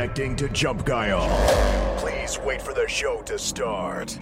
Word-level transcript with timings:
connecting 0.00 0.34
to 0.34 0.48
Jump 0.48 0.86
Guile. 0.86 1.28
Please 1.98 2.38
wait 2.38 2.62
for 2.62 2.72
the 2.72 2.88
show 2.88 3.20
to 3.20 3.38
start. 3.38 4.18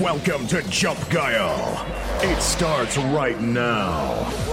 Welcome 0.00 0.46
to 0.46 0.62
Jump 0.70 0.98
Guile. 1.10 1.86
It 2.22 2.40
starts 2.40 2.96
right 2.96 3.38
now. 3.38 4.51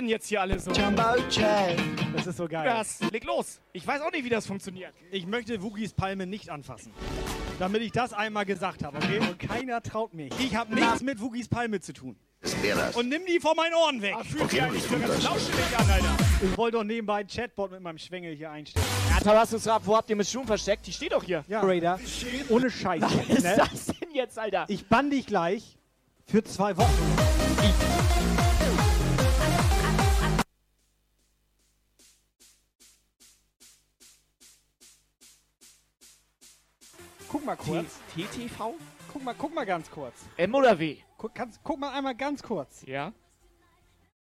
Denn 0.00 0.08
jetzt 0.08 0.28
hier 0.28 0.40
alle 0.40 0.58
so? 0.58 0.70
Das 0.70 2.26
ist 2.26 2.36
so 2.36 2.48
geil. 2.48 2.64
Das, 2.64 3.00
leg 3.10 3.24
los. 3.24 3.60
Ich 3.72 3.86
weiß 3.86 4.00
auch 4.02 4.10
nicht, 4.12 4.24
wie 4.24 4.30
das 4.30 4.46
funktioniert. 4.46 4.92
Ich 5.10 5.26
möchte 5.26 5.62
Woogies 5.62 5.92
Palme 5.92 6.26
nicht 6.26 6.50
anfassen. 6.50 6.92
Damit 7.58 7.82
ich 7.82 7.92
das 7.92 8.12
einmal 8.12 8.46
gesagt 8.46 8.82
habe, 8.84 8.96
okay? 8.96 9.18
Und 9.18 9.38
keiner 9.38 9.82
traut 9.82 10.14
mich. 10.14 10.32
Ich 10.40 10.56
habe 10.56 10.74
nichts 10.74 11.02
mit 11.02 11.20
Woogies 11.20 11.48
Palme 11.48 11.80
zu 11.80 11.92
tun. 11.92 12.16
Und 12.94 13.08
nimm 13.10 13.26
die 13.26 13.38
von 13.38 13.54
meinen 13.54 13.74
Ohren 13.74 14.00
weg. 14.00 14.14
Ah, 14.16 14.24
fühlt 14.24 14.50
sich 14.50 14.62
eigentlich 14.62 14.82
für 14.82 14.98
ganz 14.98 15.22
lauschig 15.22 15.78
an, 15.78 15.90
Alter. 15.90 16.16
Ich 16.42 16.56
wollte 16.56 16.78
doch 16.78 16.84
nebenbei 16.84 17.20
ein 17.20 17.26
Chatbot 17.26 17.70
mit 17.70 17.82
meinem 17.82 17.98
Schwengel 17.98 18.34
hier 18.34 18.50
einstellen. 18.50 18.86
Ja, 19.10 19.20
Tabassus-Rap, 19.20 19.82
wo 19.84 19.94
habt 19.94 20.08
ihr 20.08 20.16
Miss 20.16 20.32
June 20.32 20.46
versteckt? 20.46 20.86
Die 20.86 20.92
steht 20.92 21.12
doch 21.12 21.22
hier. 21.22 21.44
Ja, 21.48 21.60
Raider, 21.60 22.00
ohne 22.48 22.70
Scheiß. 22.70 23.02
Was 23.02 23.28
ist 23.28 23.44
ne? 23.44 23.56
das 23.58 23.86
denn 23.86 24.14
jetzt, 24.14 24.38
Alter? 24.38 24.64
Ich 24.68 24.86
bann 24.86 25.10
dich 25.10 25.26
gleich 25.26 25.76
für 26.24 26.42
zwei 26.42 26.74
Wochen. 26.78 26.88
Guck 27.60 27.99
mal 37.50 37.56
kurz. 37.56 37.98
TTV? 38.14 38.74
Guck 39.12 39.24
mal, 39.24 39.34
guck 39.36 39.54
mal 39.54 39.66
ganz 39.66 39.90
kurz. 39.90 40.14
M 40.36 40.54
oder 40.54 40.78
W? 40.78 40.96
Guck, 41.16 41.34
kannst, 41.34 41.60
guck 41.62 41.78
mal 41.78 41.90
einmal 41.92 42.14
ganz 42.14 42.42
kurz. 42.42 42.82
Ja. 42.86 43.12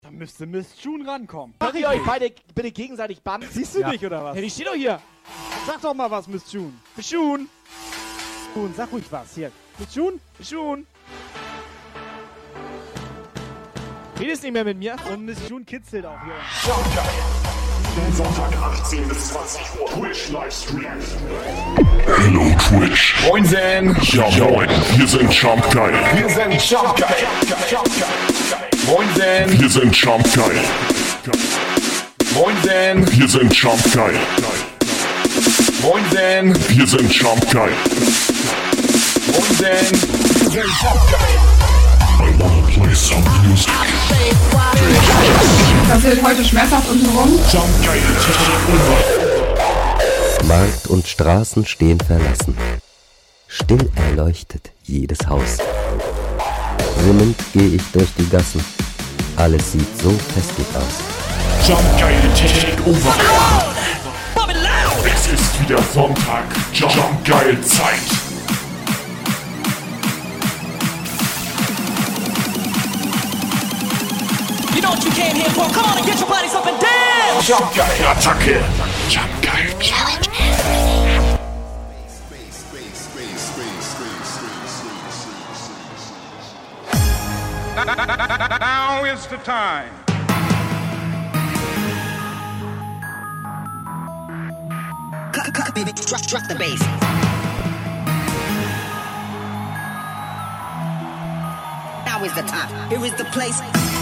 Da 0.01 0.11
müsste 0.11 0.47
Miss 0.47 0.83
June 0.83 1.07
rankommen. 1.07 1.55
Macht 1.61 1.75
ihr 1.75 1.89
euch 1.89 2.05
beide 2.05 2.33
bitte 2.55 2.73
gegenseitig 2.73 3.23
bannen? 3.23 3.47
Siehst 3.51 3.75
du 3.75 3.81
ja. 3.81 3.91
nicht, 3.91 4.05
oder 4.05 4.25
was? 4.25 4.37
Ja, 4.37 4.43
die 4.43 4.51
steht 4.51 4.67
doch 4.67 4.75
hier. 4.75 5.01
Sag 5.67 5.81
doch 5.81 5.95
mal 5.95 6.11
was, 6.11 6.27
Miss 6.27 6.51
June. 6.51 6.73
Miss 6.97 7.11
June. 7.11 7.47
June, 8.55 8.75
sag 8.75 8.91
ruhig 8.91 9.05
was. 9.11 9.35
Hier. 9.35 9.53
Miss 9.79 9.95
June? 9.95 10.19
Miss 10.39 10.51
June. 10.51 10.85
Redest 14.19 14.43
nicht 14.43 14.53
mehr 14.53 14.65
mit 14.65 14.79
mir? 14.79 14.97
Und 15.13 15.25
Miss 15.25 15.49
June 15.49 15.65
kitzelt 15.65 16.07
auch 16.07 16.21
hier. 16.25 16.35
Jump 16.65 17.42
Guile. 17.95 18.13
Sonntag 18.13 18.53
18 18.63 19.09
bis 19.09 19.29
20 19.29 19.61
Uhr. 19.81 19.89
Twitch 19.91 20.29
Livestream. 20.31 20.99
Hello 22.07 22.55
Twitch. 22.59 23.15
Moinsen. 23.27 23.97
Ja 24.03 24.29
moin, 24.31 24.69
wir 24.97 25.07
sind 25.07 25.33
Jump 25.33 25.71
Guy. 25.71 25.93
Wir 26.15 26.29
sind 26.29 26.71
Jump 26.71 26.97
Guile. 26.97 27.29
Jump 27.71 27.89
Guile. 27.99 28.73
Moinsen. 28.87 29.61
Wir 29.61 29.69
sind 29.69 29.95
Jump 29.97 30.25
Guy. 30.35 30.55
Moinsen. 32.35 33.19
Wir 33.19 33.29
sind 33.29 33.55
Jump 33.55 33.83
Guy. 33.93 34.15
Moinsen. 35.83 36.55
Wir 36.69 36.87
sind 36.87 37.13
Jump 37.15 37.51
Guy. 37.51 37.71
Moinsen. 39.33 40.01
Wir 40.41 40.51
sind 40.51 40.65
Jump 40.83 42.62
Passiert 45.89 46.23
heute 46.25 46.45
schmerzhaft 46.45 46.89
untenrum. 46.89 47.39
Markt 50.47 50.87
und 50.89 51.07
Straßen 51.07 51.65
stehen 51.67 51.99
verlassen. 52.01 52.57
Still 53.49 53.91
erleuchtet 53.95 54.71
jedes 54.85 55.27
Haus. 55.29 55.59
Sinnend 57.05 57.37
gehe 57.53 57.77
ich 57.77 57.83
durch 57.93 58.09
die 58.19 58.29
Gassen. 58.29 58.65
Alles 59.37 59.73
sieht 59.73 60.01
so 60.03 60.11
festlich 60.35 60.67
aus. 60.75 61.69
Jump 61.69 61.81
Guy 61.99 62.15
Take 62.35 62.83
Over. 62.89 63.15
Es 65.05 65.27
ist 65.33 65.61
wieder 65.61 65.83
Sonntag. 65.95 66.45
Jump 66.73 67.25
Guy 67.25 67.61
Zeit. 67.63 68.22
What 74.93 75.05
you 75.05 75.11
came 75.13 75.35
here 75.35 75.49
for? 75.51 75.65
Come 75.73 75.87
on 75.87 75.97
and 75.97 76.07
get 76.07 76.21
your 76.21 76.29
bodies 76.29 76.55
up 76.55 76.67
and 76.67 76.79
dance! 76.79 77.47
Jump 77.47 77.75
Guile. 77.75 78.15
Attacke. 78.15 78.61
Jump 79.09 79.33
Guy 79.43 79.73
Challenge. 79.81 80.29
Now 88.61 89.05
is 89.05 89.27
the 89.27 89.39
time. 89.39 89.91
Cut, 95.33 95.55
cut, 95.55 95.75
baby, 95.75 95.93
drop, 95.93 96.23
drop 96.27 96.47
the 96.49 96.55
bass. 96.55 96.81
Now 102.05 102.23
is 102.23 102.35
the 102.35 102.43
time. 102.43 102.91
Here 102.91 103.05
is 103.05 103.15
the 103.15 103.25
place. 103.25 104.02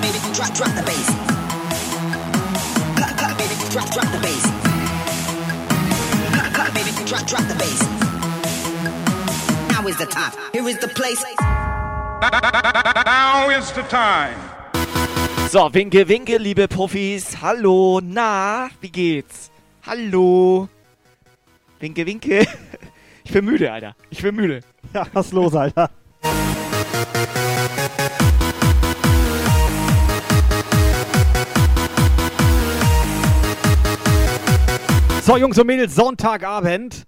Cut, 0.00 0.08
cut, 0.08 0.12
baby, 0.12 0.18
drop, 0.34 0.54
drop 0.54 0.74
the 0.74 0.82
bass. 0.82 1.08
Cut, 2.96 3.12
cut, 3.20 3.38
baby, 3.38 3.54
drop, 3.70 3.88
drop 3.90 4.08
the 4.12 4.18
bass. 4.24 4.44
Cut, 6.34 6.52
cut, 6.54 6.74
baby, 6.74 6.90
drop, 7.04 7.26
drop 7.26 7.44
the 7.48 7.54
bass. 7.54 7.80
Now 9.70 9.86
is 9.86 9.96
the 9.98 10.06
time. 10.06 10.32
Here 10.52 10.68
is 10.68 10.78
the 10.78 10.88
place. 10.88 11.22
Now 13.04 13.50
is 13.50 13.72
the 13.72 13.82
time. 13.82 14.38
So, 15.48 15.68
winke, 15.68 16.04
winke, 16.06 16.38
liebe 16.38 16.68
Profis. 16.68 17.40
Hallo, 17.42 18.00
na, 18.00 18.68
wie 18.80 18.90
geht's? 18.90 19.50
Hallo. 19.82 20.68
Winke, 21.80 22.06
winke. 22.06 22.46
Ich 23.22 23.32
bin 23.34 23.44
müde, 23.44 23.70
Alter. 23.70 23.94
Ich 24.10 24.22
bin 24.22 24.34
müde. 24.34 24.62
Ja, 24.92 25.06
was 25.12 25.30
los, 25.30 25.54
Alter? 25.54 25.88
So, 35.30 35.36
Jungs 35.36 35.56
und 35.60 35.66
Mädels, 35.68 35.94
Sonntagabend. 35.94 37.06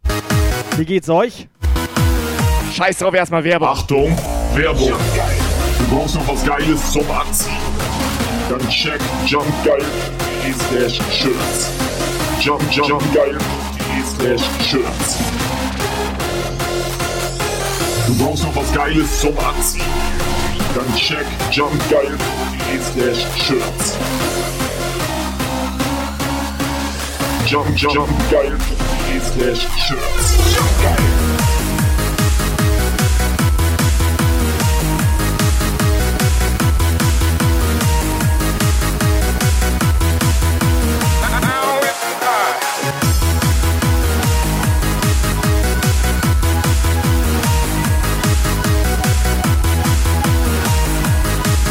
Wie 0.77 0.84
geht's 0.84 1.09
euch? 1.09 1.49
Scheiß 2.72 2.99
drauf, 2.99 3.12
erstmal 3.15 3.43
Werbung. 3.43 3.66
Achtung, 3.66 4.16
Werbung. 4.55 4.93
Du 4.93 5.97
brauchst 5.97 6.15
noch 6.15 6.28
was 6.28 6.47
Geiles 6.47 6.93
zum 6.93 7.10
Anziehen. 7.10 7.56
Dann 8.49 8.60
check 8.69 9.00
jumpgeil.de 9.27 10.53
slash 10.53 11.00
shirts. 11.10 11.72
Jump, 12.41 12.62
jump, 12.71 13.03
geil.de 13.12 14.05
slash 14.05 14.43
shirts. 14.71 15.19
Du 18.07 18.24
brauchst 18.24 18.45
noch 18.45 18.54
was 18.54 18.72
Geiles 18.72 19.21
zum 19.21 19.36
Anziehen. 19.36 19.83
Dann 20.77 20.95
check 20.95 21.27
jumpgeil.de 21.51 22.78
slash 22.92 23.27
shirts. 23.45 23.97
Jump, 27.53 27.77
jump, 27.77 28.09
geil.de 28.31 29.21
slash 29.21 29.69
shirts. 29.77 30.39
Geil. 30.81 30.97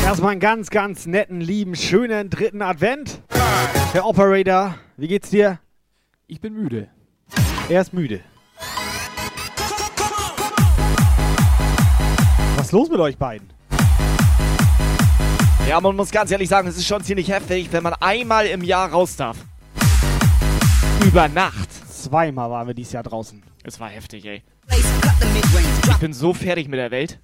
Erstmal 0.05 0.33
einen 0.33 0.39
ganz, 0.39 0.69
ganz 0.69 1.07
netten, 1.07 1.41
lieben, 1.41 1.75
schönen 1.75 2.29
dritten 2.29 2.61
Advent. 2.61 3.19
Herr 3.93 4.05
Operator, 4.05 4.75
wie 4.97 5.07
geht's 5.07 5.31
dir? 5.31 5.57
Ich 6.31 6.39
bin 6.39 6.53
müde. 6.53 6.87
Er 7.67 7.81
ist 7.81 7.91
müde. 7.91 8.21
Was 12.55 12.67
ist 12.67 12.71
los 12.71 12.89
mit 12.89 13.01
euch 13.01 13.17
beiden? 13.17 13.49
Ja, 15.67 15.81
man 15.81 15.93
muss 15.97 16.09
ganz 16.09 16.31
ehrlich 16.31 16.47
sagen, 16.47 16.69
es 16.69 16.77
ist 16.77 16.87
schon 16.87 17.03
ziemlich 17.03 17.29
heftig, 17.29 17.67
wenn 17.73 17.83
man 17.83 17.95
einmal 17.95 18.45
im 18.45 18.63
Jahr 18.63 18.89
raus 18.89 19.17
darf. 19.17 19.35
Über 21.05 21.27
Nacht. 21.27 21.69
Zweimal 21.91 22.49
waren 22.49 22.67
wir 22.67 22.75
dieses 22.75 22.93
Jahr 22.93 23.03
draußen. 23.03 23.43
Es 23.65 23.81
war 23.81 23.89
heftig, 23.89 24.23
ey. 24.23 24.41
Ich 25.89 25.97
bin 25.97 26.13
so 26.13 26.33
fertig 26.33 26.69
mit 26.69 26.79
der 26.79 26.91
Welt. 26.91 27.19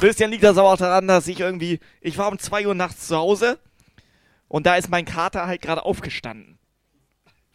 Bisschen 0.00 0.30
liegt 0.30 0.44
das 0.44 0.56
aber 0.56 0.72
auch 0.72 0.78
daran, 0.78 1.06
dass 1.06 1.28
ich 1.28 1.40
irgendwie. 1.40 1.78
Ich 2.00 2.16
war 2.16 2.32
um 2.32 2.38
2 2.38 2.68
Uhr 2.68 2.74
nachts 2.74 3.06
zu 3.06 3.18
Hause 3.18 3.58
und 4.48 4.64
da 4.64 4.76
ist 4.76 4.88
mein 4.88 5.04
Kater 5.04 5.46
halt 5.46 5.60
gerade 5.60 5.84
aufgestanden. 5.84 6.57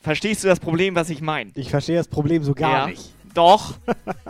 Verstehst 0.04 0.44
du 0.44 0.50
das 0.50 0.60
Problem, 0.60 0.96
was 0.96 1.10
ich 1.10 1.22
meine? 1.22 1.52
Ich 1.56 1.70
verstehe 1.70 1.96
das 1.96 2.10
Problem 2.10 2.44
so 2.44 2.54
gar 2.54 2.72
ja. 2.72 2.88
nicht. 2.88 3.14
Doch. 3.34 3.76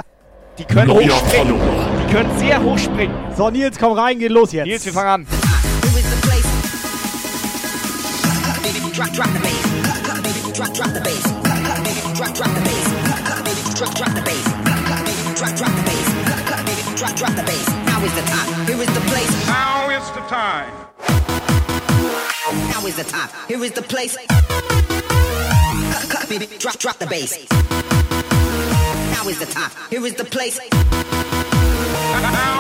Die 0.60 0.66
können 0.66 0.90
Neuer 0.90 1.16
hochspringen. 1.16 1.60
Follower. 1.60 1.90
Die 2.00 2.14
können 2.14 2.38
sehr 2.38 2.64
hoch 2.64 2.78
springen. 2.78 3.16
So, 3.36 3.50
Nils, 3.50 3.80
komm 3.80 3.94
rein, 3.94 4.20
geht 4.20 4.30
los 4.30 4.52
jetzt. 4.52 4.68
Nils, 4.68 4.86
wir 4.86 4.94
fangen 4.94 5.10
an. 5.10 5.28
Now 22.70 22.86
is 22.86 22.96
the 22.96 23.04
time. 23.04 23.30
Here 23.48 23.64
is 23.64 23.72
the 23.72 23.82
place. 23.82 24.93
Cut, 26.14 26.30
baby, 26.30 26.46
drop, 26.60 26.78
drop 26.78 27.00
the 27.00 27.08
bass. 27.08 27.50
Now 27.50 29.28
is 29.28 29.40
the 29.40 29.48
time. 29.48 29.72
Here 29.90 30.06
is 30.06 30.14
the 30.14 30.26
place. 30.26 30.60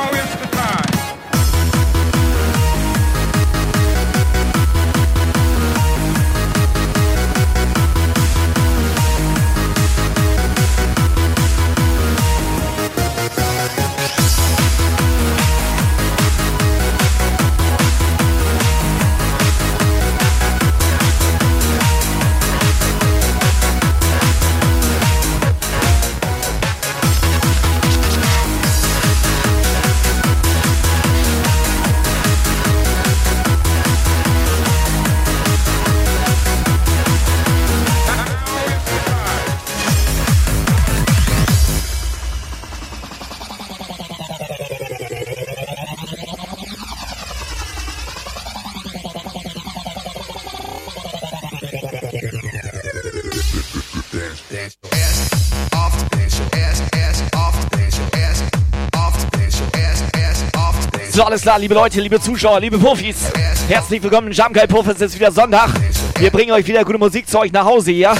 alles 61.33 61.41
klar, 61.41 61.57
liebe 61.57 61.73
Leute, 61.73 61.99
liebe 61.99 62.21
Zuschauer, 62.21 62.59
liebe 62.59 62.77
Profis. 62.77 63.31
Herzlich 63.67 64.03
willkommen 64.03 64.31
in 64.31 64.53
Guy 64.53 64.67
Puff. 64.67 64.85
Es 64.85 65.01
ist 65.01 65.15
wieder 65.15 65.31
Sonntag. 65.31 65.71
Wir 66.19 66.29
bringen 66.29 66.51
euch 66.51 66.67
wieder 66.67 66.85
gute 66.85 66.99
Musik 66.99 67.27
zu 67.27 67.39
euch 67.39 67.51
nach 67.51 67.65
Hause 67.65 67.91
hier. 67.91 68.13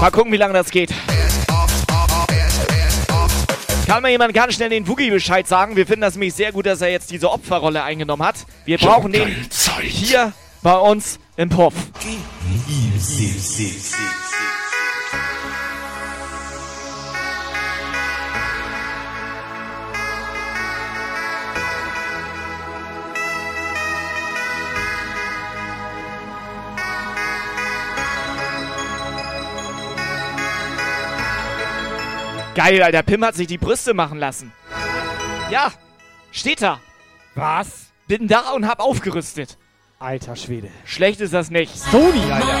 Mal 0.00 0.10
gucken, 0.10 0.32
wie 0.32 0.38
lange 0.38 0.54
das 0.54 0.70
geht. 0.70 0.94
Kann 3.86 4.00
mal 4.00 4.10
jemand 4.10 4.32
ganz 4.32 4.54
schnell 4.54 4.70
den 4.70 4.88
Woogie 4.88 5.10
Bescheid 5.10 5.46
sagen? 5.46 5.76
Wir 5.76 5.86
finden 5.86 6.00
das 6.00 6.14
nämlich 6.14 6.32
sehr 6.32 6.52
gut, 6.52 6.64
dass 6.64 6.80
er 6.80 6.88
jetzt 6.88 7.10
diese 7.10 7.30
Opferrolle 7.30 7.82
eingenommen 7.82 8.26
hat. 8.26 8.36
Wir 8.64 8.78
brauchen 8.78 9.12
den 9.12 9.28
hier 9.82 10.32
bei 10.62 10.78
uns 10.78 11.18
im 11.36 11.50
Puff. 11.50 11.74
Geil, 32.54 32.82
Alter. 32.82 33.02
Pim 33.02 33.24
hat 33.24 33.34
sich 33.34 33.46
die 33.46 33.58
Brüste 33.58 33.94
machen 33.94 34.18
lassen. 34.18 34.52
Ja, 35.50 35.72
steht 36.30 36.62
da. 36.62 36.80
Was? 37.34 37.86
Bin 38.06 38.28
da 38.28 38.50
und 38.50 38.68
hab 38.68 38.80
aufgerüstet. 38.80 39.58
Alter 39.98 40.36
Schwede. 40.36 40.68
Schlecht 40.84 41.20
ist 41.20 41.34
das 41.34 41.50
nicht. 41.50 41.76
Sony, 41.76 42.30
Alter. 42.30 42.60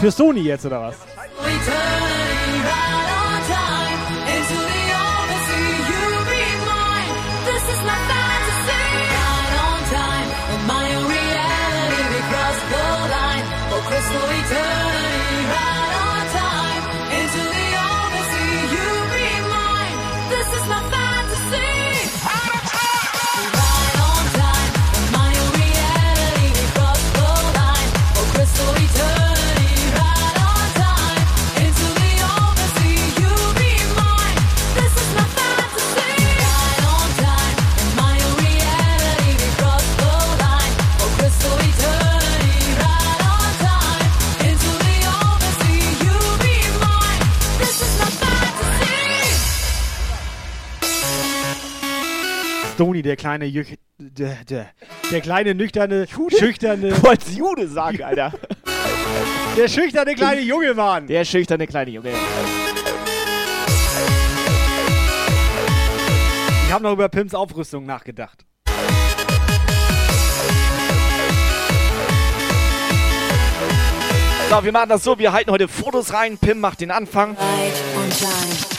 Für 0.00 0.10
Sony 0.10 0.40
jetzt, 0.40 0.64
oder 0.64 0.80
was? 0.82 0.96
Sony, 52.78 53.02
der 53.02 53.16
kleine 53.16 53.44
Jüch 53.44 53.76
der, 53.98 54.36
der, 54.48 54.70
der 55.10 55.20
kleine, 55.20 55.52
nüchterne, 55.52 56.06
schüchterne, 56.38 56.90
Du 56.90 57.02
wolltest 57.02 57.36
Jude 57.36 57.66
sagen, 57.66 58.04
Alter. 58.04 58.32
der 59.56 59.66
schüchterne 59.66 60.14
kleine 60.14 60.42
Junge, 60.42 60.74
Mann. 60.74 61.08
Der 61.08 61.24
schüchterne 61.24 61.66
kleine 61.66 61.90
Junge. 61.90 62.10
Ich 66.66 66.72
habe 66.72 66.84
noch 66.84 66.92
über 66.92 67.08
Pims 67.08 67.34
Aufrüstung 67.34 67.84
nachgedacht. 67.84 68.44
So, 74.50 74.64
wir 74.64 74.72
machen 74.72 74.88
das 74.88 75.02
so. 75.02 75.18
Wir 75.18 75.32
halten 75.32 75.50
heute 75.50 75.66
Fotos 75.66 76.12
rein. 76.12 76.38
Pim 76.38 76.60
macht 76.60 76.80
den 76.80 76.92
Anfang. 76.92 77.30
Light 77.30 77.72
on 77.96 78.08
time. 78.10 78.77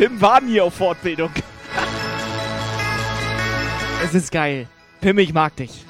Pim 0.00 0.18
war 0.18 0.40
nie 0.40 0.58
auf 0.58 0.72
Fortbildung. 0.76 1.28
es 4.02 4.14
ist 4.14 4.32
geil. 4.32 4.66
Pim, 5.02 5.18
ich 5.18 5.34
mag 5.34 5.54
dich. 5.56 5.84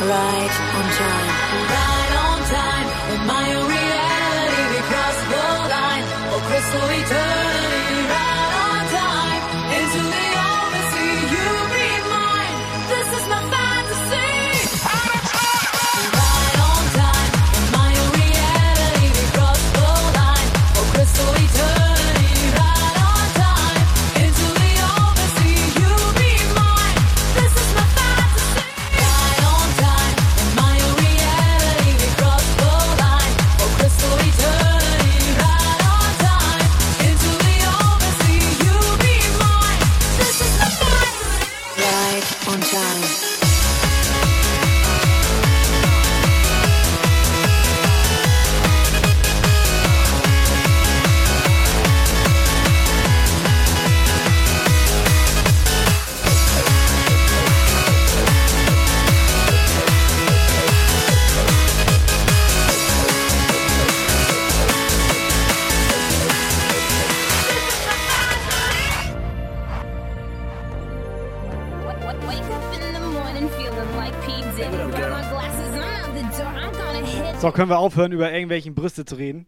Right 0.00 0.50
on 0.74 0.90
time. 0.96 1.28
Right 1.68 1.97
So, 77.48 77.52
können 77.52 77.70
wir 77.70 77.78
aufhören, 77.78 78.12
über 78.12 78.30
irgendwelchen 78.30 78.74
Brüste 78.74 79.06
zu 79.06 79.14
reden? 79.14 79.46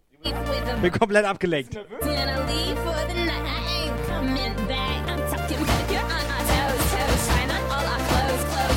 Bin 0.80 0.90
komplett 0.90 1.26
abgelenkt. 1.26 1.78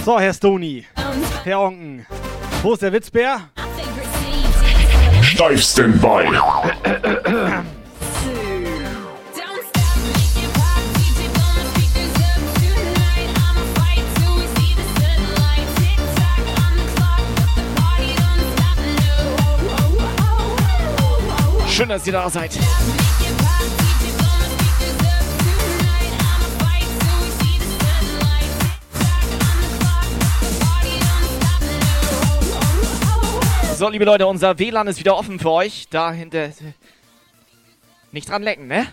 So, 0.03 0.19
Herr 0.19 0.33
Stony. 0.33 0.85
Herr 1.45 1.61
Onken. 1.61 2.05
Wo 2.63 2.73
ist 2.73 2.81
der 2.81 2.91
Witzbär? 2.91 3.49
Steif 5.21 5.61
Standby. 5.61 6.27
Schön, 21.73 21.89
dass 21.89 22.05
ihr 22.05 22.13
da 22.13 22.29
seid. 22.29 22.51
So, 33.75 33.89
liebe 33.89 34.05
Leute, 34.05 34.27
unser 34.27 34.59
WLAN 34.59 34.85
ist 34.85 34.99
wieder 34.99 35.17
offen 35.17 35.39
für 35.39 35.49
euch. 35.49 35.87
Da 35.89 36.11
hinter. 36.11 36.51
Nicht 38.11 38.29
dran 38.29 38.43
lecken, 38.43 38.67
ne? 38.67 38.85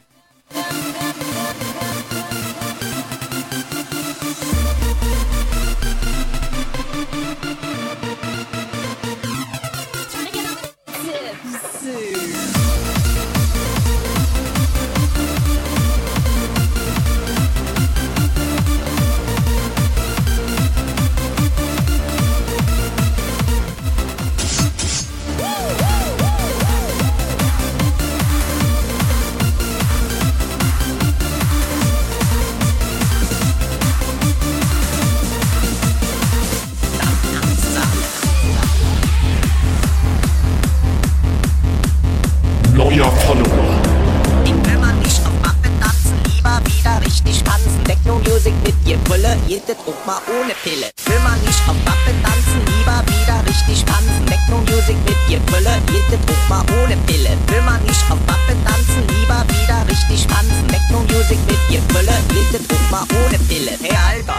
Mal 50.11 50.21
ohne 50.40 50.55
Pille. 50.64 50.90
Will 51.07 51.21
man 51.21 51.38
nicht 51.43 51.61
auf 51.69 51.76
Mappe 51.87 52.12
tanzen, 52.25 52.61
lieber 52.75 52.99
wieder 53.14 53.38
richtig 53.47 53.85
tanzen. 53.85 54.26
Techno-Music 54.26 54.97
mit 55.07 55.17
ihr 55.31 55.38
Brille, 55.47 55.75
jede 55.93 56.19
Druck 56.26 56.43
mal 56.49 56.64
ohne 56.83 56.97
Pille. 57.07 57.31
Will 57.47 57.62
man 57.62 57.81
nicht 57.85 58.02
auf 58.11 58.19
Mappe 58.26 58.55
tanzen, 58.67 59.02
lieber 59.21 59.45
wieder 59.55 59.79
richtig 59.88 60.26
tanzen. 60.26 60.67
Techno-Music 60.67 61.38
mit 61.47 61.59
ihr 61.71 61.81
Brille, 61.93 62.17
jede 62.35 62.59
Druck 62.64 62.90
mal 62.90 63.05
ohne 63.25 63.38
Pille. 63.49 63.73
Hey 63.81 63.97
Alter, 64.09 64.35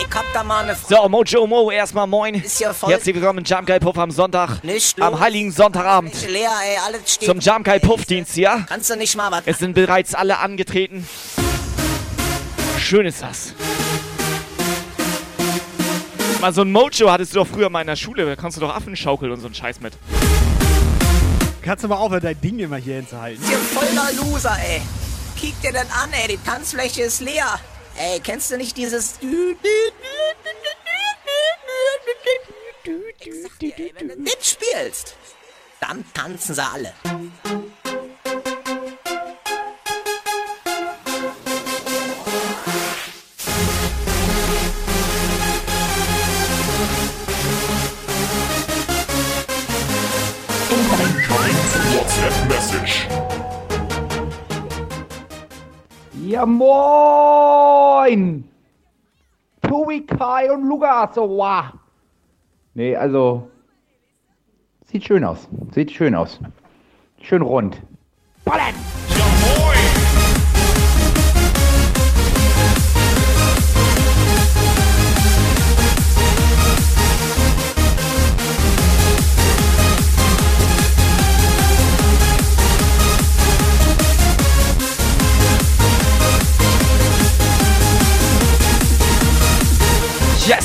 ich 0.00 0.12
hab 0.16 0.24
da 0.32 0.42
mal 0.42 0.64
eine 0.64 0.74
So, 0.74 1.08
Mojo 1.08 1.46
Mo, 1.46 1.70
erstmal 1.70 2.08
moin. 2.08 2.34
Ist 2.34 2.58
ja 2.58 2.72
voll- 2.72 2.90
Herzlich 2.90 3.14
willkommen 3.14 3.38
im 3.40 3.44
Jump 3.44 3.66
Guy 3.68 3.78
Puff 3.78 3.96
am 3.96 4.10
Sonntag. 4.10 4.64
Nicht 4.64 5.00
am 5.00 5.20
heiligen 5.20 5.52
Sonntagabend. 5.52 6.14
Leer, 6.28 6.50
ey, 6.68 6.78
alles 6.84 7.14
steht. 7.14 7.28
Zum 7.28 7.38
Jump 7.38 7.64
Guy 7.64 7.78
Puff 7.78 8.04
Dienst, 8.06 8.36
ja? 8.36 8.64
Kannst 8.68 8.90
du 8.90 8.96
nicht 8.96 9.14
mal 9.16 9.30
was 9.30 9.42
Es 9.46 9.58
sind 9.58 9.74
bereits 9.74 10.16
alle 10.16 10.38
angetreten. 10.38 11.06
Schön 12.80 13.06
ist 13.06 13.22
das. 13.22 13.54
Mal 16.40 16.52
so 16.52 16.62
ein 16.62 16.72
Mojo 16.72 17.10
hattest 17.10 17.34
du 17.34 17.38
doch 17.38 17.46
früher 17.46 17.70
mal 17.70 17.80
in 17.80 17.86
der 17.86 17.96
Schule. 17.96 18.26
Da 18.26 18.36
kannst 18.36 18.56
du 18.56 18.60
doch 18.60 18.74
Affenschaukel 18.74 19.30
und 19.30 19.40
so 19.40 19.46
einen 19.46 19.54
Scheiß 19.54 19.80
mit. 19.80 19.94
Kannst 21.62 21.84
du 21.84 21.88
mal 21.88 21.96
aufhören, 21.96 22.22
dein 22.22 22.40
Ding 22.40 22.58
immer 22.58 22.76
hier 22.76 22.96
hinzuhalten? 22.96 23.42
Ihr 23.50 23.56
voller 23.58 24.12
Loser, 24.12 24.56
ey. 24.68 24.82
Kick 25.40 25.58
dir 25.62 25.72
das 25.72 25.90
an, 25.90 26.12
ey. 26.12 26.28
Die 26.36 26.38
Tanzfläche 26.44 27.02
ist 27.02 27.20
leer. 27.20 27.58
Ey, 27.96 28.20
kennst 28.20 28.50
du 28.50 28.56
nicht 28.58 28.76
dieses... 28.76 29.18
Dir, 29.20 29.56
ey, 33.78 33.94
wenn 33.98 34.08
du 34.08 34.16
das 34.24 34.50
spielst, 34.50 35.16
dann 35.80 36.04
tanzen 36.12 36.54
sie 36.54 36.62
alle. 36.62 36.92
Message. 52.64 53.08
Ja, 56.26 56.46
moin! 56.46 58.44
Tobi, 59.60 60.00
Kai 60.06 60.50
und 60.50 60.66
Lukas, 60.66 61.14
so 61.14 61.28
wow. 61.28 61.64
Nee, 62.72 62.96
also. 62.96 63.50
Sieht 64.86 65.04
schön 65.04 65.24
aus. 65.24 65.46
Sieht 65.74 65.90
schön 65.90 66.14
aus. 66.14 66.40
Schön 67.20 67.42
rund. 67.42 67.82
Ballern! 68.44 68.74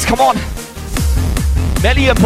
come 0.09 0.21
on. 0.21 0.35
belly 1.83 2.09
and 2.09 2.17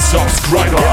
Subscribe 0.00 0.83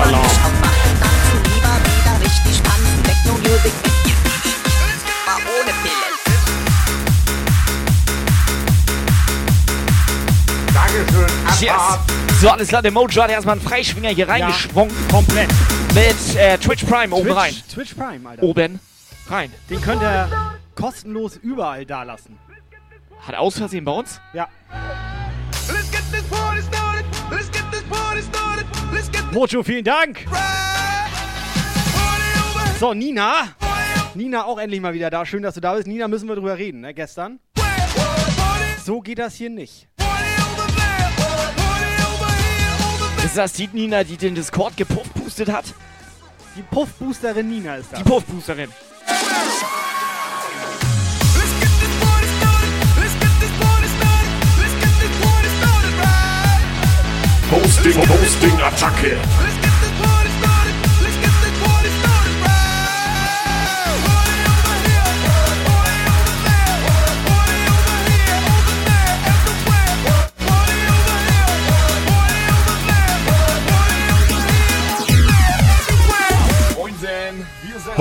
Yes. 11.62 11.74
So, 12.41 12.50
alles 12.50 12.70
klar, 12.70 12.82
der 12.82 12.91
Mojo 12.91 13.22
hat 13.22 13.30
erstmal 13.30 13.53
einen 13.53 13.62
Freischwinger 13.62 14.10
hier 14.10 14.27
reingeschwungen. 14.27 14.91
komplett. 15.12 15.48
Mit 15.94 16.36
äh, 16.36 16.58
Twitch 16.58 16.84
Prime 16.86 17.15
oben 17.15 17.32
rein. 17.32 17.53
Twitch, 17.53 17.68
Twitch 17.68 17.94
Prime, 17.94 18.27
Alter. 18.27 18.41
Oben 18.41 18.80
rein. 19.30 19.53
Den 19.70 19.80
könnt 19.80 20.01
ihr 20.01 20.27
kostenlos 20.74 21.38
überall 21.38 21.86
da 21.86 22.01
lassen. 22.01 22.39
Hat 23.20 23.36
aus 23.36 23.60
Versehen 23.60 23.86
bei 23.86 23.91
uns? 23.91 24.20
Ja. 24.34 24.48
Mojo, 29.32 29.62
vielen 29.62 29.84
Dank. 29.84 30.25
So, 32.80 32.96
Nina. 32.96 33.50
Nina 34.15 34.46
auch 34.46 34.58
endlich 34.58 34.82
mal 34.82 34.96
wieder 34.96 35.12
da. 35.12 35.27
Schön, 35.27 35.44
dass 35.44 35.53
du 35.53 35.62
da 35.62 35.75
bist. 35.75 35.86
Nina, 35.86 36.08
müssen 36.08 36.27
wir 36.27 36.36
drüber 36.36 36.58
reden, 36.58 36.82
ne? 36.82 36.96
Gestern. 36.96 37.39
So 38.84 39.00
geht 39.00 39.20
das 39.20 39.36
hier 39.36 39.51
nicht. 39.51 39.90
Ist 43.24 43.38
das 43.38 43.54
die 43.54 43.70
Nina, 43.72 44.04
die 44.04 44.18
den 44.18 44.36
Discord 44.36 44.75
gepuffboostet 44.75 45.50
hat? 45.51 45.66
Die 46.56 46.63
Puffboosterin 46.63 47.48
Nina 47.48 47.75
ist 47.75 47.94
da. 47.94 47.98
Die 47.98 48.04
Puffboosterin. 48.04 48.70
Hosting, 57.51 57.98
Hosting, 58.10 58.62
Attacke. 58.62 59.18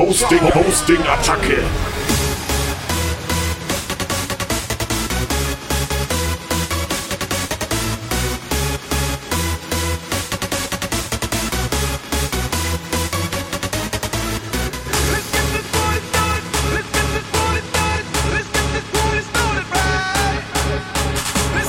Hosting, 0.01 0.41
Hosting, 0.55 1.03
Attacke. 1.03 1.63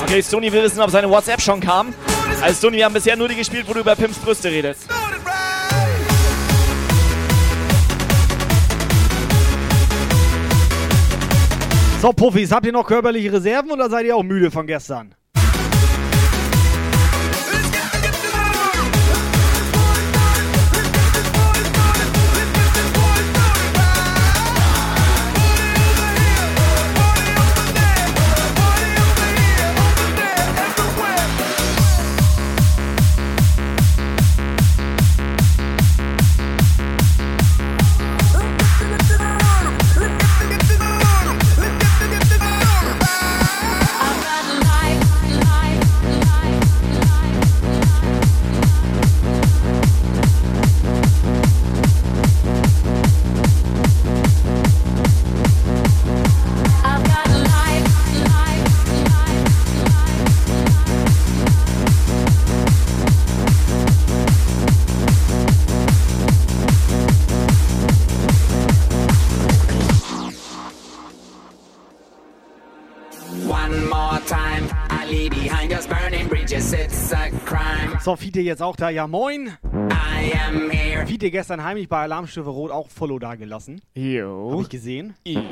Okay, 0.04 0.22
Stony 0.22 0.50
will 0.50 0.62
wissen, 0.62 0.80
ob 0.80 0.90
seine 0.90 1.10
WhatsApp 1.10 1.42
schon 1.42 1.60
kam. 1.60 1.92
Also 2.40 2.56
Stony, 2.56 2.78
wir 2.78 2.86
haben 2.86 2.94
bisher 2.94 3.14
nur 3.14 3.28
die 3.28 3.36
gespielt, 3.36 3.68
wo 3.68 3.74
du 3.74 3.80
über 3.80 3.94
Pimps 3.94 4.16
Brüste 4.16 4.50
redest. 4.50 4.88
So, 12.02 12.12
Puffis, 12.12 12.50
habt 12.50 12.66
ihr 12.66 12.72
noch 12.72 12.88
körperliche 12.88 13.32
Reserven 13.32 13.70
oder 13.70 13.88
seid 13.88 14.06
ihr 14.06 14.16
auch 14.16 14.24
müde 14.24 14.50
von 14.50 14.66
gestern? 14.66 15.14
So, 78.04 78.16
Fiete 78.16 78.40
jetzt 78.40 78.60
auch 78.60 78.74
da. 78.74 78.90
Ja, 78.90 79.06
moin. 79.06 79.56
I 79.92 80.32
am 80.48 80.68
here. 80.70 81.06
Fiete 81.06 81.30
gestern 81.30 81.62
heimlich 81.62 81.88
bei 81.88 81.98
Alarmstufe 82.02 82.50
Rot 82.50 82.72
auch 82.72 82.88
Follow 82.90 83.20
da 83.20 83.36
gelassen. 83.36 83.80
Jo. 83.94 84.54
Hab 84.54 84.62
ich 84.62 84.68
gesehen. 84.70 85.14
I 85.24 85.36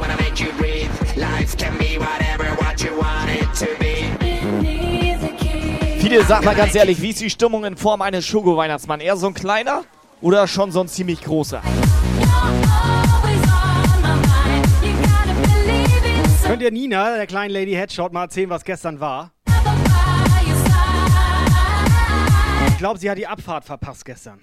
wanna 0.00 0.16
make 0.16 0.42
you 0.42 0.50
breathe. 0.58 0.90
Life 1.14 1.56
can 1.56 1.78
be 1.78 2.00
whatever, 2.00 2.50
what 2.60 2.82
you 2.82 2.90
want 2.96 3.30
it 3.30 3.48
to 3.60 3.66
be. 3.78 3.86
Viele, 6.00 6.24
sag 6.24 6.44
mal 6.44 6.56
ganz 6.56 6.74
ehrlich, 6.74 7.00
wie 7.00 7.10
ist 7.10 7.20
die 7.20 7.30
Stimmung 7.30 7.64
in 7.64 7.76
Form 7.76 8.02
eines 8.02 8.26
Schogo-Weihnachtsmann? 8.26 8.98
Eher 8.98 9.16
so 9.16 9.28
ein 9.28 9.34
kleiner 9.34 9.84
oder 10.20 10.48
schon 10.48 10.72
so 10.72 10.80
ein 10.80 10.88
ziemlich 10.88 11.22
großer? 11.22 11.62
Könnt 16.44 16.62
ihr 16.62 16.72
Nina, 16.72 17.16
der 17.16 17.28
kleinen 17.28 17.52
Lady 17.52 17.72
Headshot, 17.72 18.12
mal 18.12 18.22
erzählen, 18.24 18.50
was 18.50 18.64
gestern 18.64 18.98
war? 18.98 19.30
Ich 22.76 22.78
glaube, 22.78 22.98
sie 22.98 23.10
hat 23.10 23.16
die 23.16 23.26
Abfahrt 23.26 23.64
verpasst 23.64 24.04
gestern. 24.04 24.38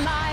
One 0.00 0.27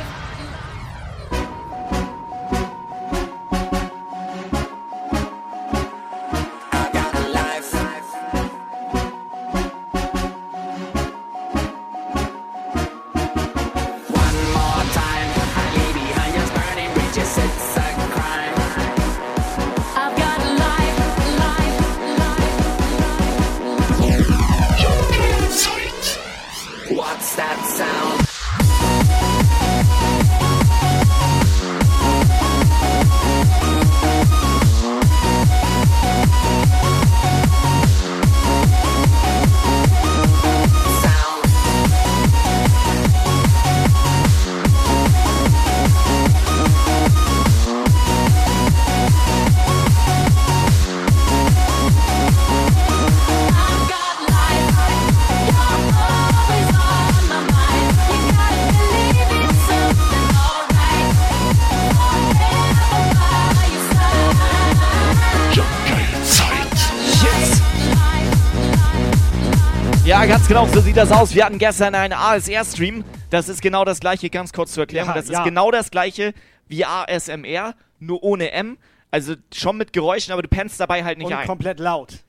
genau, 70.56 70.74
so 70.74 70.80
sieht 70.80 70.96
das 70.96 71.12
aus. 71.12 71.36
Wir 71.36 71.46
hatten 71.46 71.58
gestern 71.58 71.96
einen 71.96 72.14
ASR-Stream. 72.14 73.04
Das 73.30 73.50
ist 73.50 73.62
genau 73.62 73.84
das 73.84 74.00
gleiche, 74.00 74.30
ganz 74.30 74.54
kurz 74.54 74.72
zur 74.72 74.84
Erklärung. 74.84 75.10
Ja, 75.10 75.16
das 75.16 75.28
ja. 75.28 75.40
ist 75.40 75.44
genau 75.44 75.70
das 75.70 75.92
gleiche 75.92 76.34
wie 76.70 76.86
ASMR, 76.86 77.76
nur 78.00 78.24
ohne 78.24 78.52
M. 78.52 78.78
Also 79.12 79.36
schon 79.54 79.76
mit 79.76 79.92
Geräuschen, 79.92 80.32
aber 80.32 80.44
du 80.44 80.48
pennst 80.48 80.80
dabei 80.80 81.04
halt 81.04 81.18
nicht 81.18 81.28
Und 81.28 81.34
ein. 81.34 81.46
komplett 81.46 81.80
laut. 81.80 82.20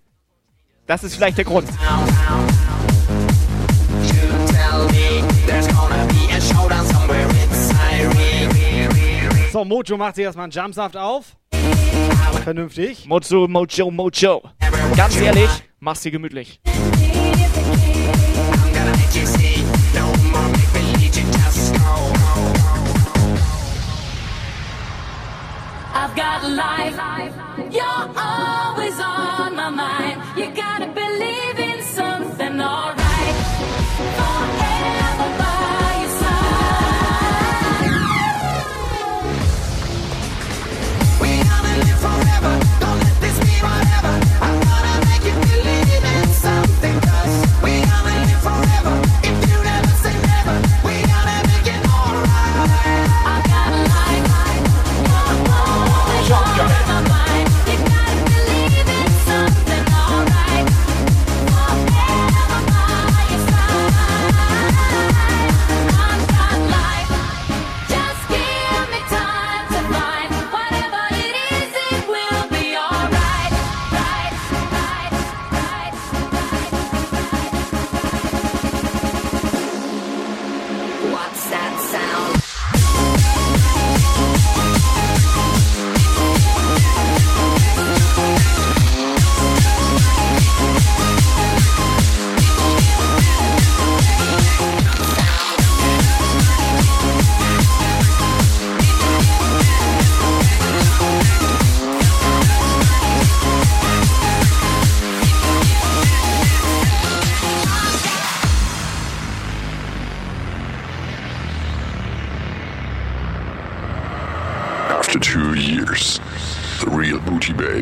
Das 0.88 1.04
ist 1.04 1.14
vielleicht 1.14 1.38
der 1.38 1.44
Grund. 1.44 1.68
So, 9.52 9.64
Mojo 9.64 9.96
macht 9.96 10.16
sich 10.16 10.24
erstmal 10.24 10.44
einen 10.44 10.52
Jumpsaft 10.52 10.96
auf. 10.96 11.36
Vernünftig. 12.42 13.06
Mojo, 13.06 13.46
Mojo, 13.46 13.90
Mojo. 13.92 14.42
Ganz 14.96 15.16
ehrlich, 15.16 15.50
mach's 15.78 16.00
dir 16.00 16.10
gemütlich. 16.10 16.60
I've 25.98 26.14
got 26.14 26.50
life. 26.50 26.94
You're 27.72 28.05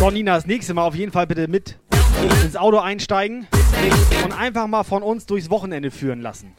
So, 0.00 0.10
Nina, 0.10 0.34
das 0.34 0.46
nächste 0.46 0.72
Mal 0.72 0.84
auf 0.86 0.94
jeden 0.94 1.12
Fall 1.12 1.26
bitte 1.26 1.46
mit 1.46 1.76
ins 2.42 2.56
Auto 2.56 2.78
einsteigen 2.78 3.46
und 4.24 4.32
einfach 4.32 4.66
mal 4.66 4.82
von 4.82 5.02
uns 5.02 5.26
durchs 5.26 5.50
Wochenende 5.50 5.90
führen 5.90 6.22
lassen. 6.22 6.54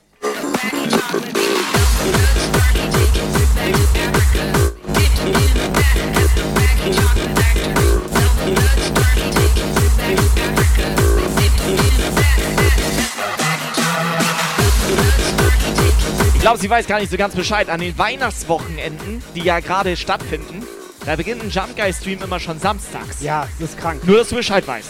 Ich 16.35 16.41
glaube, 16.41 16.59
sie 16.59 16.69
weiß 16.69 16.85
gar 16.85 16.99
nicht 16.99 17.09
so 17.09 17.17
ganz 17.17 17.33
Bescheid. 17.33 17.69
An 17.71 17.79
den 17.79 17.97
Weihnachtswochenenden, 17.97 19.23
die 19.33 19.41
ja 19.41 19.61
gerade 19.61 19.97
stattfinden, 19.97 20.61
da 21.05 21.15
beginnt 21.15 21.43
ein 21.43 21.49
Jump 21.49 21.75
Guy 21.75 21.93
Stream 21.93 22.21
immer 22.21 22.39
schon 22.39 22.59
samstags. 22.59 23.21
Ja, 23.21 23.47
das 23.59 23.71
ist 23.71 23.79
krank. 23.79 24.05
Nur, 24.05 24.17
dass 24.17 24.29
du 24.29 24.35
Bescheid 24.35 24.67
weißt. 24.67 24.89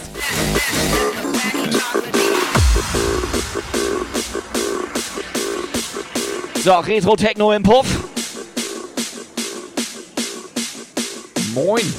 So, 6.62 6.74
Retro 6.74 7.16
Techno 7.16 7.52
im 7.52 7.62
Puff. 7.62 7.86
Moin. 11.54 11.92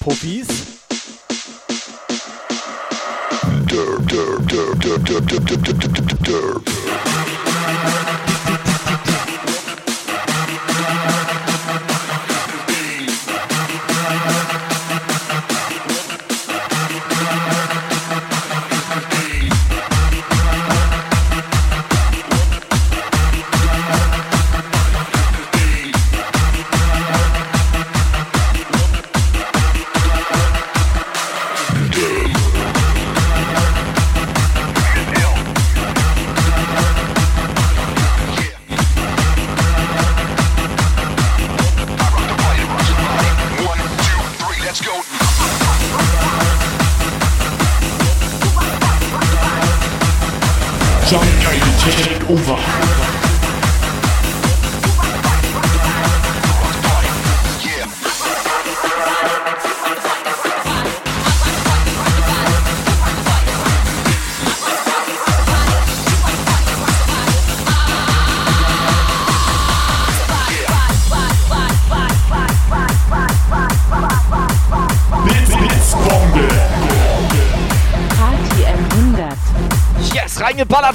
Puffis. 0.00 0.59
Derp, 5.04 5.28
derp, 5.28 5.46
derp, 5.46 5.62
derp, 5.62 5.78
derp, 5.78 6.06
derp, 6.08 6.24
derp, 6.26 6.69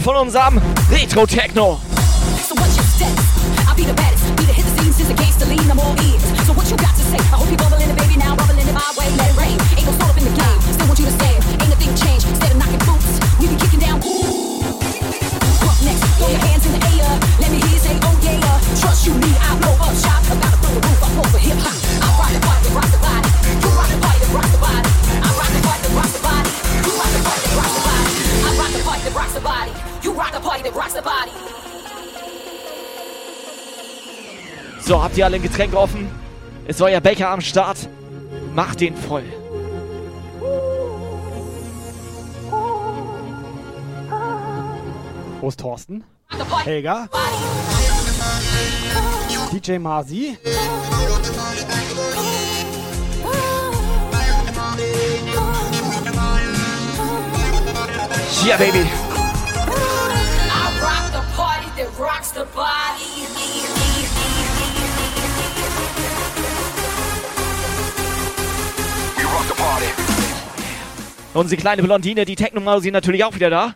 von 0.05 0.17
unserem 0.17 0.61
Retro 0.91 1.25
Techno. 1.25 1.79
So 6.45 6.53
what 6.53 6.69
you 6.69 6.77
got 6.77 6.95
to 6.95 7.01
say? 7.01 7.17
I 7.17 7.35
hope 7.35 7.49
you're 7.49 7.57
bubbling, 7.57 7.95
baby, 7.95 8.17
now. 8.17 8.44
So, 34.86 35.02
habt 35.02 35.17
ihr 35.17 35.26
alle 35.26 35.38
ein 35.38 35.41
Getränk 35.41 35.74
offen? 35.74 36.08
Ist 36.67 36.80
euer 36.80 37.02
Becher 37.02 37.32
am 37.32 37.41
Start? 37.41 37.89
Macht 38.54 38.82
den 38.82 38.95
voll. 38.95 39.24
Prost, 45.39 45.60
Thorsten. 45.60 46.04
Helga. 46.63 47.10
DJ 49.52 49.80
Masi. 49.80 50.38
Yeah, 58.45 58.58
baby. 58.58 59.04
Unsere 71.36 71.60
kleine 71.60 71.84
Blondine, 71.84 72.24
die 72.24 72.38
Techno-Mausi 72.38 72.91
natürlich 72.91 73.26
auch 73.26 73.36
wieder 73.36 73.50
da. 73.50 73.76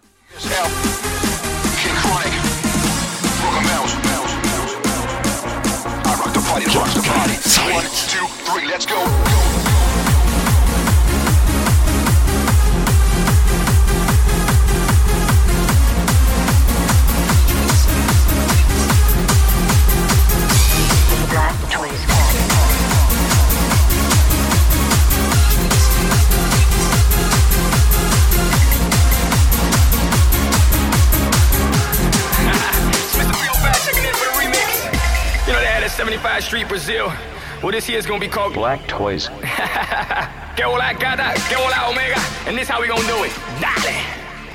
Brazil. 36.90 37.14
Well, 37.62 37.72
this 37.72 37.86
here 37.86 38.00
is 38.00 38.08
gonna 38.08 38.20
be 38.20 38.28
called 38.28 38.54
Black 38.56 38.88
Toys. 38.88 39.28
que 40.56 40.66
hola 40.66 40.92
gata, 40.98 41.34
que 41.48 41.56
hola 41.56 41.92
omega, 41.92 42.20
and 42.48 42.58
this 42.58 42.68
how 42.68 42.82
we 42.82 42.88
gonna 42.88 43.06
do 43.06 43.26
it. 43.26 43.32
Dale. 43.62 43.94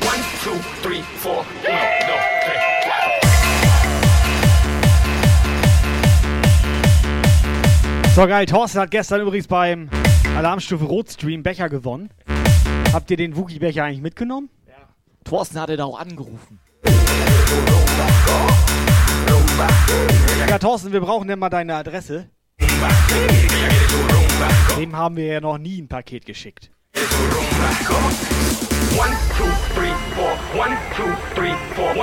One, 0.03 0.19
two, 0.43 0.59
three, 0.83 1.03
four. 1.23 1.45
Uno, 1.63 1.79
dos, 2.09 2.23
tres. 2.43 2.61
So 8.17 8.27
geil, 8.27 8.47
Thorsten 8.47 8.81
hat 8.81 8.91
gestern 8.91 9.21
übrigens 9.21 9.47
beim 9.47 9.89
Alarmstufe 10.37 10.85
Rot-Stream 10.85 11.45
Becher 11.45 11.69
gewonnen. 11.69 12.11
Habt 12.93 13.13
ihr 13.13 13.17
den 13.17 13.37
Wookie-Becher 13.37 13.85
eigentlich 13.85 14.03
mitgenommen? 14.03 14.51
Thorsten 15.23 15.61
hatte 15.61 15.77
da 15.77 15.85
auch 15.85 16.01
angerufen. 16.01 16.59
Ja, 20.49 20.59
Thorsten, 20.59 20.93
wir 20.93 21.01
brauchen 21.01 21.29
denn 21.29 21.39
mal 21.39 21.51
deine 21.51 21.75
Adresse. 21.75 22.29
Dem 24.79 24.97
haben 24.97 25.17
wir 25.17 25.27
ja 25.27 25.41
noch 25.41 25.59
nie 25.59 25.81
ein 25.81 25.89
Paket 25.89 26.27
geschickt. 26.27 26.71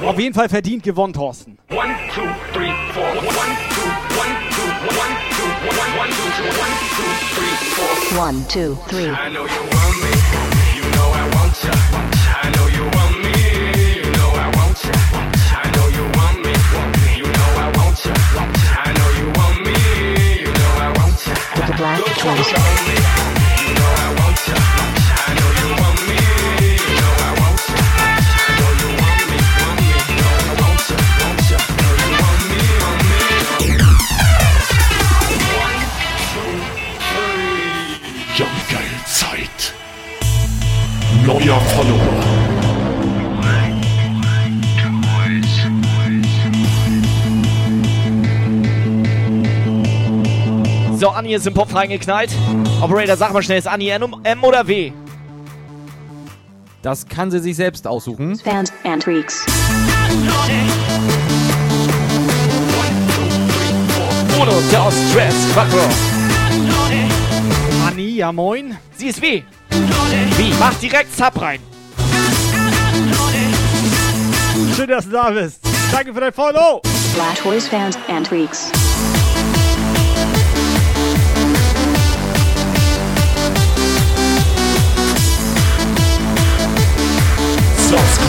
Auf 0.06 0.20
jeden 0.20 0.34
Fall 0.34 0.50
verdient 0.50 0.84
gewonnen, 0.84 1.14
Thorsten. 1.14 1.58
One, 8.18 8.46
two, 8.50 8.78
three. 8.90 9.08
I 9.08 9.30
know 9.30 9.46
you 9.46 9.62
want 9.72 10.02
me. 10.02 10.10
You 10.76 10.84
know 10.92 11.14
I 11.14 11.24
want 11.34 11.64
ya. 11.64 12.01
Zeit. 39.06 39.74
Neuer 41.26 41.62
Follower. 41.62 42.11
So, 51.02 51.10
Anni 51.10 51.34
ist 51.34 51.48
im 51.48 51.56
Pop 51.56 51.74
reingeknallt. 51.74 52.30
Operator, 52.80 53.18
sag 53.18 53.34
mal 53.34 53.42
schnell, 53.42 53.58
ist 53.58 53.68
Anni 53.68 53.90
N 53.90 54.06
M 54.24 54.44
oder 54.44 54.68
W? 54.68 54.92
Das 56.84 57.08
kann 57.08 57.32
sie 57.32 57.40
sich 57.40 57.56
selbst 57.56 57.88
aussuchen. 57.88 58.38
Fans 58.38 58.72
and 58.84 59.04
Freaks. 59.04 59.44
Uno, 64.40 64.52
dos, 64.72 64.94
tres, 65.12 65.34
quattro. 65.54 65.80
Anni, 67.88 68.18
ja 68.18 68.32
moin. 68.32 68.78
Sie 68.96 69.08
ist 69.08 69.24
W. 69.24 69.42
Wie? 70.38 70.54
Mach 70.60 70.76
direkt 70.76 71.18
Sub 71.18 71.42
rein. 71.42 71.62
Schön, 74.76 74.88
dass 74.88 75.06
du 75.06 75.12
da 75.14 75.32
bist. 75.32 75.62
Danke 75.92 76.14
für 76.14 76.20
dein 76.20 76.32
Follow. 76.32 76.80
Black 77.16 77.42
Toys 77.42 77.68
Fans 77.68 77.98
and 78.08 78.28
Freaks. 78.28 78.72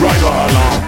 Subscriber 0.03 0.33
Alarm. 0.33 0.83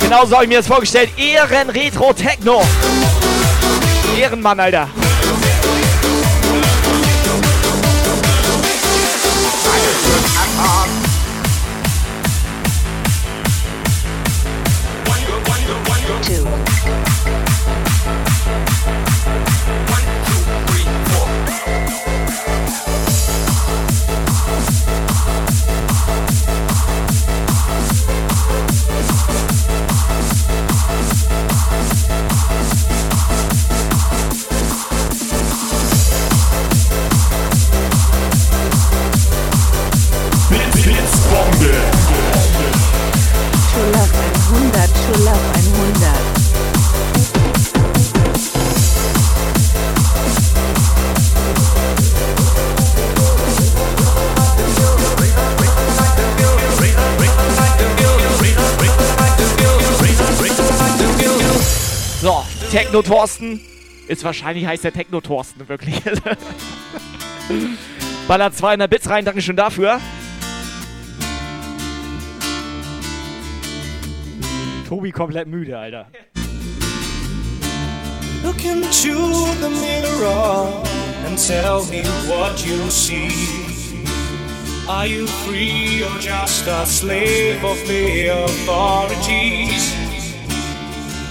Genau 0.00 0.26
so 0.26 0.34
habe 0.34 0.44
ich 0.44 0.48
mir 0.50 0.58
das 0.58 0.66
vorgestellt. 0.66 1.10
Ehren 1.16 1.70
Retro 1.70 2.12
Techno. 2.12 2.62
Ehrenmann, 4.18 4.60
Alter. 4.60 4.88
Two. 9.64 10.41
Techno 62.92 63.16
Thorsten. 63.16 63.58
Ist 64.06 64.22
wahrscheinlich 64.22 64.66
heißt 64.66 64.84
der 64.84 64.92
Techno 64.92 65.22
Thorsten, 65.22 65.66
wirklich. 65.66 65.94
Baller 68.28 68.52
200 68.52 68.90
Bits 68.90 69.08
rein, 69.08 69.24
Dankeschön 69.24 69.56
dafür. 69.56 69.98
Tobi 74.86 75.10
komplett 75.10 75.48
müde, 75.48 75.78
Alter. 75.78 76.06
Look 78.44 78.62
into 78.62 79.46
the 79.62 79.70
mirror 79.70 80.68
and 81.26 81.38
tell 81.38 81.86
me 81.86 82.02
what 82.28 82.62
you 82.66 82.90
see. 82.90 83.30
Are 84.86 85.06
you 85.06 85.26
free 85.46 86.04
or 86.04 86.10
just 86.20 86.66
a 86.66 86.84
slave 86.84 87.64
of 87.64 87.78
the 87.86 88.28
authorities? 88.28 90.01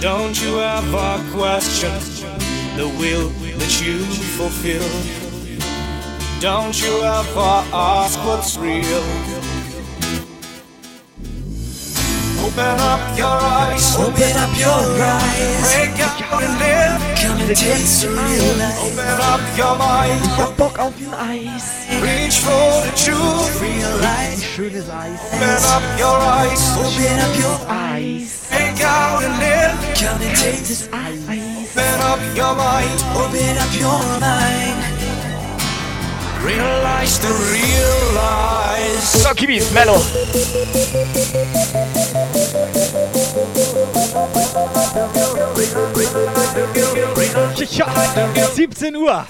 Don't 0.02 0.34
you 0.42 0.58
ever 0.58 1.22
question 1.30 1.92
the 2.76 2.88
will 2.98 3.28
that 3.56 3.80
you 3.80 4.00
fulfill? 4.34 4.82
Don't 6.40 6.74
you 6.82 6.92
ever 7.04 7.62
ask 7.72 8.18
what's 8.26 8.58
real? 8.58 9.04
Open 12.42 12.80
up 12.82 13.16
your 13.16 13.28
eyes. 13.28 13.94
Open 13.94 14.36
up 14.42 14.50
your 14.58 14.82
eyes. 14.98 15.70
Break 15.70 16.00
out 16.00 16.42
and 16.42 16.58
live. 16.58 17.00
Come 17.22 17.38
and 17.38 17.56
taste 17.56 18.02
the 18.02 18.08
real 18.08 18.56
life. 18.58 18.82
Open 18.82 19.20
up 19.30 19.56
your 19.56 19.78
mind. 19.78 20.26
Hab 20.34 20.56
Bock 20.56 20.80
auf 20.80 20.94
ein 20.98 21.14
Eis. 21.14 21.86
Reach 22.02 22.40
for 22.40 22.82
the 22.82 22.92
truth. 23.04 23.62
Realize. 23.62 24.42
schönes 24.42 24.90
Eis. 24.90 25.20
Open 25.32 25.62
up 25.70 25.84
your 25.96 26.18
eyes. 26.18 26.62
Open 26.76 27.20
up 27.20 27.38
your 27.38 27.58
Eis. 27.70 28.42
Break 28.82 28.94
out 28.94 29.22
and 29.22 29.38
live. 29.38 29.94
Come 29.94 30.22
and 30.22 30.36
taste 30.36 30.68
Das 30.68 30.88
Eis. 30.92 31.20
Open 31.70 32.00
up 32.00 32.18
your 32.34 32.54
mind. 32.56 32.90
Open 33.14 33.56
up 33.58 33.72
your 33.78 34.02
mind. 34.18 34.76
Realize 36.42 37.20
the 37.20 37.32
real 37.52 38.14
lies. 38.14 39.22
So, 39.22 39.34
Kibis, 39.34 39.70
Mello. 39.70 40.02
Ja, 47.70 47.86
17 48.54 48.96
Uhr. 48.96 49.26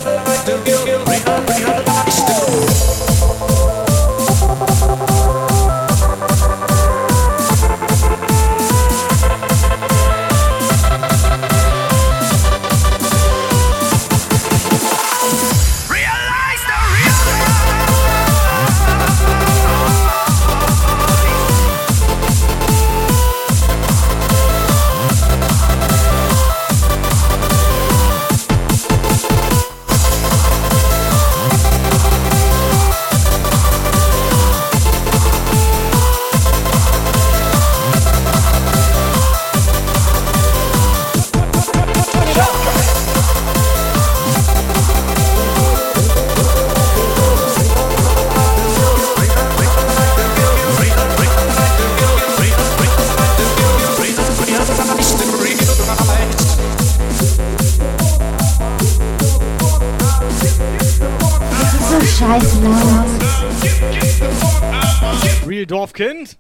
Real 65.47 65.67
Dorfkind. 65.67 66.39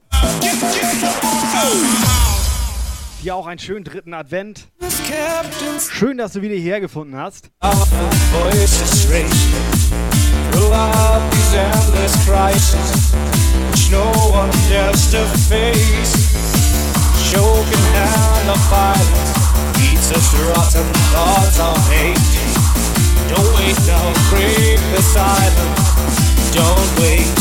Dir 3.22 3.36
auch 3.36 3.46
einen 3.46 3.58
schönen 3.58 3.84
dritten 3.84 4.14
Advent. 4.14 4.68
Schön, 5.90 6.16
dass 6.16 6.32
du 6.32 6.40
wieder 6.40 6.54
hierher 6.54 6.80
gefunden 6.80 7.14
hast. 7.14 7.50
Choking 17.32 17.94
hand 17.94 18.48
of 18.50 18.60
violence 18.68 19.32
eats 19.80 20.10
us 20.10 20.34
rotten 20.48 20.84
thoughts 21.12 21.58
of 21.60 21.76
hate. 21.88 22.42
Don't 23.34 23.54
wait 23.54 23.78
now, 23.86 24.12
break 24.28 24.78
the 24.94 25.00
silence. 25.00 25.81
Don't 26.52 26.90
wait. 27.00 27.32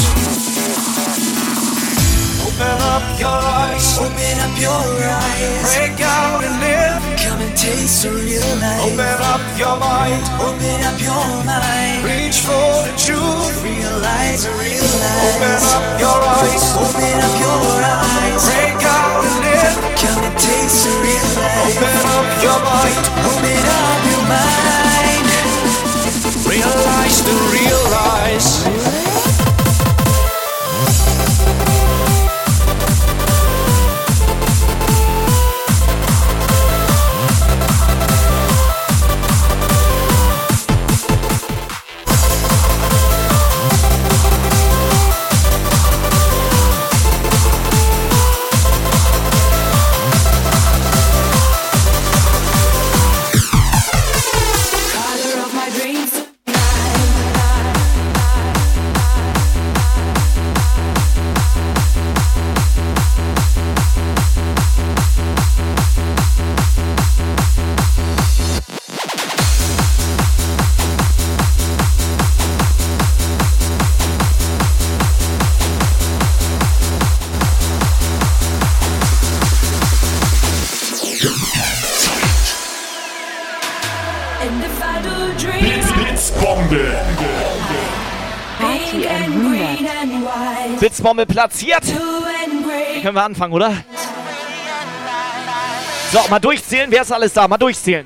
Open 2.47 2.80
up 2.95 3.04
your 3.19 3.28
eyes. 3.28 4.00
Open 4.00 4.38
up 4.39 4.56
your 4.56 4.88
eyes. 5.04 5.76
Break 5.76 6.00
out 6.00 6.43
and 6.47 6.56
live. 6.63 7.04
Come 7.19 7.41
and 7.41 7.52
taste 7.58 8.04
the 8.04 8.12
real 8.12 8.47
life. 8.63 8.88
Open 8.88 9.19
up 9.34 9.43
your 9.60 9.76
mind. 9.76 10.24
Open 10.39 10.80
up 10.88 10.95
your 11.04 11.28
mind. 11.43 12.08
Reach 12.08 12.39
for 12.39 12.88
the 12.88 12.95
truth. 12.95 13.52
Realize 13.60 14.47
the 14.47 14.54
real 14.56 14.80
life. 14.80 15.28
Open 15.28 15.60
up 15.60 16.00
your 16.00 16.19
eyes. 16.24 16.63
Open 16.80 17.17
up 17.19 17.36
your 17.36 17.84
eyes. 17.84 18.41
Break 18.47 18.80
out 18.80 19.28
and 19.28 19.38
live. 19.43 19.76
Come 20.00 20.24
and 20.24 20.38
taste 20.39 20.88
the 20.88 20.93
real 21.04 21.28
life. 21.36 21.67
Open 21.67 22.00
up 22.15 22.28
your 22.39 22.60
mind. 22.63 22.95
Open 23.28 23.60
up 23.76 24.00
your 24.08 24.24
mind. 24.32 25.26
Realize 26.47 27.17
the 27.28 27.36
real 27.52 27.82
lies. 27.91 29.01
Blitzbombe 91.02 91.26
platziert. 91.26 91.84
gray. 91.84 93.02
Können 93.02 93.16
wir 93.16 93.24
anfangen, 93.24 93.54
oder? 93.54 93.74
So, 96.12 96.20
mal 96.30 96.39
durchzählen. 96.39 96.91
Wer 96.91 97.02
ist 97.02 97.12
alles 97.12 97.34
da? 97.34 97.47
Mal 97.47 97.58
durchzählen. 97.58 98.06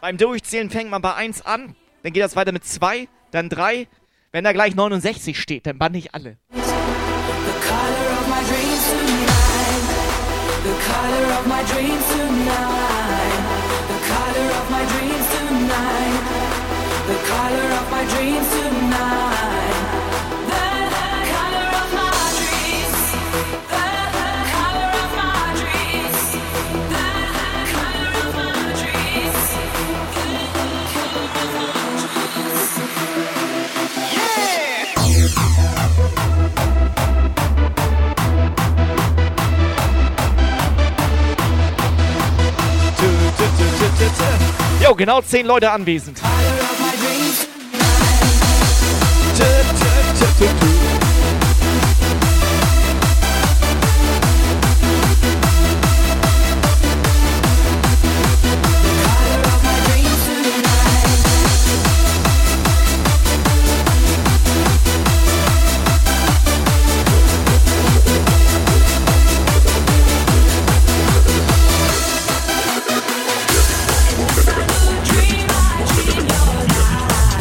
Beim 0.00 0.16
Durchzählen 0.16 0.70
fängt 0.70 0.90
man 0.90 1.02
bei 1.02 1.14
1 1.14 1.44
an. 1.44 1.74
Dann 2.04 2.12
geht 2.12 2.22
das 2.22 2.36
weiter 2.36 2.52
mit 2.52 2.64
2, 2.64 3.08
dann 3.32 3.48
3. 3.48 3.88
Wenn 4.30 4.44
da 4.44 4.52
gleich 4.52 4.76
69 4.76 5.40
steht, 5.40 5.66
dann 5.66 5.78
bann 5.78 5.94
ich 5.94 6.14
alle. 6.14 6.36
The 6.52 6.60
color 6.60 8.12
of 8.12 8.28
my 8.28 8.40
dreams 8.46 8.86
tonight. 8.86 9.82
The 10.62 10.74
color 10.86 11.26
of 11.40 11.46
my 11.48 11.64
dreams 11.64 12.06
tonight. 12.14 13.34
The 13.88 13.98
color 14.06 14.48
of 14.60 14.70
my 14.70 14.84
dreams 14.86 15.26
tonight. 15.34 16.22
The 17.08 17.18
color 17.26 17.68
of 17.80 17.90
my 17.90 18.04
dreams 18.14 18.48
tonight. 18.50 18.87
Genau 44.98 45.22
10 45.22 45.46
Leute 45.46 45.70
anwesend. 45.70 46.20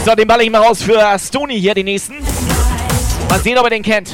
So, 0.07 0.15
den 0.15 0.25
ball 0.25 0.41
ich 0.41 0.49
mal 0.49 0.61
raus 0.61 0.81
für 0.81 1.03
Stony 1.19 1.59
hier, 1.59 1.73
den 1.73 1.83
nächsten. 1.83 2.15
Mal 3.27 3.39
sehen, 3.41 3.57
ob 3.57 3.65
er 3.65 3.71
den 3.71 3.83
kennt. 3.83 4.13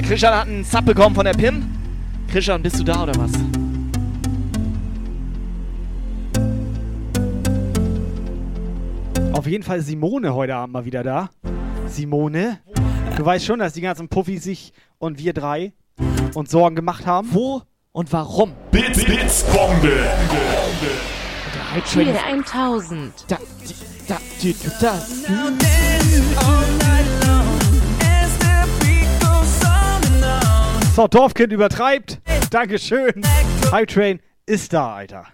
Der 0.00 0.08
Christian 0.08 0.34
hat 0.34 0.46
einen 0.46 0.64
Zap 0.64 0.86
bekommen 0.86 1.14
von 1.14 1.26
der 1.26 1.34
Pim. 1.34 1.62
Christian, 2.32 2.62
bist 2.62 2.80
du 2.80 2.84
da 2.84 3.02
oder 3.02 3.12
was? 3.16 3.32
Auf 9.34 9.46
jeden 9.46 9.62
Fall 9.62 9.82
Simone 9.82 10.34
heute 10.34 10.54
Abend 10.54 10.72
mal 10.72 10.86
wieder 10.86 11.02
da. 11.02 11.28
Simone, 11.86 12.60
du 13.14 13.26
weißt 13.26 13.44
schon, 13.44 13.58
dass 13.58 13.74
die 13.74 13.82
ganzen 13.82 14.08
Puffis 14.08 14.44
sich 14.44 14.72
und 14.96 15.18
wir 15.18 15.34
drei 15.34 15.74
uns 16.32 16.50
Sorgen 16.50 16.76
gemacht 16.76 17.04
haben. 17.04 17.28
Wo 17.32 17.60
und 17.92 18.10
warum? 18.10 18.54
Bits, 18.70 19.04
Bits, 19.04 19.44
Bombe. 19.52 20.08
Tier 21.92 22.24
1000. 22.24 23.12
Da, 23.28 23.36
da, 24.08 24.16
die, 24.40 24.54
du, 24.54 24.70
da. 24.80 24.98
So, 30.94 31.06
Dorfkind 31.06 31.52
übertreibt. 31.52 32.18
Dankeschön. 32.50 33.22
Hype 33.70 33.88
Train 33.88 34.20
ist 34.46 34.72
da, 34.72 34.96
Alter. 34.96 35.26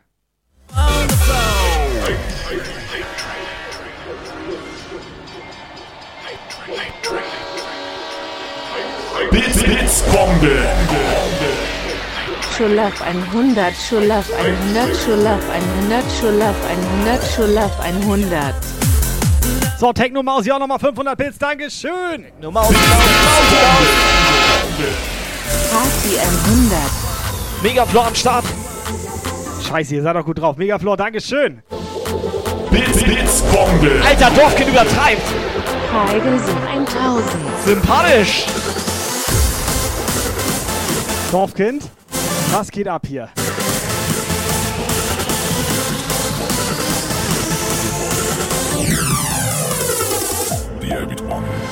Bits, 9.30 9.62
Bits, 9.62 10.02
Bombe. 10.12 10.66
Schulaf 12.56 13.02
100, 13.02 13.74
Schulaf 13.74 14.30
100, 14.32 14.96
Schulaf 14.96 15.40
100, 15.50 16.04
Schulaf 16.20 16.56
100, 17.04 17.34
Schulaf 17.34 17.80
100. 17.80 18.54
So, 19.78 19.92
Techno 19.92 20.22
Maus, 20.22 20.46
ja 20.46 20.58
nochmal 20.58 20.78
500 20.78 21.18
Bits. 21.18 21.38
Dankeschön. 21.38 22.26
Nur 22.40 22.52
Maus, 22.52 22.74
Party 25.76 26.18
100. 26.18 27.62
Megaflor 27.62 28.06
am 28.06 28.14
Start. 28.14 28.46
Scheiße, 29.62 29.96
ihr 29.96 30.02
seid 30.02 30.16
doch 30.16 30.24
gut 30.24 30.40
drauf. 30.40 30.56
Megaflor, 30.56 30.96
Dankeschön. 30.96 31.62
Bits, 32.70 33.04
Bits, 33.04 33.42
Bombe. 33.42 33.90
Alter, 34.02 34.30
Dorfkind 34.30 34.70
übertreibt. 34.70 35.20
Heigelsen 35.92 36.56
1000. 36.66 37.26
Sympathisch. 37.66 38.46
Dorfkind, 41.30 41.82
was 42.52 42.70
geht 42.70 42.88
ab 42.88 43.02
hier? 43.06 43.28
The 50.80 50.92
Abbott 50.94 51.20
on. 51.30 51.65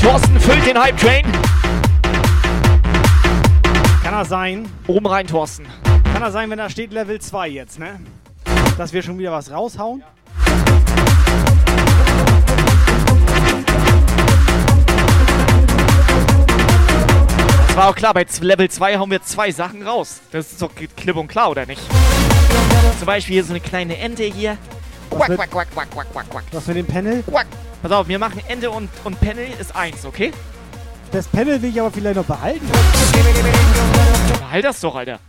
Thorsten 0.00 0.40
füllt 0.40 0.66
den 0.66 0.80
Hype 0.80 0.96
Train. 0.96 1.24
Kann 4.02 4.14
er 4.14 4.24
sein? 4.24 4.68
Oben 4.86 5.06
rein, 5.06 5.26
Thorsten. 5.26 5.66
Kann 6.12 6.22
er 6.22 6.30
sein, 6.30 6.48
wenn 6.50 6.58
da 6.58 6.70
steht 6.70 6.92
Level 6.92 7.20
2 7.20 7.48
jetzt, 7.48 7.78
ne? 7.78 8.00
Dass 8.76 8.92
wir 8.92 9.02
schon 9.02 9.18
wieder 9.18 9.32
was 9.32 9.50
raushauen? 9.50 10.02
Das 10.44 11.07
war 17.78 17.90
auch 17.90 17.94
klar, 17.94 18.12
bei 18.12 18.26
Level 18.40 18.68
2 18.68 18.98
hauen 18.98 19.10
wir 19.10 19.22
zwei 19.22 19.52
Sachen 19.52 19.86
raus. 19.86 20.20
Das 20.32 20.50
ist 20.50 20.60
doch 20.60 20.70
klipp 20.74 21.16
und 21.16 21.28
klar, 21.28 21.48
oder 21.50 21.64
nicht? 21.64 21.80
Zum 22.98 23.06
Beispiel 23.06 23.34
hier 23.34 23.44
so 23.44 23.52
eine 23.52 23.60
kleine 23.60 23.96
Ente 23.98 24.24
hier. 24.24 24.58
Quack, 25.10 25.28
mit- 25.28 25.38
quack, 25.38 25.50
quack, 25.50 25.68
quack, 25.72 25.90
quack, 25.92 26.12
quack, 26.12 26.30
quack. 26.30 26.44
Was 26.50 26.66
mit 26.66 26.76
dem 26.76 26.86
Panel? 26.86 27.22
Quack. 27.22 27.46
Pass 27.80 27.92
auf, 27.92 28.08
wir 28.08 28.18
machen 28.18 28.42
Ente 28.48 28.70
und, 28.70 28.90
und 29.04 29.20
Panel 29.20 29.46
ist 29.60 29.76
eins, 29.76 30.04
okay? 30.04 30.32
Das 31.12 31.28
Panel 31.28 31.62
will 31.62 31.70
ich 31.70 31.80
aber 31.80 31.92
vielleicht 31.92 32.16
noch 32.16 32.24
behalten. 32.24 32.68
Halt 34.50 34.64
das 34.64 34.80
doch, 34.80 34.96
Alter. 34.96 35.20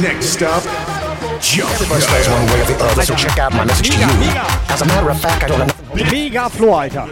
Next 0.00 0.42
up, 0.42 0.62
Jump 1.40 1.70
First 1.70 2.08
there's 2.10 2.28
one 2.28 2.46
way 2.46 2.60
or 2.60 2.64
the 2.64 2.74
other, 2.82 3.02
so 3.02 3.14
check 3.14 3.38
out 3.38 3.52
my 3.52 3.64
message 3.64 3.90
to 3.90 3.98
you. 3.98 4.06
As 4.68 4.82
a 4.82 4.84
matter 4.86 5.10
of 5.10 5.20
fact, 5.20 5.44
I 5.44 5.46
don't 5.48 5.58
know. 5.58 6.04
Mega 6.10 6.48
Floor, 6.48 6.82
Alter. 6.82 7.06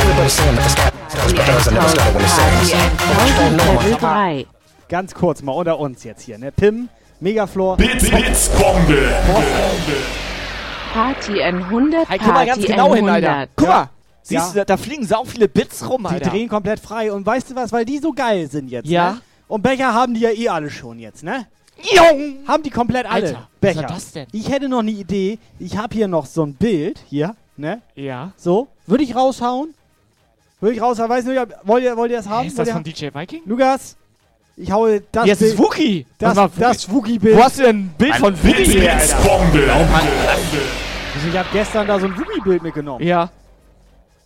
Everybody's 0.00 0.32
saying 0.32 0.56
that 0.56 0.64
the 0.64 0.70
sky 0.70 0.90
does, 0.90 1.32
but 1.32 1.46
does, 1.46 1.66
and 1.66 1.76
never 1.76 1.88
started 1.88 2.14
when 2.14 2.24
it 2.24 2.30
sings. 2.30 2.70
But 2.96 3.26
you 3.26 3.34
don't 3.34 3.56
know 3.56 3.74
my 4.00 4.44
3. 4.44 4.46
Ganz 4.88 5.14
kurz 5.14 5.42
mal 5.42 5.58
unter 5.58 5.78
uns 5.80 6.04
jetzt 6.04 6.22
hier, 6.22 6.38
ne? 6.38 6.52
Pim, 6.52 6.88
Megafloor. 7.20 7.76
Bits, 7.76 8.10
Bits, 8.10 8.48
Bombe. 8.50 10.19
Party 10.92 11.40
100, 11.42 12.08
Hey, 12.08 12.18
guck 12.18 12.28
mal 12.28 12.46
ganz 12.46 12.58
Party 12.58 12.72
genau 12.72 12.94
hin, 12.94 13.08
Alter. 13.08 13.28
100. 13.30 13.50
Guck 13.56 13.68
Ja. 13.68 13.74
mal. 13.74 13.90
Siehst 14.22 14.32
Ja. 14.40 14.48
du, 14.48 14.54
da, 14.58 14.64
da 14.64 14.76
fliegen 14.76 15.06
sau 15.06 15.24
viele 15.24 15.48
Bits 15.48 15.88
rum, 15.88 16.02
Die 16.02 16.14
Alter. 16.14 16.30
drehen 16.30 16.48
komplett 16.48 16.80
frei. 16.80 17.12
Und 17.12 17.24
weißt 17.24 17.50
du 17.50 17.54
was, 17.56 17.72
weil 17.72 17.84
die 17.84 17.98
so 17.98 18.12
geil 18.12 18.48
sind 18.50 18.70
jetzt, 18.70 18.88
Ja. 18.88 19.12
ne? 19.12 19.20
Und 19.48 19.62
Becher 19.62 19.94
haben 19.94 20.14
die 20.14 20.20
ja 20.20 20.30
eh 20.30 20.48
alle 20.48 20.70
schon 20.70 20.98
jetzt, 20.98 21.22
ne? 21.22 21.46
Jung! 21.82 22.38
Haben 22.46 22.62
die 22.62 22.70
komplett 22.70 23.06
alle. 23.06 23.26
Alter, 23.26 23.38
was 23.38 23.60
Becher. 23.60 23.82
war 23.82 23.88
das 23.88 24.12
denn? 24.12 24.26
Ich 24.32 24.50
hätte 24.50 24.68
noch 24.68 24.80
eine 24.80 24.90
Idee. 24.90 25.38
Ich 25.58 25.76
habe 25.78 25.94
hier 25.94 26.08
noch 26.08 26.26
so 26.26 26.44
ein 26.44 26.54
Bild, 26.54 27.00
hier, 27.08 27.34
ne? 27.56 27.80
Ja. 27.94 28.32
So, 28.36 28.68
würde 28.86 29.02
ich 29.04 29.14
raushauen? 29.16 29.72
Würde 30.60 30.74
ich 30.74 30.82
raushauen? 30.82 31.08
Weiß 31.08 31.24
nicht, 31.24 31.40
ob- 31.40 31.54
wollt 31.64 31.82
ihr, 31.84 31.96
wollt 31.96 32.10
ihr 32.10 32.18
das 32.18 32.28
haben? 32.28 32.46
Ist 32.46 32.58
Wollt 32.58 32.68
das 32.68 32.74
ihr 32.74 32.74
von 32.74 32.84
DJ 32.84 33.14
Viking? 33.14 33.42
Lukas, 33.46 33.96
Ich 34.62 34.70
haue 34.70 35.02
das 35.12 35.26
Jetzt 35.26 35.40
ist 35.42 35.56
Bild- 35.56 35.58
Wookie. 35.58 36.06
Das, 36.18 36.36
war 36.36 36.50
das 36.58 36.90
Wookie-Bild. 36.90 37.36
Wo 37.36 37.42
hast 37.42 37.58
du 37.58 37.62
denn 37.62 37.76
ein 37.86 37.94
Bild 37.96 38.14
von 38.16 38.34
Wookie 38.44 38.80
her? 38.80 38.92
Also 38.92 39.16
ich 41.28 41.36
habe 41.36 41.48
gestern 41.52 41.86
da 41.86 41.98
so 41.98 42.06
ein 42.06 42.16
Wookie-Bild 42.18 42.62
mitgenommen. 42.62 43.02
Ja. 43.04 43.30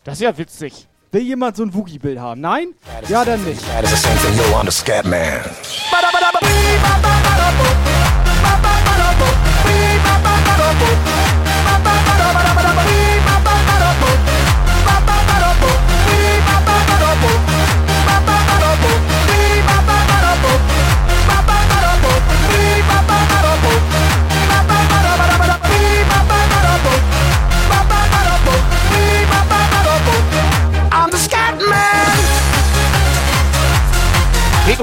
Das 0.03 0.15
ist 0.15 0.23
ja 0.23 0.37
witzig. 0.37 0.87
Will 1.13 1.23
jemand 1.23 1.57
so 1.57 1.63
ein 1.63 1.73
Wookie-Bild 1.73 2.19
haben? 2.19 2.41
Nein? 2.41 2.75
Ja, 3.09 3.25
dann 3.25 3.45
nicht. 3.45 3.61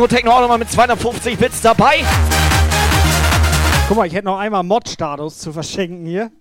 Retro 0.02 0.16
Techno 0.16 0.32
auch 0.32 0.42
nochmal 0.42 0.58
mit 0.58 0.72
250 0.72 1.38
Bits 1.38 1.62
dabei. 1.62 2.04
Guck 3.88 3.98
mal, 3.98 4.08
ich 4.08 4.14
hätte 4.16 4.26
noch 4.26 4.40
einmal 4.40 4.64
Mod-Status 4.64 5.38
zu 5.38 5.54
verschenken 5.54 6.08
hier. 6.08 6.32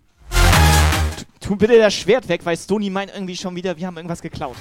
Tu 1.40 1.56
bitte 1.56 1.78
das 1.78 1.92
Schwert 1.92 2.26
weg, 2.28 2.40
weil 2.44 2.56
Stony 2.56 2.88
meint 2.88 3.12
irgendwie 3.12 3.36
schon 3.36 3.54
wieder, 3.54 3.76
wir 3.76 3.86
haben 3.86 3.98
irgendwas 3.98 4.22
geklaut. 4.22 4.56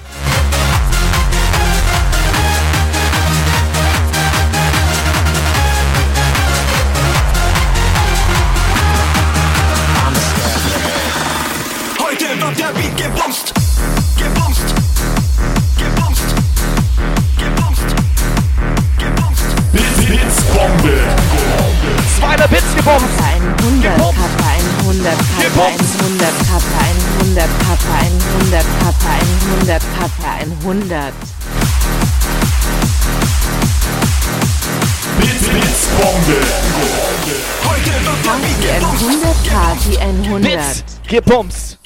Heute 11.99 12.41
wird 12.41 12.59
der 12.59 12.73
Beat. 12.73 12.97
Gebumst. 12.97 13.53
Gebumst. 14.17 14.75
Blitzbombe. 20.09 20.97
200 22.17 22.49
Bits 22.49 22.75
gebombt. 22.75 23.05
100 23.61 23.95
Kappa, 23.95 24.49
100 24.83 25.13
Kappa, 25.37 25.67
100 25.67 26.33
Kappa, 26.49 26.81
100 27.21 27.45
Kappa, 27.61 27.97
100 28.41 28.65
Kappa, 28.79 29.13
100 29.59 29.83
Kappa, 29.99 30.31
100. 30.65 31.13
Blitzbombe. 35.19 36.37
Heute 37.69 37.91
wird 37.93 38.63
der 38.63 38.79
gebumst. 38.79 39.03
100, 39.03 39.37
Party 39.47 39.97
100. 39.99 40.41
Bits 40.41 40.83
gebumst. 41.07 41.78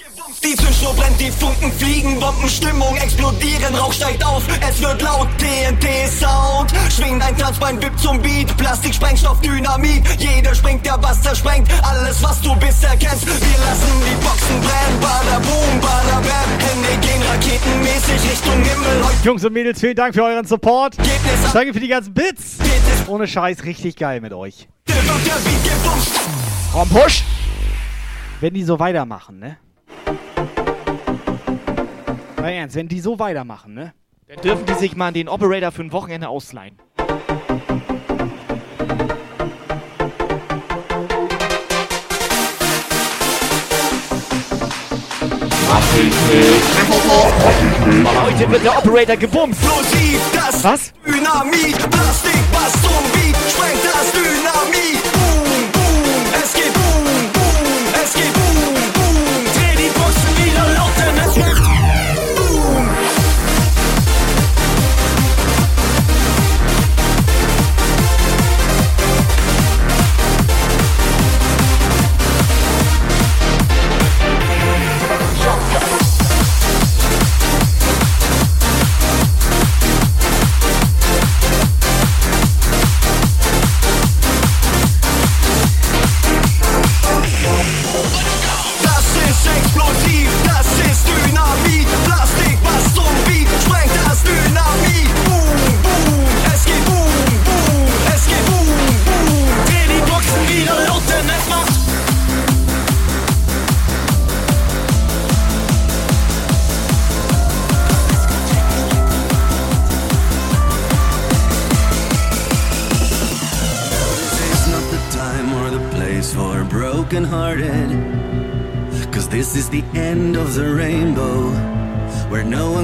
Die 0.44 0.56
Zündschnur 0.58 0.94
brennt, 0.94 1.20
die 1.22 1.32
Funken 1.32 1.72
fliegen, 1.72 2.20
Bombenstimmung 2.20 2.98
explodieren, 2.98 3.74
Rauch 3.76 3.94
steigt 3.94 4.26
auf, 4.26 4.44
es 4.70 4.82
wird 4.82 5.02
laut, 5.02 5.30
TNT-Sound. 5.38 6.74
Schwingt 6.92 7.24
ein 7.24 7.38
Tanzbein, 7.38 7.82
wippt 7.82 7.98
zum 7.98 8.22
Beat, 8.22 8.56
Plastik, 8.58 8.94
Sprengstoff, 8.94 9.40
Dynamit. 9.40 10.04
Jeder 10.20 10.54
springt, 10.54 10.86
der 10.86 10.98
Bass 10.98 11.22
zersprengt, 11.22 11.70
alles 11.84 12.22
was 12.22 12.42
du 12.42 12.54
bisher 12.58 12.96
kennst. 12.98 13.26
Wir 13.26 13.60
lassen 13.66 14.04
die 14.06 14.16
Boxen 14.24 14.60
brennen, 14.60 15.00
bada 15.00 15.40
boom, 15.40 15.80
bada 15.80 16.20
bam. 16.20 16.50
Hände 16.60 17.08
gehen 17.08 17.22
raketenmäßig 17.22 18.32
Richtung 18.32 18.64
Himmel. 18.64 19.06
Heute 19.06 19.26
Jungs 19.26 19.46
und 19.46 19.54
Mädels, 19.54 19.80
vielen 19.80 19.96
Dank 19.96 20.14
für 20.14 20.24
euren 20.24 20.46
Support. 20.46 20.98
Danke 21.54 21.74
für 21.74 21.80
die 21.80 21.88
ganzen 21.88 22.14
Bits. 22.14 22.58
geht 22.58 22.68
es, 22.94 23.08
Ohne 23.08 23.28
Scheiß, 23.28 23.64
richtig 23.64 23.96
geil 23.96 24.20
mit 24.20 24.34
euch. 24.34 24.68
Komm, 26.74 26.90
Push. 26.90 27.24
Wenn 28.42 28.54
die 28.54 28.64
so 28.64 28.78
weitermachen, 28.78 29.40
ne? 29.40 29.58
Na 32.44 32.52
ernst, 32.52 32.76
wenn 32.76 32.90
die 32.90 33.00
so 33.00 33.20
weitermachen, 33.20 33.74
ne? 33.74 33.94
Dann 34.28 34.42
dürfen 34.42 34.66
die 34.66 34.74
sich 34.74 34.98
mal 34.98 35.14
den 35.14 35.30
Operator 35.30 35.72
für 35.72 35.82
ein 35.82 35.94
Wochenende 35.94 36.28
ausleihen. 36.28 36.78
Heute 48.26 48.52
wird 48.52 48.66
der 48.66 48.78
Operator 48.78 49.16
gebumst. 49.16 49.64
Explosiv, 49.64 50.20
das 50.34 50.64
Was? 50.66 50.94
Dynamit, 51.06 51.78
Plastik, 51.78 52.52
Bass 52.52 52.74
zum 52.74 52.92
Beat, 53.14 53.38
sprengt 53.52 53.86
das 53.86 54.12
Dynamit. 54.12 55.13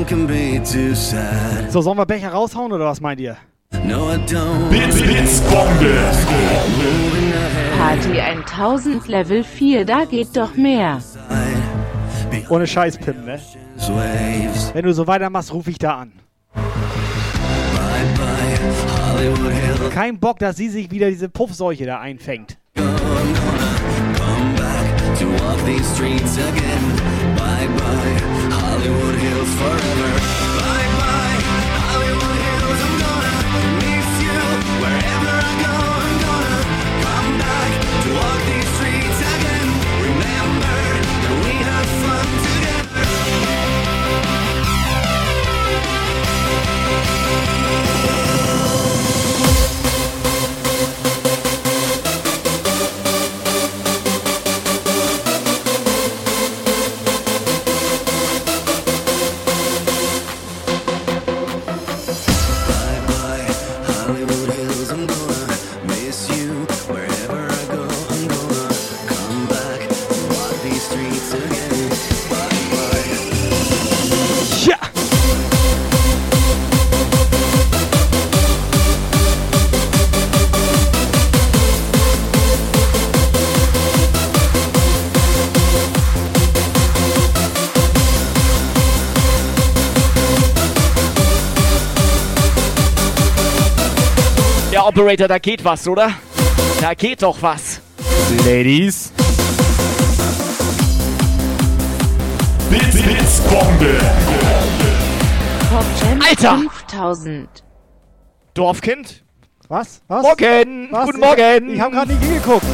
So, 0.09 1.81
sollen 1.81 1.97
wir 1.99 2.05
Becher 2.07 2.29
raushauen 2.29 2.71
oder 2.71 2.85
was 2.85 2.99
meint 2.99 3.21
ihr? 3.21 3.37
No, 3.85 4.11
I 4.11 4.17
don't. 4.25 4.67
Blitz, 4.69 4.99
Blitzbombe. 4.99 5.85
Moving 6.77 7.31
ahead. 7.31 7.77
Party 7.77 8.19
1000 8.19 9.07
Level 9.07 9.43
4, 9.43 9.85
da 9.85 10.05
geht 10.05 10.35
doch 10.35 10.55
mehr. 10.55 10.99
Ohne 12.49 12.65
Scheiß, 12.65 12.97
Pim, 12.97 13.23
ne? 13.23 13.39
Wenn 14.73 14.83
du 14.83 14.93
so 14.95 15.05
weitermachst, 15.05 15.53
ruf 15.53 15.67
ich 15.67 15.77
da 15.77 15.97
an. 15.97 16.13
Kein 19.93 20.19
Bock, 20.19 20.39
dass 20.39 20.57
sie 20.57 20.69
sich 20.69 20.89
wieder 20.89 21.09
diese 21.09 21.29
Puffseuche 21.29 21.85
da 21.85 21.99
einfängt. 21.99 22.57
Come 22.75 22.87
back 24.55 25.19
to 25.19 25.27
walk 25.43 25.63
these 25.65 25.85
streets 25.93 26.37
again. 26.39 26.95
Bye 27.35 27.67
bye, 27.77 28.58
Hollywood 28.79 29.15
Hills 29.15 29.53
forever. 29.55 30.09
Bye 30.55 30.87
bye, 30.99 31.39
Hollywood 31.83 32.39
Hills. 32.47 32.79
I'm 32.87 32.95
gonna 33.03 33.35
miss 33.83 34.09
you 34.23 34.39
wherever 34.79 35.35
I 35.35 35.53
go. 35.63 35.98
Operator, 94.99 95.29
da 95.29 95.39
geht 95.39 95.63
was, 95.63 95.87
oder? 95.87 96.11
Da 96.81 96.93
geht 96.93 97.23
doch 97.23 97.41
was. 97.41 97.79
Ladies. 98.45 99.13
Bits, 102.69 103.01
Bits, 103.01 103.39
Bombe. 103.43 103.97
Alter! 106.27 106.57
5000. 106.57 107.47
Dorfkind? 108.53 109.23
Was? 109.69 110.01
Was? 110.09 110.21
Morgen! 110.21 110.89
Was? 110.91 111.05
Guten 111.05 111.19
Morgen! 111.21 111.69
Ich 111.69 111.79
habe 111.79 111.95
gerade 111.95 112.13
nicht 112.13 112.21
hingeguckt. 112.21 112.65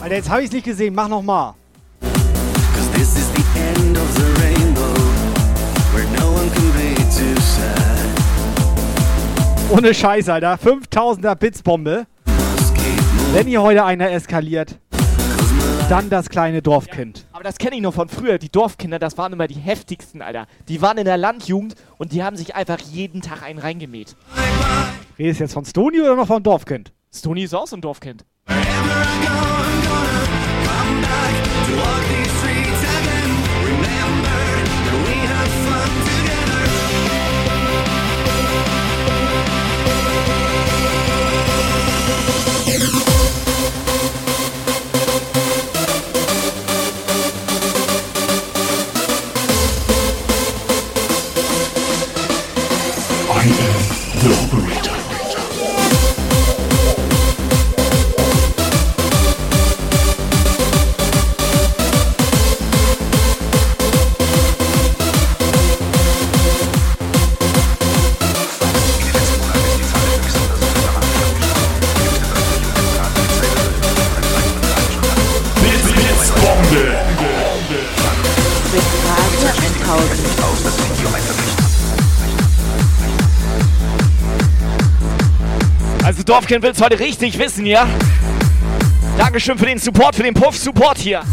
Alter, 0.00 0.14
jetzt 0.14 0.30
habe 0.30 0.42
ich 0.42 0.46
es 0.46 0.52
nicht 0.52 0.64
gesehen. 0.64 0.94
Mach 0.94 1.08
noch 1.08 1.22
Ohne 9.70 9.94
Scheiß, 9.94 10.28
Alter. 10.28 10.54
5000er 10.56 11.36
Blitzbombe. 11.36 12.06
Wenn 13.32 13.46
hier 13.46 13.62
heute 13.62 13.84
einer 13.84 14.10
eskaliert, 14.10 14.80
dann 15.88 16.10
das 16.10 16.28
kleine 16.28 16.60
Dorfkind. 16.60 17.24
Aber 17.32 17.44
das 17.44 17.56
kenne 17.56 17.76
ich 17.76 17.82
noch 17.82 17.94
von 17.94 18.08
früher. 18.08 18.38
Die 18.38 18.50
Dorfkinder, 18.50 18.98
das 18.98 19.16
waren 19.16 19.32
immer 19.32 19.46
die 19.46 19.54
heftigsten, 19.54 20.22
Alter. 20.22 20.46
Die 20.68 20.82
waren 20.82 20.98
in 20.98 21.04
der 21.04 21.16
Landjugend 21.16 21.76
und 21.98 22.10
die 22.10 22.24
haben 22.24 22.36
sich 22.36 22.56
einfach 22.56 22.80
jeden 22.80 23.22
Tag 23.22 23.44
einen 23.44 23.60
reingemäht. 23.60 24.16
Redest 25.16 25.38
du 25.38 25.44
jetzt 25.44 25.52
von 25.52 25.64
Stony 25.64 26.00
oder 26.00 26.16
noch 26.16 26.26
von 26.26 26.42
Dorfkind? 26.42 26.92
Stony 27.14 27.44
ist 27.44 27.54
auch 27.54 27.68
so 27.68 27.76
ein 27.76 27.80
Dorfkind. 27.80 28.24
I 28.48 28.54
am 28.54 29.79
the 42.20 42.90
operator. 53.28 53.99
Dorfkind 86.30 86.62
will's 86.62 86.80
heute 86.80 87.00
richtig 87.00 87.36
wissen, 87.40 87.66
ja? 87.66 87.88
Dankeschön 89.18 89.58
für 89.58 89.66
den 89.66 89.80
Support, 89.80 90.14
für 90.14 90.22
den 90.22 90.32
Puff-Support 90.32 90.96
hier. 90.98 91.24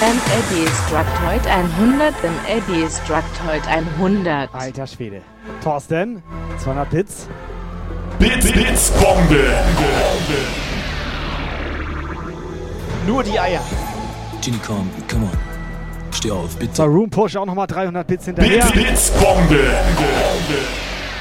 Them 0.00 0.20
Eddie 0.30 0.66
Structoid 0.66 1.46
100, 1.46 2.22
them 2.22 2.34
Eddie 2.46 2.86
Structoid 2.88 3.66
100. 3.66 4.54
Alter 4.54 4.86
Schwede. 4.86 5.22
Thorsten, 5.62 6.22
200 6.58 6.90
Bits. 6.90 7.28
Bits, 8.18 8.52
Bits, 8.52 8.90
Bombe. 8.92 9.52
Nur 13.06 13.22
die 13.22 13.38
Eier. 13.38 13.60
Genie, 14.42 14.60
komm, 14.66 14.90
come 15.10 15.24
on. 15.24 15.38
Steh 16.12 16.30
auf, 16.30 16.56
bitte. 16.56 16.74
So, 16.74 16.84
Room 16.84 17.10
Push 17.10 17.36
auch 17.36 17.46
nochmal 17.46 17.66
300 17.66 18.06
Bits 18.06 18.26
hinterher. 18.26 18.64
Bits, 18.66 18.72
Bits, 18.72 19.10
Bombe. 19.12 19.70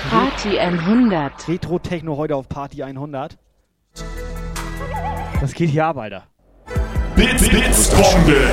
Party 0.09 0.59
100. 0.59 1.47
Retro 1.47 1.79
Techno 1.79 2.17
heute 2.17 2.35
auf 2.35 2.47
Party 2.49 2.83
100. 2.83 3.37
Das 5.41 5.53
geht 5.53 5.69
hier 5.69 5.85
ab, 5.85 5.97
Alter. 5.97 6.23
Bits, 7.15 7.49
Bits, 7.49 7.89
Bombe. 7.89 8.49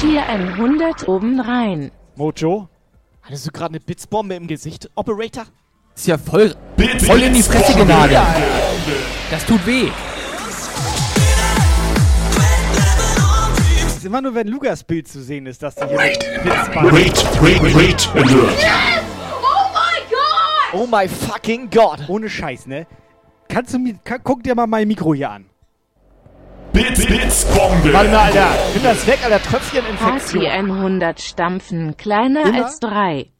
Cheer 0.00 0.28
100 0.28 1.08
oben 1.08 1.40
rein. 1.40 1.90
Mojo. 2.16 2.68
Hattest 3.22 3.46
du 3.46 3.50
gerade 3.52 3.70
eine 3.70 3.80
Blitzbombe 3.80 4.34
im 4.34 4.46
Gesicht, 4.46 4.90
Operator? 4.94 5.44
Ist 5.94 6.06
ja 6.06 6.18
voll, 6.18 6.54
Bits, 6.76 7.06
voll 7.06 7.22
in 7.22 7.34
die 7.34 7.42
Fresse 7.42 7.74
genagelt. 7.76 8.20
Das 9.30 9.44
tut 9.46 9.64
weh. 9.66 9.88
Es 13.86 13.96
ist 13.98 14.04
immer 14.04 14.20
nur, 14.20 14.34
wenn 14.34 14.48
Lukas 14.48 14.82
Bild 14.82 15.06
zu 15.06 15.22
sehen 15.22 15.46
ist, 15.46 15.62
dass 15.62 15.76
die 15.76 15.86
hier 15.86 15.98
Wait, 15.98 16.24
wait, 16.90 17.42
wait, 17.42 17.74
wait, 17.74 18.08
alert. 18.14 18.58
Oh 20.72 20.86
my 20.86 21.06
fucking 21.06 21.70
God. 21.70 22.08
Ohne 22.08 22.28
Scheiß, 22.28 22.66
ne? 22.66 22.86
Kannst 23.52 23.74
du 23.74 23.78
mir, 23.78 23.98
guck 24.24 24.42
dir 24.42 24.54
mal 24.54 24.66
mein 24.66 24.88
Mikro 24.88 25.12
hier 25.12 25.30
an. 25.30 25.44
Bits, 26.72 27.04
Bits, 27.04 27.44
Bombe. 27.44 27.92
Warte 27.92 28.08
mal, 28.08 28.20
Alter. 28.20 28.48
Nimm 28.72 28.82
das 28.82 29.06
weg, 29.06 29.18
Alter. 29.22 29.42
Tröpfcheninfektion. 29.42 30.42
Party 30.42 30.48
100 30.48 31.20
stampfen, 31.20 31.94
kleiner 31.98 32.46
Immer? 32.46 32.64
als 32.64 32.80
3. 32.80 33.30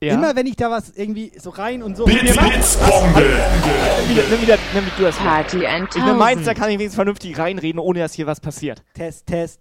Ja. 0.00 0.14
Immer 0.14 0.34
wenn 0.34 0.46
ich 0.46 0.56
da 0.56 0.68
was 0.68 0.90
irgendwie 0.90 1.30
so 1.38 1.50
rein 1.50 1.80
und 1.80 1.96
so. 1.96 2.06
Bits, 2.06 2.36
Bits, 2.36 2.76
Bombe. 2.78 3.20
Nimm 3.20 4.16
wieder, 4.16 4.22
nimm 4.28 4.42
wieder, 4.42 4.58
nimm 4.74 4.84
du 4.96 5.02
das. 5.04 5.16
Party 5.16 5.58
Ich 5.58 5.68
1000. 5.68 6.04
bin 6.04 6.16
meins, 6.16 6.44
da 6.44 6.54
kann 6.54 6.68
ich 6.70 6.74
wenigstens 6.74 6.96
vernünftig 6.96 7.38
reinreden, 7.38 7.78
ohne 7.78 8.00
dass 8.00 8.12
hier 8.14 8.26
was 8.26 8.40
passiert. 8.40 8.82
Test, 8.94 9.28
Test, 9.28 9.60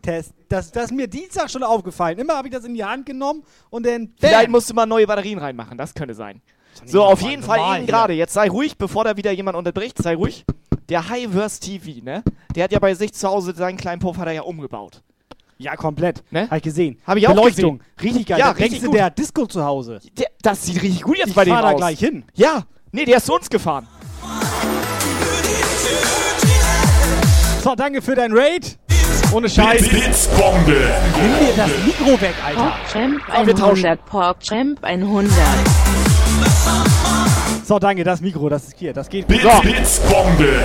Test. 0.00 0.32
Das, 0.48 0.72
das 0.72 0.84
ist 0.86 0.92
mir 0.92 1.08
Dienstag 1.08 1.50
schon 1.50 1.62
aufgefallen. 1.62 2.16
Immer 2.18 2.36
habe 2.36 2.48
ich 2.48 2.54
das 2.54 2.64
in 2.64 2.72
die 2.72 2.84
Hand 2.84 3.04
genommen 3.04 3.42
und 3.68 3.84
dann. 3.84 4.14
Vielleicht 4.18 4.44
Bam! 4.44 4.52
musst 4.52 4.70
du 4.70 4.74
mal 4.74 4.86
neue 4.86 5.06
Batterien 5.06 5.38
reinmachen, 5.40 5.76
das 5.76 5.92
könnte 5.92 6.14
sein. 6.14 6.40
So, 6.84 7.04
auf 7.04 7.22
jeden 7.22 7.42
Fall 7.42 7.78
eben 7.78 7.86
gerade. 7.86 8.12
Jetzt 8.14 8.34
sei 8.34 8.48
ruhig, 8.48 8.76
bevor 8.76 9.04
da 9.04 9.16
wieder 9.16 9.32
jemand 9.32 9.56
unterbricht, 9.56 9.98
sei 10.02 10.14
ruhig. 10.14 10.44
Der 10.88 11.08
Highverse 11.08 11.60
TV, 11.60 12.04
ne? 12.04 12.22
Der 12.54 12.64
hat 12.64 12.72
ja 12.72 12.78
bei 12.78 12.94
sich 12.94 13.12
zu 13.12 13.26
Hause 13.28 13.54
seinen 13.54 13.76
kleinen 13.76 14.00
Puff 14.00 14.18
hat 14.18 14.26
er 14.26 14.32
ja 14.32 14.42
umgebaut. 14.42 15.02
Ja, 15.58 15.74
komplett. 15.74 16.22
Ne? 16.30 16.48
Hab 16.50 16.58
ich 16.58 16.62
gesehen. 16.62 16.98
Hab 17.06 17.16
ich 17.16 17.26
auch 17.26 17.32
Beleuchtung. 17.34 17.78
gesehen. 17.78 17.92
Richtig 18.02 18.26
geil. 18.26 18.38
Ja, 18.38 18.52
da 18.52 18.58
richtig 18.62 18.84
gut. 18.84 18.94
der 18.94 19.04
hat 19.06 19.18
Disco 19.18 19.46
zu 19.46 19.64
Hause. 19.64 20.00
Der, 20.18 20.26
das 20.42 20.64
sieht 20.64 20.82
richtig 20.82 21.02
gut 21.02 21.16
jetzt 21.16 21.28
Ich 21.30 21.34
bei 21.34 21.44
dem 21.44 21.54
fahr 21.54 21.62
da 21.62 21.70
aus. 21.70 21.76
gleich 21.76 21.98
hin. 21.98 22.24
Ja. 22.34 22.64
Nee, 22.92 23.04
der 23.06 23.16
ist 23.16 23.26
zu 23.26 23.34
uns 23.34 23.48
gefahren. 23.48 23.88
So, 27.62 27.74
danke 27.74 28.00
für 28.02 28.14
dein 28.14 28.32
Raid. 28.32 28.78
Ohne 29.32 29.48
Scheiß. 29.48 29.82
Bits, 29.82 30.04
Bits, 30.04 30.28
Bombe. 30.28 30.94
Nimm 31.20 31.46
dir 31.46 31.56
das 31.56 31.70
Mikro 31.84 32.20
weg, 32.20 32.34
Alter. 32.44 33.46
Wir 33.46 33.56
tauschen. 33.56 33.86
100, 33.86 34.06
PogChamp 34.06 34.84
100. 34.84 35.32
So, 37.64 37.78
danke, 37.80 38.04
das 38.04 38.20
Mikro, 38.20 38.48
das 38.48 38.68
ist 38.68 38.78
hier. 38.78 38.92
Das 38.92 39.08
geht. 39.08 39.26
Bits, 39.26 39.42
So. 39.42 39.60
Bits, 39.60 39.98
Bombe. 40.00 40.64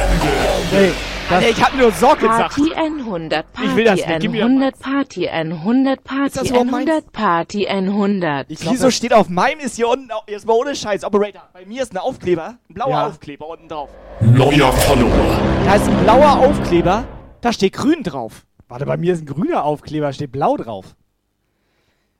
Hey, 0.69 0.91
das, 1.27 1.37
Alter, 1.37 1.49
ich 1.49 1.63
hab 1.63 1.75
nur 1.75 1.91
Sorg 1.91 2.19
gesagt. 2.19 2.55
Party 2.55 2.73
100, 2.75 3.45
Ich 3.63 3.75
will 3.75 3.85
das 3.85 3.99
Party 4.01 4.11
nicht, 4.13 4.21
gib 4.21 4.31
mir 4.31 4.45
100, 4.45 4.79
Party 4.79 5.27
100, 5.29 5.99
das 5.99 6.03
Party 6.03 6.49
überhaupt 6.49 6.71
meins? 6.71 6.87
100, 6.89 7.11
Party 7.11 7.67
100. 7.67 8.51
ich 8.51 8.59
glaub, 8.59 8.73
Wieso 8.73 8.85
das, 8.85 8.95
steht 8.95 9.13
auf 9.13 9.29
meinem 9.29 9.59
ist 9.61 9.77
hier 9.77 9.87
unten, 9.87 10.09
jetzt 10.27 10.45
mal 10.45 10.53
ohne 10.53 10.75
Scheiß, 10.75 11.03
Operator. 11.03 11.41
Bei 11.53 11.65
mir 11.65 11.81
ist 11.81 11.91
ein 11.93 11.97
Aufkleber, 11.97 12.57
ein 12.69 12.73
blauer 12.73 12.89
Ja. 12.91 13.07
Aufkleber 13.07 13.47
unten 13.49 13.67
drauf. 13.67 13.89
Neuer 14.19 14.71
Follower. 14.71 15.39
Da 15.65 15.75
ist 15.75 15.87
ein 15.87 16.03
blauer 16.03 16.37
Aufkleber, 16.39 17.05
da 17.41 17.51
steht 17.51 17.73
grün 17.73 18.03
drauf. 18.03 18.45
warte, 18.67 18.85
bei 18.85 18.97
mir 18.97 19.13
ist 19.13 19.23
ein 19.23 19.25
grüner 19.25 19.63
Aufkleber, 19.63 20.13
steht 20.13 20.31
blau 20.31 20.55
drauf. 20.55 20.95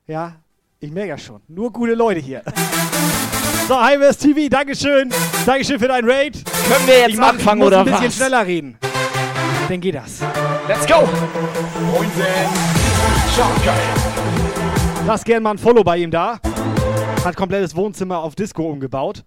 Ja, 0.08 0.34
ich 0.80 0.90
merke 0.90 1.10
ja 1.10 1.18
schon. 1.18 1.40
Nur 1.46 1.72
gute 1.72 1.94
Leute 1.94 2.18
hier. 2.18 2.42
So, 3.72 3.80
Highwest 3.80 4.20
TV, 4.20 4.50
Dankeschön. 4.50 5.08
Dankeschön 5.46 5.78
für 5.78 5.88
dein 5.88 6.04
Raid. 6.04 6.34
Können 6.68 6.86
wir 6.86 6.98
jetzt 6.98 7.12
ich 7.12 7.16
mach, 7.16 7.30
anfangen 7.30 7.62
ich 7.62 7.64
muss 7.64 7.66
oder 7.68 7.78
ein 7.78 7.84
bisschen 7.86 8.04
was? 8.04 8.16
schneller 8.16 8.46
reden. 8.46 8.76
Dann 9.66 9.80
geht 9.80 9.94
das. 9.94 10.20
Let's 10.68 10.86
go! 10.86 11.08
Lass 15.06 15.24
gern 15.24 15.42
mal 15.42 15.52
ein 15.52 15.58
Follow 15.58 15.82
bei 15.82 15.96
ihm 15.96 16.10
da. 16.10 16.38
Hat 17.24 17.34
komplettes 17.34 17.74
Wohnzimmer 17.74 18.18
auf 18.18 18.34
Disco 18.34 18.62
umgebaut. 18.62 19.24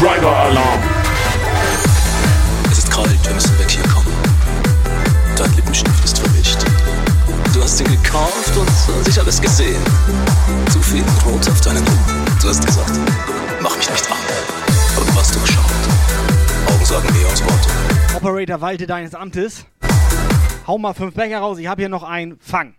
Driver 0.00 0.36
Alarm. 0.36 0.80
Es 2.70 2.78
ist 2.78 2.90
kalt, 2.90 3.08
wir 3.24 3.34
müssen 3.34 3.58
weg 3.58 3.70
hier 3.70 3.84
kommen. 3.84 4.12
Dein 5.36 5.54
Lippenstift 5.54 6.04
ist 6.04 6.18
verwischt. 6.18 6.58
Du 7.54 7.62
hast 7.62 7.80
ihn 7.80 7.86
gekauft 7.86 8.56
und 8.56 9.08
ich 9.08 9.16
habe 9.18 9.28
es 9.28 9.40
gesehen. 9.40 9.80
Zu 10.70 10.82
viel 10.82 11.04
Rot 11.24 11.48
auf 11.48 11.60
deinen 11.60 11.84
Lippen. 11.84 12.26
Du 12.42 12.48
hast 12.48 12.66
gesagt, 12.66 12.90
mach 13.60 13.76
mich 13.76 13.88
nicht 13.88 14.10
an. 14.10 14.18
Aber 14.96 15.06
du 15.06 15.16
warst 15.16 15.34
durchschaut. 15.36 15.64
Augen 16.66 16.84
sagen 16.84 17.08
mehr 17.16 17.28
aus 17.28 17.44
Wort. 17.44 18.16
Operator 18.16 18.60
walte 18.60 18.86
deines 18.88 19.14
Amtes. 19.14 19.64
Hau 20.66 20.76
mal 20.76 20.94
fünf 20.94 21.14
Becher 21.14 21.38
raus, 21.38 21.58
ich 21.58 21.68
habe 21.68 21.82
hier 21.82 21.88
noch 21.88 22.02
einen 22.02 22.38
Fang. 22.40 22.74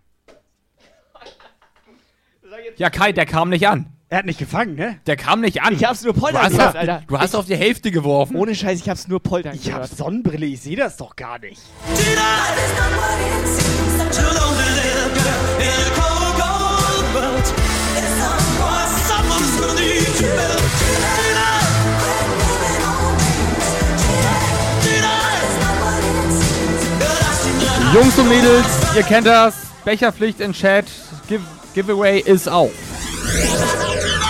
Ja, 2.76 2.90
Kai, 2.90 3.12
der 3.12 3.24
kam 3.24 3.48
nicht 3.48 3.66
an. 3.66 3.95
Er 4.08 4.18
hat 4.18 4.26
nicht 4.26 4.38
gefangen, 4.38 4.76
ne? 4.76 5.00
Der 5.06 5.16
kam 5.16 5.40
nicht 5.40 5.62
an. 5.62 5.74
Ich 5.74 5.84
hab's 5.84 6.04
nur 6.04 6.12
du 6.12 6.20
poltern 6.20 6.42
hast, 6.42 6.52
gehört, 6.52 6.68
auf, 6.68 6.74
Alter. 6.76 7.02
du 7.08 7.18
hast 7.18 7.34
auf 7.34 7.46
die 7.46 7.56
Hälfte 7.56 7.90
geworfen. 7.90 8.36
Ohne 8.36 8.54
Scheiß, 8.54 8.78
ich 8.78 8.88
hab's 8.88 9.08
nur 9.08 9.20
poltern 9.20 9.52
Ich 9.56 9.72
hab 9.72 9.82
gehört. 9.82 9.96
Sonnenbrille, 9.96 10.46
ich 10.46 10.60
sehe 10.60 10.76
das 10.76 10.96
doch 10.96 11.16
gar 11.16 11.40
nicht. 11.40 11.60
Jungs 27.92 28.18
und 28.18 28.28
Mädels, 28.28 28.66
ihr 28.94 29.02
kennt 29.02 29.26
das. 29.26 29.54
Becherpflicht 29.84 30.40
in 30.40 30.52
Chat. 30.52 30.84
Give 31.28 31.42
Giveaway 31.74 32.20
ist 32.20 32.48
auf. 32.48 32.70
i 33.28 34.25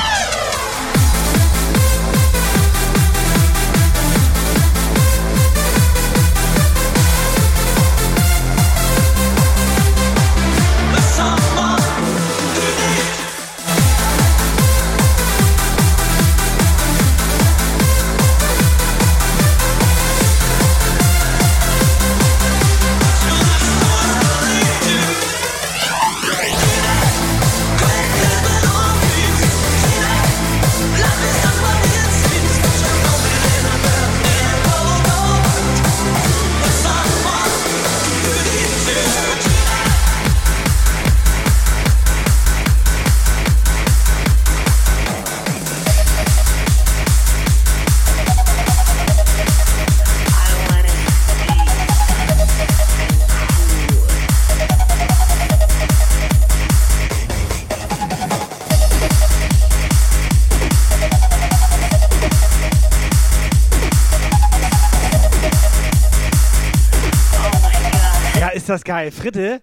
das 68.77 68.85
geil. 68.85 69.11
Fritte, 69.11 69.63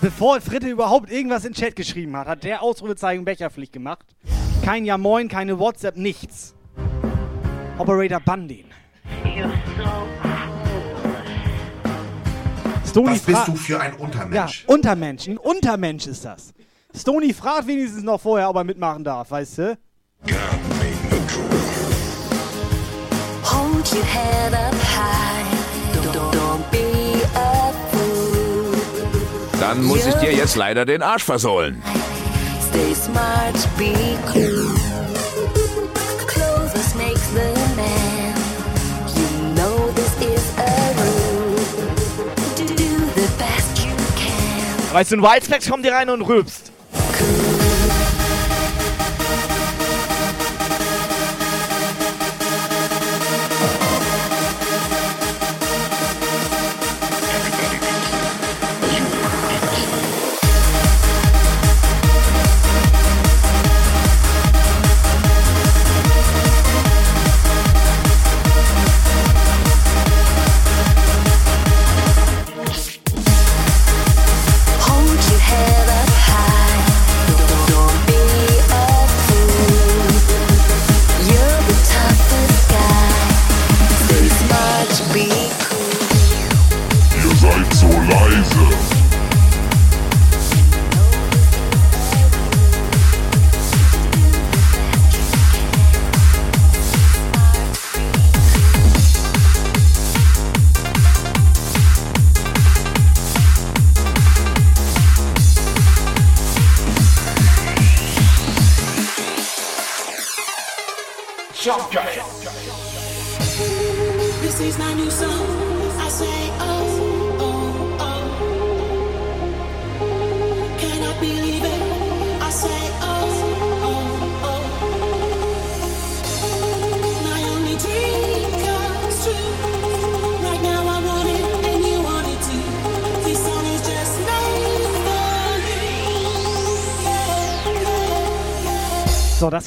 bevor 0.00 0.40
Fritte 0.40 0.68
überhaupt 0.68 1.10
irgendwas 1.10 1.44
in 1.44 1.52
den 1.52 1.58
Chat 1.60 1.76
geschrieben 1.76 2.16
hat, 2.16 2.26
hat 2.26 2.42
der 2.44 2.62
Ausrufezeichen 2.62 3.24
Becherpflicht 3.24 3.72
gemacht. 3.72 4.06
Kein 4.64 4.86
Ja 4.86 4.96
Moin, 4.96 5.28
keine 5.28 5.58
WhatsApp, 5.58 5.96
nichts. 5.96 6.54
Operator 7.76 8.20
Bandin. 8.20 8.64
Stony 12.86 13.10
Was 13.10 13.22
bist 13.22 13.48
du 13.48 13.56
für 13.56 13.78
ein 13.78 13.94
Untermensch? 13.94 14.64
Ja, 14.66 14.74
Untermensch. 14.74 15.28
Ein 15.28 15.36
Untermensch 15.36 16.06
ist 16.06 16.24
das. 16.24 16.54
Stony 16.96 17.34
fragt 17.34 17.66
wenigstens 17.66 18.04
noch 18.04 18.20
vorher, 18.20 18.48
ob 18.48 18.56
er 18.56 18.64
mitmachen 18.64 19.04
darf, 19.04 19.30
weißt 19.32 19.58
du? 19.58 19.78
Hold 23.42 23.92
your 23.92 24.04
head 24.04 24.54
up 24.54 24.72
high. 24.72 25.33
Dann 29.60 29.82
muss 29.84 30.06
ich 30.06 30.14
dir 30.14 30.32
jetzt 30.32 30.56
leider 30.56 30.84
den 30.84 31.02
Arsch 31.02 31.24
versohlen. 31.24 31.82
Stay 32.68 32.94
smart, 32.94 33.54
be 33.78 33.92
cool. 34.34 34.68
Clovis 36.26 36.94
makes 36.94 37.22
the 37.32 37.54
man. 37.76 38.34
You 39.14 39.54
know 39.54 39.90
this 39.94 40.12
is 40.20 40.52
a 40.58 40.60
rule. 41.00 41.56
Do 42.56 42.84
the 43.14 43.28
best 43.38 43.78
you 43.84 43.94
can. 44.16 44.92
Weißt 44.94 45.12
du, 45.12 45.16
ein 45.16 45.22
Whitespacks 45.22 45.68
kommt 45.68 45.84
dir 45.84 45.92
rein 45.92 46.10
und 46.10 46.22
rülpst. 46.22 46.72
Hold 46.92 47.53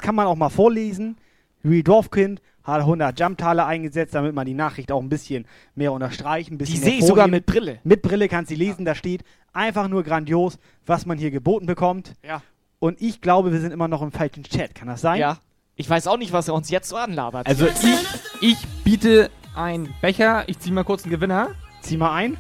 kann 0.08 0.16
man 0.16 0.28
auch 0.28 0.38
mal 0.38 0.48
vorlesen. 0.48 1.18
Louis 1.64 1.84
Dorfkind 1.84 2.42
hat 2.64 2.80
100 2.80 3.20
Jumptaler 3.20 3.66
eingesetzt, 3.66 4.16
damit 4.16 4.34
man 4.34 4.46
die 4.46 4.54
Nachricht 4.54 4.90
auch 4.90 5.02
ein 5.02 5.10
bisschen 5.10 5.46
mehr 5.76 5.92
unterstreichen. 5.92 6.54
Ein 6.54 6.58
bisschen 6.60 6.76
Die 6.76 6.82
sehe 6.82 7.00
ich 7.00 7.06
sogar 7.06 7.28
mit 7.28 7.46
Brille. 7.46 7.80
Mit 7.84 8.02
Brille 8.04 8.30
kannst 8.30 8.50
du 8.50 8.56
lesen, 8.56 8.86
da 8.86 8.96
steht 8.96 9.26
einfach 9.52 9.90
nur 9.90 10.04
grandios, 10.04 10.60
was 10.86 11.06
man 11.06 11.18
hier 11.18 11.30
geboten 11.30 11.66
bekommt. 11.66 12.14
Ja. 12.26 12.42
Und 12.80 13.02
ich 13.02 13.20
glaube, 13.20 13.52
wir 13.52 13.60
sind 13.60 13.74
immer 13.74 13.90
noch 13.90 14.02
im 14.02 14.14
falschen 14.14 14.44
Chat. 14.44 14.76
Kann 14.76 14.88
das 14.88 15.02
sein? 15.02 15.20
Ja. 15.20 15.40
Ich 15.76 15.90
weiß 15.90 16.08
auch 16.08 16.18
nicht, 16.18 16.32
was 16.32 16.48
er 16.48 16.54
uns 16.54 16.70
jetzt 16.70 16.88
so 16.88 16.96
anlabert. 16.96 17.46
Also 17.46 17.68
ich, 17.68 18.08
ich 18.40 18.68
biete 18.86 19.30
einen 19.58 19.94
Becher. 20.00 20.46
Ich 20.48 20.58
zieh 20.60 20.72
mal 20.72 20.86
kurz 20.86 21.04
einen 21.04 21.12
Gewinner. 21.12 21.50
Zieh 21.82 21.98
mal 21.98 22.14
ein. 22.14 22.38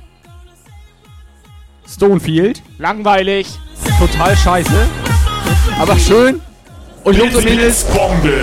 Stonefield. 1.85 2.63
Langweilig. 2.77 3.59
Total 3.99 4.37
scheiße. 4.37 4.87
Aber 5.77 5.99
schön. 5.99 6.39
Und 7.07 7.15
Jungs 7.15 7.35
und 7.37 7.45
Mädels. 7.45 7.85
Bombe. 7.85 8.33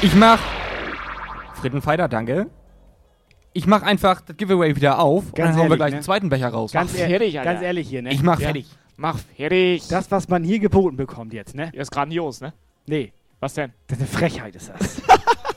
Ich 0.00 0.14
mach. 0.14 0.38
Frittenfighter, 1.54 2.06
danke. 2.06 2.46
Ich 3.52 3.66
mach 3.66 3.82
einfach 3.82 4.20
das 4.20 4.36
Giveaway 4.36 4.76
wieder 4.76 5.00
auf. 5.00 5.24
und 5.26 5.34
Ganz 5.34 5.56
dann 5.56 5.56
hauen 5.56 5.56
wir 5.56 5.62
ehrlich, 5.64 5.76
gleich 5.78 5.90
ne? 5.90 5.96
einen 5.96 6.02
zweiten 6.04 6.28
Becher 6.28 6.48
raus. 6.50 6.70
Ganz, 6.70 6.92
Mach 6.92 7.00
fertig, 7.00 7.36
Alter. 7.36 7.50
ganz 7.52 7.62
ehrlich 7.64 7.88
hier, 7.88 8.02
ne? 8.02 8.12
Ich 8.12 8.22
mach 8.22 8.38
Ja. 8.38 8.44
fertig. 8.46 8.66
Mach 8.96 9.18
fertig. 9.36 9.88
Das, 9.88 10.08
was 10.12 10.28
man 10.28 10.44
hier 10.44 10.60
geboten 10.60 10.96
bekommt 10.96 11.32
jetzt, 11.32 11.56
ne? 11.56 11.70
ist 11.72 11.90
grandios, 11.90 12.40
ne? 12.40 12.52
Nee. 12.86 13.12
Was 13.40 13.54
denn? 13.54 13.72
Das 13.88 13.98
ist 13.98 14.02
eine 14.02 14.08
Frechheit, 14.18 14.54
ist 14.54 14.70
das. 14.70 15.02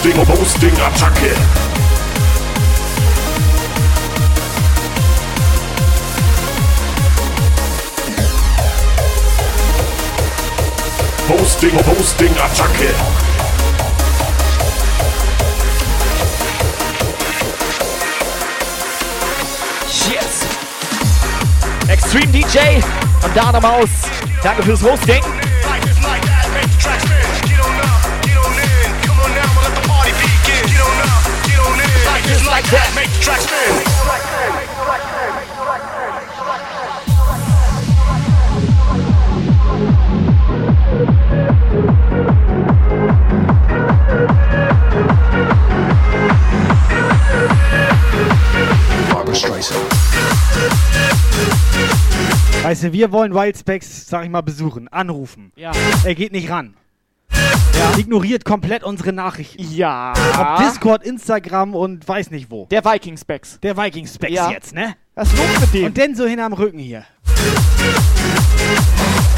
Hosting, 0.00 0.24
Hosting, 0.24 0.70
Attacke. 0.80 1.34
Hosting, 11.28 11.76
Hosting, 11.84 12.34
Attacke. 12.38 12.94
Yes! 20.08 20.46
Extreme 21.88 22.32
DJ 22.32 22.82
und 23.22 23.36
Dana 23.36 23.60
Maus. 23.60 23.90
Danke 24.42 24.62
fürs 24.62 24.82
Hosting. 24.82 25.22
Just 26.82 27.06
like 27.08 27.19
that, 32.70 32.92
make 32.94 33.10
the 33.10 33.20
track 33.20 33.40
spin. 33.40 34.00
Weißt 52.62 52.84
du, 52.84 52.92
wir 52.92 53.10
wollen 53.10 53.34
Wildspecs, 53.34 54.06
sag 54.06 54.24
ich 54.24 54.30
mal, 54.30 54.42
besuchen, 54.42 54.86
anrufen. 54.88 55.50
Ja. 55.56 55.72
Er 56.04 56.14
geht 56.14 56.30
nicht 56.32 56.50
ran. 56.50 56.76
Ja. 57.78 57.98
Ignoriert 57.98 58.44
komplett 58.44 58.84
unsere 58.84 59.12
Nachrichten. 59.12 59.64
Ja. 59.74 60.12
Ob 60.38 60.58
Discord, 60.64 61.02
Instagram 61.04 61.74
und 61.74 62.06
weiß 62.06 62.30
nicht 62.30 62.50
wo. 62.50 62.66
Der 62.66 62.84
Viking 62.84 63.16
Specs. 63.16 63.58
Der 63.60 63.76
Viking 63.76 64.06
Specs 64.06 64.32
Ja. 64.32 64.50
jetzt, 64.50 64.74
ne? 64.74 64.94
Was 65.14 65.28
ist 65.32 65.38
los 65.38 65.60
mit 65.60 65.74
dem? 65.74 65.84
Und 65.86 65.98
dann 65.98 66.14
so 66.14 66.26
hinterm 66.26 66.52
Rücken 66.52 66.78
hier. 66.78 67.04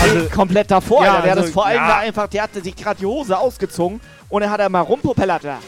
Also, 0.01 0.29
komplett 0.35 0.71
davor, 0.71 1.05
Ja, 1.05 1.13
Alter. 1.13 1.23
Der, 1.23 1.31
also, 1.33 1.43
das 1.45 1.53
vor 1.53 1.67
allem 1.67 1.77
ja. 1.83 1.89
war 1.89 1.99
einfach, 1.99 2.27
der 2.29 2.43
hatte 2.43 2.61
sich 2.61 2.75
gerade 2.75 2.99
die 3.01 3.07
Hose 3.07 3.39
ausgezogen 3.39 4.01
und 4.29 4.43
er 4.43 4.51
hat 4.51 4.61
einmal 4.61 4.83
rumpopellert 4.83 5.45
da. 5.45 5.59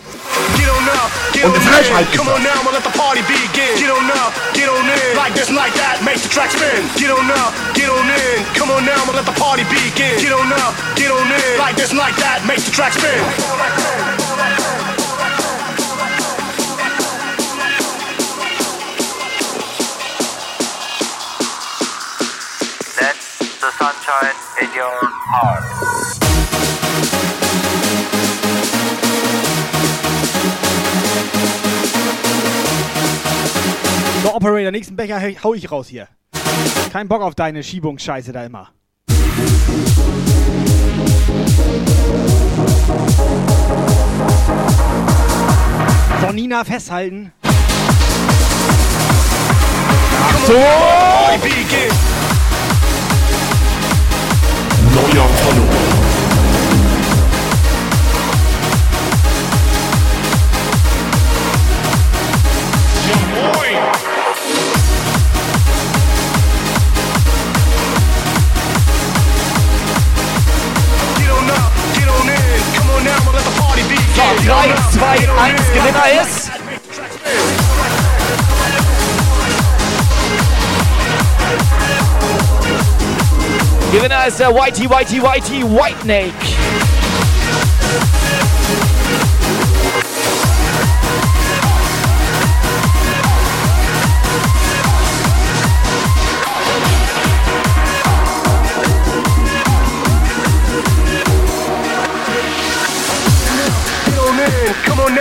Get 0.58 0.68
on 0.70 0.88
up, 0.88 1.10
get 1.32 1.44
Und 1.44 1.50
on 1.50 1.56
eine 1.56 1.64
Frechheit 1.70 2.06
in. 2.12 2.18
Come 2.18 2.28
on 2.28 2.42
now, 2.42 2.60
I'ma 2.60 2.70
let 2.70 2.84
the 2.84 2.90
party 2.90 3.22
begin. 3.22 3.74
Get 3.78 3.90
on 3.90 4.10
up, 4.10 4.32
get 4.52 4.68
on 4.68 4.84
in. 4.84 5.16
Like 5.16 5.34
this, 5.34 5.50
like 5.50 5.74
that, 5.74 6.02
make 6.02 6.20
the 6.20 6.28
track 6.28 6.50
spin. 6.50 6.82
Get 6.96 7.10
on 7.10 7.30
up, 7.30 7.52
get 7.74 7.88
on 7.90 8.08
in. 8.08 8.44
Come 8.54 8.70
on 8.70 8.84
now, 8.84 8.98
I'ma 9.02 9.12
let 9.12 9.26
the 9.26 9.36
party 9.38 9.64
begin. 9.64 10.18
Get 10.18 10.32
on 10.32 10.52
up, 10.52 10.74
get 10.96 11.10
on 11.10 11.30
in. 11.30 11.58
Like 11.58 11.76
this, 11.76 11.92
like 11.92 12.16
that, 12.16 12.42
make 12.46 12.62
the 12.64 12.70
track 12.70 12.92
spin. 12.92 13.20
Let 23.00 23.16
the 23.60 23.70
sunshine 23.78 24.36
in 24.62 24.74
your 24.74 24.98
heart. 25.30 26.23
So, 34.34 34.38
Operator, 34.38 34.72
nächsten 34.72 34.96
Becher 34.96 35.20
hau- 35.44 35.54
ich 35.54 35.70
raus 35.70 35.86
hier. 35.86 36.08
Kein 36.92 37.06
Bock 37.06 37.22
auf 37.22 37.36
deine 37.36 37.62
Schiebungsscheiße 37.62 38.32
da 38.32 38.44
immer. 38.44 38.72
So, 46.20 46.32
Nina, 46.32 46.64
festhalten. 46.64 47.32
Begin. 51.42 51.90
Neuer 54.94 55.28
Follower. 55.28 55.84
Get 63.06 64.13
3, 74.44 74.52
up, 74.52 74.92
2, 74.92 74.98
get 75.00 75.30
on 75.30 75.36
1, 75.36 75.54
in. 75.54 75.56
Gewinner 75.72 76.22
ist. 76.22 76.50
Gewinner 83.90 84.26
ist 84.26 84.38
der 84.38 84.54
Whitey, 84.54 84.86
Whitey, 84.90 85.22
Whitey, 85.22 85.62
White 85.62 86.02
Snake. 86.02 86.53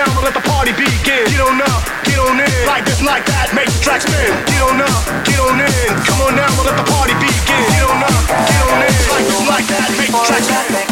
Now, 0.04 0.12
I'ma 0.12 0.22
let 0.22 0.34
the 0.34 0.42
party 0.42 0.74
begin. 0.74 1.24
Get 1.32 1.40
on 1.40 1.62
up, 1.62 1.84
get 2.04 2.20
on 2.20 2.36
in. 2.38 2.68
Like 2.68 2.84
this, 2.84 3.02
like 3.02 3.26
that, 3.26 3.54
make 3.56 3.72
the 3.72 3.80
track 3.80 4.02
spin. 4.02 4.36
Get 4.52 4.62
on 4.68 4.82
up, 4.82 5.04
get 5.24 5.40
on 5.40 5.60
in. 5.62 6.04
Come 6.04 6.22
on 6.28 6.36
now, 6.36 6.48
I'ma 6.52 6.64
let 6.64 6.76
the 6.76 6.84
party 6.92 7.14
begin. 7.24 7.64
Get 7.72 7.88
on 7.88 8.04
up, 8.04 8.28
get 8.28 8.64
on 8.68 8.84
in. 8.84 8.92
Like 9.14 9.26
this, 9.32 9.48
like 9.48 9.68
that, 9.72 9.90
make 9.96 10.12
the 10.12 10.20
track 10.28 10.44
spin. 10.44 10.84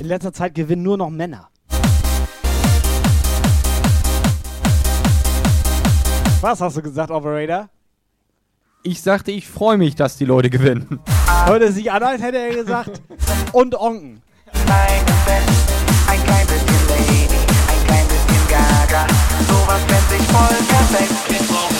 In 0.00 0.08
letzter 0.08 0.32
Zeit 0.32 0.54
gewinnen 0.54 0.84
nur 0.84 0.96
noch 0.96 1.10
Männer. 1.10 1.50
Was 6.40 6.60
hast 6.62 6.78
du 6.78 6.82
gesagt, 6.82 7.10
Operator? 7.10 7.68
Ich 8.82 9.02
sagte, 9.02 9.32
ich 9.32 9.46
freue 9.46 9.76
mich, 9.76 9.96
dass 9.96 10.16
die 10.16 10.24
Leute 10.24 10.48
gewinnen. 10.48 11.00
Hörte 11.44 11.72
sich 11.72 11.92
an, 11.92 12.02
als 12.02 12.22
hätte 12.22 12.38
er 12.38 12.54
gesagt. 12.54 13.02
Und 13.52 13.74
Onken. 13.74 14.22
Ein 14.52 16.22
klein 16.24 16.46
bisschen 16.46 16.88
Lady, 16.88 17.24
ein 17.24 17.86
klein 17.86 18.06
bisschen 18.06 18.48
Gaga. 18.48 19.06
Sowas 19.48 19.80
fänd 19.88 20.20
ich 20.20 20.26
voll 20.28 20.56
perfekt. 20.68 21.75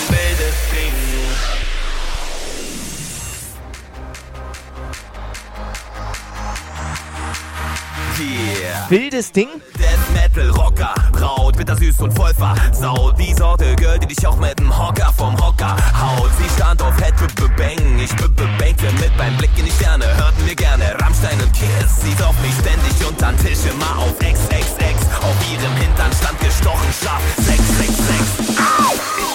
Wildes 8.88 9.30
Ding. 9.30 9.48
Death 9.78 10.14
Metal 10.14 10.48
Rocker, 10.50 10.94
Braut, 11.12 11.54
bittersüß 11.56 12.00
und 12.00 12.14
voll 12.14 12.32
versaut. 12.32 13.18
Die 13.18 13.34
Sorte 13.34 13.76
Girl, 13.76 13.98
die 13.98 14.06
dich 14.06 14.26
auch 14.26 14.36
mit 14.36 14.58
dem 14.58 14.70
Hocker 14.74 15.12
vom 15.18 15.36
Hocker 15.38 15.76
haut. 16.00 16.30
Sie 16.38 16.48
stand 16.54 16.80
auf 16.80 16.96
Head 16.96 17.14
b 17.16 17.24
-b 17.42 17.48
Bang, 17.56 17.98
ich 17.98 18.14
b 18.16 18.24
-b 18.24 18.58
bangte 18.58 18.90
mit 19.00 19.14
beim 19.18 19.36
Blick 19.36 19.50
in 19.58 19.66
die 19.66 19.70
Sterne. 19.70 20.06
Hörten 20.16 20.46
wir 20.46 20.54
gerne 20.54 20.96
Rammstein 20.98 21.38
und 21.42 21.52
Kiss. 21.52 22.00
Sie 22.00 22.24
auf 22.24 22.40
mich 22.40 22.54
ständig 22.54 23.06
untern 23.06 23.36
Tisch, 23.36 23.66
immer 23.70 23.98
auf 23.98 24.18
XXX. 24.18 24.96
Auf 25.20 25.36
ihrem 25.52 25.76
Hintern 25.76 26.12
stand 26.12 26.40
gestochen 26.40 26.88
scharf 26.98 27.22
666. 27.36 28.56
Au! 28.58 29.25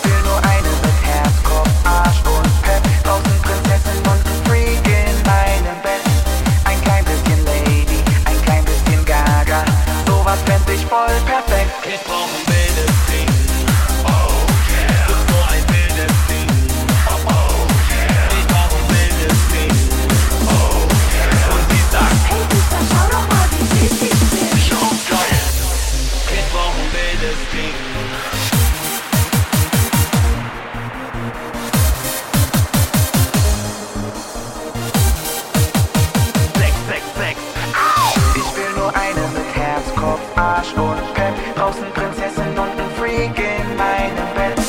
Arsch 40.42 40.74
und 40.74 41.14
Pep. 41.14 41.56
Draußen 41.56 41.86
Prinzessin 41.94 42.50
und 42.50 42.60
ein 42.60 42.90
Freak 42.98 43.38
in 43.38 43.78
meinem 43.78 44.28
Bett. 44.34 44.60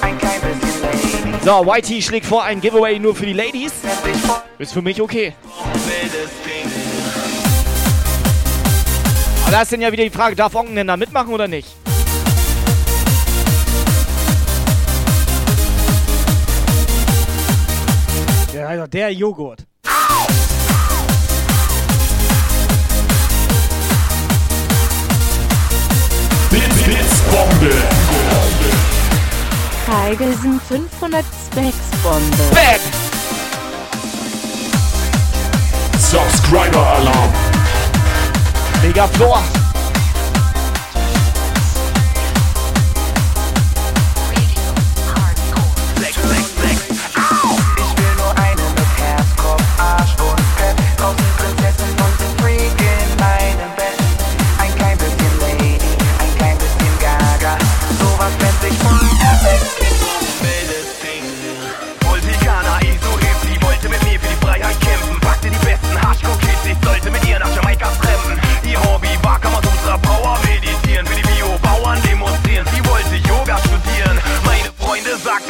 Ein 0.00 0.16
klein 0.18 0.40
bisschen 0.40 0.82
Lady. 0.82 1.44
So, 1.44 1.74
YT 1.74 2.04
schlägt 2.04 2.26
vor, 2.26 2.44
ein 2.44 2.60
Giveaway 2.60 3.00
nur 3.00 3.12
für 3.12 3.26
die 3.26 3.32
Ladies. 3.32 3.72
Ist 4.58 4.72
für 4.72 4.82
mich 4.82 5.02
okay. 5.02 5.34
Aber 9.42 9.50
da 9.50 9.62
ist 9.62 9.72
dann 9.72 9.80
ja 9.80 9.90
wieder 9.90 10.04
die 10.04 10.10
Frage, 10.10 10.36
darf 10.36 10.54
Onken 10.54 10.76
denn 10.76 10.86
da 10.86 10.96
mitmachen 10.96 11.34
oder 11.34 11.48
nicht? 11.48 11.74
Der, 18.54 18.68
also 18.68 18.86
der 18.86 19.12
Joghurt. 19.12 19.66
Blitzbombe. 27.36 27.70
Tigersen 29.84 30.60
500 30.68 31.24
Specs-Bombe. 31.46 32.36
Bam! 32.50 32.80
Subscriber 35.98 36.86
Alarm. 36.96 37.32
Mega 38.82 39.06
Floor. 39.08 39.65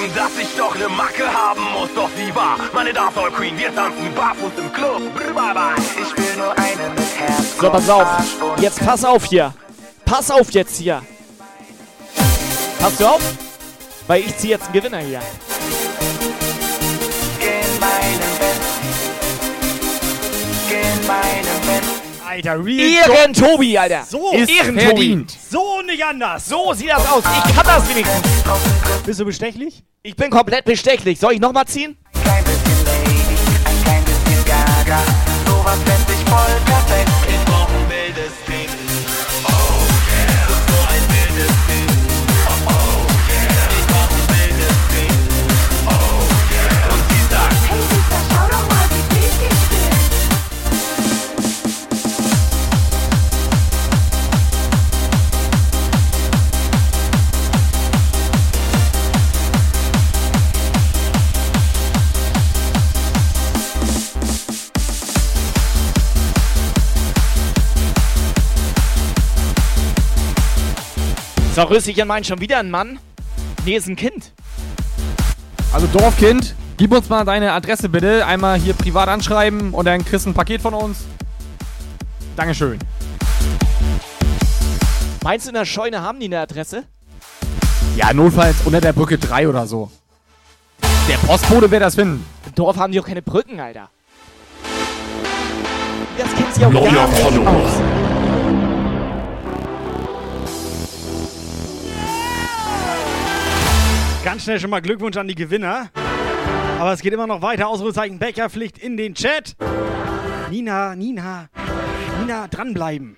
Sagten, 0.07 0.15
dass 0.15 0.43
ich 0.43 0.57
doch 0.57 0.75
ne 0.77 0.89
Macke 0.89 1.25
haben 1.33 1.63
muss. 1.73 1.89
Doch 1.95 2.11
sie 2.17 2.35
war 2.35 2.59
meine 2.73 2.93
Dancehall 2.93 3.31
Queen, 3.31 3.57
wir 3.59 3.75
tanzen 3.75 4.13
barfuß 4.15 4.53
im 4.59 4.73
Club. 4.73 5.03
Bye, 5.35 5.55
bye. 5.55 5.75
Ich 5.95 6.17
will 6.17 6.37
nur 6.37 6.53
eine 6.53 6.91
mit 6.95 7.19
Herz, 7.19 7.59
So, 7.61 7.71
pass 7.71 7.89
auf. 7.89 8.07
Jetzt 8.61 8.85
pass 8.85 9.05
auf 9.05 9.25
hier. 9.25 9.55
Pass 10.05 10.31
auf 10.31 10.51
jetzt 10.53 10.77
hier. 10.79 11.03
Passt 12.79 13.01
du 13.01 13.07
auf? 13.07 13.21
Weil 14.07 14.21
ich 14.23 14.37
ziehe 14.39 14.53
jetzt 14.55 14.65
einen 14.67 14.73
Gewinner 14.75 14.99
hier. 14.99 15.21
in 17.41 17.81
meinem 17.81 18.39
Bett. 18.39 18.61
In 20.71 21.07
meinem 21.07 21.61
Bett. 21.67 21.85
Alter, 22.29 22.65
Real 22.65 23.11
Ehren 23.11 23.33
Tobi, 23.33 23.79
Alter. 23.79 24.05
So. 24.09 24.33
Ist 24.33 24.51
Ehren 24.51 24.75
Tobi. 24.77 24.85
verdient. 24.87 25.37
So 25.51 25.81
nicht 25.83 26.05
anders. 26.05 26.47
So 26.47 26.73
sieht 26.75 26.91
das 26.91 27.07
aus. 27.11 27.25
Ich 27.25 27.55
kann 27.55 27.65
das 27.67 27.89
wenigstens. 27.89 28.23
Bist 29.05 29.21
du 29.21 29.25
bestechlich? 29.25 29.83
Ich 30.07 30.15
bin 30.15 30.31
komplett 30.31 30.65
bestechlich. 30.65 31.19
Soll 31.19 31.33
ich 31.33 31.41
nochmal 31.41 31.67
ziehen? 31.67 31.97
Klein 32.23 32.45
bisschen 32.45 32.85
Lady, 32.85 33.37
ein 33.65 33.83
klein 33.83 34.05
bisschen 34.05 34.45
Gaga. 34.45 35.01
Sowas 35.45 35.79
fänd 35.85 36.06
So, 71.57 71.63
Rüsschen 71.63 72.07
meint 72.07 72.27
schon 72.27 72.39
wieder 72.39 72.59
ein 72.59 72.71
Mann. 72.71 72.99
Nee, 73.65 73.77
ist 73.77 73.89
ein 73.89 73.97
Kind. 73.97 74.31
Also 75.73 75.87
Dorfkind, 75.87 76.55
gib 76.77 76.93
uns 76.93 77.09
mal 77.09 77.25
deine 77.25 77.53
Adresse 77.53 77.89
bitte. 77.89 78.27
Einmal 78.27 78.59
hier 78.59 78.75
privat 78.75 79.09
anschreiben 79.09 79.73
und 79.73 79.87
dann 79.87 80.05
kriegst 80.05 80.27
du 80.27 80.31
ein 80.31 80.35
Paket 80.35 80.61
von 80.61 80.75
uns. 80.75 81.07
Dankeschön. 82.37 82.79
Meinst 85.25 85.47
du, 85.47 85.49
in 85.49 85.55
der 85.55 85.65
Scheune 85.65 86.03
haben 86.03 86.21
die 86.21 86.27
eine 86.27 86.41
Adresse? 86.41 86.85
Ja, 87.97 88.13
notfalls 88.13 88.57
unter 88.67 88.83
der 88.83 88.93
Brücke 88.93 89.17
3 89.17 89.49
oder 89.49 89.67
so. 89.67 89.91
Der 91.09 91.17
Postbote 91.27 91.71
wird 91.71 91.81
das 91.81 91.95
finden. 91.95 92.23
Im 92.45 92.55
Dorf 92.55 92.77
haben 92.77 92.93
die 92.93 93.01
auch 93.01 93.07
keine 93.07 93.23
Brücken, 93.23 93.59
Alter. 93.61 93.89
Das 96.19 96.35
kennt 96.35 96.55
sich 96.55 96.67
auch 96.67 96.71
Neuer 96.71 96.93
gar 96.93 97.31
nicht 97.31 97.47
aus. 97.47 97.96
Ganz 104.27 104.43
schnell 104.43 104.59
schon 104.59 104.71
mal 104.71 104.81
Glückwunsch 104.81 105.17
an 105.19 105.29
die 105.29 105.37
Gewinner. 105.37 105.89
Aber 106.81 106.93
es 106.93 107.01
geht 107.01 107.13
immer 107.13 107.29
noch 107.29 107.43
weiter. 107.43 107.69
Ausrufezeichen 107.69 108.19
Becherpflicht 108.19 108.77
in 108.77 108.97
den 108.97 109.15
Chat. 109.15 109.55
Nina, 110.51 110.97
Nina, 110.97 111.49
Nina, 112.19 112.49
dranbleiben. 112.49 113.15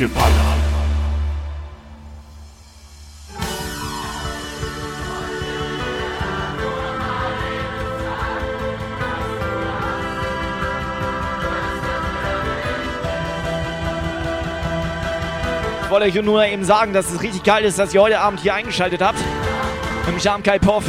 Ratzengeballer. 0.00 0.56
Ich 15.82 15.90
wollte 15.90 16.06
euch 16.06 16.24
nur 16.24 16.44
eben 16.44 16.64
sagen, 16.64 16.92
dass 16.92 17.10
es 17.10 17.20
richtig 17.20 17.42
geil 17.42 17.64
ist, 17.64 17.78
dass 17.78 17.92
ihr 17.92 18.00
heute 18.00 18.20
Abend 18.20 18.40
hier 18.40 18.54
eingeschaltet 18.54 19.02
habt. 19.02 19.18
Im 20.08 20.18
Jamkai 20.18 20.60
Puff. 20.60 20.84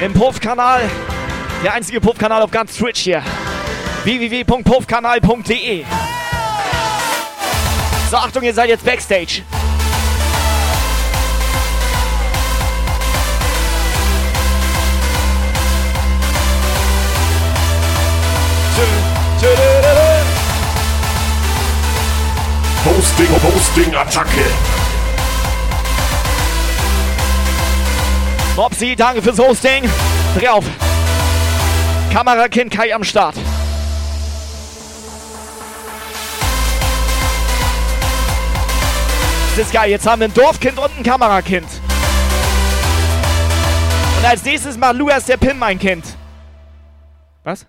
Im 0.00 0.12
Puff-Kanal. 0.12 0.82
Der 1.62 1.72
einzige 1.72 2.00
Puff-Kanal 2.00 2.42
auf 2.42 2.50
ganz 2.50 2.76
Twitch 2.76 3.00
hier. 3.00 3.22
www.puffkanal.de 4.02 5.84
So, 8.14 8.20
Achtung, 8.20 8.44
ihr 8.44 8.54
seid 8.54 8.68
jetzt 8.68 8.84
Backstage. 8.84 9.42
Hosting, 22.84 23.26
Hosting, 23.42 23.94
Attacke. 23.96 24.28
Mopsi, 28.54 28.94
danke 28.94 29.22
fürs 29.22 29.40
Hosting. 29.40 29.90
Dreh 30.38 30.46
auf. 30.50 30.64
Kamerakind 32.12 32.70
Kai 32.70 32.94
am 32.94 33.02
Start. 33.02 33.34
Das 39.56 39.66
ist 39.66 39.72
geil. 39.72 39.88
Jetzt 39.88 40.04
haben 40.04 40.18
wir 40.18 40.26
ein 40.26 40.34
Dorfkind 40.34 40.76
und 40.80 40.98
ein 40.98 41.04
Kamerakind. 41.04 41.68
Und 44.18 44.24
als 44.24 44.44
nächstes 44.44 44.76
macht 44.76 44.96
Lukas 44.96 45.26
der 45.26 45.36
Pim 45.36 45.56
mein 45.56 45.78
Kind. 45.78 46.04
Was? 47.44 47.64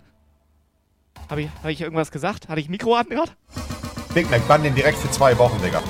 Habe 1.29 1.43
ich, 1.43 1.49
hab 1.61 1.69
ich 1.69 1.81
irgendwas 1.81 2.09
gesagt? 2.09 2.49
Hatte 2.49 2.59
ich 2.59 2.69
Mikro 2.69 2.95
an 2.95 3.05
gerade? 3.07 3.31
Big 4.15 4.31
Mac, 4.31 4.47
bann 4.47 4.63
den 4.63 4.73
direkt 4.73 4.97
für 4.97 5.11
zwei 5.11 5.37
Wochen, 5.37 5.61
Digga. 5.61 5.83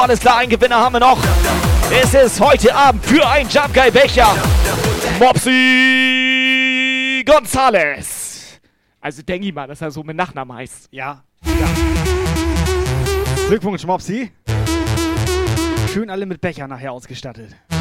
So, 0.00 0.04
alles 0.04 0.20
klar, 0.20 0.38
einen 0.38 0.48
Gewinner 0.48 0.76
haben 0.76 0.94
wir 0.94 1.00
noch. 1.00 1.18
Es 1.90 2.14
ist 2.14 2.40
heute 2.40 2.74
Abend 2.74 3.04
für 3.04 3.28
ein 3.28 3.46
Jump 3.50 3.74
Guy 3.74 3.90
Becher. 3.90 4.34
Mopsi 5.18 7.22
Gonzales. 7.26 8.58
Also 8.98 9.20
denke 9.20 9.48
ich 9.48 9.54
mal, 9.54 9.66
dass 9.66 9.82
er 9.82 9.90
so 9.90 10.02
mit 10.02 10.16
Nachnamen 10.16 10.56
heißt. 10.56 10.88
Ja. 10.90 11.22
ja. 11.44 11.52
Glückwunsch, 13.48 13.84
Mopsi. 13.84 14.32
Schön 15.92 16.08
alle 16.08 16.24
mit 16.24 16.40
Becher 16.40 16.66
nachher 16.66 16.92
ausgestattet. 16.92 17.54
I've 17.70 17.78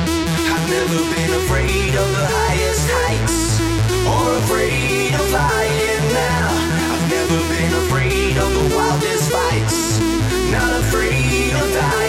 never 0.67 0.99
been 1.15 1.33
afraid 1.35 1.95
of 1.95 2.09
the 2.17 2.25
highest 2.35 2.91
heights 2.91 3.61
or 4.05 4.35
afraid 4.39 5.13
of 5.13 5.25
flying 5.29 6.13
now. 6.13 6.51
I've 6.91 7.07
never 7.09 7.39
been 7.47 7.73
afraid 7.85 8.35
of 8.35 8.51
the 8.53 8.65
wildest 8.75 9.31
fights, 9.31 10.01
not 10.51 10.73
afraid 10.81 11.53
of 11.53 11.71
dying. 11.73 12.08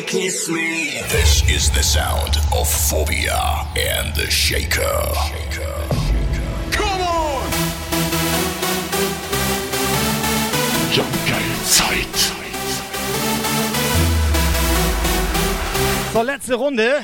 you 0.00 0.06
kiss 0.06 0.48
me. 0.48 1.00
This 1.08 1.42
is 1.48 1.70
the 1.70 1.82
sound 1.82 2.36
of 2.52 2.68
Phobia 2.68 3.66
and 3.76 4.14
the 4.14 4.30
Shaker. 4.30 5.02
Come 6.70 7.00
on! 7.02 7.50
Jump 10.92 11.12
Geil 11.26 11.54
Zeit. 11.64 12.32
So, 16.12 16.22
letzte 16.22 16.54
Runde. 16.54 17.00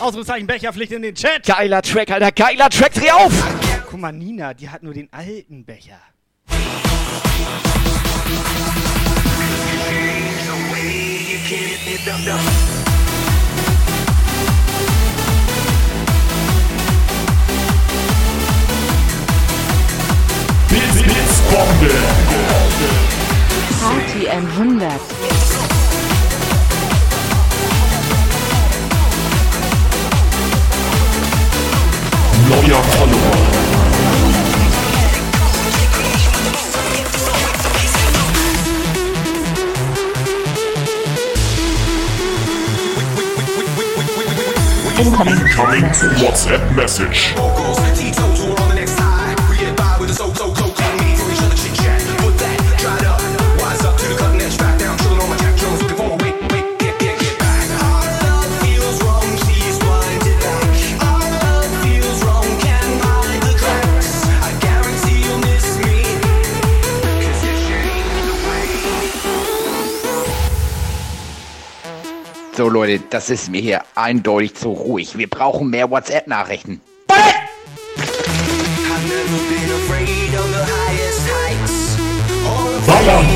Ausrufezeichen 0.00 0.46
Becherpflicht 0.46 0.92
in 0.92 1.02
den 1.02 1.14
Chat. 1.14 1.44
Geiler 1.44 1.82
Track, 1.82 2.10
Alter, 2.10 2.32
geiler 2.32 2.70
Track, 2.70 2.94
dreh 2.94 3.10
auf! 3.10 3.32
Guck 3.90 4.00
mal, 4.00 4.12
Nina, 4.12 4.54
die 4.54 4.68
hat 4.68 4.82
nur 4.82 4.94
den 4.94 5.08
alten 5.12 5.64
Becher. 5.64 6.00
Blitz, 20.68 21.02
Blitzbombe. 21.02 21.94
Party 23.80 24.28
100. 24.28 25.00
Neuer 32.48 32.82
Follower. 32.82 33.47
Incoming 44.98 45.38
Incoming 45.38 45.82
message. 45.94 45.94
WhatsApp 46.18 46.74
message. 46.74 48.37
Leute, 72.70 73.02
das 73.10 73.30
ist 73.30 73.50
mir 73.50 73.60
hier 73.60 73.82
eindeutig 73.94 74.54
zu 74.54 74.70
ruhig. 74.70 75.16
Wir 75.16 75.28
brauchen 75.28 75.70
mehr 75.70 75.90
WhatsApp-Nachrichten. 75.90 76.80
Ballern! 82.86 83.26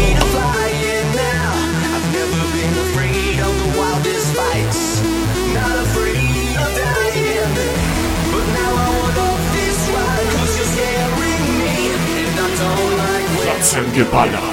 Ratzengeballer. 13.46 14.52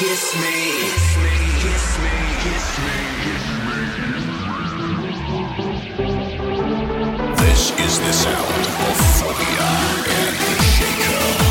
Kiss 0.00 0.34
me, 0.40 0.56
kiss 0.80 1.16
me, 1.18 1.34
kiss 1.60 1.86
me, 1.98 2.14
kiss 2.40 2.66
me. 2.80 2.96
This 7.36 7.62
is 7.78 7.94
the 8.00 8.12
sound 8.14 8.64
of 8.88 8.96
Phobia 9.20 9.68
and 10.08 10.36
the 10.38 10.54
Shaker. 10.62 11.49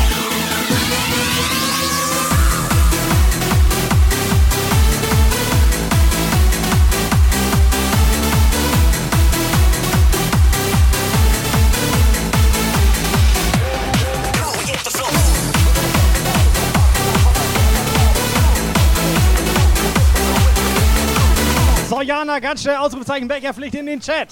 Jana, 22.02 22.38
ganz 22.38 22.62
schnell 22.62 22.76
Ausrufezeichen 22.76 23.28
Becherpflicht 23.28 23.74
in 23.74 23.86
den 23.86 24.00
Chat. 24.00 24.28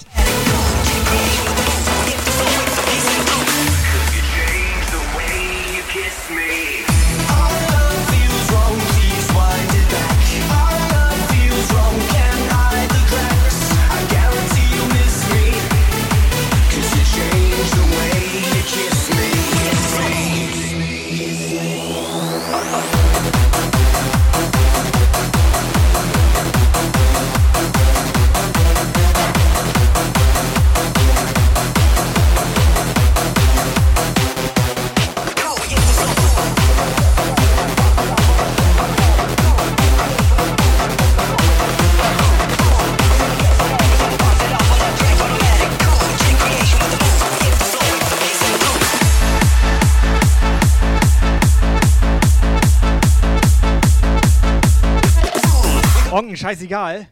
Scheißegal. 56.39 57.07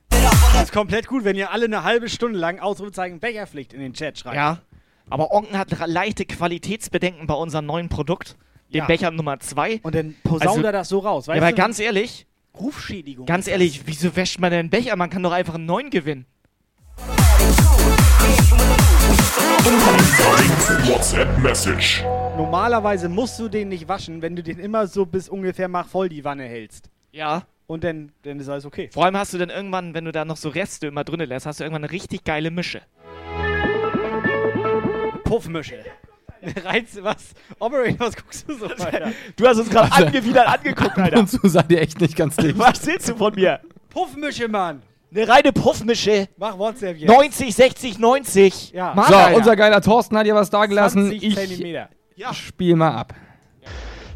Ist 0.61 0.71
komplett 0.71 1.07
gut, 1.07 1.23
wenn 1.23 1.35
ihr 1.35 1.51
alle 1.51 1.65
eine 1.65 1.83
halbe 1.83 2.09
Stunde 2.09 2.39
lang 2.39 2.59
Ausrufezeichen 2.59 3.19
Becherpflicht 3.19 3.73
in 3.73 3.79
den 3.79 3.93
Chat 3.93 4.17
schreibt. 4.17 4.35
Ja. 4.35 4.59
Aber 5.09 5.31
Onken 5.31 5.57
hat 5.57 5.69
leichte 5.87 6.25
Qualitätsbedenken 6.25 7.27
bei 7.27 7.33
unserem 7.33 7.65
neuen 7.65 7.89
Produkt. 7.89 8.35
Den 8.73 8.79
Ja. 8.79 8.85
Becher 8.85 9.11
Nummer 9.11 9.39
2. 9.39 9.79
Und 9.83 9.95
dann 9.95 10.15
posaunt 10.23 10.65
er 10.65 10.71
das 10.73 10.89
so 10.89 10.99
raus, 10.99 11.27
Ja, 11.27 11.33
weißt 11.33 11.41
aber 11.43 11.51
du? 11.51 11.57
ganz 11.57 11.79
ehrlich, 11.79 12.25
Rufschädigung. 12.59 13.25
ganz 13.25 13.47
ehrlich, 13.47 13.83
wieso 13.85 14.15
wäscht 14.15 14.39
man 14.39 14.51
denn 14.51 14.59
einen 14.61 14.69
Becher? 14.69 14.95
Man 14.97 15.09
kann 15.09 15.23
doch 15.23 15.31
einfach 15.31 15.55
einen 15.55 15.65
neuen 15.65 15.89
gewinnen. 15.89 16.25
WhatsApp-Message. 20.85 22.03
Normalerweise 22.35 23.07
musst 23.07 23.39
du 23.39 23.47
den 23.47 23.69
nicht 23.69 23.87
waschen, 23.87 24.21
wenn 24.21 24.35
du 24.35 24.43
den 24.43 24.59
immer 24.59 24.87
so 24.87 25.05
bis 25.05 25.29
ungefähr 25.29 25.67
mach 25.67 25.87
voll 25.87 26.09
die 26.09 26.23
Wanne 26.25 26.43
hältst. 26.43 26.89
Ja. 27.11 27.43
Und 27.67 27.83
dann, 27.83 28.11
dann 28.23 28.39
ist 28.39 28.47
alles 28.47 28.65
okay. 28.65 28.89
Vor 28.93 29.03
allem 29.05 29.17
hast 29.17 29.33
du 29.33 29.37
dann 29.37 29.49
irgendwann, 29.49 29.93
wenn 29.93 30.05
du 30.05 30.11
da 30.13 30.23
noch 30.23 30.37
so 30.37 30.47
Reste 30.49 30.87
immer 30.87 31.03
drin 31.03 31.19
lässt, 31.19 31.45
hast 31.45 31.59
du 31.59 31.65
irgendwann 31.65 31.83
eine 31.83 31.91
richtig 31.91 32.23
geile 32.23 32.49
Mische. 32.49 32.81
Puffmische. 35.23 35.79
Reiz, 36.63 36.97
was? 37.01 37.33
Operator, 37.59 37.99
was 38.07 38.15
guckst 38.15 38.47
du 38.47 38.53
so, 38.53 38.65
Alter? 38.85 39.11
Du 39.35 39.47
hast 39.47 39.57
uns 39.59 39.69
gerade 39.69 39.91
Also, 39.91 40.05
angewidert 40.05 40.47
angeguckt, 40.47 40.91
Ab 40.91 40.97
Alter. 41.03 41.19
und 41.19 41.29
zu 41.29 41.39
seid 41.47 41.69
ihr 41.71 41.81
echt 41.81 41.99
nicht 41.99 42.15
ganz 42.15 42.35
dicht. 42.37 42.57
Was 42.57 42.85
willst 42.85 43.09
du 43.09 43.15
von 43.15 43.33
mir? 43.35 43.59
Puffmische, 43.89 44.47
Mann. 44.47 44.81
Eine 45.13 45.27
reine 45.27 45.51
Puffmische. 45.51 46.27
Mach 46.37 46.57
WhatsApp 46.57 46.97
jetzt. 46.97 47.09
90, 47.09 47.55
60, 47.55 47.99
90. 47.99 48.71
Ja. 48.71 48.93
Mann, 48.93 49.07
So, 49.07 49.15
Alter. 49.15 49.37
unser 49.37 49.55
geiler 49.55 49.81
Thorsten 49.81 50.17
hat 50.17 50.25
hier 50.25 50.35
was 50.35 50.49
dagelassen. 50.49 51.09
20 51.09 51.23
Ich 51.23 51.35
Zentimeter. 51.35 51.89
spiel 52.33 52.75
mal 52.75 52.91
ab. 52.91 53.13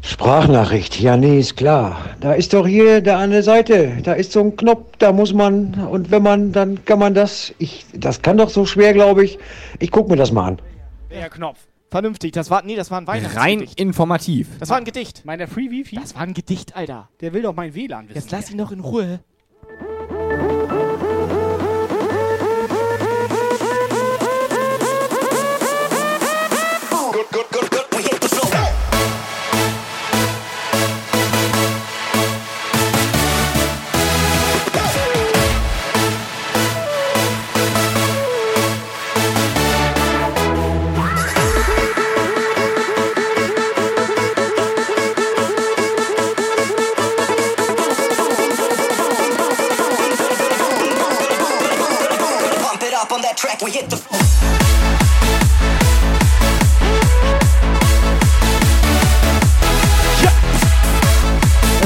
Sprachnachricht, 0.04 1.00
ja, 1.00 1.16
nee, 1.16 1.38
ist 1.38 1.56
klar. 1.56 2.04
Da 2.20 2.32
ist 2.32 2.52
doch 2.52 2.66
hier 2.66 3.00
da 3.00 3.20
an 3.20 3.30
der 3.30 3.44
Seite, 3.44 3.98
da 4.02 4.14
ist 4.14 4.32
so 4.32 4.40
ein 4.40 4.56
Knopf, 4.56 4.96
da 4.98 5.12
muss 5.12 5.32
man, 5.32 5.74
und 5.74 6.10
wenn 6.10 6.22
man, 6.24 6.50
dann 6.52 6.84
kann 6.84 6.98
man 6.98 7.14
das, 7.14 7.54
ich, 7.58 7.86
das 7.94 8.20
kann 8.20 8.36
doch 8.36 8.50
so 8.50 8.66
schwer, 8.66 8.92
glaube 8.92 9.24
ich. 9.24 9.38
Ich 9.78 9.92
guck 9.92 10.08
mir 10.08 10.16
das 10.16 10.32
mal 10.32 10.48
an. 10.48 10.62
Der 11.10 11.30
Knopf. 11.30 11.58
Vernünftig. 11.90 12.32
Das 12.32 12.50
war, 12.50 12.62
nee, 12.64 12.74
das 12.74 12.90
war 12.90 13.00
ein 13.00 13.06
Rein 13.06 13.22
Weihnachtsgedicht. 13.22 13.78
informativ. 13.78 14.48
Das 14.58 14.70
war 14.70 14.78
ein 14.78 14.84
Gedicht. 14.84 15.24
Meint 15.24 15.40
der 15.40 15.48
Free 15.48 15.70
Wifi? 15.70 15.96
Das 15.96 16.14
war 16.14 16.22
ein 16.22 16.32
Gedicht, 16.34 16.74
Alter. 16.74 17.08
Der 17.20 17.32
will 17.34 17.42
doch 17.42 17.54
mein 17.54 17.74
WLAN 17.74 18.08
wissen. 18.08 18.18
Jetzt 18.18 18.30
lass 18.32 18.50
ihn 18.50 18.58
doch 18.58 18.72
in 18.72 18.80
Ruhe. 18.80 19.20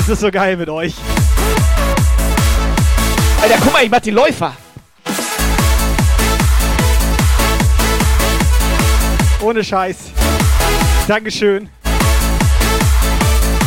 Es 0.06 0.12
ist 0.12 0.20
so 0.20 0.30
geil 0.30 0.56
mit 0.56 0.68
euch. 0.68 0.94
Alter, 3.42 3.56
guck 3.60 3.72
mal, 3.72 3.82
ich 3.82 3.90
mach 3.90 3.98
die 3.98 4.12
Läufer. 4.12 4.52
Ohne 9.40 9.64
Scheiß. 9.64 9.96
Dankeschön. 11.08 11.68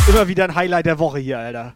Immer 0.08 0.26
wieder 0.28 0.44
ein 0.44 0.54
Highlight 0.54 0.86
der 0.86 0.98
Woche 0.98 1.18
hier, 1.18 1.38
Alter. 1.38 1.74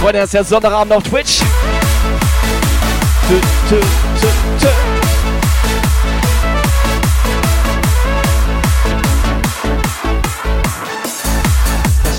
Freunde, 0.00 0.20
das 0.20 0.28
ist 0.30 0.32
ja 0.32 0.44
Sonntagabend 0.44 0.94
auf 0.94 1.02
Twitch. 1.02 1.40
Tü, 3.28 3.40
tü, 3.68 3.80
tü, 4.20 4.26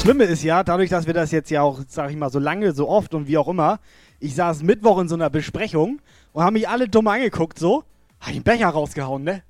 Schlimme 0.05 0.25
ist 0.25 0.43
ja, 0.43 0.63
dadurch, 0.63 0.91
dass 0.91 1.07
wir 1.07 1.15
das 1.15 1.31
jetzt 1.31 1.49
ja 1.49 1.63
auch, 1.63 1.79
sag 1.87 2.11
ich 2.11 2.15
mal, 2.15 2.29
so 2.29 2.37
lange, 2.37 2.73
so 2.73 2.87
oft 2.87 3.15
und 3.15 3.27
wie 3.27 3.39
auch 3.39 3.47
immer, 3.47 3.79
ich 4.19 4.35
saß 4.35 4.61
Mittwoch 4.61 4.99
in 4.99 5.07
so 5.07 5.15
einer 5.15 5.31
Besprechung 5.31 5.99
und 6.31 6.43
haben 6.43 6.53
mich 6.53 6.69
alle 6.69 6.87
dumm 6.87 7.07
angeguckt, 7.07 7.57
so, 7.57 7.83
hab 8.19 8.29
ich 8.29 8.35
einen 8.35 8.43
Becher 8.43 8.67
rausgehauen, 8.67 9.23
ne? 9.23 9.41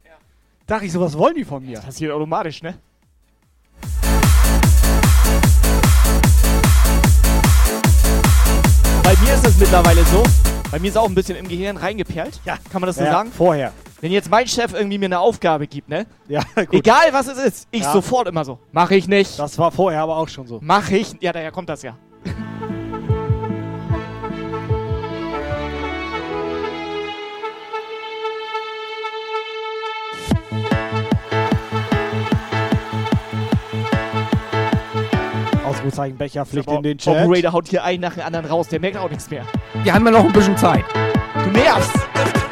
Dachte 0.65 0.86
ich 0.86 0.94
so, 0.94 1.02
was 1.02 1.18
wollen 1.18 1.36
die 1.36 1.44
von 1.44 1.61
mir? 1.61 1.76
Das 1.76 1.88
passiert 1.88 2.14
automatisch, 2.14 2.64
ne? 2.64 2.76
Bei 9.03 9.14
mir 9.26 9.34
ist 9.34 9.45
es 9.45 9.60
mittlerweile 9.60 10.06
so, 10.06 10.23
bei 10.72 10.80
mir 10.80 10.88
ist 10.88 10.98
auch 10.98 11.10
ein 11.10 11.15
bisschen 11.15 11.36
im 11.36 11.49
Gehirn 11.49 11.76
reingeperlt. 11.76 12.40
Ja. 12.45 12.60
Kann 12.72 12.80
man 12.80 12.88
das 12.88 12.95
so 12.95 13.03
Ja, 13.03 13.11
sagen? 13.11 13.30
Vorher. 13.34 13.73
Wenn 14.06 14.11
jetzt 14.11 14.30
mein 14.30 14.45
Chef 14.45 14.72
irgendwie 14.72 14.99
mir 14.99 15.07
eine 15.07 15.18
Aufgabe 15.19 15.65
gibt, 15.65 15.90
ne? 15.90 16.06
Ja, 16.27 16.44
gut. 16.53 16.73
Egal 16.73 17.11
was 17.11 17.26
es 17.26 17.40
ist, 17.40 17.68
ich 17.72 17.82
Ja. 17.82 17.91
sofort 17.91 18.27
immer 18.27 18.45
so. 18.45 18.60
Mach 18.72 18.91
ich 18.91 19.07
nicht. 19.07 19.40
Das 19.40 19.57
war 19.57 19.72
vorher 19.72 20.03
aber 20.03 20.18
auch 20.18 20.27
schon 20.27 20.45
so. 20.45 20.60
Mach 20.61 20.91
ich. 20.91 21.15
Ja, 21.22 21.34
daher 21.34 21.52
kommt 21.52 21.69
das 21.69 21.82
ja. 21.82 21.98
Ausrufezeichen 35.65 36.18
Becherpflicht 36.18 36.68
Aber 36.68 36.77
in 36.77 36.84
den 36.84 36.98
Chat. 36.99 37.26
Operator 37.26 37.53
haut 37.53 37.68
hier 37.68 37.84
einen 37.84 38.02
nach 38.02 38.14
dem 38.14 38.23
anderen 38.23 38.45
raus, 38.45 38.68
der 38.68 38.80
merkt 38.80 38.98
auch 38.98 39.10
nichts 39.10 39.32
mehr. 39.32 39.45
Wir 39.84 39.95
haben 39.95 40.06
ja 40.06 40.11
noch 40.11 40.26
ein 40.26 40.32
bisschen 40.32 40.56
Zeit. 40.57 40.86
Du 41.44 41.49
nervst! 41.49 42.45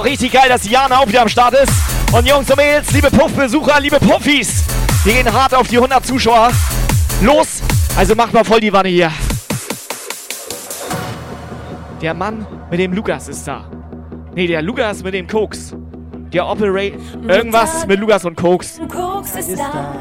Doch 0.00 0.06
richtig 0.06 0.32
geil, 0.32 0.48
dass 0.48 0.66
Jana 0.66 1.00
auch 1.00 1.06
wieder 1.08 1.20
am 1.20 1.28
Start 1.28 1.52
ist. 1.52 1.70
Und 2.10 2.26
Jungs 2.26 2.50
und 2.50 2.56
Mädels, 2.56 2.90
liebe 2.90 3.10
Puffbesucher, 3.10 3.78
liebe 3.80 4.00
Puffis, 4.00 4.64
wir 5.04 5.12
gehen 5.12 5.30
hart 5.30 5.54
auf 5.54 5.68
die 5.68 5.76
100 5.76 6.06
Zuschauer. 6.06 6.50
Los, 7.20 7.60
also 7.98 8.14
macht 8.14 8.32
mal 8.32 8.42
voll 8.42 8.60
die 8.60 8.72
Wanne 8.72 8.88
hier. 8.88 9.12
Der 12.00 12.14
Mann 12.14 12.46
mit 12.70 12.80
dem 12.80 12.94
Lukas 12.94 13.28
ist 13.28 13.46
da. 13.46 13.66
Nee, 14.34 14.46
der 14.46 14.62
Lukas 14.62 15.02
mit 15.02 15.12
dem 15.12 15.26
Koks. 15.26 15.74
Der 16.32 16.46
Operate. 16.48 16.94
Irgendwas 17.28 17.86
mit 17.86 18.00
Lukas 18.00 18.24
und 18.24 18.36
Koks. 18.36 18.80
Koks 18.90 19.34
ist 19.36 19.58
da. 19.58 19.96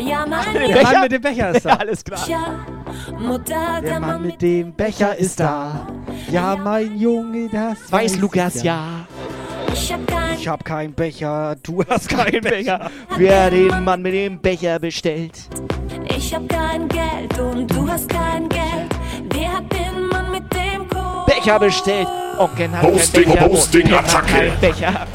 Ja, 0.00 0.24
Mann, 0.24 0.46
Der 0.54 0.82
Mann 0.82 1.00
mit 1.02 1.12
dem 1.12 1.20
Becher 1.20 1.50
ist 1.50 1.66
da. 1.66 1.70
Ja, 1.72 1.76
alles 1.76 2.02
klar. 2.02 2.26
Ja, 2.26 2.66
Mutter, 3.18 3.82
Der 3.82 4.00
Mann 4.00 4.22
mit 4.22 4.40
dem 4.40 4.72
Becher 4.72 5.14
ist 5.14 5.40
da. 5.40 5.86
Ja, 6.30 6.56
mein 6.56 6.96
Junge, 6.98 7.50
das 7.50 7.92
Weiß 7.92 8.14
ich 8.14 8.20
Lukas 8.20 8.62
ja. 8.62 9.06
Ich 9.72 9.92
hab 9.92 10.06
kein 10.06 10.38
Ich 10.38 10.48
hab 10.48 10.64
keinen 10.64 10.92
Becher, 10.94 11.56
du 11.62 11.82
hast 11.88 12.08
keinen 12.08 12.42
Becher. 12.42 12.90
Wer 13.16 13.50
den 13.50 13.84
Mann 13.84 14.02
mit 14.02 14.12
dem 14.12 14.38
Becher 14.38 14.78
bestellt. 14.78 15.32
Ich 16.14 16.34
hab 16.34 16.48
kein 16.48 16.88
Geld 16.88 17.38
und 17.38 17.68
du 17.68 17.88
hast 17.88 18.08
kein 18.08 18.48
Geld. 18.48 18.92
Wer 19.30 19.52
hat 19.52 19.72
den 19.72 20.08
Mann 20.08 20.30
mit 20.30 20.44
dem 20.52 20.88
Koks? 20.88 21.34
Becher 21.34 21.58
bestellt. 21.58 22.08
Onkel 22.38 22.70
hat 22.70 22.82
Hosting, 22.82 23.24
Becher. 23.24 23.48
Hosting, 23.48 23.90
hat 23.90 24.14
Attacke. 24.14 24.52
Becher. 24.60 25.06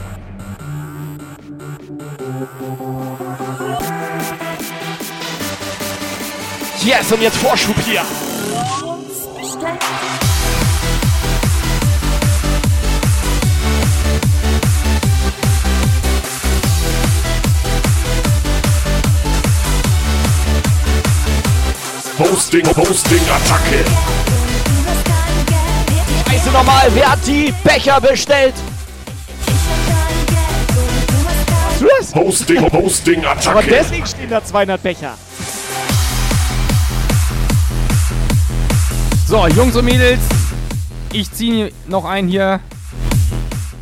Yes, 6.84 7.12
und 7.12 7.22
jetzt 7.22 7.38
Vorschub 7.38 7.76
hier. 7.86 8.02
Hosting, 22.20 22.66
Hosting, 22.76 23.20
Attacke. 23.30 23.86
Weißt 26.30 26.48
du 26.48 26.52
nochmal, 26.52 26.88
wer 26.94 27.12
hat 27.12 27.20
die 27.28 27.54
Becher 27.64 28.02
bestellt? 28.02 28.56
Hast 31.70 31.82
du 31.82 31.88
das? 32.00 32.16
Hosting, 32.16 32.72
Hosting, 32.72 33.20
Aber 33.26 33.32
Attacke. 33.32 33.68
deswegen 33.70 34.06
stehen 34.06 34.30
da 34.30 34.44
200 34.44 34.82
Becher. 34.82 35.14
So, 39.28 39.46
Jungs 39.48 39.76
und 39.76 39.86
Mädels, 39.86 40.22
ich 41.14 41.32
ziehe 41.32 41.72
noch 41.88 42.06
einen 42.06 42.30
hier. 42.30 42.62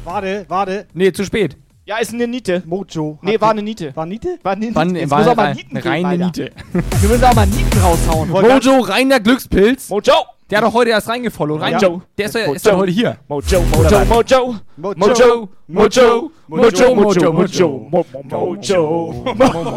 Warte, 0.03 0.45
warte. 0.49 0.87
Nee, 0.93 1.11
zu 1.13 1.23
spät. 1.23 1.55
Ja, 1.87 1.97
ist 1.97 2.13
eine 2.13 2.27
Niete. 2.27 2.63
Mojo. 2.65 3.19
Nee, 3.21 3.39
war 3.39 3.51
eine 3.51 3.61
Niete. 3.61 3.95
War 3.95 4.07
Niete? 4.07 4.39
War 4.41 4.53
eine 4.53 4.65
Niete. 4.65 4.75
War, 4.75 4.85
Jetzt 4.87 5.11
war 5.11 5.19
muss 5.19 5.27
auch 5.27 5.35
mal 5.35 5.53
Nieten 5.53 5.77
eine 5.77 5.85
reine. 5.85 6.25
Niete. 6.25 6.51
Wir 6.73 7.09
müssen 7.09 7.23
auch 7.23 7.35
mal 7.35 7.45
Nieten 7.45 7.77
raushauen. 7.79 8.29
Mojo, 8.29 8.79
reiner 8.79 9.19
Glückspilz. 9.19 9.89
Mojo. 9.89 10.13
Der 10.49 10.59
hat 10.59 10.65
doch 10.65 10.73
heute 10.73 10.89
erst 10.91 11.07
reingefollowt. 11.09 11.61
Rein, 11.61 11.73
Mojo. 11.75 12.01
Der 12.17 12.25
ist, 12.25 12.33
ja- 12.35 12.41
ist 12.41 12.65
Mojo. 12.65 12.75
ja 12.75 12.75
heute 12.81 12.91
hier. 12.91 13.17
Mojo, 13.27 13.61
Mojo, 13.61 14.05
Mojo. 14.05 14.55
Mojo. 14.77 14.95
Mojo, 14.97 15.49
Mojo, 15.67 16.31
Mojo, 16.47 17.33
Mojo, 17.33 17.33
Mojo, 17.33 17.89
Mojo, 17.91 19.25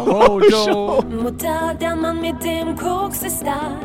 Mojo. 0.07 1.03
Mutter, 1.21 1.75
der 1.79 1.95
Mann 1.95 2.21
mit 2.21 2.43
dem 2.43 2.75
Koks 2.75 3.21
ist 3.23 3.43
da. 3.43 3.77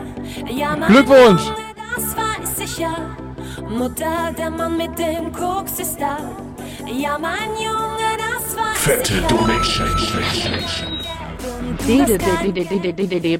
Ja, 0.51 0.75
mein 0.79 0.91
Glückwunsch. 0.91 1.43
Junge, 1.45 1.75
das 1.95 2.17
weiß 2.17 2.59
ich 2.65 2.79
ja. 2.79 2.95
Mutter, 3.69 4.33
der 4.39 4.51
Mann 4.51 4.77
mit 4.79 4.99
dem 4.99 5.31
Koks 5.33 5.79
ist 5.81 5.99
da. 6.01 6.17
Ja, 6.87 7.19
mein 7.19 7.51
Junge, 7.59 8.14
Fette 8.75 9.21
Donation. 9.29 9.87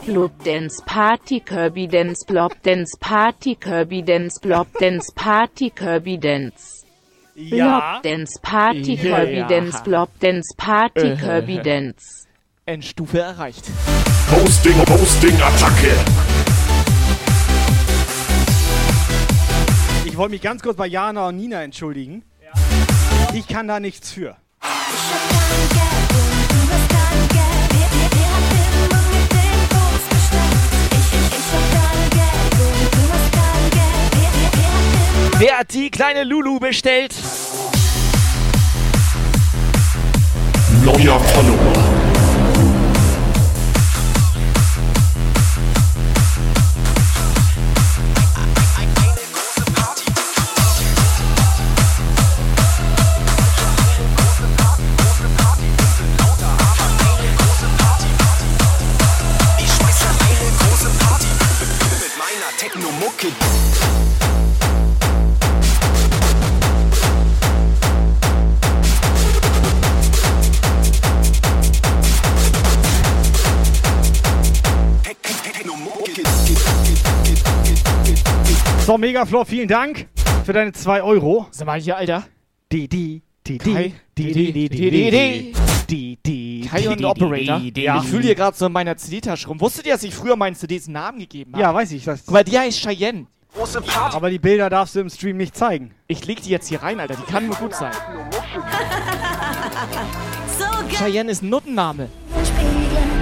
Blub 0.07 0.33
Dance 0.45 0.83
Party 0.87 1.41
Kirby 1.41 1.87
Dance 1.87 2.25
Blob 2.27 2.53
Dance 2.63 2.97
Party 3.01 3.55
Kirby 3.55 4.03
Dance 4.03 4.41
Blob 4.41 4.67
Dance 4.79 5.13
Party 5.15 5.71
Kirby 5.71 6.19
Dance 6.19 6.85
Blob 7.37 8.03
Dance 8.03 8.39
Party 8.43 8.97
Kirby 8.97 9.45
Dance 9.49 9.83
Blob 9.83 10.09
Dance 10.21 10.55
Party 10.57 11.09
äh. 11.09 11.17
Kirby 11.17 11.59
Dance 11.59 12.27
Endstufe 12.67 13.19
erreicht. 13.19 13.65
Hosting, 14.31 14.75
Hosting, 14.89 15.35
Attacke. 15.43 15.93
Ich 20.07 20.17
wollte 20.17 20.31
mich 20.31 20.41
ganz 20.41 20.63
kurz 20.63 20.77
bei 20.77 20.87
Jana 20.87 21.29
und 21.29 21.37
Nina 21.37 21.63
entschuldigen. 21.63 22.25
Ich 23.35 23.47
kann 23.49 23.69
da 23.69 23.81
nichts 23.81 24.13
für. 24.13 24.37
Wer 35.39 35.59
hat 35.59 35.75
die 35.75 35.91
kleine 35.91 36.25
Lulu 36.25 36.59
bestellt? 36.59 37.15
Neuer 40.83 41.21
Follower. 41.21 41.74
So, 78.85 78.99
Megaflor, 78.99 79.47
vielen 79.47 79.69
Dank 79.69 80.09
für 80.45 80.53
deine 80.53 80.73
2 80.73 81.03
Euro. 81.03 81.47
Sag 81.51 81.67
mal 81.67 81.81
hier, 81.81 81.97
Alter. 81.97 82.25
Die, 82.71 82.87
die, 82.87 83.23
die, 83.47 83.57
die, 83.59 83.75
die, 84.17 84.33
die, 84.33 84.53
die, 84.53 84.53
die, 84.53 84.69
die, 84.69 85.11
die, 85.11 85.53
die, 85.89 86.19
die, 86.25 86.69
Kai 86.69 86.89
und 86.91 87.01
die, 87.01 87.05
Operator. 87.05 87.61
die, 87.61 87.73
die, 87.73 87.83
Ja. 87.83 87.99
die. 87.99 88.05
Ich 88.05 88.11
fühle 88.11 88.23
hier 88.25 88.35
gerade 88.35 88.57
so 88.57 88.67
in 88.67 88.73
meiner 88.73 88.95
CD-Tasche 88.97 89.49
rum. 89.49 89.59
Wusstet 89.61 89.87
ihr, 89.87 89.95
dass 89.95 90.03
ich 90.03 90.15
früher 90.15 90.37
meinen 90.37 90.55
CDs 90.55 90.87
einen 90.87 90.95
Namen 90.95 91.19
gegeben 91.21 91.53
habe? 91.55 91.63
Ja, 91.63 91.75
weiß 91.75 91.93
ich. 91.93 92.05
Das, 92.05 92.25
Guck 92.27 92.35
mal, 92.35 92.45
die 92.45 92.59
heißt 92.59 92.79
Cheyenne. 92.81 93.27
Große 93.55 93.81
Party. 93.81 94.17
aber 94.17 94.31
die 94.31 94.39
Bilder 94.41 94.69
darfst 94.69 94.97
du 94.97 95.01
im 95.01 95.09
Stream 95.09 95.37
nicht 95.39 95.57
zeigen. 95.57 95.93
Ich 96.07 96.27
leg 96.27 96.43
die 96.43 96.51
jetzt 96.51 96.69
hier 96.69 96.83
rein, 96.83 97.01
Alter. 97.01 97.15
Die 97.15 97.31
kann 97.33 97.47
nur 97.47 97.57
gut 97.57 97.75
sein. 97.75 97.93
So. 100.59 100.65
Cheyenne 100.97 101.31
ist 101.31 101.43
ein 101.43 101.49
Nuttenname. 101.51 102.09
Wand. 102.31 103.14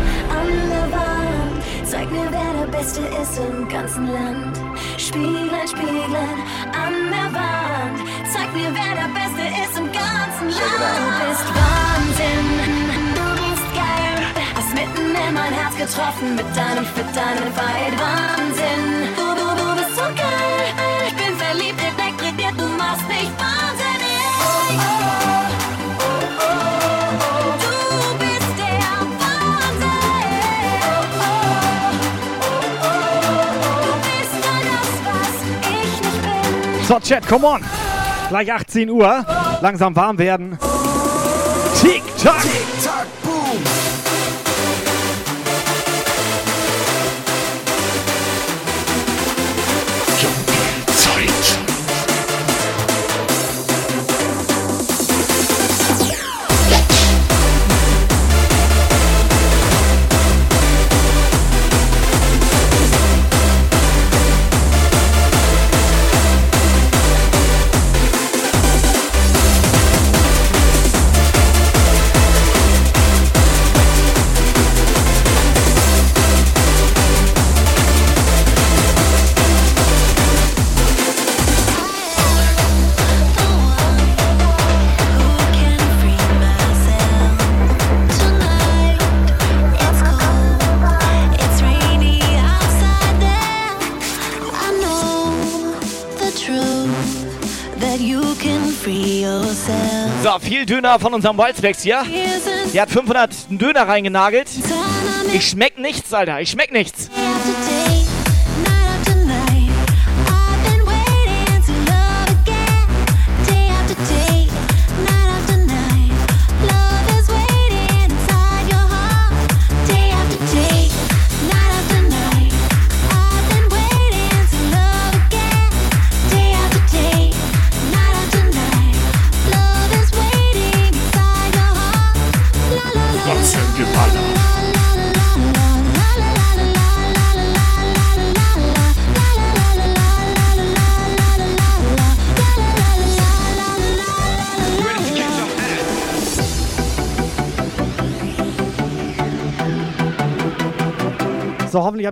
Zeig 1.92 2.10
mir, 2.10 2.26
wer 2.30 2.52
der 2.58 2.72
Beste 2.72 3.02
ist 3.02 3.38
im 3.38 3.68
ganzen 3.68 4.06
Land. 4.10 4.56
Spiegeln, 4.96 5.50
spiegeln 5.68 6.38
an 6.72 6.94
der 7.12 7.28
Wand. 7.36 7.98
Zeig 8.32 8.50
mir, 8.54 8.72
wer 8.72 8.94
der 8.96 9.10
Beste 9.12 9.44
ist 9.62 9.76
im 9.76 9.92
ganzen 9.92 10.48
Land. 10.56 10.80
Du 10.88 11.28
bist 11.28 11.48
Wahnsinn, 11.52 12.48
du 13.14 13.24
bist 13.42 13.68
geil. 13.76 14.24
Hast 14.56 14.72
mitten 14.72 15.10
in 15.10 15.34
mein 15.34 15.52
Herz 15.52 15.76
getroffen 15.76 16.34
mit 16.34 16.56
deinem, 16.56 16.86
mit 16.96 17.14
deinem 17.14 17.52
Fight. 17.52 17.94
Wahnsinn, 18.00 19.21
So, 36.92 37.00
Chat, 37.00 37.26
come 37.26 37.46
on. 37.46 37.64
Gleich 38.28 38.52
18 38.52 38.90
Uhr. 38.90 39.24
Langsam 39.62 39.96
warm 39.96 40.18
werden. 40.18 40.58
Tick-Tack. 41.80 42.42
Tick-Tack, 42.42 43.06
Boom. 43.06 43.11
Döner 100.92 101.00
von 101.00 101.14
unserem 101.14 101.38
Wildspecs 101.38 101.82
hier. 101.82 102.02
Der 102.74 102.82
hat 102.82 102.90
500 102.90 103.30
Döner 103.48 103.88
reingenagelt. 103.88 104.48
Ich 105.32 105.48
schmeck 105.48 105.78
nichts, 105.78 106.12
Alter. 106.12 106.40
Ich 106.40 106.50
schmeck 106.50 106.70
nichts. 106.70 107.08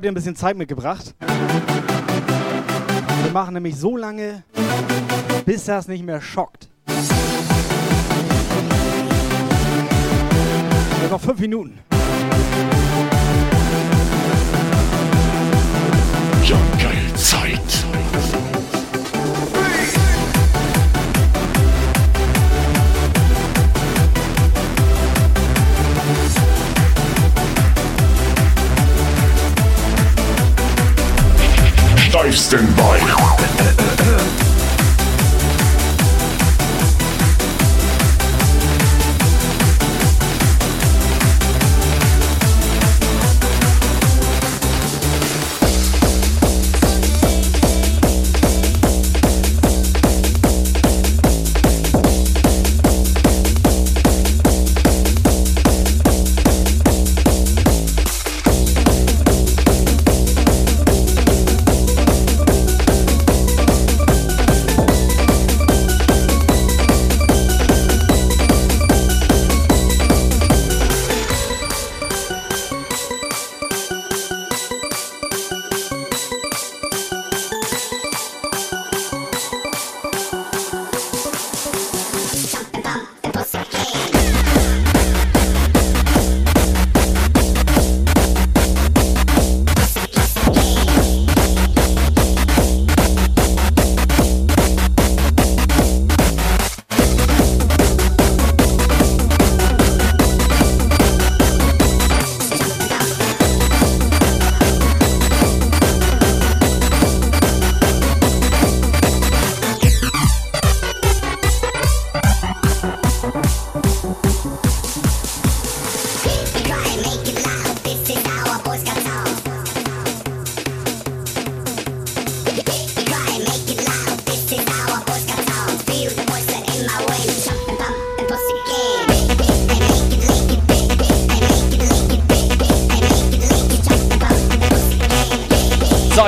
Habt 0.00 0.06
ihr 0.06 0.12
ein 0.12 0.14
bisschen 0.14 0.34
Zeit 0.34 0.56
mitgebracht. 0.56 1.14
Wir 1.18 1.32
machen 3.34 3.52
nämlich 3.52 3.76
so 3.76 3.98
lange, 3.98 4.44
bis 5.44 5.66
das 5.66 5.88
nicht 5.88 6.02
mehr 6.02 6.22
schockt. 6.22 6.70
Wir 6.86 6.96
haben 11.02 11.10
noch 11.10 11.20
fünf 11.20 11.38
Minuten. 11.38 11.80
Jungle 16.44 17.14
Zeit. 17.16 17.84
Steifsten 32.30 32.72
bei. 32.76 33.79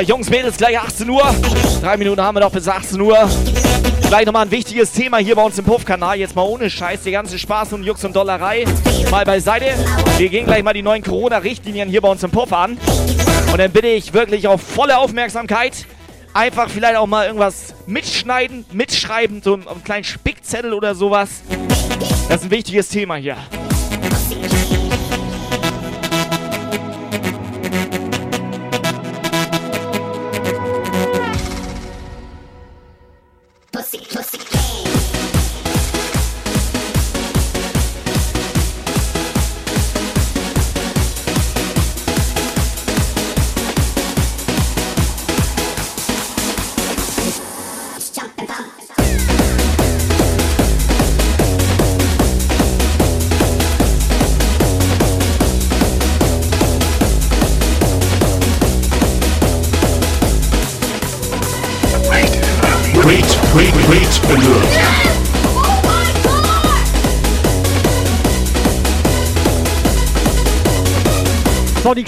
Jungs, 0.02 0.28
Mädels, 0.30 0.56
gleich 0.56 0.78
18 0.78 1.08
Uhr. 1.08 1.22
Drei 1.80 1.96
Minuten 1.96 2.20
haben 2.20 2.36
wir 2.36 2.40
noch 2.40 2.50
bis 2.50 2.66
18 2.66 3.00
Uhr. 3.00 3.28
Gleich 4.08 4.26
nochmal 4.26 4.46
ein 4.46 4.50
wichtiges 4.50 4.90
Thema 4.92 5.18
hier 5.18 5.36
bei 5.36 5.42
uns 5.42 5.58
im 5.58 5.64
Puff-Kanal. 5.64 6.18
Jetzt 6.18 6.34
mal 6.34 6.42
ohne 6.42 6.68
Scheiß, 6.68 7.02
die 7.02 7.12
ganze 7.12 7.38
Spaß 7.38 7.72
und 7.74 7.84
Jux 7.84 8.04
und 8.04 8.16
Dollerei 8.16 8.64
mal 9.10 9.24
beiseite. 9.24 9.66
Wir 10.18 10.28
gehen 10.28 10.46
gleich 10.46 10.62
mal 10.62 10.72
die 10.72 10.82
neuen 10.82 11.02
Corona-Richtlinien 11.02 11.88
hier 11.88 12.00
bei 12.00 12.08
uns 12.08 12.22
im 12.22 12.30
Puff 12.30 12.52
an. 12.52 12.78
Und 13.52 13.58
dann 13.58 13.70
bitte 13.70 13.88
ich 13.88 14.12
wirklich 14.12 14.48
auf 14.48 14.60
volle 14.60 14.98
Aufmerksamkeit. 14.98 15.86
Einfach 16.34 16.68
vielleicht 16.68 16.96
auch 16.96 17.06
mal 17.06 17.26
irgendwas 17.26 17.74
mitschneiden, 17.86 18.64
mitschreiben, 18.72 19.40
so 19.42 19.54
einen 19.54 19.84
kleinen 19.84 20.04
Spickzettel 20.04 20.72
oder 20.72 20.94
sowas. 20.94 21.42
Das 22.28 22.40
ist 22.40 22.44
ein 22.44 22.50
wichtiges 22.50 22.88
Thema 22.88 23.16
hier. 23.16 23.36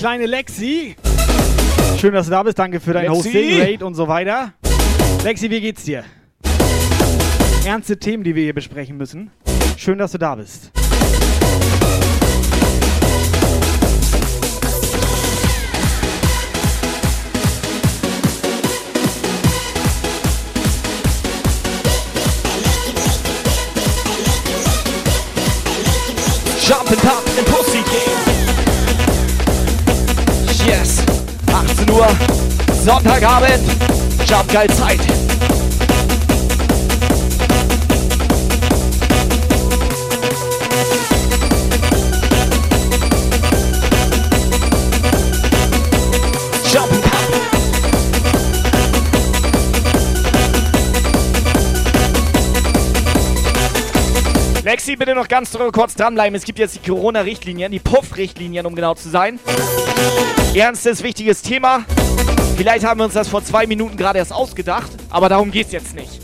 Kleine 0.05 0.27
Lexi. 0.27 0.97
Schön, 1.99 2.13
dass 2.13 2.27
du 2.27 2.33
da 2.33 2.43
bist. 2.43 2.59
Danke 2.59 2.79
für 2.79 2.93
dein 2.93 3.05
Lexi. 3.07 3.17
Hosting, 3.17 3.61
Raid 3.63 3.83
und 3.83 3.95
so 3.95 4.07
weiter. 4.07 4.53
Lexi, 5.23 5.49
wie 5.49 5.63
geht's 5.63 5.85
dir? 5.85 6.05
Ernste 7.65 7.99
Themen, 7.99 8.23
die 8.23 8.35
wir 8.35 8.43
hier 8.43 8.53
besprechen 8.53 8.99
müssen. 8.99 9.31
Schön, 9.79 9.97
dass 9.97 10.13
du 10.13 10.19
da 10.19 10.35
bist. 10.35 10.73
Jump 26.69 26.91
and 26.91 27.01
pop 27.01 27.25
and 27.39 27.47
pussy 27.47 27.79
game. 27.79 28.34
18 31.75 31.91
Uhr, 31.91 32.07
Sonntagabend. 32.85 33.65
Jump 34.27 34.53
geil 34.53 34.69
Zeit. 34.71 35.01
Lexi, 54.65 54.97
bitte 54.97 55.15
noch 55.15 55.29
ganz 55.29 55.53
kurz 55.73 55.95
dranbleiben. 55.95 56.35
Es 56.35 56.45
gibt 56.45 56.59
jetzt 56.59 56.77
die 56.77 56.91
Corona-Richtlinien, 56.91 57.71
die 57.71 57.81
Puff-Richtlinien, 57.81 58.65
um 58.65 58.75
genau 58.75 58.95
zu 58.95 59.11
sein. 59.11 59.39
Ernstes, 60.55 61.03
wichtiges 61.03 61.43
Thema. 61.43 61.85
Vielleicht 62.57 62.87
haben 62.87 62.99
wir 62.99 63.05
uns 63.05 63.13
das 63.13 63.29
vor 63.29 63.45
zwei 63.45 63.67
Minuten 63.67 63.99
gerade 63.99 64.19
erst 64.19 64.33
ausgedacht, 64.33 64.91
aber 65.11 65.29
darum 65.29 65.51
geht's 65.51 65.73
jetzt 65.73 65.95
nicht. 65.95 66.24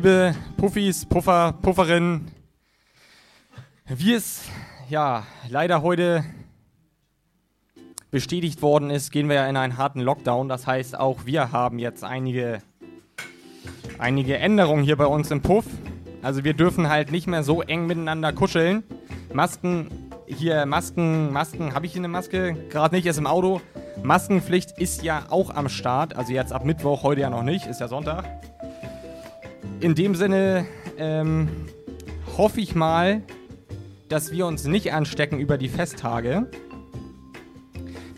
Liebe 0.00 0.34
Puffis, 0.56 1.04
Puffer, 1.04 1.52
Pufferinnen, 1.60 2.30
wie 3.86 4.14
es 4.14 4.40
ja 4.88 5.26
leider 5.50 5.82
heute 5.82 6.24
bestätigt 8.10 8.62
worden 8.62 8.88
ist, 8.88 9.10
gehen 9.10 9.28
wir 9.28 9.36
ja 9.36 9.46
in 9.46 9.58
einen 9.58 9.76
harten 9.76 10.00
Lockdown. 10.00 10.48
Das 10.48 10.66
heißt, 10.66 10.98
auch 10.98 11.26
wir 11.26 11.52
haben 11.52 11.78
jetzt 11.78 12.02
einige, 12.02 12.62
einige 13.98 14.38
Änderungen 14.38 14.84
hier 14.84 14.96
bei 14.96 15.04
uns 15.04 15.30
im 15.30 15.42
Puff. 15.42 15.66
Also 16.22 16.44
wir 16.44 16.54
dürfen 16.54 16.88
halt 16.88 17.12
nicht 17.12 17.26
mehr 17.26 17.42
so 17.42 17.60
eng 17.60 17.84
miteinander 17.84 18.32
kuscheln. 18.32 18.84
Masken, 19.34 19.90
hier 20.26 20.64
Masken, 20.64 21.30
Masken, 21.30 21.74
habe 21.74 21.84
ich 21.84 21.92
hier 21.92 22.00
eine 22.00 22.08
Maske? 22.08 22.56
Gerade 22.70 22.94
nicht, 22.96 23.04
ist 23.04 23.18
im 23.18 23.26
Auto. 23.26 23.60
Maskenpflicht 24.02 24.78
ist 24.78 25.02
ja 25.02 25.26
auch 25.28 25.54
am 25.54 25.68
Start. 25.68 26.16
Also 26.16 26.32
jetzt 26.32 26.54
ab 26.54 26.64
Mittwoch, 26.64 27.02
heute 27.02 27.20
ja 27.20 27.28
noch 27.28 27.42
nicht, 27.42 27.66
ist 27.66 27.82
ja 27.82 27.88
Sonntag. 27.88 28.24
In 29.80 29.94
dem 29.94 30.14
Sinne 30.14 30.66
ähm, 30.98 31.48
hoffe 32.36 32.60
ich 32.60 32.74
mal, 32.74 33.22
dass 34.10 34.30
wir 34.30 34.46
uns 34.46 34.64
nicht 34.66 34.92
anstecken 34.92 35.38
über 35.38 35.56
die 35.56 35.70
Festtage. 35.70 36.50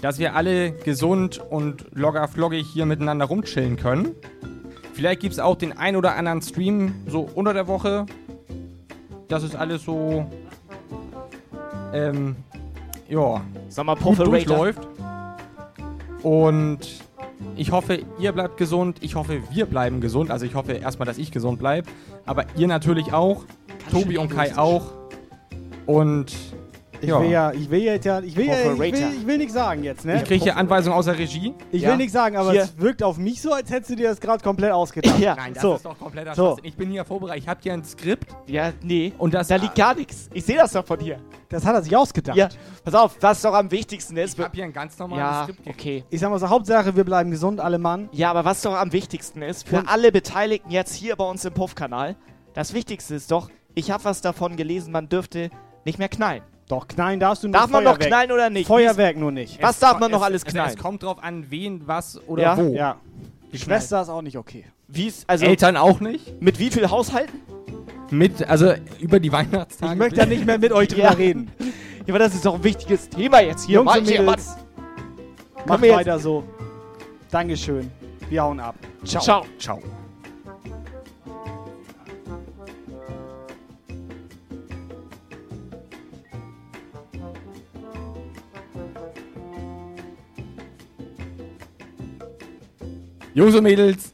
Dass 0.00 0.18
wir 0.18 0.34
alle 0.34 0.72
gesund 0.72 1.38
und 1.38 1.86
logger-floggig 1.92 2.66
hier 2.66 2.84
miteinander 2.84 3.26
rumchillen 3.26 3.76
können. 3.76 4.16
Vielleicht 4.92 5.20
gibt 5.20 5.34
es 5.34 5.38
auch 5.38 5.56
den 5.56 5.72
ein 5.76 5.94
oder 5.94 6.16
anderen 6.16 6.42
Stream 6.42 6.94
so 7.06 7.20
unter 7.20 7.54
der 7.54 7.68
Woche. 7.68 8.06
Das 9.28 9.44
ist 9.44 9.54
alles 9.54 9.84
so. 9.84 10.26
Ähm, 11.94 12.34
ja. 13.08 13.40
Sag 13.68 13.86
mal, 13.86 13.94
Pufferator. 13.94 14.32
durchläuft. 14.32 14.88
Und 16.24 17.02
ich 17.56 17.70
hoffe, 17.70 18.00
ihr 18.18 18.32
bleibt 18.32 18.56
gesund. 18.56 18.98
Ich 19.00 19.14
hoffe, 19.14 19.42
wir 19.50 19.66
bleiben 19.66 20.00
gesund. 20.00 20.30
Also 20.30 20.46
ich 20.46 20.54
hoffe 20.54 20.72
erstmal, 20.72 21.06
dass 21.06 21.18
ich 21.18 21.30
gesund 21.30 21.58
bleibe. 21.58 21.88
Aber 22.26 22.44
ihr 22.56 22.66
natürlich 22.66 23.12
auch. 23.12 23.44
Tobi 23.90 24.18
und 24.18 24.30
Kai 24.30 24.56
auch. 24.56 24.92
Und 25.86 26.32
Ich 27.02 27.08
ja. 27.08 27.20
will 27.20 27.30
ja, 27.30 27.50
ich 27.52 27.68
will 27.68 27.82
jetzt 27.82 28.04
ja, 28.04 28.20
ich 28.20 28.36
will 28.36 28.46
ja, 28.46 28.72
ich 28.72 28.78
will, 28.78 28.94
ich 28.94 29.26
will 29.26 29.38
nichts 29.38 29.54
sagen 29.54 29.82
jetzt, 29.82 30.04
ne? 30.04 30.16
Ich 30.18 30.24
kriege 30.24 30.44
hier 30.44 30.56
Anweisungen 30.56 30.96
aus 30.96 31.06
der 31.06 31.18
Regie. 31.18 31.52
Ich 31.72 31.82
Ja. 31.82 31.90
will 31.90 31.96
nichts 31.96 32.12
sagen, 32.12 32.36
aber 32.36 32.52
Hier. 32.52 32.62
es 32.62 32.78
wirkt 32.78 33.02
auf 33.02 33.16
mich 33.18 33.42
so, 33.42 33.52
als 33.52 33.70
hättest 33.70 33.90
du 33.90 33.96
dir 33.96 34.08
das 34.08 34.20
gerade 34.20 34.42
komplett 34.42 34.70
ausgedacht. 34.70 35.18
Nein, 35.18 35.52
das 35.54 35.62
so. 35.62 35.74
ist 35.74 35.84
doch 35.84 35.98
kompletter 35.98 36.34
So. 36.36 36.56
Ich 36.62 36.76
bin 36.76 36.90
hier 36.92 37.04
vorbereitet. 37.04 37.42
Ich 37.42 37.48
habe 37.48 37.58
hier 37.60 37.72
ein 37.72 37.82
Skript. 37.84 38.28
Ja, 38.46 38.72
nee. 38.82 39.12
Und 39.18 39.34
das 39.34 39.48
da 39.48 39.56
liegt 39.56 39.74
gar 39.74 39.94
nichts. 39.96 40.30
Ich 40.32 40.44
sehe 40.44 40.56
das 40.56 40.70
doch 40.72 40.86
von 40.86 40.98
dir. 40.98 41.18
Das 41.48 41.66
hat 41.66 41.74
er 41.74 41.82
sich 41.82 41.94
ausgedacht. 41.96 42.36
Ja, 42.36 42.48
pass 42.84 42.94
auf, 42.94 43.16
was 43.20 43.42
doch 43.42 43.52
am 43.52 43.70
wichtigsten 43.72 44.16
ist. 44.16 44.38
Ich 44.38 44.44
habe 44.44 44.54
hier 44.54 44.64
ein 44.64 44.72
ganz 44.72 44.96
normales 44.98 45.22
Ja, 45.24 45.42
Skript. 45.44 45.66
okay. 45.66 46.04
Ich 46.08 46.20
sag 46.20 46.30
mal 46.30 46.38
so, 46.38 46.48
Hauptsache, 46.48 46.94
wir 46.94 47.04
bleiben 47.04 47.32
gesund, 47.32 47.58
alle 47.60 47.78
Mann. 47.78 48.08
Ja, 48.12 48.30
aber 48.30 48.44
was 48.44 48.62
doch 48.62 48.74
am 48.74 48.92
wichtigsten 48.92 49.42
ist, 49.42 49.66
für 49.68 49.78
Und- 49.78 49.88
alle 49.88 50.12
Beteiligten 50.12 50.70
jetzt 50.70 50.94
hier 50.94 51.16
bei 51.16 51.24
uns 51.24 51.44
im 51.44 51.52
Puff-Kanal, 51.52 52.14
das 52.54 52.72
Wichtigste 52.74 53.16
ist 53.16 53.30
doch, 53.32 53.50
ich 53.74 53.90
habe 53.90 54.04
was 54.04 54.20
davon 54.20 54.56
gelesen, 54.56 54.92
man 54.92 55.08
dürfte 55.08 55.50
nicht 55.84 55.98
mehr 55.98 56.08
knallen. 56.08 56.42
Doch, 56.68 56.88
knallen 56.88 57.20
darfst 57.20 57.42
du 57.42 57.48
nur 57.48 57.52
Darf 57.54 57.70
man 57.70 57.84
noch 57.84 57.92
Feuerwerk. 57.92 58.08
knallen 58.08 58.32
oder 58.32 58.50
nicht? 58.50 58.66
Feuerwerk 58.66 59.16
nur 59.16 59.30
nicht. 59.32 59.60
Was 59.62 59.72
Es 59.72 59.78
darf 59.80 59.98
man 60.00 60.10
noch 60.10 60.20
es, 60.20 60.24
alles 60.26 60.44
knallen? 60.44 60.70
Es 60.70 60.76
kommt 60.76 61.02
drauf 61.02 61.22
an, 61.22 61.46
wen, 61.50 61.86
was 61.86 62.20
oder 62.26 62.42
Ja? 62.42 62.56
wo. 62.56 62.72
Ja. 62.74 62.96
Die 63.52 63.58
Schwester 63.58 64.00
ist 64.00 64.08
auch 64.08 64.22
nicht 64.22 64.38
okay. 64.38 64.64
Wie 64.88 65.06
ist, 65.08 65.28
also 65.28 65.44
Eltern 65.44 65.76
auch 65.76 66.00
nicht. 66.00 66.40
mit 66.40 66.58
wie 66.58 66.70
viel 66.70 66.88
Haushalten? 66.90 67.40
Mit, 68.10 68.46
also 68.48 68.72
über 69.00 69.20
die 69.20 69.32
Weihnachtstage. 69.32 69.92
Ich 69.92 69.98
möchte 69.98 70.20
da 70.20 70.26
nicht 70.26 70.44
mehr 70.46 70.58
mit 70.58 70.72
euch 70.72 70.88
drüber 70.88 71.02
Ja. 71.04 71.10
reden. 71.10 71.50
Ja, 72.06 72.14
aber 72.14 72.18
das 72.18 72.34
ist 72.34 72.44
doch 72.44 72.54
ein 72.54 72.64
wichtiges 72.64 73.08
Thema 73.08 73.40
jetzt 73.40 73.64
hier. 73.64 73.76
Jungs 73.76 73.96
und 73.96 74.08
hier, 74.08 74.22
Mädels, 74.22 74.56
macht 75.66 75.82
weiter 75.82 76.18
so. 76.18 76.44
Dankeschön. 77.30 77.90
Wir 78.28 78.42
hauen 78.42 78.60
ab. 78.60 78.74
Ciao. 79.04 79.22
Ciao. 79.22 79.44
Ciao. 79.58 80.01
Jungs 93.34 93.54
und 93.54 93.62
Mädels, 93.62 94.12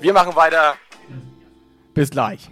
wir 0.00 0.12
machen 0.12 0.34
weiter. 0.36 0.76
Bis 1.94 2.10
gleich. 2.10 2.48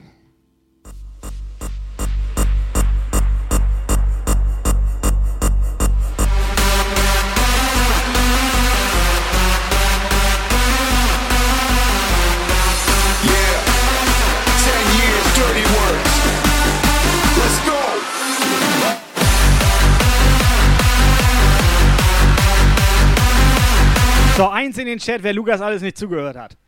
So, 24.36 24.48
eins 24.50 24.76
in 24.76 24.84
den 24.84 24.98
Chat, 24.98 25.22
wer 25.22 25.32
Lukas 25.32 25.62
alles 25.62 25.80
nicht 25.80 25.96
zugehört 25.96 26.36
hat. 26.36 26.58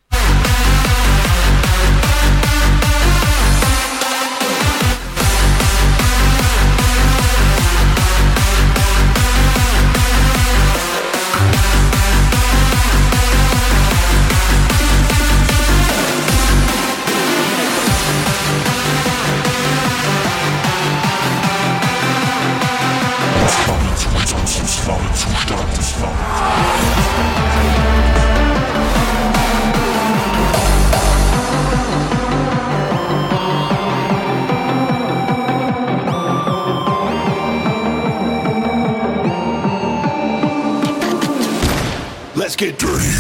Get 42.58 42.76
dirty. 42.76 43.14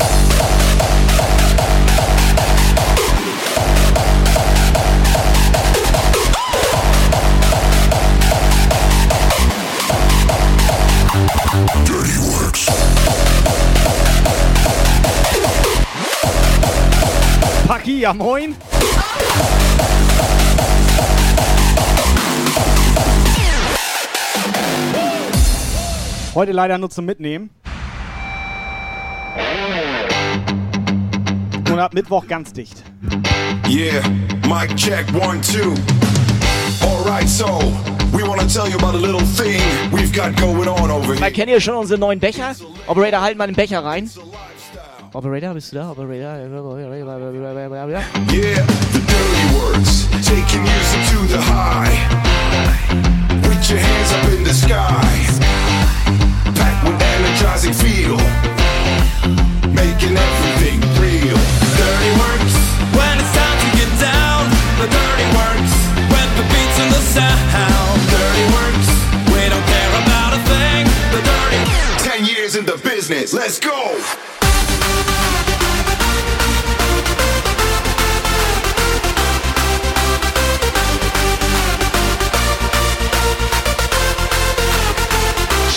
Paki, 17.68 18.00
ja 18.00 18.12
moin. 18.12 18.56
Heute 26.34 26.50
leider 26.52 26.78
nur 26.78 26.90
zum 26.90 27.04
Mitnehmen. 27.04 27.50
Und 31.70 31.78
ab 31.78 31.94
Mittwoch 31.94 32.26
ganz 32.26 32.52
dicht. 32.52 32.82
Yeah, 33.68 34.02
mic 34.48 34.74
check, 34.76 35.06
one, 35.14 35.40
two. 35.40 35.74
Alright, 36.82 37.28
so. 37.28 37.72
We 38.12 38.22
wanna 38.22 38.46
tell 38.46 38.68
you 38.68 38.76
about 38.78 38.94
a 38.94 38.98
little 38.98 39.20
thing 39.20 39.60
we've 39.92 40.12
got 40.12 40.34
going 40.36 40.68
on 40.68 40.90
over 40.90 41.12
here. 41.12 41.20
Man 41.20 41.32
kennt 41.32 41.50
ihr 41.50 41.60
schon 41.60 41.76
unsere 41.76 42.00
neuen 42.00 42.18
Becher? 42.18 42.54
Operator, 42.86 43.20
halt 43.20 43.36
mal 43.36 43.46
den 43.46 43.54
Becher 43.54 43.84
rein. 43.84 44.10
Operator, 45.12 45.52
bist 45.54 45.72
du 45.72 45.76
da? 45.76 45.90
Operator. 45.90 46.38
Yeah, 46.38 46.48
the 48.92 49.00
dirty 49.06 49.54
words. 49.54 50.08
Taking 50.26 50.62
music 50.62 51.00
to 51.10 51.26
the 51.28 51.38
high. 51.40 51.96
Put 53.42 53.68
your 53.70 53.78
hands 53.78 54.12
up 54.12 54.24
in 54.32 54.42
the 54.44 54.52
sky. 54.52 55.26
Pack 56.54 56.82
with 56.84 57.00
energizing 57.00 57.74
feel. 57.74 58.18
making 59.72 60.14
everything 60.16 60.78
real. 61.00 61.38
Dirty 61.78 62.12
works 62.22 62.54
when 62.96 63.14
it's 63.20 63.32
time 63.34 63.58
to 63.64 63.68
get 63.78 63.90
down. 64.00 64.42
The 64.80 64.88
dirty 64.88 65.28
works 65.38 65.74
when 66.12 66.28
the 66.38 66.44
beats 66.52 66.78
and 66.82 66.90
the 66.92 67.02
sound. 67.16 67.98
Dirty 68.12 68.46
works 68.56 68.88
we 69.32 69.42
don't 69.52 69.66
care 69.66 69.92
about 70.04 70.30
a 70.38 70.40
thing. 70.52 70.82
The 71.14 71.22
dirty 71.32 71.62
ten 72.02 72.20
years 72.24 72.56
in 72.56 72.64
the 72.64 72.78
business. 72.78 73.32
Let's 73.32 73.58
go. 73.58 73.96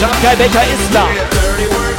Jean-Kai 0.01 0.35
Becker 0.35 0.63
ist 0.63 0.91
da 0.91 1.90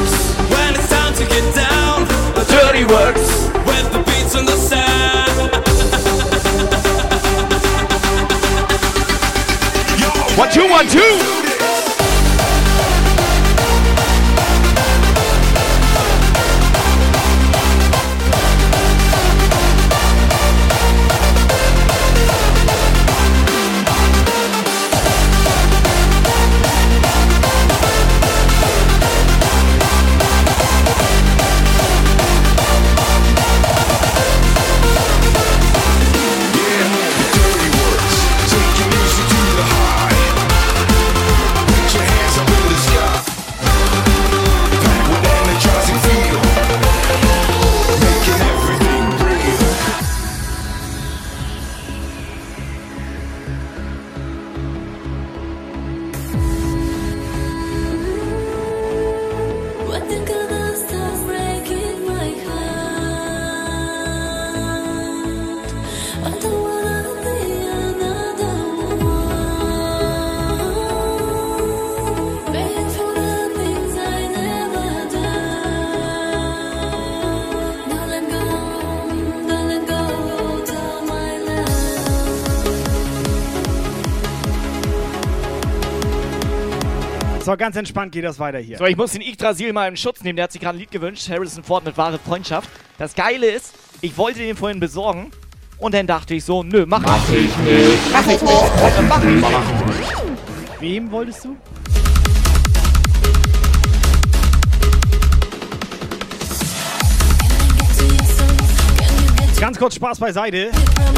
with 3.67 3.93
the 3.93 3.99
beats 4.07 4.35
and 4.35 4.49
the 4.49 4.57
sound. 4.57 5.53
One, 10.37 10.51
two, 10.51 10.69
one, 10.69 10.89
two. 10.89 11.42
Ganz 87.63 87.77
entspannt 87.77 88.11
geht 88.11 88.25
das 88.25 88.41
weiter 88.41 88.59
hier. 88.59 88.77
So, 88.77 88.87
ich 88.87 88.97
muss 88.97 89.13
den 89.13 89.23
Yggdrasil 89.23 89.73
mal 89.73 89.87
in 89.87 89.97
Schutz 89.97 90.25
nehmen. 90.25 90.35
Der 90.35 90.43
hat 90.45 90.53
sich 90.53 90.61
gerade 90.61 90.77
ein 90.77 90.81
Lied 90.81 90.91
gewünscht. 90.91 91.31
Harrison 91.31 91.63
Ford 91.63 91.85
mit 91.85 91.97
wahre 91.97 92.19
Freundschaft. 92.19 92.69
Das 92.99 93.15
Geile 93.15 93.49
ist, 93.49 93.73
ich 94.01 94.19
wollte 94.19 94.41
den 94.41 94.57
vorhin 94.57 94.81
besorgen. 94.81 95.31
Und 95.79 95.95
dann 95.95 96.09
dachte 96.09 96.35
ich 96.35 96.45
so, 96.45 96.65
nö, 96.65 96.87
mach, 96.87 97.03
Mach 97.03 97.29
ich 97.29 97.45
ich 97.45 97.57
nicht. 97.59 98.13
Mach 98.13 98.27
ich 98.27 98.43
nicht. 98.43 99.09
Mach 99.09 99.23
ich 99.23 99.87
nicht. 99.87 100.81
Wem 100.81 101.09
wolltest 101.13 101.45
du? 101.45 101.57
Ganz 109.61 109.79
kurz 109.79 109.95
Spaß 109.95 110.19
beiseite. 110.19 110.73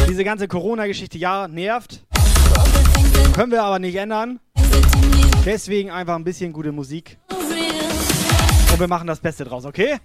Diese 0.06 0.24
ganze 0.24 0.46
Corona-Geschichte, 0.46 1.16
ja, 1.16 1.48
nervt. 1.48 2.04
Können 3.34 3.50
wir 3.50 3.62
aber 3.62 3.78
nicht 3.78 3.96
ändern. 3.96 4.40
Deswegen 5.44 5.90
einfach 5.90 6.14
ein 6.14 6.24
bisschen 6.24 6.54
gute 6.54 6.72
Musik. 6.72 7.18
Und 7.28 8.80
wir 8.80 8.88
machen 8.88 9.06
das 9.06 9.20
Beste 9.20 9.44
draus, 9.44 9.66
okay? 9.66 9.98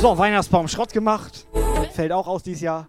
So, 0.00 0.16
Weihnachtsbaum 0.16 0.66
Schrott 0.66 0.94
gemacht. 0.94 1.46
Fällt 1.92 2.10
auch 2.12 2.26
aus 2.26 2.42
dieses 2.42 2.62
Jahr. 2.62 2.88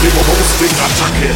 Posting, 0.00 0.24
Posting, 0.24 0.74
Attacke. 0.80 1.30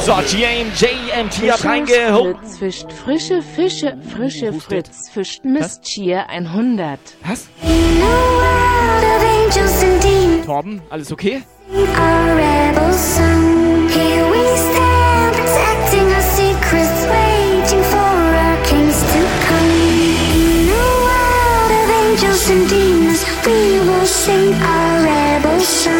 So, 0.00 0.14
GM, 0.26 0.72
JMT 0.74 1.52
hat 1.52 1.64
reingeholt. 1.64 2.38
Fritz 2.38 2.56
fischt 2.56 2.90
frische 2.90 3.42
Fische, 3.42 3.98
frische 4.14 4.52
Fritz 4.54 5.10
fischt 5.10 5.44
Misttier 5.44 6.28
100. 6.30 6.98
Was? 7.26 7.48
Torben, 10.46 10.80
alles 10.88 11.12
okay? 11.12 11.42
Our 11.70 11.84
rebel 12.34 12.92
son, 12.94 13.88
here 13.90 14.24
we 14.30 14.56
stand, 14.56 15.34
protecting 15.36 16.14
our 16.14 16.31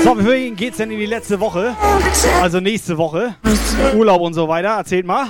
So, 0.05 0.15
für 0.15 0.27
wen 0.27 0.57
geht's 0.57 0.77
denn 0.77 0.91
in 0.91 0.99
die 0.99 1.07
letzte 1.07 1.41
Woche? 1.41 1.75
Also 2.43 2.61
nächste 2.61 2.99
Woche. 2.99 3.37
Urlaub 3.95 4.21
und 4.21 4.35
so 4.35 4.49
weiter. 4.49 4.71
Erzählt 4.71 5.07
mal. 5.07 5.29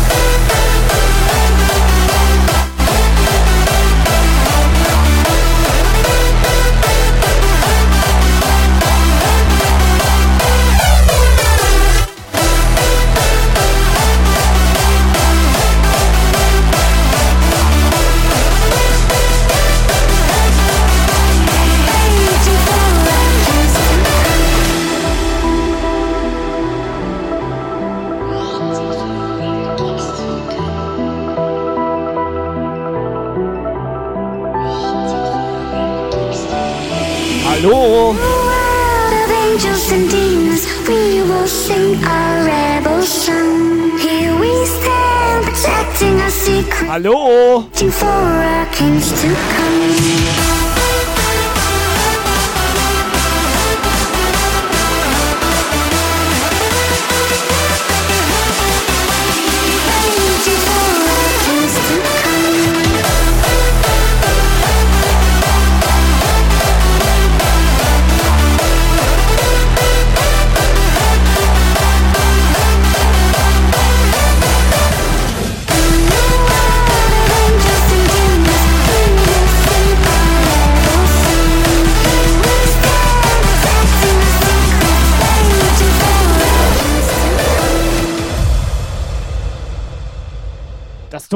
Hallo? 46.97 47.69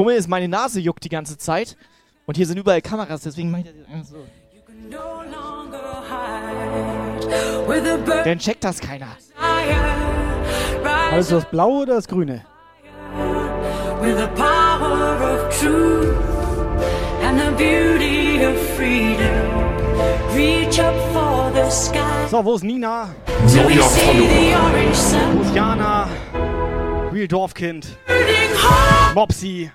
Dumme 0.02 0.15
ist, 0.15 0.28
meine 0.28 0.48
Nase 0.48 0.80
juckt 0.80 1.03
die 1.03 1.10
ganze 1.10 1.38
Zeit. 1.38 1.78
Und 2.26 2.36
hier 2.36 2.48
sind 2.48 2.57
überall 2.57 2.82
Kameras, 2.82 3.22
deswegen 3.22 3.52
mache 3.52 3.61
ich 3.61 3.68
das 3.68 3.76
einfach 3.94 4.10
so. 4.10 4.26
Dann 8.23 8.40
checkt 8.40 8.64
das 8.64 8.80
keiner. 8.80 9.10
Also 11.11 11.36
das 11.36 11.45
Blaue 11.52 11.84
oder 11.84 11.95
das 11.95 12.07
Grüne? 12.07 12.44
with 14.02 14.18
the 14.18 14.28
power 14.30 15.22
of 15.22 15.60
truth 15.60 16.18
and 17.22 17.38
the 17.40 17.52
beauty 17.56 18.44
of 18.44 18.57
freedom. 18.76 19.52
Reach 20.34 20.80
up 20.80 20.95
for 21.14 21.52
the 21.53 21.69
sky. 21.69 22.28
So, 22.28 22.44
wo 22.44 22.56
ist 22.56 22.64
Nina? 22.64 23.10
Sun. 23.45 23.65
Wo 25.36 25.41
ist 25.44 25.53
Jana? 25.53 26.07
Real 27.11 27.27
Dorfkind. 27.27 27.97
Mopsy. 29.13 29.69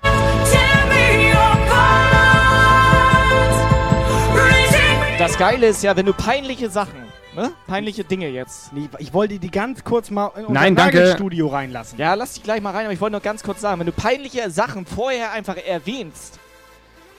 Das 5.19 5.37
Geile 5.37 5.67
ist 5.67 5.83
ja, 5.83 5.95
wenn 5.95 6.05
du 6.07 6.13
peinliche 6.13 6.69
Sachen, 6.69 7.03
ne? 7.35 7.51
Peinliche 7.67 8.03
Dinge 8.03 8.29
jetzt. 8.29 8.73
Nee, 8.73 8.89
ich 8.97 9.13
wollte 9.13 9.37
die 9.37 9.51
ganz 9.51 9.83
kurz 9.83 10.09
mal 10.09 10.31
in 10.35 10.45
unser 10.45 10.69
Nein. 10.71 11.13
Studio 11.15 11.47
reinlassen. 11.47 11.99
Ja, 11.99 12.15
lass 12.15 12.33
dich 12.33 12.43
gleich 12.43 12.61
mal 12.61 12.71
rein, 12.71 12.85
aber 12.85 12.93
ich 12.93 13.01
wollte 13.01 13.15
noch 13.15 13.23
ganz 13.23 13.43
kurz 13.43 13.61
sagen, 13.61 13.79
wenn 13.79 13.87
du 13.87 13.93
peinliche 13.93 14.49
Sachen 14.49 14.85
vorher 14.87 15.31
einfach 15.31 15.57
erwähnst, 15.57 16.39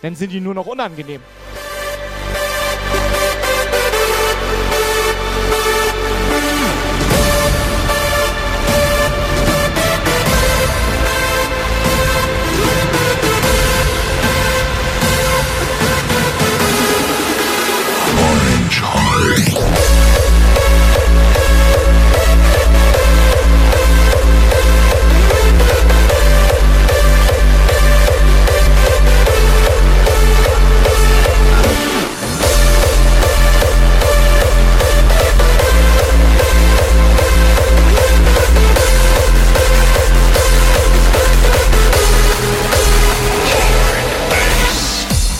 dann 0.03 0.17
sind 0.17 0.33
die 0.33 0.41
nur 0.41 0.55
noch 0.55 0.67
unangenehm. 0.67 1.21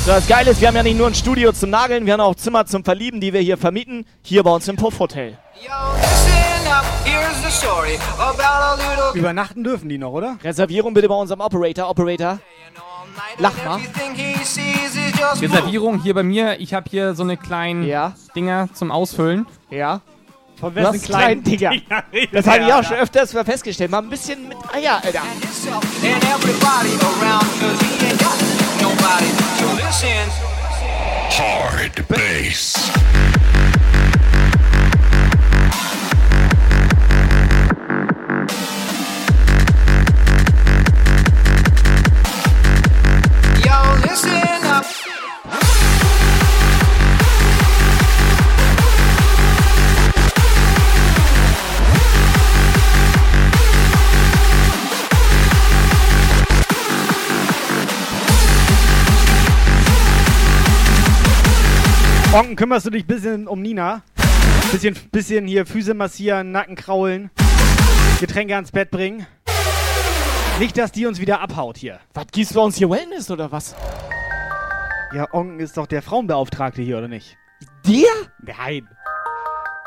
So, 0.09 0.15
das 0.15 0.27
Geile 0.27 0.53
ist, 0.53 0.63
wir 0.63 0.69
haben 0.69 0.75
ja 0.77 0.83
nicht 0.83 0.97
nur 0.97 1.07
ein 1.07 1.15
Studio 1.15 1.53
zum 1.53 1.69
Nageln, 1.69 2.07
wir 2.07 2.15
haben 2.15 2.23
auch 2.23 2.35
Zimmer 2.35 2.65
zum 2.65 2.83
Verlieben, 2.83 3.21
die 3.21 3.35
wir 3.35 3.43
hier 3.43 3.59
vermieten, 3.59 4.07
hier 4.23 4.43
bei 4.43 4.51
uns 4.51 4.67
im 4.67 4.77
Puff-Hotel. 4.77 5.37
Übernachten 9.13 9.63
dürfen 9.63 9.91
die 9.91 9.99
noch, 9.99 10.13
oder? 10.13 10.39
Reservierung 10.43 10.95
bitte 10.95 11.09
bei 11.09 11.15
unserem 11.15 11.43
Operator. 11.43 11.91
Operator, 11.91 12.39
lach 13.37 13.53
mal. 13.67 13.81
Reservierung 15.43 16.01
hier 16.03 16.15
bei 16.15 16.23
mir. 16.23 16.59
Ich 16.59 16.73
habe 16.73 16.89
hier 16.89 17.15
so 17.15 17.23
eine 17.23 17.37
kleinen 17.37 17.87
Dinger 18.35 18.71
zum 18.73 18.91
Ausfüllen. 18.91 19.45
Ja. 19.69 20.01
Von 20.59 20.75
Du 20.75 20.81
hast 20.81 20.89
einen 20.89 21.03
kleinen 21.03 21.43
Digger. 21.43 21.73
Das 22.33 22.47
habe 22.47 22.65
ich 22.65 22.73
auch 22.73 22.83
schon 22.83 22.97
öfters 22.97 23.33
festgestellt. 23.33 23.91
Mal 23.91 23.99
ein 23.99 24.09
bisschen 24.09 24.49
mit 24.49 24.57
Eier, 24.73 25.03
Alter. 25.05 25.21
and 25.21 26.25
everybody 26.25 26.97
around 27.03 27.45
cause 27.61 27.79
he 27.83 28.07
ain't 28.07 28.19
got 28.19 28.58
nobody. 29.09 29.93
So. 29.93 30.07
Hard 31.31 32.07
bass. 32.09 33.58
Onken, 62.31 62.57
kümmerst 62.57 62.85
du 62.85 62.91
dich 62.91 63.05
ein 63.05 63.07
bisschen 63.07 63.49
um 63.49 63.63
Nina? 63.63 64.03
Bisschen, 64.71 64.95
bisschen 65.11 65.47
hier 65.47 65.65
Füße 65.65 65.95
massieren, 65.95 66.53
Nacken 66.53 66.77
kraulen, 66.77 67.31
Getränke 68.21 68.55
ans 68.55 68.71
Bett 68.71 68.91
bringen. 68.91 69.27
Nicht, 70.59 70.77
dass 70.77 70.93
die 70.93 71.07
uns 71.07 71.21
wieder 71.21 71.41
abhaut 71.41 71.79
hier. 71.79 72.01
Was 72.13 72.27
gibst 72.31 72.55
du 72.55 72.61
uns 72.61 72.77
hier 72.77 72.91
Wellness 72.91 73.31
oder 73.31 73.51
was? 73.51 73.75
Ja, 75.15 75.27
Onken 75.33 75.59
ist 75.59 75.79
doch 75.79 75.87
der 75.87 76.03
Frauenbeauftragte 76.03 76.83
hier, 76.83 76.99
oder 76.99 77.09
nicht? 77.09 77.39
Der? 77.87 78.11
Nein. 78.43 78.87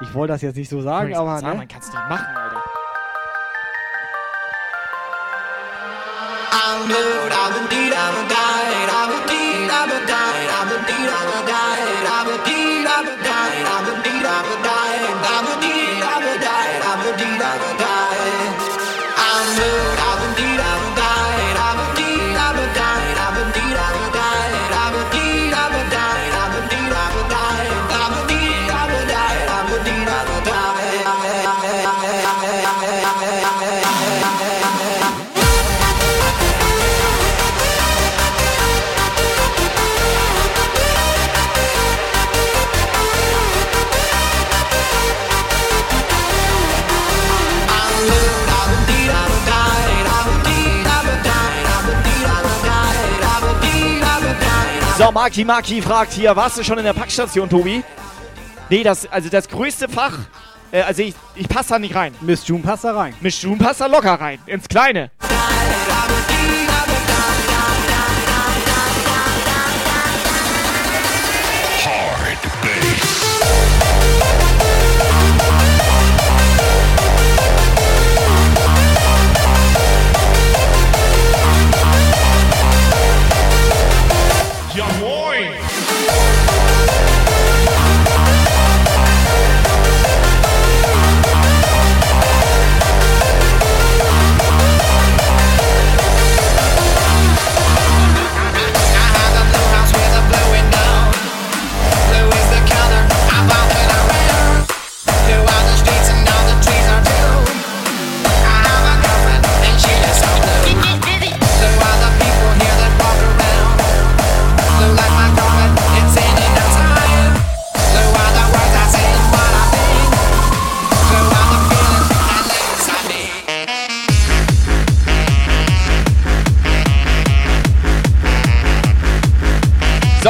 Ich 0.02 0.12
wollte 0.16 0.34
das 0.34 0.42
jetzt 0.42 0.56
nicht 0.56 0.70
so 0.70 0.82
sagen, 0.82 1.16
aber 1.16 1.38
sagen, 1.38 1.48
ne? 1.48 1.58
man 1.60 1.68
kann's 1.68 1.86
nicht 1.86 2.10
machen, 2.10 2.36
Alter. 2.36 2.64
I'm 6.52 6.88
good, 6.88 7.32
I'm 7.32 7.62
indeed, 7.62 7.94
I'm 7.94 8.16
a 8.16 8.28
died, 8.28 8.90
I'm 8.90 9.22
indeed, 9.22 9.22
I'm 9.22 9.24
a 9.24 9.28
died, 9.28 9.51
I'm 9.74 9.90
indeed, 15.48 16.04
I'm 16.04 16.24
a 16.24 16.38
died, 16.44 16.82
I'm 16.84 17.08
indeed, 17.08 17.42
I'm 17.42 17.78
a 17.80 17.91
So, 55.02 55.12
Maki 55.12 55.44
Maki 55.44 55.82
fragt 55.82 56.14
hier, 56.14 56.36
warst 56.36 56.60
du 56.60 56.64
schon 56.64 56.78
in 56.78 56.84
der 56.84 56.94
Packstation, 56.94 57.50
Tobi? 57.50 57.84
Nee, 58.70 58.84
das, 58.84 59.12
also 59.12 59.30
das 59.30 59.48
größte 59.48 59.90
Fach, 59.90 60.14
äh, 60.72 60.82
also 60.82 61.02
ich, 61.02 61.16
ich 61.34 61.50
passe 61.50 61.70
da 61.70 61.80
nicht 61.80 61.96
rein. 61.96 62.14
Miss 62.22 62.46
June 62.46 62.62
passt 62.62 62.84
da 62.84 62.94
rein. 62.96 63.16
Miss 63.20 63.42
June 63.42 63.58
passt 63.58 63.82
da 63.82 63.88
locker 63.88 64.14
rein, 64.14 64.38
ins 64.46 64.68
Kleine. 64.70 65.10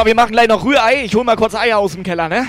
Wir 0.04 0.16
machen 0.16 0.32
gleich 0.32 0.48
noch 0.48 0.66
Rührei. 0.66 1.04
Ich 1.04 1.14
hol 1.14 1.24
mal 1.24 1.36
kurz 1.36 1.54
Eier 1.54 1.78
aus 1.78 1.94
dem 1.94 2.04
Keller, 2.04 2.28
ne? 2.28 2.48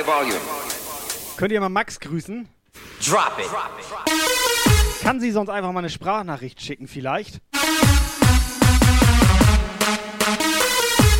High 0.00 0.06
volume. 0.06 0.40
Könnt 1.36 1.52
ihr 1.52 1.60
mal 1.60 1.68
Max 1.68 2.00
grüßen? 2.00 2.48
Drop 3.04 3.32
it. 3.38 3.50
Kann 5.02 5.20
sie 5.20 5.30
sonst 5.30 5.48
einfach 5.48 5.72
mal 5.72 5.80
eine 5.80 5.90
Sprachnachricht 5.90 6.60
schicken, 6.60 6.86
vielleicht? 6.86 7.40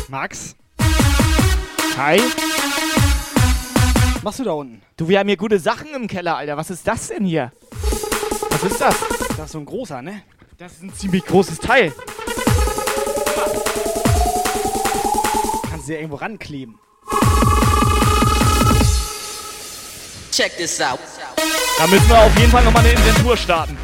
Max? 0.07 0.55
Hi. 1.97 2.19
Was 4.15 4.23
machst 4.23 4.39
du 4.39 4.43
da 4.43 4.51
unten? 4.51 4.81
Du, 4.97 5.07
wir 5.07 5.19
haben 5.19 5.27
hier 5.27 5.37
gute 5.37 5.59
Sachen 5.59 5.93
im 5.95 6.07
Keller, 6.07 6.37
Alter. 6.37 6.57
Was 6.57 6.69
ist 6.69 6.87
das 6.87 7.07
denn 7.07 7.25
hier? 7.25 7.51
Was 8.49 8.63
ist 8.63 8.81
das? 8.81 8.95
Das 9.37 9.45
ist 9.45 9.51
so 9.53 9.59
ein 9.59 9.65
großer, 9.65 10.01
ne? 10.01 10.21
Das 10.57 10.73
ist 10.73 10.83
ein 10.83 10.93
ziemlich 10.93 11.25
großes 11.25 11.59
Teil. 11.59 11.93
Kannst 15.69 15.87
du 15.87 15.93
ja 15.93 15.99
irgendwo 15.99 16.17
rankleben. 16.17 16.79
Check 20.31 20.55
this 20.57 20.79
out. 20.79 20.99
Da 21.77 21.87
müssen 21.87 22.07
wir 22.07 22.19
auf 22.19 22.37
jeden 22.37 22.51
Fall 22.51 22.63
nochmal 22.63 22.83
eine 22.85 22.93
Inventur 22.93 23.35
starten. 23.35 23.77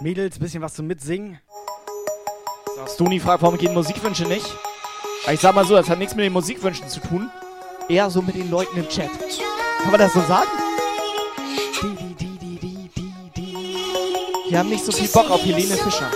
Mädels, 0.00 0.38
bisschen 0.38 0.62
was 0.62 0.74
zum 0.74 0.86
Mitsingen. 0.86 1.40
So, 2.76 2.86
Stoni 2.94 3.18
fragt, 3.18 3.42
warum 3.42 3.58
gehen 3.58 3.74
Musikwünsche 3.74 4.24
nicht? 4.24 4.46
Aber 5.24 5.32
ich 5.32 5.40
sag 5.40 5.54
mal 5.54 5.66
so, 5.66 5.74
das 5.74 5.88
hat 5.88 5.98
nichts 5.98 6.14
mit 6.14 6.24
den 6.24 6.32
Musikwünschen 6.32 6.88
zu 6.88 7.00
tun. 7.00 7.28
Eher 7.88 8.08
so 8.08 8.22
mit 8.22 8.36
den 8.36 8.48
Leuten 8.50 8.78
im 8.78 8.88
Chat. 8.88 9.10
Kann 9.82 9.90
man 9.90 9.98
das 9.98 10.12
so 10.12 10.20
sagen? 10.20 10.48
Die 14.48 14.56
haben 14.56 14.68
nicht 14.68 14.84
so 14.84 14.92
viel 14.92 15.08
Bock 15.08 15.30
auf 15.30 15.44
Helene 15.44 15.76
Fischer. 15.76 16.10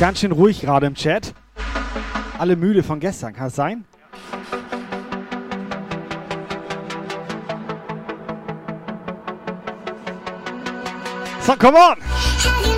Ganz 0.00 0.20
schön 0.20 0.30
ruhig 0.30 0.60
gerade 0.60 0.86
im 0.86 0.94
Chat. 0.94 1.34
Alle 2.38 2.54
müde 2.54 2.84
von 2.84 3.00
gestern, 3.00 3.32
kann 3.32 3.48
es 3.48 3.56
sein? 3.56 3.84
So, 11.40 11.56
come 11.56 11.76
on! 11.76 12.77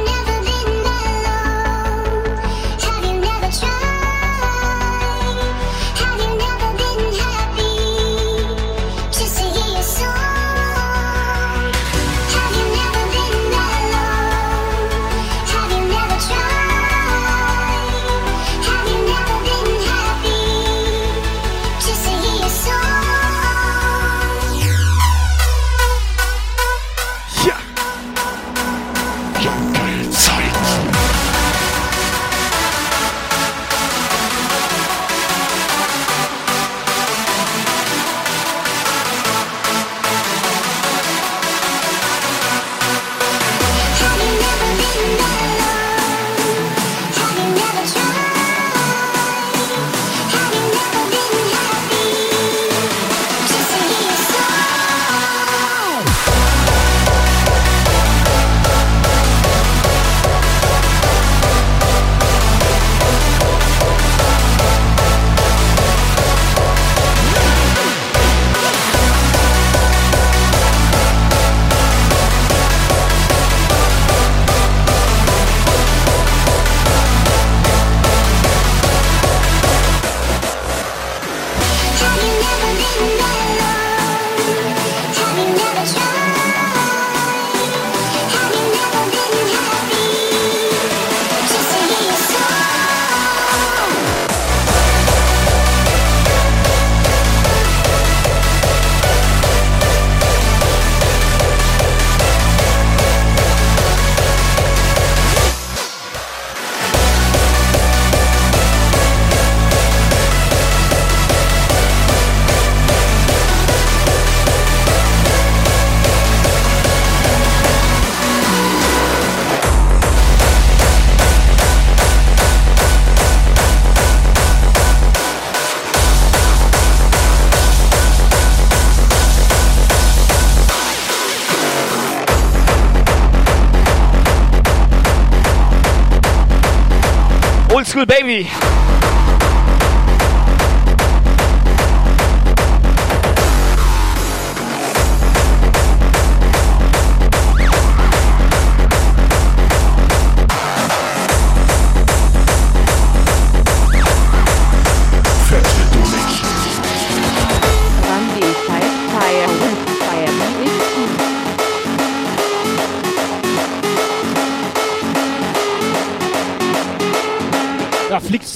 Oldschool 137.90 138.06
Baby. 138.06 138.69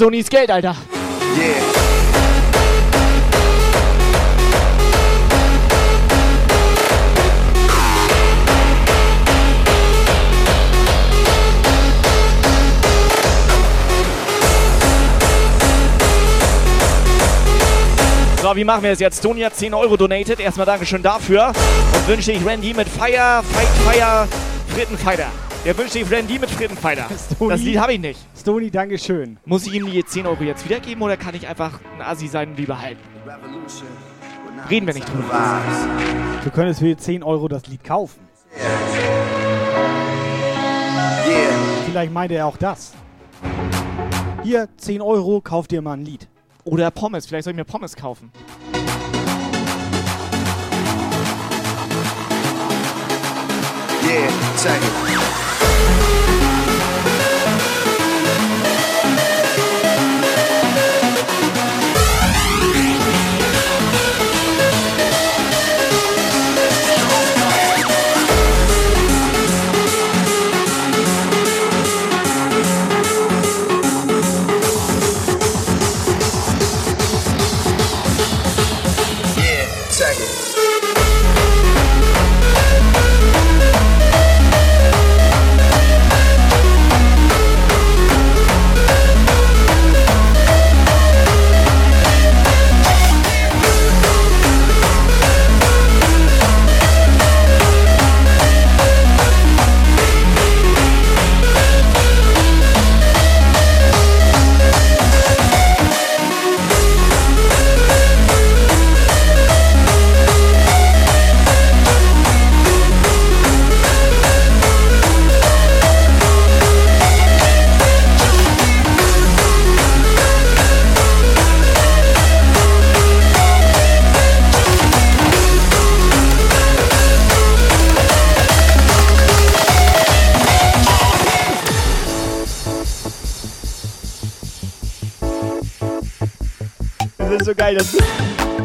Sonys 0.05 0.29
Geld, 0.29 0.51
Alter. 0.51 0.77
So, 18.43 18.55
wie 18.55 18.65
machen 18.65 18.83
wir 18.83 18.91
es 18.91 19.01
jetzt? 19.01 19.23
Toni 19.23 19.41
hat 19.41 19.57
10 19.57 19.73
Euro 19.73 19.97
donated. 19.97 20.39
Erstmal 20.39 20.67
Dankeschön 20.67 21.03
dafür. 21.03 21.47
Und 21.95 22.09
wünsche 22.09 22.31
ich 22.31 22.45
Randy 22.45 22.75
mit 22.75 22.91
Fire, 22.91 23.43
Fight, 23.43 23.69
Fire, 23.87 24.29
Frittenfighter. 24.69 25.31
Der 25.65 25.77
wünsche 25.79 25.99
ich 25.99 26.11
Randy 26.11 26.39
mit 26.39 26.51
Frittenfighter. 26.51 27.07
Das 27.09 27.61
Lied 27.63 27.79
habe 27.79 27.95
ich 27.95 28.01
nicht. 28.01 28.21
Stony, 28.37 28.71
Dankeschön. 28.71 29.39
Muss 29.47 29.67
ich 29.67 29.73
ihm 29.73 29.91
die 29.91 30.05
10 30.05 30.27
Euro 30.27 30.43
jetzt 30.45 30.63
wiedergeben 30.69 31.03
oder 31.03 31.17
kann 31.17 31.35
ich 31.35 31.47
einfach 31.49 31.81
ein 31.95 32.03
Assi 32.03 32.29
sein 32.29 32.51
und 32.51 32.57
die 32.57 32.67
behalten? 32.67 33.01
Reden 34.69 34.87
wir 34.87 34.93
nicht 34.93 35.09
drüber. 35.09 35.63
Du 36.45 36.51
könntest 36.51 36.81
für 36.81 36.95
10 36.95 37.23
Euro 37.23 37.49
das 37.49 37.67
Lied 37.67 37.83
kaufen. 37.83 38.21
Vielleicht 41.87 42.13
meinte 42.13 42.35
er 42.35 42.47
auch 42.47 42.59
das. 42.59 42.93
Hier, 44.43 44.69
10 44.77 45.01
Euro, 45.01 45.41
kauf 45.41 45.67
dir 45.67 45.81
mal 45.81 45.95
ein 45.95 46.05
Lied. 46.05 46.29
Oder 46.65 46.91
Pommes. 46.91 47.25
Vielleicht 47.25 47.45
soll 47.45 47.53
ich 47.53 47.57
mir 47.57 47.65
Pommes 47.65 47.97
kaufen. 47.97 48.31
Yeah, 54.07 54.29
check 54.63 54.83
it. 54.83 55.24
Yeah, 55.65 56.04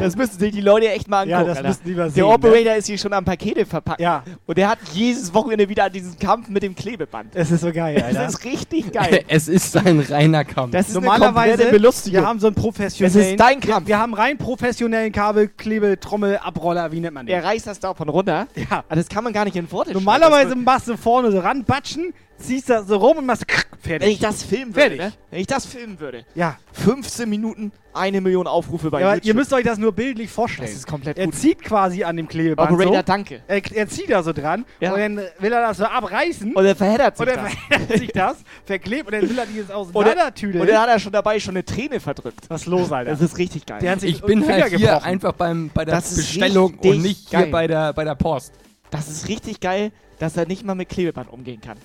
das 0.10 0.18
müssen 0.18 0.40
sich 0.40 0.52
die 0.52 0.62
Leute 0.62 0.90
echt 0.90 1.08
mal 1.08 1.22
angucken. 1.22 1.32
Ja, 1.32 1.44
das 1.44 1.58
Alter. 1.58 1.70
müssen 1.70 1.82
die 1.86 1.92
mal 1.94 2.04
Der 2.04 2.12
sehen, 2.12 2.24
Operator 2.24 2.76
ist 2.76 2.88
hier 2.88 2.98
schon 2.98 3.14
am 3.14 3.26
Pakete 3.26 3.66
verpackt. 3.66 4.00
Ja. 4.02 4.24
Und 4.46 4.58
der 4.58 4.70
hat 4.70 4.80
jedes 4.94 5.34
Wochenende 5.34 5.68
wieder 5.70 5.86
an 5.86 5.92
diesen 5.92 6.18
Kampf 6.20 6.50
mit 6.50 6.64
dem 6.64 6.76
Klebeband. 6.76 7.36
Es 7.36 7.52
ist 7.52 7.62
so 7.62 7.72
geil, 7.72 8.02
Alter. 8.02 8.24
Das 8.24 8.34
ist 8.36 8.46
richtig 8.46 8.92
geil. 8.94 9.24
es 9.28 9.48
ist 9.48 9.76
ein 9.78 10.00
reiner 10.00 10.44
Kampf. 10.46 10.72
Das 10.72 10.88
ist 10.88 10.96
Normalerweise, 10.96 11.40
eine 11.40 11.52
komplette 11.52 11.72
Belustigung. 11.72 12.22
wir 12.22 12.28
haben 12.28 12.40
so 12.40 12.48
einen 12.48 12.56
professionellen... 12.56 13.14
Das 13.18 13.28
ist 13.32 13.40
dein 13.40 13.60
Kampf. 13.60 13.88
Wir, 13.88 13.96
wir 13.96 14.00
haben 14.00 14.14
rein 14.14 14.38
professionellen 14.38 15.12
Kabelklebe, 15.12 16.00
Trommel, 16.00 16.38
Abroller, 16.38 16.92
wie 16.92 17.00
nennt 17.00 17.14
man 17.14 17.26
den? 17.26 17.34
Der 17.34 17.44
reißt 17.44 17.68
das 17.68 17.80
davon 17.80 18.10
runter. 18.10 18.48
Ja. 18.56 18.84
Aber 18.88 18.96
das 18.96 19.08
kann 19.08 19.24
man 19.24 19.34
gar 19.34 19.46
nicht 19.46 19.56
in 19.56 19.72
Worte 19.72 19.94
Normalerweise 19.94 20.56
machst 20.56 20.88
du 20.88 20.98
vorne 20.98 21.32
so 21.32 21.40
ranbatschen, 21.40 22.14
ziehst 22.40 22.70
da 22.70 22.84
so 22.84 22.98
rum 22.98 23.18
und 23.18 23.26
machst 23.26 23.48
krrr, 23.48 23.64
fertig. 23.82 24.08
Wenn 24.08 24.14
ich 24.14 24.20
das 24.20 24.44
filmen 24.44 24.76
würde, 24.76 24.82
Fertig. 24.82 25.00
ne? 25.00 25.14
Wenn 25.32 25.40
ich 25.42 25.48
das 25.48 25.66
filmen 25.66 26.00
würde. 26.00 26.26
Ja. 26.36 26.58
15 26.74 27.30
Minuten, 27.30 27.72
eine 27.94 28.22
Million 28.22 28.48
Aufrufe 28.48 28.90
bei 28.90 29.02
Ja, 29.02 29.14
YouTube. 29.14 29.26
ihr 29.26 29.34
müsst 29.36 29.52
euch 29.54 29.64
das 29.66 29.78
nur 29.78 29.92
bildlich 29.92 30.30
vorstellen. 30.30 30.68
Das 30.68 30.76
ist 30.78 30.88
komplett 30.88 31.18
er 31.18 31.26
gut. 31.26 31.36
zieht 31.36 31.62
quasi 31.62 32.04
an 32.04 32.16
dem 32.18 32.28
Klebeband 32.28 32.72
Operator, 32.72 32.96
so. 32.98 33.02
danke. 33.04 33.42
Er, 33.48 33.62
er 33.76 33.88
zieht 33.90 34.10
da 34.10 34.24
so 34.24 34.32
dran 34.34 34.66
Ja. 34.80 34.94
und 34.94 35.00
dann 35.00 35.18
will 35.40 35.52
er 35.52 35.62
das 35.68 35.78
so 35.78 35.86
abreißen. 35.86 36.54
Und 36.56 36.64
dann 36.64 36.76
verheddert 36.76 37.18
sich 37.18 37.28
und 37.28 37.36
dann 37.36 37.46
das. 37.46 37.54
verheddert 37.54 37.98
sich 38.00 38.12
das, 38.14 38.38
verklebt 38.66 39.06
und 39.08 39.14
dann 39.14 39.30
will 39.30 39.38
er 39.40 39.46
dieses 39.46 39.70
Und, 39.70 39.96
auseinandertüdeln. 39.96 40.62
und 40.62 40.70
dann 40.70 40.82
hat 40.82 40.90
er 40.90 41.00
schon 41.00 41.12
dabei 41.12 41.40
schon 41.40 41.54
eine 41.56 41.66
Träne 41.66 42.00
verdrückt. 42.00 42.42
Was 42.48 42.62
ist 42.62 42.68
los, 42.68 42.92
Alter? 42.92 43.12
Das 43.12 43.22
ist 43.22 43.38
richtig 43.38 43.66
geil. 43.66 43.80
Der 43.82 43.92
hat 43.92 44.02
sich 44.02 44.16
Ich 44.16 44.22
bin 44.22 44.42
Finger 44.44 44.62
halt 44.64 44.70
hier 44.70 44.80
gebrochen. 44.80 45.04
einfach 45.04 45.34
beim, 45.34 45.70
bei 45.74 45.84
der 45.86 45.96
Das 45.96 46.12
ist 46.12 46.18
Bestellung 46.18 46.76
und 46.80 47.02
nicht 47.02 47.32
geil. 47.32 47.44
hier 47.44 47.52
bei 47.52 47.68
der, 47.68 47.94
bei 47.94 48.04
der 48.04 48.16
Post. 48.16 48.54
Das 48.92 49.08
ist 49.08 49.28
richtig 49.28 49.60
geil, 49.60 49.92
dass 50.20 50.36
er 50.38 50.46
nicht 50.48 50.64
mal 50.66 50.76
mit 50.76 50.90
Klebeband 50.90 51.32
umgehen 51.32 51.62
kann. 51.62 51.78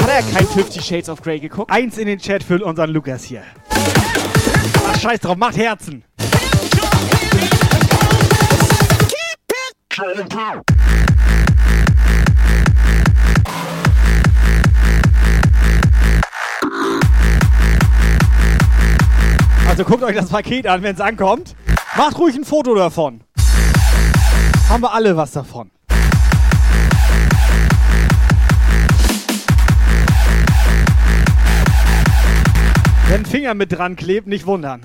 Hat 0.00 0.08
er 0.08 0.22
kein 0.22 0.46
50 0.46 0.84
Shades 0.84 1.08
of 1.08 1.22
Grey 1.22 1.40
geguckt? 1.40 1.70
Eins 1.70 1.98
in 1.98 2.06
den 2.06 2.18
Chat 2.18 2.42
für 2.42 2.62
unseren 2.64 2.90
Lukas 2.90 3.24
hier. 3.24 3.42
Ach, 3.70 5.00
scheiß 5.00 5.20
drauf, 5.20 5.36
macht 5.36 5.56
Herzen. 5.56 6.04
Also 19.68 19.84
guckt 19.84 20.02
euch 20.02 20.16
das 20.16 20.28
Paket 20.28 20.66
an, 20.66 20.82
wenn 20.82 20.94
es 20.94 21.00
ankommt. 21.00 21.54
Macht 21.96 22.18
ruhig 22.18 22.36
ein 22.36 22.44
Foto 22.44 22.74
davon. 22.74 23.22
Haben 24.68 24.82
wir 24.82 24.92
alle 24.92 25.16
was 25.16 25.32
davon. 25.32 25.70
Wenn 33.10 33.26
Finger 33.26 33.54
mit 33.54 33.72
dran 33.72 33.96
klebt, 33.96 34.28
nicht 34.28 34.46
wundern. 34.46 34.82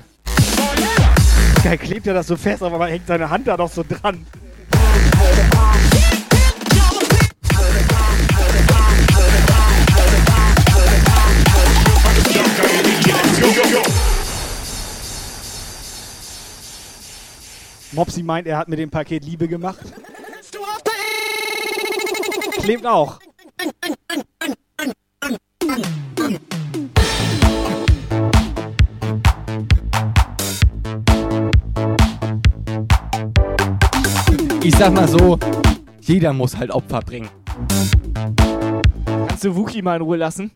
Geil, 1.64 1.78
klebt 1.78 2.08
ja 2.08 2.14
das 2.16 2.26
so 2.26 2.36
fest, 2.36 2.64
aber 2.64 2.80
man 2.80 2.90
hängt 2.90 3.06
seine 3.06 3.30
Hand 3.30 3.46
da 3.46 3.56
doch 3.56 3.72
so 3.72 3.86
dran. 3.88 4.26
Mopsi 17.92 18.24
meint, 18.24 18.48
er 18.48 18.58
hat 18.58 18.70
mit 18.70 18.80
dem 18.80 18.90
Paket 18.90 19.24
Liebe 19.24 19.48
gemacht. 19.48 19.82
Klebt 22.64 22.88
auch. 22.88 23.20
Ich 34.66 34.76
sag 34.78 34.96
mal 34.96 35.08
so, 35.08 35.38
jeder 36.02 36.34
muss 36.34 36.58
halt 36.58 36.72
Opfer 36.72 37.00
bringen. 37.02 37.30
Kannst 39.28 39.44
du 39.44 39.56
Wookie 39.56 39.84
mal 39.84 39.98
in 39.98 40.02
Ruhe 40.02 40.18
lassen? 40.18 40.50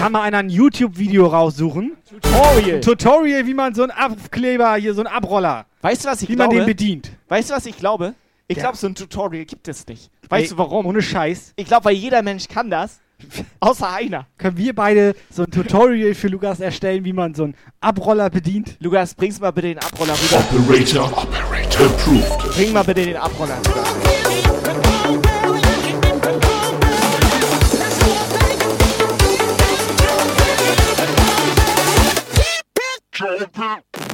Kann 0.00 0.12
mal 0.12 0.22
einer 0.22 0.38
ein 0.38 0.48
YouTube-Video 0.48 1.26
raussuchen? 1.26 1.92
Tutorial. 2.08 2.76
Ein 2.76 2.80
Tutorial, 2.80 3.46
wie 3.46 3.52
man 3.52 3.74
so 3.74 3.82
einen 3.82 3.90
Abkleber, 3.90 4.74
hier 4.76 4.94
so 4.94 5.02
einen 5.02 5.08
Abroller, 5.14 5.66
Weißt 5.82 6.06
du, 6.06 6.08
was 6.08 6.22
ich 6.22 6.30
wie 6.30 6.36
glaube? 6.36 6.54
man 6.54 6.64
den 6.64 6.66
bedient. 6.66 7.12
Weißt 7.28 7.50
du, 7.50 7.54
was 7.54 7.66
ich 7.66 7.76
glaube? 7.76 8.14
Ich 8.48 8.56
Ja. 8.56 8.62
glaube, 8.62 8.78
so 8.78 8.86
ein 8.86 8.94
Tutorial 8.94 9.44
gibt 9.44 9.68
es 9.68 9.86
nicht. 9.86 10.10
Weißt 10.30 10.44
Ey, 10.44 10.48
du 10.48 10.56
warum? 10.56 10.86
Ohne 10.86 11.02
Scheiß. 11.02 11.52
Ich 11.54 11.66
glaube, 11.66 11.84
weil 11.84 11.96
jeder 11.96 12.22
Mensch 12.22 12.48
kann 12.48 12.70
das. 12.70 12.98
Außer 13.60 13.92
einer. 13.92 14.26
Können 14.38 14.56
wir 14.56 14.74
beide 14.74 15.14
so 15.28 15.42
ein 15.42 15.50
Tutorial 15.50 16.14
für 16.14 16.28
Lukas 16.28 16.60
erstellen, 16.60 17.04
wie 17.04 17.12
man 17.12 17.34
so 17.34 17.44
einen 17.44 17.54
Abroller 17.82 18.30
bedient? 18.30 18.78
Lukas, 18.80 19.14
bringst 19.14 19.42
mal 19.42 19.50
bitte 19.50 19.68
den 19.68 19.78
Abroller 19.80 20.14
rüber. 20.14 20.42
Operator, 20.64 21.12
Operator 21.12 21.86
approved. 21.86 22.54
Bring 22.56 22.72
mal 22.72 22.84
bitte 22.84 23.04
den 23.04 23.16
Abroller 23.16 23.58
rüber. 23.58 23.84
So, 33.20 34.09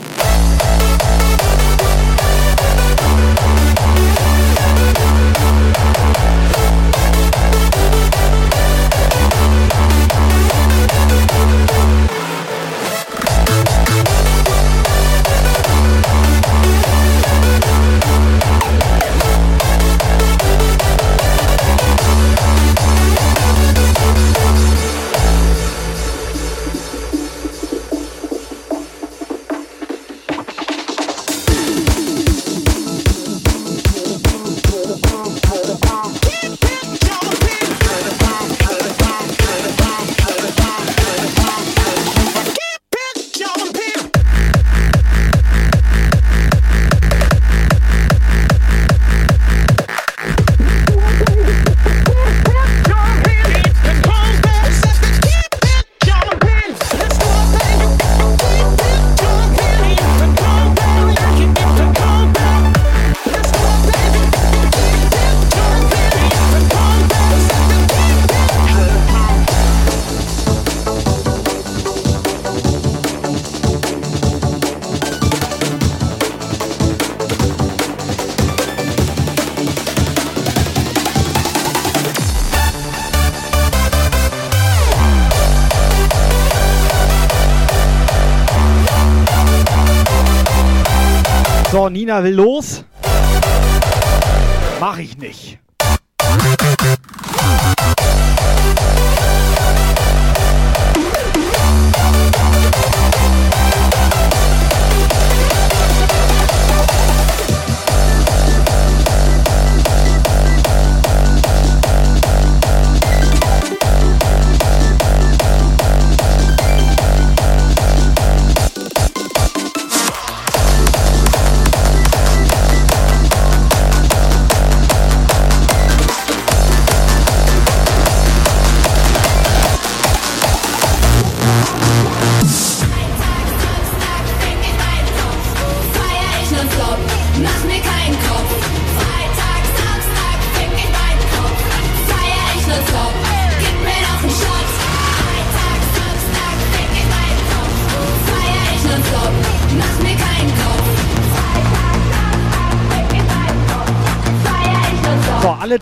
Nina 92.07 92.21
will 92.21 92.37
los. 92.37 92.86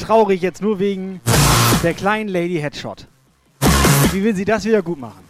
Traurig 0.05 0.43
jetzt 0.43 0.60
nur 0.60 0.78
wegen 0.78 1.20
der 1.82 1.94
kleinen 1.94 2.28
Lady 2.28 2.56
Headshot. 2.56 3.06
Wie 4.12 4.22
will 4.22 4.36
sie 4.36 4.44
das 4.44 4.64
wieder 4.66 4.82
gut 4.82 5.01
machen? 5.01 5.23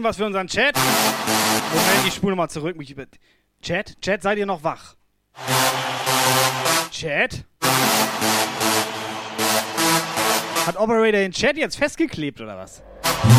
Bisschen 0.00 0.04
was 0.04 0.16
für 0.16 0.26
unseren 0.26 0.46
Chat. 0.46 0.76
Moment, 0.76 2.06
ich 2.06 2.14
spule 2.14 2.32
nochmal 2.32 2.50
zurück. 2.50 2.76
Chat? 3.62 4.00
Chat, 4.00 4.22
seid 4.22 4.38
ihr 4.38 4.46
noch 4.46 4.64
wach? 4.64 4.96
Chat? 6.90 7.44
Hat 10.66 10.76
Operator 10.76 11.12
den 11.12 11.32
Chat 11.32 11.56
jetzt 11.56 11.76
festgeklebt 11.76 12.40
oder 12.40 12.56
was? 12.56 12.82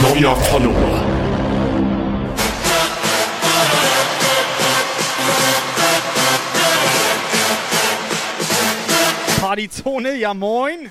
Neuer 0.01 0.35
Follower. 0.35 1.05
Partyzone, 9.39 10.15
ja 10.15 10.33
moin. 10.33 10.89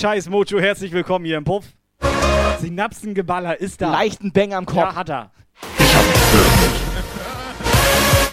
Scheiß, 0.00 0.30
Mojo, 0.30 0.58
herzlich 0.58 0.92
willkommen 0.92 1.26
hier 1.26 1.36
im 1.36 1.44
Puff. 1.44 1.66
Synapsengeballer 2.58 3.60
ist 3.60 3.82
da. 3.82 3.90
Leichten 3.90 4.32
Bang 4.32 4.54
am 4.54 4.64
Kopf. 4.64 4.78
Ja, 4.78 4.94
hat 4.94 5.10
er. 5.10 5.30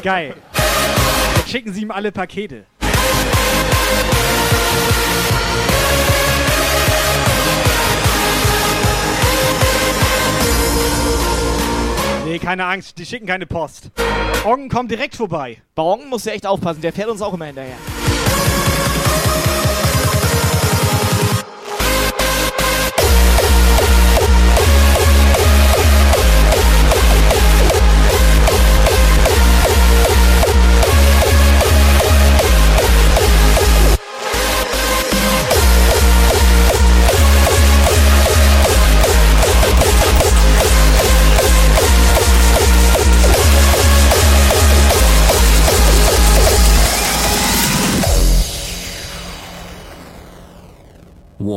Geil. 0.02 0.35
Jetzt 1.35 1.49
schicken 1.49 1.73
Sie 1.73 1.81
ihm 1.81 1.91
alle 1.91 2.14
Pakete. 2.14 2.65
Nee, 12.23 12.39
keine 12.39 12.64
Angst, 12.64 12.98
die 12.98 13.06
schicken 13.06 13.26
keine 13.26 13.45
Post. 13.45 13.91
Ongen 14.45 14.69
kommt 14.69 14.89
direkt 14.89 15.18
vorbei. 15.18 15.61
Bei 15.76 15.84
Ongen 15.84 16.07
musst 16.07 16.27
du 16.27 16.31
echt 16.31 16.48
aufpassen, 16.48 16.80
der 16.80 16.94
fährt 16.94 17.10
uns 17.10 17.22
auch 17.22 17.34
immer 17.34 17.45
hinterher. 17.45 17.76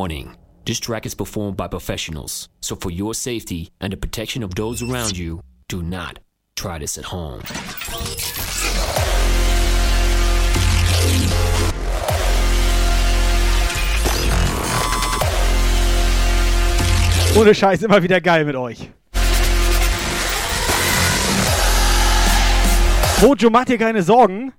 Warning 0.01 0.35
this 0.65 0.81
track 0.81 1.05
is 1.05 1.15
performed 1.15 1.59
by 1.59 1.69
professionals, 1.69 2.49
so 2.63 2.75
for 2.75 2.91
your 2.91 3.13
safety 3.13 3.69
and 3.83 3.93
the 3.93 3.99
protection 3.99 4.43
of 4.43 4.55
those 4.55 4.81
around 4.81 5.19
you, 5.19 5.43
do 5.69 5.83
not 5.83 6.21
try 6.57 6.79
this 6.79 6.97
at 6.97 7.05
home. 7.05 7.43
Ohne 17.37 17.55
Scheiß, 17.55 17.83
immer 17.83 18.03
wieder 18.03 18.23
geil 18.23 18.47
mit 18.47 18.57
euch. 18.57 18.91
Mojo, 23.21 23.51
mach 23.51 23.67
dir 23.67 23.77
keine 23.77 24.03
Sorgen. 24.03 24.55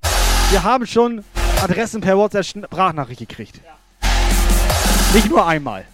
Wir 0.52 0.62
haben 0.62 0.86
schon 0.86 1.24
Adressen 1.64 2.02
per 2.02 2.16
WhatsApp 2.16 2.46
Sprachnachricht 2.46 3.28
gekriegt. 3.28 3.60
Nicht 5.14 5.30
nur 5.30 5.46
einmal. 5.46 5.86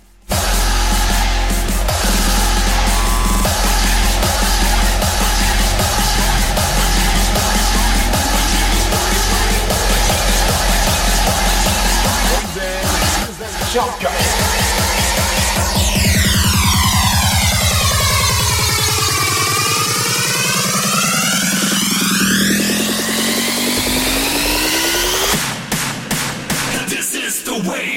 This 26.87 27.15
is 27.15 27.43
the 27.43 27.69
way 27.69 27.96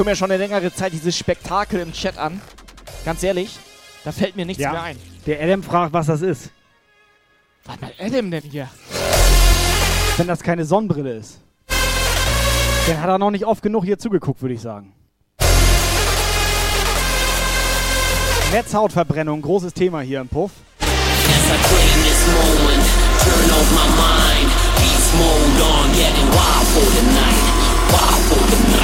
gucke 0.00 0.12
mir 0.12 0.16
schon 0.16 0.30
eine 0.30 0.42
längere 0.42 0.72
Zeit 0.72 0.94
dieses 0.94 1.14
Spektakel 1.14 1.78
im 1.78 1.92
Chat 1.92 2.16
an. 2.16 2.40
Ganz 3.04 3.22
ehrlich, 3.22 3.58
da 4.02 4.12
fällt 4.12 4.34
mir 4.34 4.46
nichts 4.46 4.62
Ja. 4.62 4.72
mehr 4.72 4.82
ein. 4.82 4.96
Der 5.26 5.42
Adam 5.42 5.62
fragt, 5.62 5.92
was 5.92 6.06
das 6.06 6.22
ist. 6.22 6.48
Was 7.66 7.78
macht 7.82 8.00
Adam 8.00 8.30
denn 8.30 8.42
hier? 8.42 8.70
Wenn 10.16 10.26
das 10.26 10.40
keine 10.42 10.64
Sonnenbrille 10.64 11.16
ist. 11.16 11.40
Dann 12.86 12.98
hat 12.98 13.10
er 13.10 13.18
noch 13.18 13.30
nicht 13.30 13.44
oft 13.44 13.62
genug 13.62 13.84
hier 13.84 13.98
zugeguckt, 13.98 14.40
würde 14.40 14.54
ich 14.54 14.62
sagen. 14.62 14.94
Netzhautverbrennung, 18.52 19.42
großes 19.42 19.74
Thema 19.74 20.00
hier 20.00 20.22
im 20.22 20.28
Puff. 20.28 20.52
As 28.72 28.79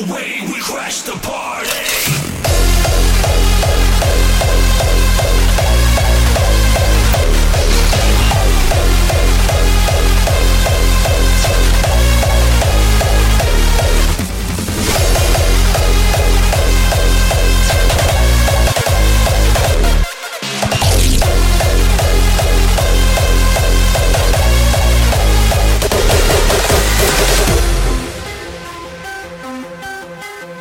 This 0.00 0.39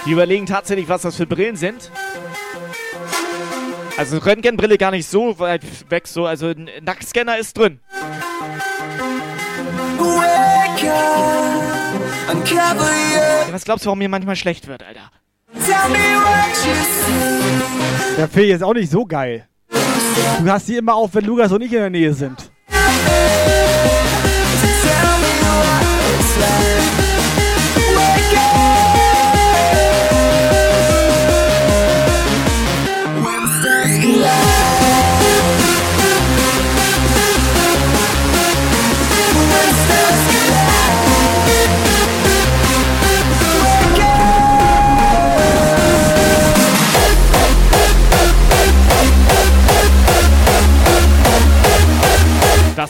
Die 0.09 0.13
überlegen 0.13 0.47
tatsächlich, 0.47 0.89
was 0.89 1.03
das 1.03 1.17
für 1.17 1.27
Brillen 1.27 1.55
sind. 1.55 1.91
Also 3.95 4.17
Röntgenbrille 4.17 4.79
gar 4.79 4.89
nicht 4.89 5.07
so 5.07 5.37
weit 5.37 5.61
weg, 5.91 6.07
so. 6.07 6.25
Also 6.25 6.47
ein 6.47 6.67
Nacktscanner 6.81 7.37
ist 7.37 7.55
drin. 7.55 7.79
Your. 10.81 11.19
Was 13.51 13.63
glaubst 13.63 13.85
du, 13.85 13.89
warum 13.89 13.99
mir 13.99 14.09
manchmal 14.09 14.35
schlecht 14.35 14.65
wird, 14.65 14.81
Alter? 14.81 15.11
Der 18.17 18.27
Film 18.29 18.55
ist 18.55 18.63
auch 18.63 18.73
nicht 18.73 18.89
so 18.89 19.05
geil. 19.05 19.47
Du 19.69 20.49
hast 20.49 20.67
die 20.67 20.77
immer 20.77 20.95
auf, 20.95 21.13
wenn 21.13 21.25
Lukas 21.25 21.51
und 21.51 21.61
ich 21.61 21.71
in 21.71 21.81
der 21.81 21.91
Nähe 21.91 22.15
sind. 22.15 22.49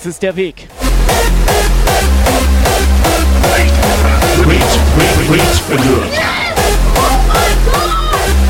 Das 0.01 0.05
ist 0.05 0.23
der 0.23 0.33
Weg. 0.33 0.69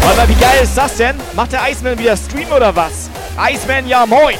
Warte 0.03 0.29
wie 0.29 0.35
geil 0.35 0.59
ist 0.61 0.77
das 0.77 0.95
denn? 0.97 1.15
Macht 1.35 1.53
der 1.53 1.67
Iceman 1.67 1.97
wieder 1.97 2.15
Stream 2.15 2.51
oder 2.51 2.75
was? 2.75 3.09
Iceman, 3.35 3.87
ja 3.87 4.05
moin! 4.05 4.35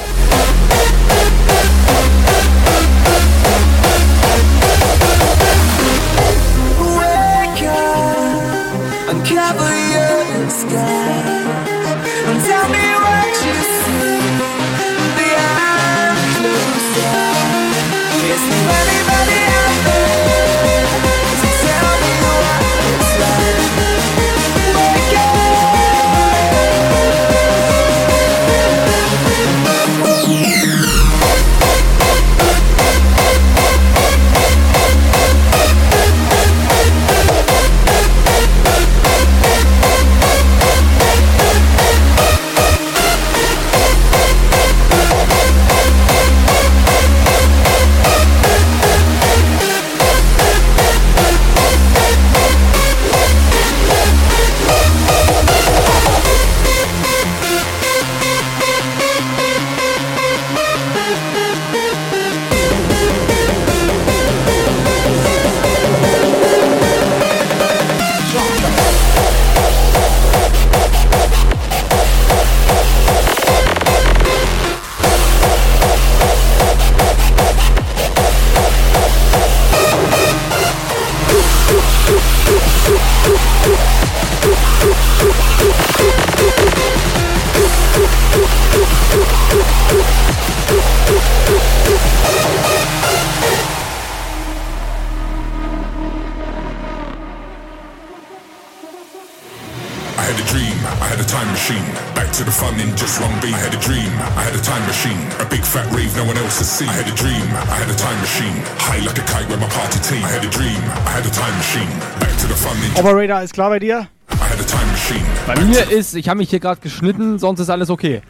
Operator, 113.10 113.42
ist 113.42 113.54
klar 113.54 113.70
bei 113.70 113.80
dir? 113.80 114.08
I 114.32 114.36
had 114.36 114.60
a 114.60 114.64
time 114.64 114.86
machine. 114.92 115.26
Bei 115.48 115.60
mir 115.62 115.90
ist, 115.90 116.14
ich 116.14 116.30
habe 116.30 116.38
mich 116.38 116.52
hier 116.52 116.60
gerade 116.60 116.80
geschnitten, 116.80 117.40
sonst 117.40 117.60
ist 117.60 117.70
alles 117.72 117.90
okay. 117.90 118.22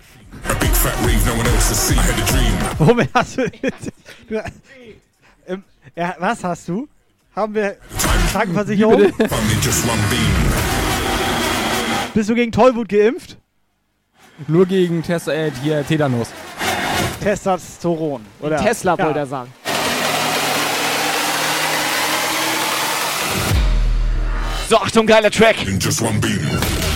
A 0.47 0.53
big 0.53 0.69
fat 0.69 0.93
rave 1.01 1.19
no 1.25 1.33
one 1.33 1.49
else 1.49 1.69
has 1.69 1.87
seen. 1.89 1.97
I 1.97 2.01
had 2.01 2.15
a 2.17 2.31
dream. 2.31 2.87
Womit 2.87 3.09
hast 3.13 3.37
du. 3.37 3.49
du 4.29 4.43
ähm, 5.47 5.63
ja, 5.97 6.15
was 6.19 6.41
hast 6.45 6.69
du? 6.69 6.87
Haben 7.35 7.55
wir 7.55 7.75
Krankenversicherung? 8.31 9.11
Bist 12.13 12.29
du 12.29 12.35
gegen 12.35 12.53
Tollwut 12.53 12.87
geimpft? 12.87 13.37
Nur 14.47 14.65
gegen 14.65 15.03
Test, 15.03 15.27
äh, 15.27 15.51
hier 15.61 15.85
Tetanus. 15.85 16.29
Testosteron. 17.21 18.21
Oder? 18.39 18.63
Tesla 18.63 18.95
ja. 18.97 19.05
wollte 19.05 19.19
er 19.19 19.27
sagen. 19.27 19.53
So, 24.69 24.77
Achtung, 24.77 25.07
geiler 25.07 25.31
Track. 25.31 25.65
In 25.65 25.79
just 25.79 25.99
one 25.99 26.21
beam. 26.21 26.88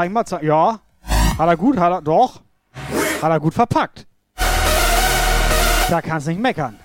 Zeig 0.00 0.12
mal, 0.12 0.24
zeig. 0.24 0.42
Ja. 0.42 0.80
Hat 1.38 1.48
er 1.48 1.56
gut, 1.56 1.78
hat 1.78 1.92
er. 1.92 2.02
Doch. 2.02 2.40
Hat 3.22 3.30
er 3.30 3.40
gut 3.40 3.54
verpackt. 3.54 4.06
Da 5.90 6.00
kannst 6.00 6.26
du 6.26 6.30
nicht 6.30 6.40
meckern. 6.40 6.78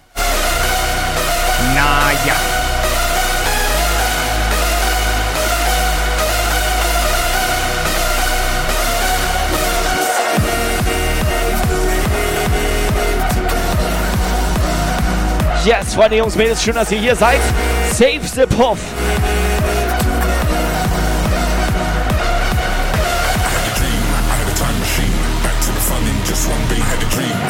Na 1.75 2.11
ja. 2.25 2.35
Yes, 15.63 15.95
Freunde, 15.95 16.17
Jungs, 16.17 16.35
Mädels, 16.35 16.61
schön, 16.61 16.75
dass 16.75 16.91
ihr 16.91 16.99
hier 16.99 17.15
seid. 17.15 17.39
Save 17.91 18.19
the 18.23 18.45
Puff. 18.45 18.77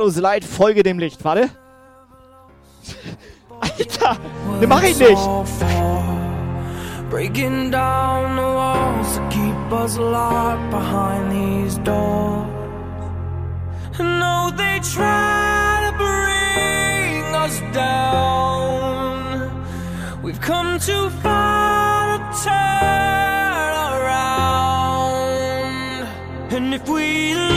The 0.00 0.22
light, 0.22 0.44
folge 0.44 0.82
dem 0.82 0.98
Licht. 0.98 1.22
Warte. 1.26 1.50
Alter, 3.60 4.16
ne 4.58 4.66
mach 4.66 4.82
ich 4.82 4.98
nicht. 4.98 5.20
Breaking 7.10 7.70
down 7.70 8.36
the 8.36 8.42
walls 8.42 9.16
to 9.16 9.28
keep 9.28 9.72
us 9.72 9.98
locked 9.98 10.70
behind 10.70 11.30
these 11.30 11.76
doors. 11.84 12.46
No, 13.98 14.50
they 14.56 14.80
try 14.80 15.90
to 15.90 15.92
bring 15.98 17.34
us 17.34 17.60
down. 17.74 19.50
We've 20.22 20.40
come 20.40 20.78
too 20.78 21.10
far 21.22 22.16
to 22.16 22.24
turn 22.42 23.74
around. 24.00 24.80
And 26.52 26.72
if 26.72 26.88
we 26.88 27.49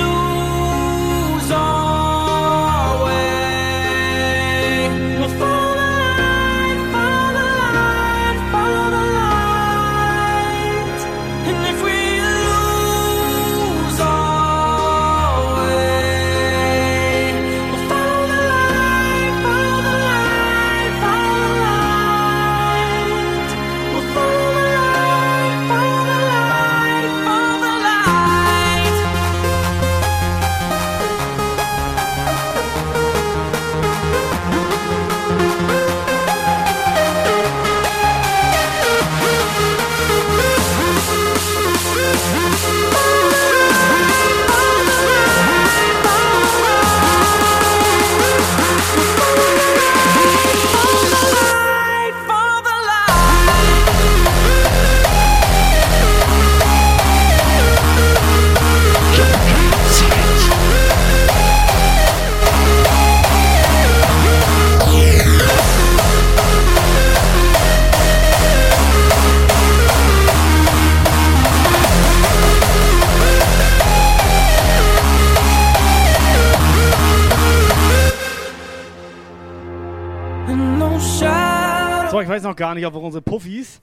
So, 81.00 82.22
ich 82.22 82.28
weiß 82.30 82.44
noch 82.44 82.56
gar 82.56 82.76
nicht, 82.76 82.86
ob 82.86 82.94
wir 82.94 83.02
unsere 83.02 83.24
Puffis 83.24 83.82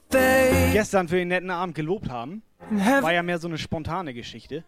gestern 0.72 1.08
für 1.08 1.16
den 1.16 1.28
netten 1.28 1.50
Abend 1.50 1.74
gelobt 1.74 2.08
haben. 2.08 2.42
War 2.70 3.12
ja 3.12 3.22
mehr 3.24 3.38
so 3.38 3.48
eine 3.48 3.58
spontane 3.58 4.14
Geschichte. 4.14 4.62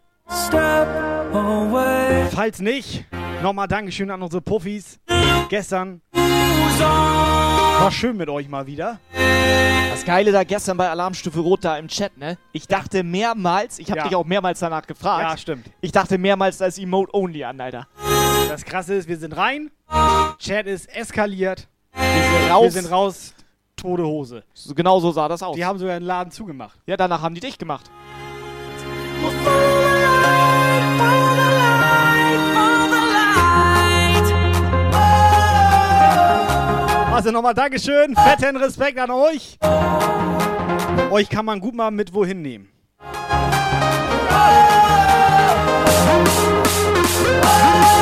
Falls 2.31 2.59
nicht, 2.59 3.05
nochmal 3.41 3.67
Dankeschön 3.69 4.11
an 4.11 4.21
unsere 4.21 4.41
Puffis. 4.41 4.99
Gestern 5.49 6.01
war 6.11 7.91
schön 7.91 8.17
mit 8.17 8.27
euch 8.29 8.49
mal 8.49 8.67
wieder. 8.67 8.99
Das 9.91 10.03
Geile 10.03 10.31
da 10.33 10.43
gestern 10.43 10.75
bei 10.75 10.89
Alarmstufe 10.89 11.39
Rot 11.39 11.63
da 11.63 11.77
im 11.77 11.87
Chat, 11.87 12.17
ne? 12.17 12.37
Ich 12.51 12.67
dachte 12.67 13.03
mehrmals, 13.03 13.79
ich 13.79 13.89
habe 13.89 13.99
Ja. 13.99 14.07
dich 14.07 14.15
auch 14.15 14.25
mehrmals 14.25 14.59
danach 14.59 14.85
gefragt. 14.85 15.29
Ja, 15.29 15.37
stimmt. 15.37 15.67
Ich 15.79 15.91
dachte 15.93 16.17
mehrmals, 16.17 16.57
da 16.57 16.65
ist 16.65 16.77
Emote 16.79 17.13
Only 17.15 17.43
an, 17.45 17.61
Alter. 17.61 17.87
Das 18.49 18.65
Krasse 18.65 18.95
ist, 18.95 19.07
wir 19.07 19.17
sind 19.17 19.37
rein, 19.37 19.71
Chat 20.39 20.65
ist 20.65 20.93
eskaliert, 20.93 21.69
Wir 21.93 22.03
sind 22.39 22.51
raus. 22.51 22.63
wir 22.63 22.71
sind 22.71 22.91
raus, 22.91 23.33
tote 23.75 24.03
Hose. 24.03 24.43
So, 24.53 24.73
genau 24.73 24.99
so 24.99 25.11
sah 25.11 25.27
das 25.27 25.43
aus. 25.43 25.55
Die 25.55 25.65
haben 25.65 25.77
sogar 25.79 25.99
den 25.99 26.05
Laden 26.05 26.31
zugemacht. 26.31 26.79
Ja, 26.85 26.97
danach 26.97 27.21
haben 27.21 27.35
die 27.35 27.41
dich 27.41 27.57
gemacht. 27.57 27.89
Also 37.13 37.31
nochmal 37.31 37.53
Dankeschön, 37.53 38.15
fetten 38.15 38.57
Respekt 38.57 38.99
an 38.99 39.11
euch. 39.11 39.57
Euch 41.11 41.29
kann 41.29 41.45
man 41.45 41.59
gut 41.59 41.75
mal 41.75 41.91
mit 41.91 42.13
wohin 42.13 42.41
nehmen. 42.41 42.69
Weil 47.41 47.92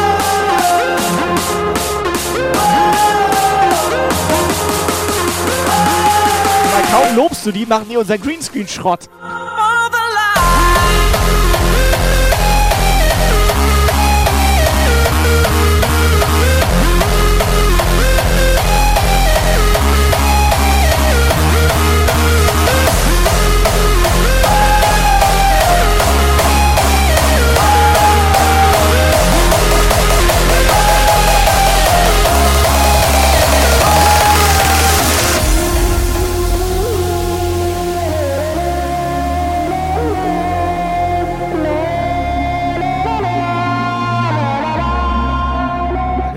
kaum 6.91 7.15
lobst 7.15 7.45
du 7.45 7.51
die, 7.51 7.65
machen 7.65 7.87
die 7.89 7.97
unseren 7.97 8.21
Greenscreen-Schrott. 8.21 9.09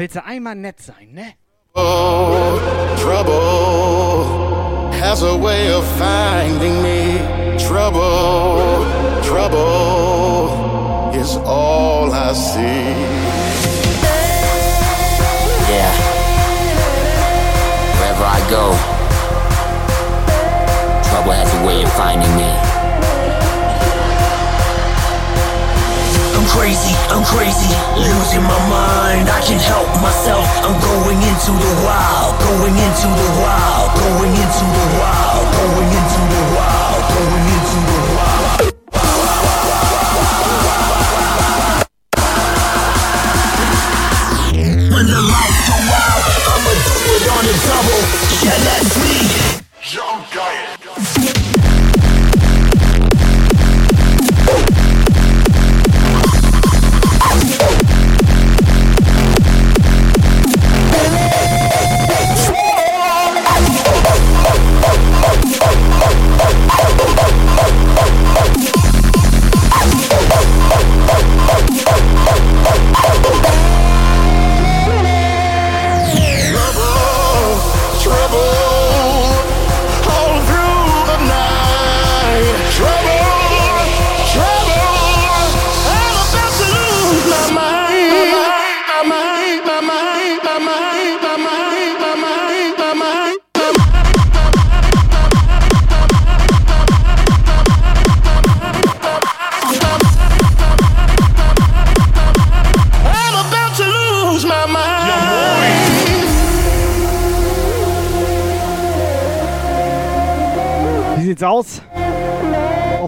Willst 0.04 0.16
du 0.16 0.24
einmal 0.24 0.54
nett 0.54 0.80
sein, 0.82 1.12
ne? 1.12 1.34
Oh, 1.74 2.60
trouble 3.00 4.26
has 5.00 5.22
a 5.22 5.34
way 5.34 5.72
of 5.72 5.82
finding 5.98 6.82
me. 6.82 7.20
Trouble, 7.58 8.84
trouble 9.22 10.50
is 11.14 11.36
all 11.38 12.12
I 12.12 12.34
see. 12.34 12.92
Yeah. 15.72 15.92
Wherever 17.98 18.24
I 18.24 18.40
go, 18.50 18.76
trouble 21.08 21.32
has 21.32 21.54
a 21.54 21.66
way 21.66 21.82
of 21.82 21.92
finding 21.92 22.36
me. 22.36 22.73
I'm 26.44 26.50
crazy, 26.50 26.92
I'm 27.08 27.24
crazy, 27.24 27.72
losing 27.96 28.44
my 28.44 28.60
mind. 28.68 29.32
I 29.32 29.40
can't 29.40 29.62
help 29.64 29.88
myself. 30.04 30.44
I'm 30.60 30.76
going 30.76 31.16
into 31.16 31.52
the 31.56 31.72
wild, 31.80 32.36
going 32.44 32.76
into 32.76 33.08
the 33.08 33.28
wild, 33.40 33.88
going 33.96 34.28
into 34.28 34.64
the 34.76 34.86
wild, 35.00 35.48
going 35.56 35.88
into 35.88 36.20
the 36.20 36.44
wild, 36.52 37.00
going 37.16 37.48
into 37.48 37.78
the 37.88 37.96
wild. 38.12 38.60
When 44.92 45.06
the 45.08 45.20
lights 45.24 45.64
go 45.64 45.80
out, 45.80 46.28
I'ma 46.44 46.72
do 46.76 46.92
it 47.08 47.24
on 47.24 47.40
the 47.48 47.56
double. 47.64 48.04
Yeah, 48.44 48.83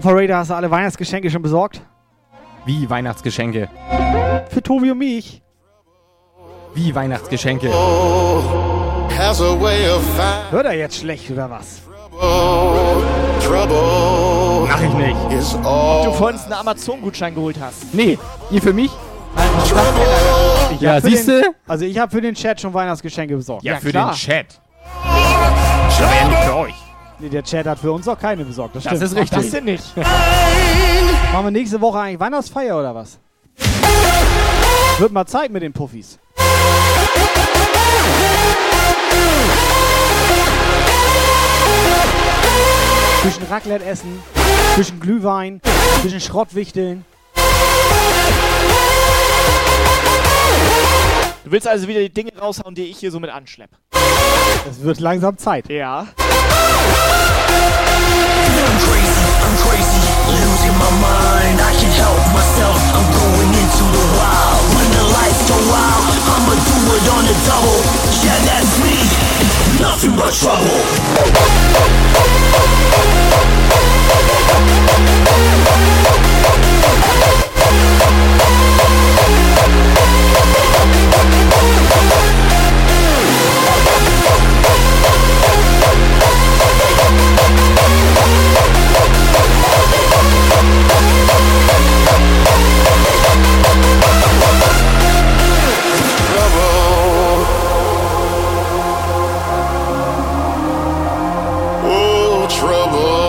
Operator, 0.07 0.37
hast 0.37 0.49
du 0.51 0.53
alle 0.53 0.71
Weihnachtsgeschenke 0.71 1.29
schon 1.29 1.41
besorgt? 1.41 1.81
Wie 2.65 2.89
Weihnachtsgeschenke? 2.89 3.67
Für 4.49 4.63
Tobi 4.63 4.91
und 4.91 4.99
mich. 4.99 5.41
Wie 6.73 6.95
Weihnachtsgeschenke? 6.95 7.69
Hört 10.49 10.65
er 10.65 10.73
jetzt 10.77 10.99
schlecht 10.99 11.29
oder 11.29 11.49
was? 11.49 11.81
trouble. 13.41 14.67
Mach 14.69 14.81
ich 14.81 14.93
nicht. 14.93 15.17
Ob 15.65 16.05
du 16.05 16.11
vorhin 16.13 16.39
einen 16.39 16.53
Amazon-Gutschein 16.53 17.35
geholt 17.35 17.57
hast. 17.59 17.93
Nee, 17.93 18.17
ihr 18.49 18.61
für 18.61 18.71
mich? 18.73 18.91
Ich 20.73 20.79
Ja, 20.81 21.01
siehste? 21.01 21.41
den- 21.41 21.51
Also 21.67 21.83
ich 21.83 21.99
habe 21.99 22.11
für 22.11 22.21
den 22.21 22.33
Chat 22.33 22.61
schon 22.61 22.73
Weihnachtsgeschenke 22.73 23.35
besorgt. 23.35 23.63
Ja, 23.65 23.75
für 23.75 23.89
klar. 23.89 24.11
den 24.11 24.15
Chat. 24.15 24.61
Aber 25.03 26.15
ja 26.15 26.27
nicht 26.29 26.43
für 26.45 26.55
euch. 26.55 26.86
Nee, 27.19 27.29
der 27.29 27.43
Chat 27.43 27.65
hat 27.65 27.79
für 27.79 27.91
uns 27.91 28.07
auch 28.07 28.19
keine 28.19 28.45
besorgt. 28.45 28.75
Das, 28.75 28.83
Das 28.83 29.01
ist 29.01 29.15
richtig. 29.15 29.37
Das 29.41 29.49
denn 29.49 29.65
nicht. 29.65 29.97
Machen 29.97 31.45
wir 31.45 31.51
nächste 31.51 31.81
Woche 31.81 31.99
eigentlich 31.99 32.19
Weihnachtsfeier 32.19 32.77
oder 32.79 32.93
was? 32.93 33.17
Wird 34.99 35.11
mal 35.11 35.25
Zeit 35.25 35.51
mit 35.51 35.63
den 35.63 35.73
Puffis. 35.73 36.19
Zwischen 43.21 43.43
Raclette 43.49 43.83
essen, 43.85 44.19
zwischen 44.75 44.99
Glühwein, 44.99 45.59
zwischen 46.01 46.21
Schrottwichteln. 46.21 47.03
Du 51.47 51.53
willst 51.53 51.65
also 51.65 51.87
wieder 51.87 52.01
die 52.01 52.09
Dinge 52.09 52.33
raushauen, 52.37 52.75
die 52.75 52.83
ich 52.83 52.97
hier 52.97 53.09
so 53.09 53.21
mit 53.21 53.29
anschlepp. 53.29 53.69
Es 54.69 54.81
wird 54.81 54.99
langsam 54.99 55.37
Zeit. 55.37 55.69
Ja. 55.69 56.05
Nothing 69.79 70.17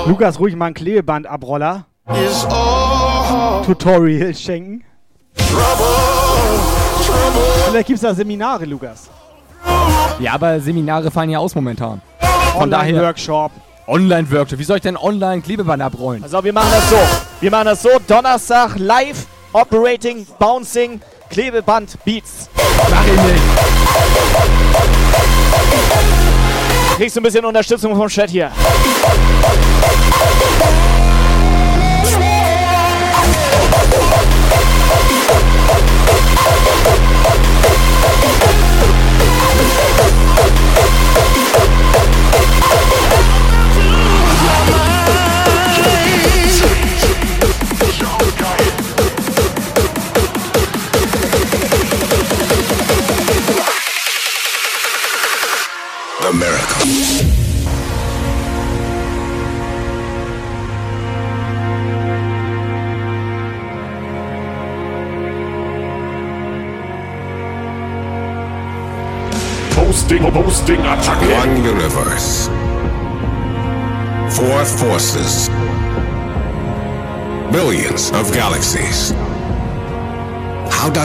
Lukas, 0.08 0.41
ruhig 0.41 0.57
mal 0.57 0.67
einen 0.67 0.75
Klebeband-Abroller. 0.75 1.86
Is 2.08 2.44
all 2.47 3.62
Tutorial 3.65 4.34
schenken. 4.34 4.83
trouble, 5.36 7.05
trouble. 7.05 7.48
Vielleicht 7.70 7.86
gibt's 7.86 8.02
da 8.02 8.14
Seminare, 8.14 8.64
Lukas. 8.64 9.08
Ja, 10.20 10.32
aber 10.32 10.58
Seminare 10.60 11.10
fallen 11.10 11.30
ja 11.30 11.38
aus 11.38 11.55
momentan. 11.55 12.00
Von 12.52 12.70
daher. 12.70 12.94
Online-Workshop. 12.94 13.52
Online-Workshop. 13.86 14.58
Wie 14.58 14.64
soll 14.64 14.76
ich 14.76 14.82
denn 14.82 14.97
online 14.97 15.42
Klebeband 15.42 15.82
abrollen? 15.82 16.22
Also 16.22 16.42
wir 16.42 16.52
machen 16.52 16.70
das 16.72 16.90
so. 16.90 16.97
Wir 17.40 17.50
machen 17.50 17.66
das 17.66 17.82
so. 17.82 17.90
Donnerstag 18.06 18.78
live, 18.78 19.26
Operating, 19.52 20.26
Bouncing, 20.38 21.00
Klebeband, 21.30 22.02
Beats. 22.05 22.48
Mach 22.90 23.06
ich 23.06 23.22
nicht. 23.22 23.42
Kriegst 26.97 27.16
du 27.16 27.20
ein 27.20 27.22
bisschen 27.22 27.44
Unterstützung 27.44 27.94
vom 27.94 28.08
Chat 28.08 28.30
hier. 28.30 28.50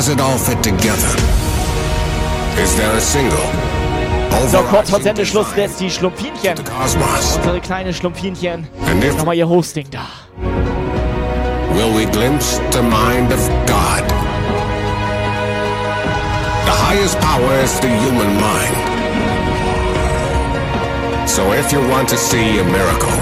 Does 0.03 0.15
it 0.15 0.19
all 0.19 0.37
fit 0.37 0.61
together? 0.61 1.13
Is 2.61 2.75
there 2.75 2.93
a 2.93 2.99
single? 2.99 3.37
So, 4.49 4.61
kurz 4.63 4.89
vor 4.89 4.99
Sendeschluss 4.99 5.55
lässt 5.55 5.79
die 5.79 5.89
Schlumpfinchen, 5.89 6.57
unsere 6.57 7.61
kleine 7.61 7.93
Schlumpfinchen, 7.93 8.67
nochmal 9.17 9.35
ihr 9.35 9.47
Hosting 9.47 9.89
da. 9.91 10.07
will 11.75 11.93
we 11.95 12.05
glimpse 12.11 12.59
the 12.71 12.81
mind 12.81 13.31
of 13.31 13.39
God? 13.65 14.03
The 16.65 16.75
highest 16.85 17.17
power 17.21 17.53
is 17.63 17.79
the 17.79 17.87
human 17.87 18.35
mind. 18.41 18.75
So 21.29 21.53
if 21.53 21.71
you 21.71 21.79
want 21.87 22.09
to 22.09 22.17
see 22.17 22.59
a 22.59 22.63
miracle, 22.65 23.17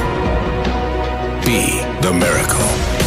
be 1.46 1.84
the 2.02 2.12
miracle. 2.12 3.01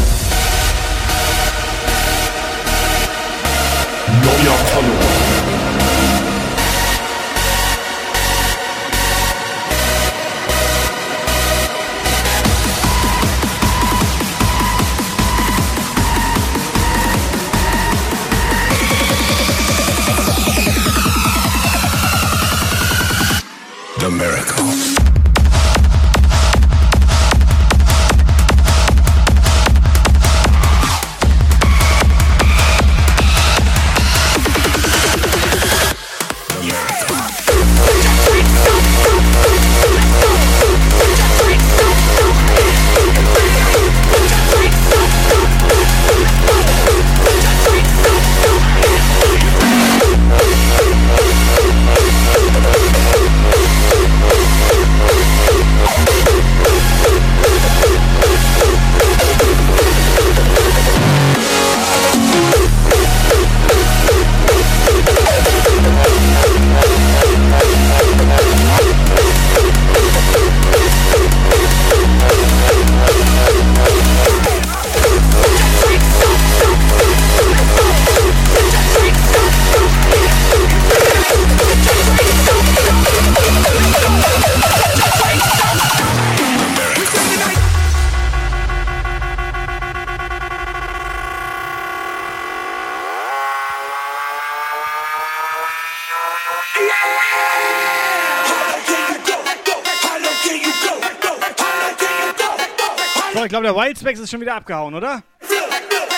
Wildspecs 103.84 104.18
ist 104.18 104.30
schon 104.30 104.40
wieder 104.40 104.54
abgehauen, 104.54 104.94
oder? 104.94 105.22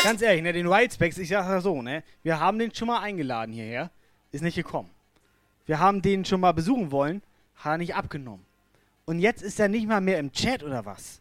Ganz 0.04 0.22
ehrlich, 0.22 0.42
ne, 0.42 0.52
den 0.52 0.70
Wildspecs, 0.70 1.18
ich 1.18 1.28
sag 1.28 1.48
ja 1.48 1.60
so, 1.60 1.82
ne, 1.82 2.04
wir 2.22 2.38
haben 2.38 2.60
den 2.60 2.72
schon 2.72 2.86
mal 2.86 3.00
eingeladen 3.00 3.52
hierher, 3.52 3.90
ist 4.30 4.42
nicht 4.42 4.54
gekommen. 4.54 4.88
Wir 5.64 5.80
haben 5.80 6.00
den 6.00 6.24
schon 6.24 6.40
mal 6.40 6.52
besuchen 6.52 6.92
wollen, 6.92 7.22
hat 7.56 7.72
er 7.72 7.78
nicht 7.78 7.96
abgenommen. 7.96 8.46
Und 9.04 9.18
jetzt 9.18 9.42
ist 9.42 9.58
er 9.58 9.66
nicht 9.66 9.88
mal 9.88 10.00
mehr 10.00 10.20
im 10.20 10.30
Chat 10.30 10.62
oder 10.62 10.86
was? 10.86 11.20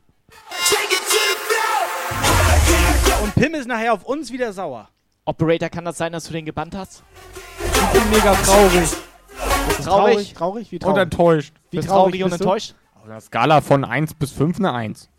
Und 3.23 3.33
Pim 3.33 3.55
ist 3.55 3.67
nachher 3.67 3.93
auf 3.93 4.03
uns 4.03 4.31
wieder 4.31 4.53
sauer. 4.53 4.89
Operator, 5.25 5.69
kann 5.69 5.85
das 5.85 5.97
sein, 5.97 6.11
dass 6.11 6.25
du 6.25 6.33
den 6.33 6.45
gebannt 6.45 6.75
hast? 6.75 7.01
Ich 7.59 7.99
bin 7.99 8.09
mega 8.11 8.35
traurig. 8.35 8.89
Traurig? 9.83 10.33
Traurig? 10.35 10.71
Wie 10.71 10.75
Und 10.75 10.81
traurig? 10.81 11.01
enttäuscht. 11.01 11.53
Wie 11.71 11.77
traurig 11.77 11.89
traurig 11.89 12.23
und 12.23 12.31
enttäuscht? 12.33 12.75
Auf 12.93 13.05
einer 13.05 13.19
Skala 13.19 13.61
von 13.61 13.83
1 13.83 14.13
bis 14.13 14.31
5 14.31 14.59
eine 14.59 14.73
1. 14.73 15.09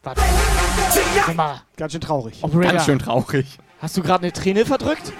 Immer. 1.30 1.62
Ganz 1.76 1.92
schön 1.92 2.00
traurig. 2.00 2.38
Operator, 2.42 2.72
Ganz 2.72 2.84
schön 2.84 2.98
traurig. 2.98 3.46
hast 3.80 3.96
du 3.96 4.02
gerade 4.02 4.24
eine 4.24 4.32
Träne 4.32 4.64
verdrückt? 4.64 5.12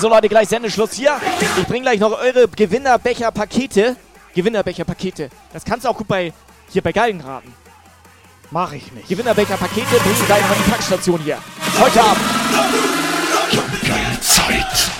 So 0.00 0.08
Leute, 0.08 0.28
gleich 0.28 0.48
Sendeschluss 0.48 0.92
hier. 0.92 1.16
Ich 1.58 1.66
bringe 1.66 1.82
gleich 1.82 2.00
noch 2.00 2.12
eure 2.12 2.48
Gewinnerbecher-Pakete. 2.48 3.96
Gewinnerbecher-Pakete. 4.34 5.30
Das 5.52 5.64
kannst 5.64 5.84
du 5.84 5.88
auch 5.88 5.96
gut 5.96 6.08
bei 6.08 6.32
hier 6.70 6.82
bei 6.82 6.92
Galgengraten. 6.92 7.52
Mach 8.50 8.72
ich 8.72 8.92
nicht. 8.92 9.08
Gewinnerbecher-Pakete 9.08 9.96
bringen 9.96 10.26
gleich 10.26 10.42
noch 10.42 10.50
an 10.50 10.56
die 10.64 10.70
Packstation 10.70 11.20
hier. 11.20 11.38
Heute 11.78 12.00
Abend. 12.02 12.20
Zeit. 14.20 14.93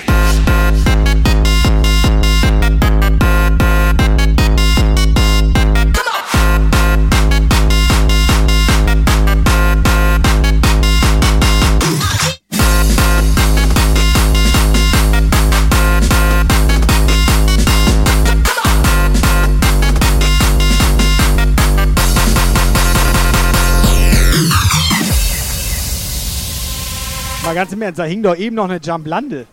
Mal 27.55 27.60
ganz 27.60 27.73
im 27.73 27.83
Ernst, 27.83 28.00
da 28.00 28.05
hing 28.05 28.20
doch 28.20 28.36
eben 28.36 28.57
noch 28.57 28.65
eine 28.65 28.81
Jump 28.83 29.07
Lande. 29.07 29.47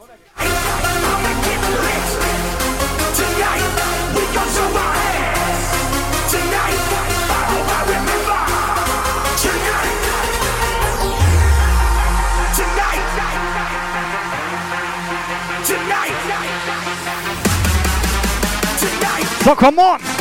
So, 19.43 19.55
come 19.55 19.79
on! 19.79 20.20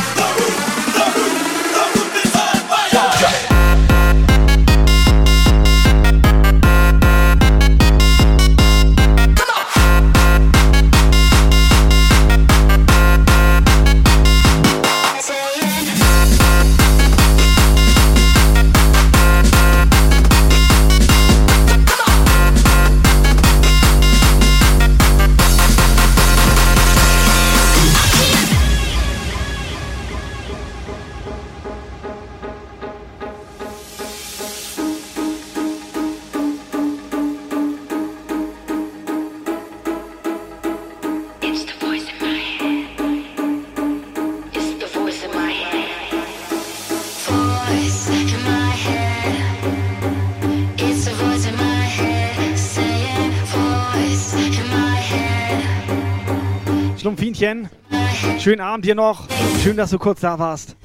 Schönen 58.41 58.61
Abend 58.61 58.85
hier 58.85 58.95
noch. 58.95 59.27
Schön, 59.63 59.77
dass 59.77 59.91
du 59.91 59.99
kurz 59.99 60.21
da 60.21 60.39
warst. 60.39 60.75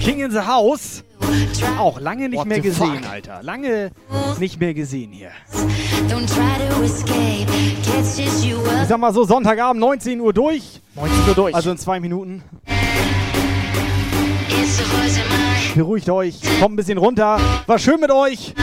King 0.00 0.20
in 0.20 0.30
the 0.30 0.38
House. 0.38 1.02
Auch 1.78 2.00
lange 2.00 2.28
nicht 2.28 2.38
What 2.38 2.46
mehr 2.46 2.60
gesehen, 2.60 3.02
fuck? 3.02 3.10
Alter. 3.10 3.42
Lange 3.42 3.90
nicht 4.38 4.60
mehr 4.60 4.74
gesehen 4.74 5.10
hier. 5.12 5.30
Don't 6.08 6.26
try 6.26 6.68
to 6.68 6.82
escape. 6.82 7.46
Gets 7.82 8.18
just 8.18 8.44
you 8.44 8.58
Ich 8.82 8.88
sag 8.88 8.98
mal 8.98 9.12
so, 9.12 9.24
Sonntagabend, 9.24 9.80
19 9.80 10.20
Uhr 10.20 10.32
durch. 10.32 10.80
19 10.94 11.28
Uhr 11.28 11.34
durch. 11.34 11.54
Also 11.54 11.70
in 11.72 11.78
zwei 11.78 11.98
Minuten. 12.00 12.42
Beruhigt 15.74 16.10
euch, 16.10 16.40
kommt 16.60 16.74
ein 16.74 16.76
bisschen 16.76 16.98
runter. 16.98 17.40
War 17.66 17.78
schön 17.78 18.00
mit 18.00 18.10
euch. 18.10 18.54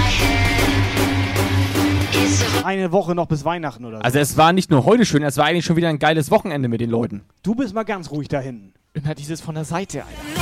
Eine 2.64 2.92
Woche 2.92 3.16
noch 3.16 3.28
bis 3.28 3.46
Weihnachten 3.46 3.86
oder 3.86 3.98
so. 3.98 4.04
Also 4.04 4.20
es 4.20 4.38
war 4.38 4.54
nicht 4.54 4.70
nur 4.72 4.86
heute 4.86 5.06
schön, 5.06 5.24
es 5.24 5.38
war 5.38 5.46
eigentlich 5.46 5.66
schon 5.66 5.76
wieder 5.76 5.90
ein 5.90 6.00
geiles 6.00 6.32
Wochenende 6.32 6.68
mit 6.68 6.82
den 6.82 6.90
Leuten. 6.90 7.22
Du 7.44 7.56
bist 7.56 7.74
mal 7.74 7.84
ganz 7.84 8.12
ruhig 8.12 8.28
da 8.28 8.40
hinten. 8.40 8.74
Immer 8.94 9.16
dieses 9.16 9.42
von 9.42 9.56
der 9.56 9.66
Seite, 9.66 10.04
Alter. 10.04 10.38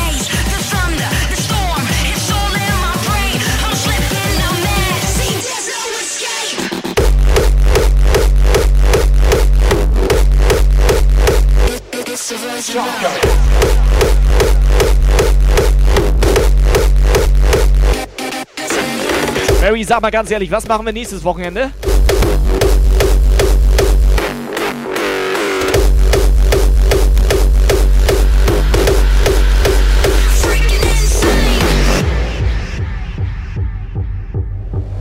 maze, 12.74 14.05
Barry, 19.66 19.84
sag 19.84 20.00
mal 20.00 20.12
ganz 20.12 20.30
ehrlich, 20.30 20.52
was 20.52 20.68
machen 20.68 20.86
wir 20.86 20.94
nächstes 20.94 21.24
Wochenende? 21.24 21.72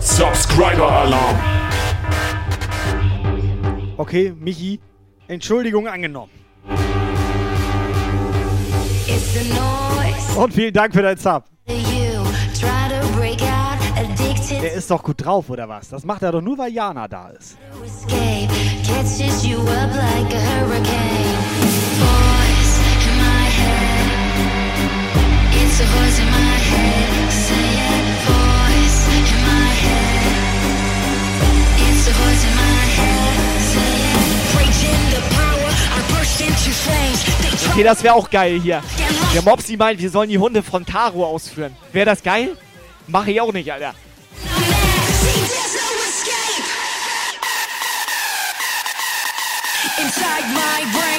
Subscriber 0.01 0.91
Alarm. 0.91 1.37
Okay, 3.99 4.33
Michi, 4.35 4.81
Entschuldigung 5.29 5.89
angenommen. 5.89 6.33
Und 10.35 10.55
vielen 10.55 10.73
Dank 10.73 10.95
für 10.95 11.03
dein 11.03 11.19
Sub. 11.19 11.45
Der 14.51 14.73
ist 14.73 14.91
doch 14.91 15.03
gut 15.03 15.25
drauf, 15.25 15.51
oder 15.51 15.69
was? 15.69 15.89
Das 15.89 16.05
macht 16.05 16.23
er 16.23 16.33
doch 16.33 16.41
nur, 16.41 16.59
weil 16.59 16.73
Jana 16.73 17.09
da 17.09 17.29
ist. 17.29 17.57
Okay, 37.71 37.83
das 37.83 38.03
wäre 38.05 38.15
auch 38.15 38.31
geil 38.31 38.61
hier. 38.61 38.83
Der 39.35 39.43
Mopsi 39.43 39.77
meint, 39.77 40.01
wir 40.01 40.11
sollen 40.11 40.29
die 40.31 40.39
Hunde 40.39 40.63
von 40.63 40.87
Taro 40.87 41.27
ausführen. 41.27 41.77
Wäre 41.93 42.07
das 42.07 42.23
geil? 42.23 42.57
Mache 43.07 43.31
ich 43.33 43.41
auch 43.41 43.53
nicht, 43.53 43.71
Alter. 43.73 43.95
inside 49.99 50.47
my 50.53 50.85
brain. 50.93 51.15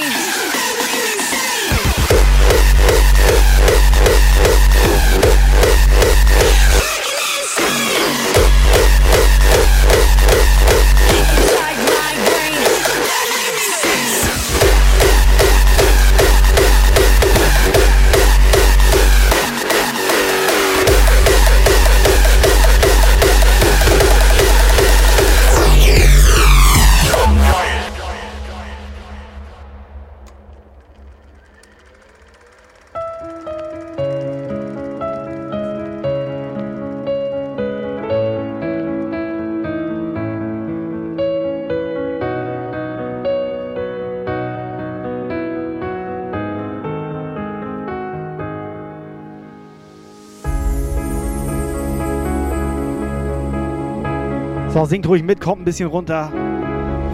So, 54.86 54.90
singt 54.90 55.08
ruhig 55.08 55.24
mit, 55.24 55.42
kommt 55.42 55.64
ein 55.64 55.66
bisschen 55.66 55.90
runter. 55.90 56.32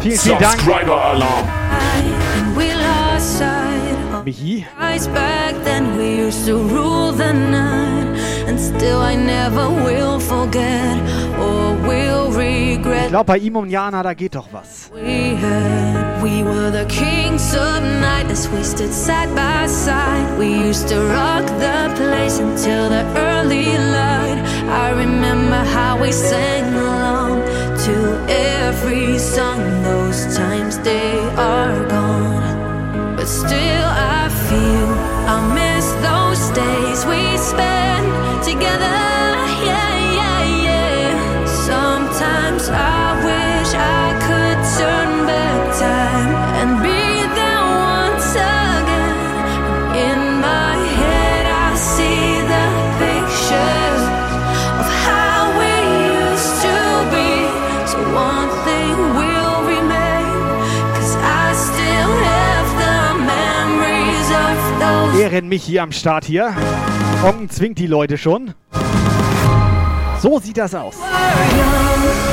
Vielen, 0.02 0.18
vielen 0.18 0.40
Dank. 0.40 0.60
Subscriber 0.60 1.06
Alarm. 1.06 1.48
Michi. 4.26 4.66
Ich 13.04 13.08
glaube, 13.08 13.26
bei 13.26 13.38
ihm 13.38 13.56
und 13.56 13.70
Jana, 13.70 14.04
da 14.04 14.14
geht 14.16 14.36
doch 14.36 14.50
was. 14.52 14.92
We 14.94 15.38
had, 15.38 16.22
we 16.22 16.44
were 16.44 16.72
the 16.72 16.86
kings 16.94 17.56
of 17.56 17.82
night 18.02 18.30
as 18.30 18.50
we 18.52 18.62
stood 18.66 18.92
side 18.92 19.34
by 19.34 19.66
side. 19.66 20.28
We 20.38 20.68
used 20.68 20.90
to 20.90 21.00
rock 21.08 21.46
the 21.60 21.90
place 21.96 22.38
until 22.38 22.90
the 22.90 23.06
early 23.16 23.78
light. 23.78 24.44
I 24.68 24.92
remember 24.92 25.64
how 25.74 25.98
we 26.02 26.12
sang 26.12 26.74
along 26.74 27.41
to 27.86 28.26
every 28.30 29.18
song. 29.18 29.60
Those 29.82 30.38
times 30.38 30.78
they 30.80 31.18
are 31.36 31.88
gone, 31.88 33.16
but 33.16 33.26
still 33.26 33.88
I 33.90 34.30
feel 34.48 34.90
I 35.36 35.38
miss 35.60 35.88
those 36.08 36.44
days 36.56 37.06
we 37.08 37.38
spent 37.38 38.44
together. 38.44 38.91
Ehren 65.32 65.48
Michi 65.48 65.80
am 65.80 65.94
Start 65.94 66.26
hier. 66.26 66.54
Onken 67.24 67.50
zwingt 67.50 67.80
die 67.80 67.88
Leute 67.88 68.18
schon. 68.18 68.54
So 70.22 70.40
sieht 70.40 70.58
das 70.58 70.76
aus. 70.76 70.96
Living 70.98 72.31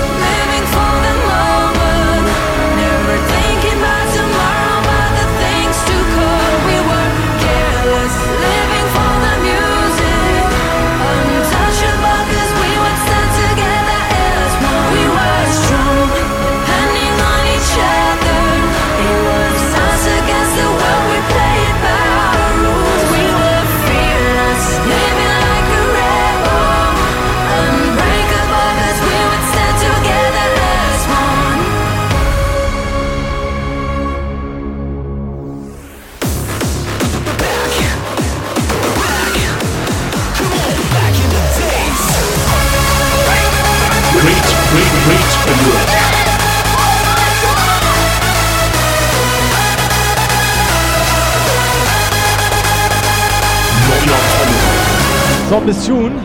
So, 55.48 55.60
Miss 55.60 55.86
June. 55.86 56.20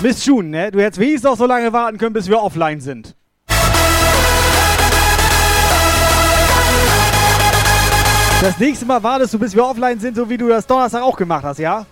Miss 0.00 0.24
June, 0.24 0.50
ne? 0.50 0.70
Du 0.70 0.80
hättest 0.80 1.00
wenigstens 1.00 1.24
noch 1.24 1.36
so 1.36 1.46
lange 1.46 1.72
warten 1.72 1.98
können, 1.98 2.12
bis 2.12 2.28
wir 2.28 2.40
offline 2.40 2.80
sind. 2.80 3.16
Das 8.40 8.56
nächste 8.60 8.86
Mal 8.86 9.02
wartest 9.02 9.34
du, 9.34 9.40
bis 9.40 9.52
wir 9.56 9.64
offline 9.64 9.98
sind, 9.98 10.14
so 10.14 10.30
wie 10.30 10.36
du 10.36 10.46
das 10.46 10.64
Donnerstag 10.64 11.02
auch 11.02 11.16
gemacht 11.16 11.42
hast, 11.42 11.58
ja? 11.58 11.86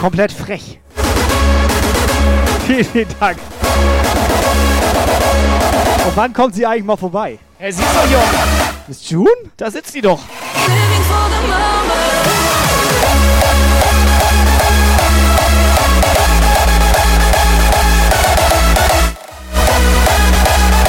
Komplett 0.00 0.30
frech. 0.30 0.78
Vielen 2.68 3.08
Dank. 3.18 3.38
Und 6.08 6.16
wann 6.16 6.32
kommt 6.32 6.54
sie 6.54 6.64
eigentlich 6.64 6.84
mal 6.84 6.96
vorbei? 6.96 7.38
Hey, 7.58 7.70
sie 7.70 7.82
ist 7.82 7.94
doch 7.94 8.08
hier. 8.08 8.22
Ist 8.88 9.10
June? 9.10 9.28
Da 9.58 9.70
sitzt 9.70 9.92
sie 9.92 10.00
doch. 10.00 10.18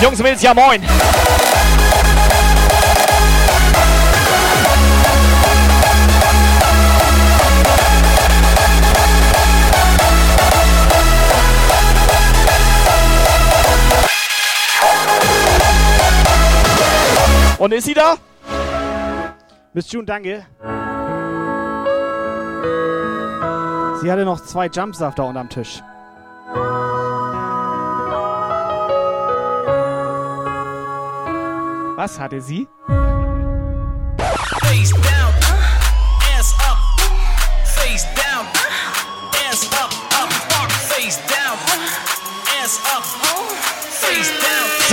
Jungs 0.01 0.19
und 0.19 0.23
Mädels, 0.23 0.41
ja 0.41 0.53
moin. 0.53 0.81
Und 17.59 17.73
ist 17.73 17.85
sie 17.85 17.93
da? 17.93 18.15
Miss 19.73 19.91
June, 19.91 20.05
danke. 20.05 20.45
Sie 24.01 24.09
hatte 24.09 24.23
noch 24.23 24.41
zwei 24.45 24.67
Jumpsaft 24.67 25.19
da 25.19 25.23
unterm 25.23 25.49
Tisch. 25.49 25.83
Was 31.97 32.17
hatte 32.17 32.39
sie? 32.39 32.65
Face 34.61 34.91
down, 34.91 35.28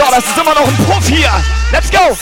So, 0.07 0.13
das 0.13 0.25
ist 0.25 0.39
immer 0.39 0.55
noch 0.55 0.69
ein 0.69 0.77
Puff 0.85 1.09
hier. 1.09 1.31
Let's 1.73 1.91
go. 1.91 2.17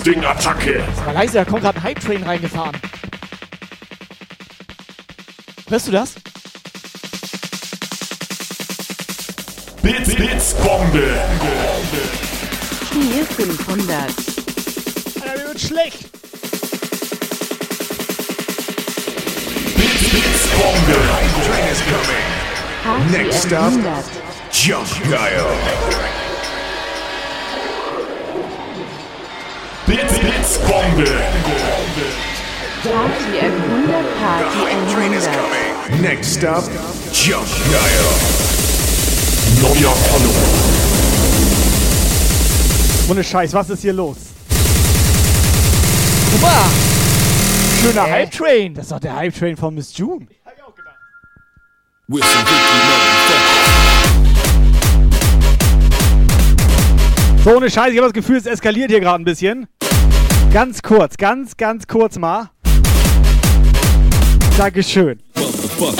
Hosting, 0.00 0.24
Hosting, 0.24 0.24
Attacke. 0.24 0.82
War 1.04 1.12
leise, 1.12 1.34
da 1.34 1.44
kommt 1.44 1.60
gerade 1.62 1.76
ein 1.78 1.82
Hype-Train 1.82 2.22
reingefahren. 2.22 2.74
Hörst 5.68 5.88
du 5.88 5.92
das? 5.92 6.14
Blitz, 9.82 10.14
Blitzbombe. 10.14 11.20
Spiel 12.86 13.24
500. 13.26 13.90
Alter, 15.20 15.38
mir 15.38 15.48
wird 15.48 15.60
schlecht. 15.60 16.10
Blitz, 19.76 20.08
Blitzbombe. 20.08 20.96
Train 21.44 21.68
is 21.70 21.82
coming. 21.84 23.12
Next 23.12 23.52
up, 23.52 23.64
100. 23.64 24.04
Jump 24.50 24.88
Guile. 25.10 26.19
Blitzbombe. 30.50 31.06
Party 32.82 33.38
100. 33.38 34.16
Party 34.18 34.92
Train 34.92 35.12
is 35.12 35.26
100. 35.26 35.36
coming. 35.86 36.02
Next 36.02 36.42
up, 36.42 36.64
Jump 37.12 37.46
Guile. 37.70 38.10
Neuer 39.62 39.94
Follower. 39.94 40.50
Ohne 43.10 43.22
Scheiß, 43.22 43.52
was 43.52 43.70
ist 43.70 43.82
hier 43.82 43.92
los? 43.92 44.16
Guck 46.32 46.42
mal. 46.42 46.64
Schöner 47.80 48.04
Hä? 48.04 48.10
Hype-Train. 48.10 48.74
Das 48.74 48.86
ist 48.86 48.92
doch 48.92 49.00
der 49.00 49.14
Hype-Train 49.14 49.56
von 49.56 49.74
Miss 49.74 49.96
June. 49.96 50.26
With 52.08 52.24
some 52.24 52.44
So, 57.44 57.56
ohne 57.56 57.70
Scheiß, 57.70 57.92
ich 57.92 57.96
habe 57.98 58.08
das 58.08 58.12
Gefühl, 58.12 58.36
es 58.36 58.46
eskaliert 58.46 58.90
hier 58.90 59.00
gerade 59.00 59.22
ein 59.22 59.24
bisschen. 59.24 59.66
Ganz 60.52 60.82
kurz, 60.82 61.16
ganz, 61.16 61.56
ganz 61.56 61.86
kurz 61.86 62.18
mal. 62.18 62.50
Dankeschön. 64.58 65.20
So, 65.78 65.92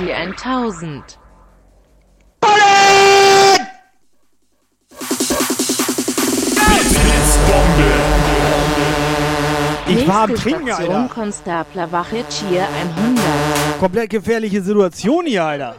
Party 0.00 0.12
1000. 0.14 1.18
Blitz, 6.70 6.94
Blitzbombe. 6.94 7.90
Ich 9.88 10.08
war 10.08 10.22
am 10.22 10.34
Trinken, 10.34 10.70
Alter. 10.70 11.10
Konstabler 11.12 11.92
Wache 11.92 12.24
Cheer 12.30 12.66
100. 12.98 13.24
Komplett 13.78 14.10
gefährliche 14.10 14.62
Situation 14.62 15.26
hier, 15.26 15.44
Alter. 15.44 15.76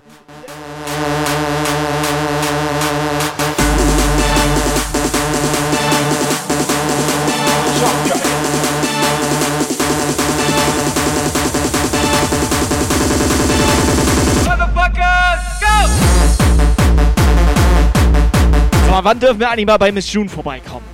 wann 19.04 19.20
dürfen 19.20 19.40
wir 19.40 19.50
eigentlich 19.50 19.66
mal 19.66 19.78
bei 19.78 19.92
Miss 19.92 20.12
June 20.12 20.30
vorbeikommen? 20.30 20.86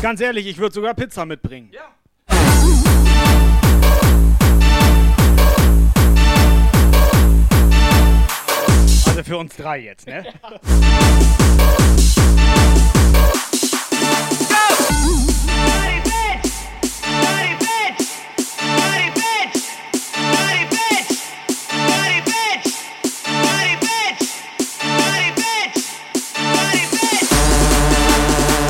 Ganz 0.00 0.20
ehrlich, 0.20 0.46
ich 0.46 0.58
würde 0.58 0.74
sogar 0.74 0.94
Pizza 0.94 1.24
mitbringen. 1.24 1.70
Ja. 1.72 1.92
Also 9.06 9.22
für 9.24 9.36
uns 9.38 9.54
drei 9.56 9.78
jetzt, 9.80 10.06
ne? 10.06 10.24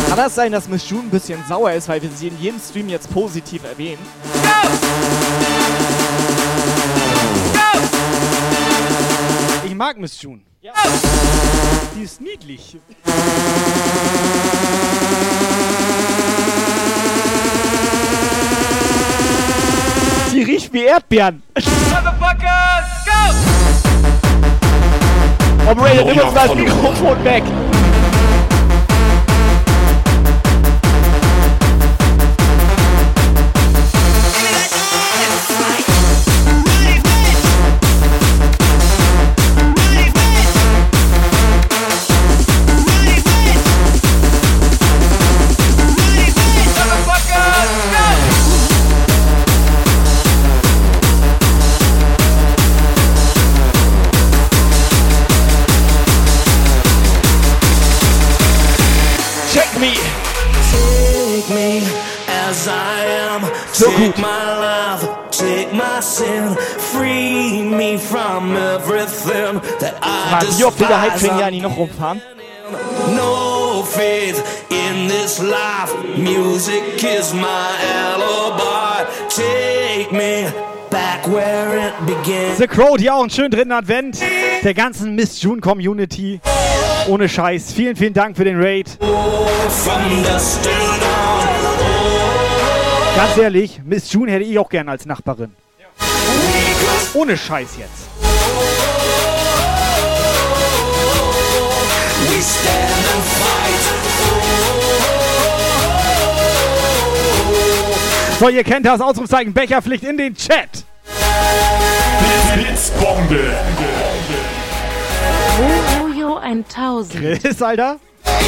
Kann 0.08 0.18
das 0.18 0.34
sein, 0.34 0.52
dass 0.52 0.68
Miss 0.68 0.88
June 0.90 1.04
ein 1.04 1.10
bisschen 1.10 1.42
sauer 1.48 1.72
ist, 1.72 1.88
weil 1.88 2.02
wir 2.02 2.10
sie 2.10 2.28
in 2.28 2.38
jedem 2.38 2.60
Stream 2.60 2.88
jetzt 2.90 3.10
positiv 3.10 3.64
erwähnen? 3.64 3.98
Ich 5.58 5.61
mag 9.82 9.98
Miss 9.98 10.22
June. 10.22 10.42
Ja. 10.60 10.72
Die 11.96 12.02
ist 12.02 12.20
niedlich. 12.20 12.76
Die 20.32 20.42
riecht 20.44 20.72
wie 20.72 20.84
Erdbeeren. 20.84 21.42
Motherfuckers, 21.56 22.86
go! 23.04 23.12
Operator, 25.72 26.04
nimm 26.04 26.18
uns 26.20 26.32
mal 26.32 26.46
das 26.46 26.54
Mikrofon 26.54 27.24
weg. 27.24 27.42
So 63.72 63.86
take 63.86 64.14
gut. 64.14 64.18
my 64.18 64.58
life, 64.58 65.30
take 65.30 65.72
my 65.72 66.00
sin, 66.00 66.54
free 66.92 67.62
me 67.62 67.96
from 67.96 68.54
everything 68.54 69.60
that 69.80 69.98
I 70.02 70.30
Mann, 70.30 70.58
wie 70.58 70.64
oft 70.64 70.78
will 70.78 70.88
der. 70.88 71.00
Hype-Train 71.00 71.36
hier 71.36 71.46
eigentlich 71.46 71.62
noch 71.62 71.76
rumfahren? 71.76 72.20
No 73.16 73.82
faith 73.82 74.42
in 74.68 75.08
this 75.08 75.38
life. 75.38 75.94
Music 76.16 77.02
is 77.02 77.32
my 77.32 77.70
alibi. 77.94 79.06
Take 79.28 80.12
me 80.12 80.52
back 80.90 81.26
where 81.26 81.88
it 81.88 81.94
began. 82.06 82.56
The 82.58 82.66
Crow, 82.66 82.96
auch 83.10 83.20
einen 83.20 83.30
schönen 83.30 83.50
dritten 83.50 83.72
Advent. 83.72 84.18
Der 84.62 84.74
ganzen 84.74 85.14
Miss 85.14 85.40
June 85.40 85.62
Community. 85.62 86.40
Ohne 87.08 87.28
Scheiß. 87.28 87.72
Vielen, 87.72 87.96
vielen 87.96 88.14
Dank 88.14 88.36
für 88.36 88.44
den 88.44 88.60
Raid. 88.60 88.98
From 89.00 90.22
dusk 90.24 90.62
till 90.62 90.72
dawn. 90.72 92.11
Ganz 93.16 93.36
ehrlich, 93.36 93.80
Miss 93.84 94.10
June 94.12 94.32
hätte 94.32 94.44
ich 94.44 94.58
auch 94.58 94.68
gern 94.68 94.88
als 94.88 95.04
Nachbarin. 95.06 95.52
Ohne 97.14 97.36
Scheiß 97.36 97.76
jetzt. 97.78 98.08
We 102.28 102.42
stand 102.42 103.06
and 103.14 103.24
fight. 103.24 103.82
So, 108.40 108.48
ihr 108.48 108.64
kennt 108.64 108.86
das 108.86 109.00
Ausrufzeichen 109.00 109.52
Becherpflicht 109.52 110.04
in 110.04 110.16
den 110.16 110.34
Chat. 110.34 110.84
Blitzbombe. 112.54 113.54
Jojo 115.98 116.38
1000. 116.38 117.40
Chris, 117.42 117.62
Alter. 117.62 118.00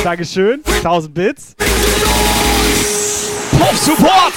Dankeschön. 0.03 0.63
1000 0.67 1.15
Bits. 1.15 1.55
Puff 3.65 3.79
Support! 3.79 4.35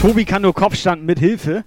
Tobi 0.00 0.24
kann 0.24 0.42
nur 0.42 0.54
Kopfstand 0.54 1.04
mit 1.04 1.18
Hilfe. 1.18 1.64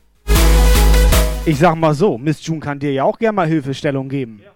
Ich 1.46 1.60
sag 1.60 1.76
mal 1.76 1.94
so, 1.94 2.18
Miss 2.18 2.46
June 2.46 2.62
kann 2.62 2.80
dir 2.80 2.94
ja 2.94 3.04
auch 3.04 3.20
gerne 3.20 3.36
mal 3.36 3.48
Hilfestellung 3.48 4.08
geben. 4.08 4.42
No 4.46 4.52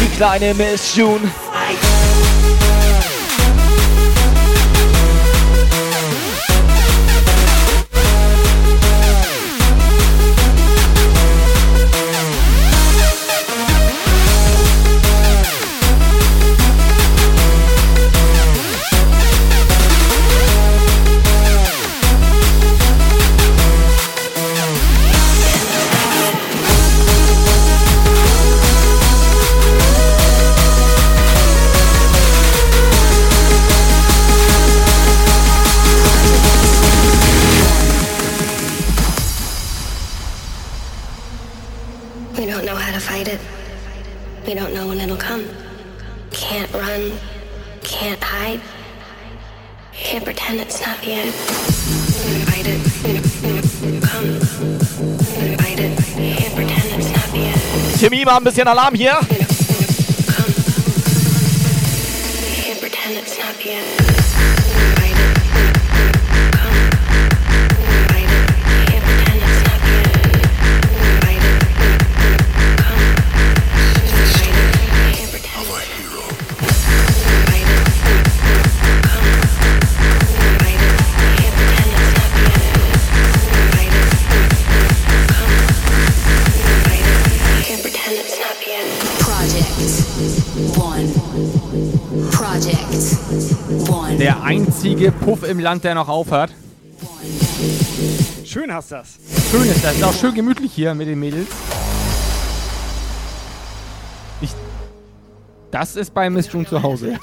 Die 0.00 0.16
kleine 0.16 0.54
Miss 0.54 0.94
June. 0.94 1.30
Can't 50.48 50.60
pretend 50.60 50.70
it's 50.70 50.80
not 50.86 50.98
the 51.02 51.12
end. 51.12 51.34
Fight 52.48 52.66
it. 52.66 52.80
Come. 54.00 54.40
Fight 55.58 55.78
it. 55.78 55.98
Can't 56.38 56.54
pretend 56.54 56.88
it's 56.94 57.12
not 57.12 57.28
the 57.32 57.40
end. 57.40 57.60
Timmy, 58.00 58.24
mal 58.24 58.38
ein 58.38 58.44
bisschen 58.44 58.66
Alarm 58.66 58.94
hier. 58.94 59.20
Can't 62.64 62.80
pretend 62.80 63.18
it's 63.18 63.38
not 63.38 63.54
the 63.58 63.72
end. 63.72 63.97
Der 94.18 94.42
einzige 94.42 95.12
Puff 95.12 95.48
im 95.48 95.60
Land, 95.60 95.84
der 95.84 95.94
noch 95.94 96.08
aufhört. 96.08 96.50
Schön 98.44 98.72
hast 98.72 98.90
das. 98.92 99.18
schön 99.50 99.62
ist 99.68 99.84
das. 99.84 99.94
Ist 99.94 100.02
auch 100.04 100.12
schön 100.14 100.34
gemütlich 100.34 100.72
hier 100.72 100.94
mit 100.94 101.06
den 101.06 101.20
Mädels. 101.20 101.46
Ich, 104.40 104.50
das 105.70 105.96
ist 105.96 106.12
bei 106.14 106.28
Miss 106.30 106.50
June 106.52 106.66
zu 106.66 106.82
Hause. 106.82 107.18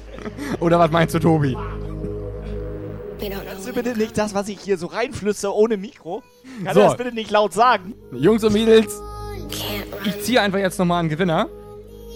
Oder 0.60 0.78
was 0.78 0.90
meinst 0.90 1.14
du, 1.14 1.18
Tobi? 1.18 1.56
Kannst 3.46 3.68
du 3.68 3.72
bitte 3.72 3.96
nicht 3.96 4.18
das, 4.18 4.34
was 4.34 4.48
ich 4.48 4.58
hier 4.60 4.76
so 4.78 4.86
reinflüsse 4.86 5.54
ohne 5.54 5.76
Mikro? 5.76 6.22
Kann 6.64 6.74
So. 6.74 6.80
er 6.80 6.86
das 6.88 6.96
bitte 6.96 7.12
nicht 7.14 7.30
laut 7.30 7.52
sagen? 7.52 7.94
Jungs 8.12 8.42
und 8.42 8.52
Mädels, 8.52 9.00
ich 10.04 10.20
ziehe 10.22 10.40
einfach 10.40 10.58
jetzt 10.58 10.78
nochmal 10.78 11.00
einen 11.00 11.08
Gewinner. 11.08 11.48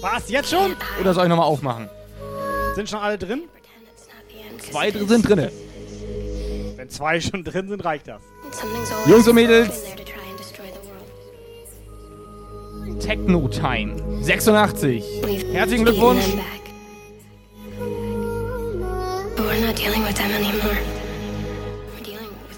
Was, 0.01 0.29
jetzt 0.29 0.51
schon? 0.51 0.75
Oder 1.01 1.15
soll 1.15 1.25
ich 1.25 1.29
nochmal 1.29 1.47
aufmachen? 1.47 1.89
Sind 2.75 2.89
schon 2.91 2.99
alle 2.99 3.19
drin? 3.19 3.43
Zwei 4.71 4.91
sind 4.91 5.29
drinne. 5.29 5.51
Wenn 6.77 6.89
zwei 6.91 7.21
schon 7.21 7.45
drin 7.45 7.69
sind, 7.69 7.85
reicht 7.85 8.09
das. 8.09 8.21
Jungs 9.07 9.27
und 9.29 9.35
Mädels. 9.35 9.83
Techno 13.01 13.49
Time 13.49 13.95
86. 14.23 15.05
Herzlichen 15.53 15.85
Glückwunsch. 15.85 16.25
But 19.37 19.45
we're 19.47 19.67
not 19.67 19.77
dealing 19.77 20.03
with 20.05 20.15
them 20.15 20.31
anymore. 20.35 20.77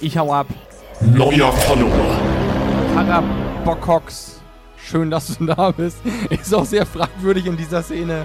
Ich 0.01 0.17
hau 0.17 0.33
ab. 0.33 0.47
Neuer 1.01 1.53
Follower. 1.53 2.20
Karabokox. 2.95 4.41
Schön, 4.83 5.11
dass 5.11 5.37
du 5.37 5.45
da 5.47 5.70
bist. 5.73 5.99
Ist 6.31 6.55
auch 6.55 6.65
sehr 6.65 6.87
fragwürdig 6.87 7.47
in 7.47 7.57
dieser 7.57 7.83
Szene. 7.83 8.25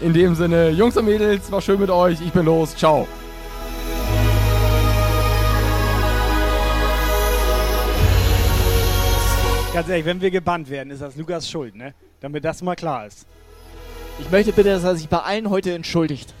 In 0.00 0.12
dem 0.12 0.34
Sinne, 0.34 0.70
Jungs 0.70 0.96
und 0.96 1.04
Mädels, 1.06 1.50
war 1.52 1.60
schön 1.60 1.78
mit 1.80 1.90
euch. 1.90 2.20
Ich 2.20 2.32
bin 2.32 2.44
los. 2.44 2.76
Ciao. 2.76 3.06
Ganz 9.72 9.88
ehrlich, 9.88 10.04
wenn 10.04 10.20
wir 10.20 10.30
gebannt 10.30 10.68
werden, 10.68 10.90
ist 10.90 11.00
das 11.00 11.16
Lukas 11.16 11.48
Schuld, 11.48 11.74
ne? 11.74 11.94
Damit 12.20 12.44
das 12.44 12.60
mal 12.60 12.76
klar 12.76 13.06
ist. 13.06 13.26
Ich 14.18 14.30
möchte 14.30 14.52
bitte, 14.52 14.68
dass 14.68 14.84
er 14.84 14.96
sich 14.96 15.08
bei 15.08 15.18
allen 15.18 15.48
heute 15.48 15.72
entschuldigt. 15.72 16.34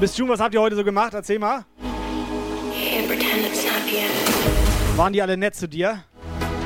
Miss 0.00 0.16
June, 0.16 0.32
was 0.32 0.40
habt 0.40 0.52
ihr 0.52 0.60
heute 0.60 0.74
so 0.74 0.82
gemacht? 0.82 1.14
Erzähl 1.14 1.38
mal. 1.38 1.64
Waren 4.96 5.12
die 5.12 5.22
alle 5.22 5.36
nett 5.36 5.54
zu 5.54 5.68
dir? 5.68 6.02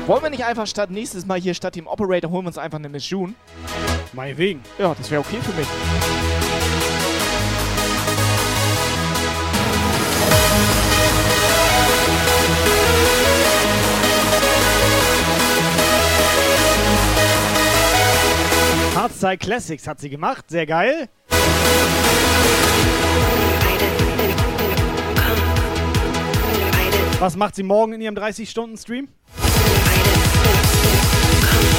Wollen 0.07 0.23
wir 0.23 0.29
nicht 0.31 0.43
einfach 0.43 0.65
statt 0.65 0.89
nächstes 0.89 1.27
Mal 1.27 1.39
hier 1.39 1.53
statt 1.53 1.75
dem 1.75 1.85
Operator 1.85 2.31
holen 2.31 2.45
wir 2.45 2.47
uns 2.47 2.57
einfach 2.57 2.79
eine 2.79 2.89
Miss 2.89 3.07
June? 3.09 3.35
Meinetwegen. 4.13 4.61
Ja, 4.79 4.95
das 4.95 5.11
wäre 5.11 5.21
okay 5.21 5.37
für 5.39 5.53
mich. 5.53 5.67
Hardstyle 19.21 19.37
Classics 19.37 19.87
hat 19.87 19.99
sie 19.99 20.09
gemacht, 20.09 20.45
sehr 20.49 20.65
geil. 20.65 21.07
Was 27.19 27.35
macht 27.35 27.55
sie 27.55 27.61
morgen 27.61 27.93
in 27.93 28.01
ihrem 28.01 28.15
30-Stunden-Stream? 28.15 29.07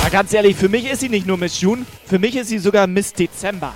Aber 0.00 0.10
ganz 0.10 0.32
ehrlich, 0.32 0.54
für 0.54 0.68
mich 0.68 0.88
ist 0.88 1.00
sie 1.00 1.08
nicht 1.08 1.26
nur 1.26 1.36
Miss 1.36 1.60
June, 1.60 1.84
für 2.06 2.20
mich 2.20 2.36
ist 2.36 2.46
sie 2.48 2.58
sogar 2.58 2.86
Miss 2.86 3.12
Dezember. 3.12 3.74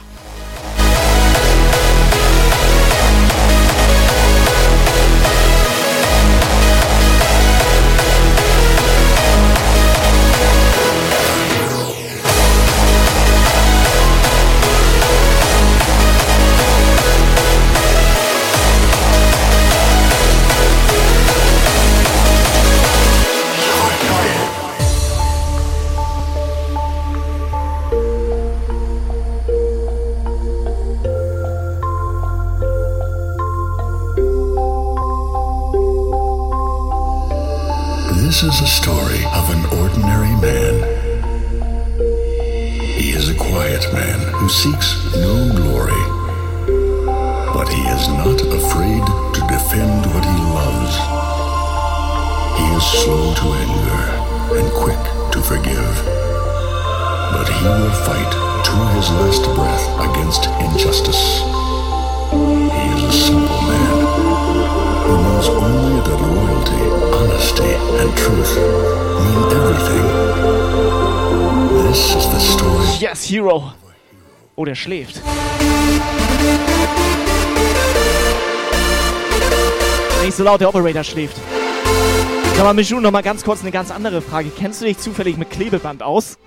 Schläft. 74.87 75.21
Nicht 80.25 80.37
so 80.37 80.45
laut, 80.45 80.61
der 80.61 80.69
Operator 80.69 81.03
schläft. 81.03 81.37
Sag 82.55 82.65
mal, 82.65 82.73
Michou, 82.73 83.01
noch 83.01 83.11
mal 83.11 83.23
ganz 83.23 83.43
kurz 83.43 83.63
eine 83.63 83.73
ganz 83.73 83.91
andere 83.91 84.23
Frage. 84.23 84.51
Kennst 84.57 84.81
du 84.81 84.85
dich 84.85 84.99
zufällig 84.99 85.37
mit 85.37 85.51
Klebeband 85.51 86.05
aus? 86.05 86.39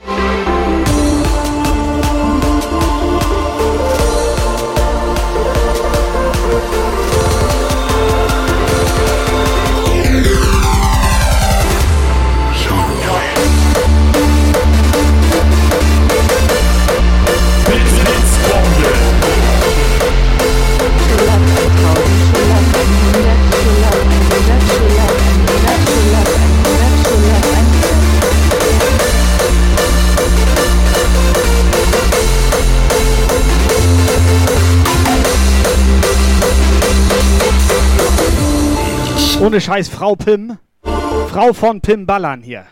Ohne 39.49 39.61
Scheiß, 39.61 39.89
Frau 39.89 40.15
Pim. 40.15 40.59
Frau 40.83 41.53
von 41.53 41.81
Pim 41.81 42.05
Ballern 42.05 42.43
hier. 42.43 42.65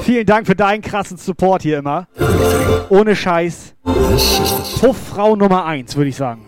Vielen 0.00 0.24
Dank 0.24 0.46
für 0.46 0.56
deinen 0.56 0.80
krassen 0.80 1.18
Support 1.18 1.60
hier 1.60 1.80
immer. 1.80 2.08
Ohne 2.88 3.14
Scheiß. 3.14 3.74
Puffrau 4.80 5.36
Nummer 5.36 5.66
1, 5.66 5.94
würde 5.94 6.08
ich 6.08 6.16
sagen. 6.16 6.47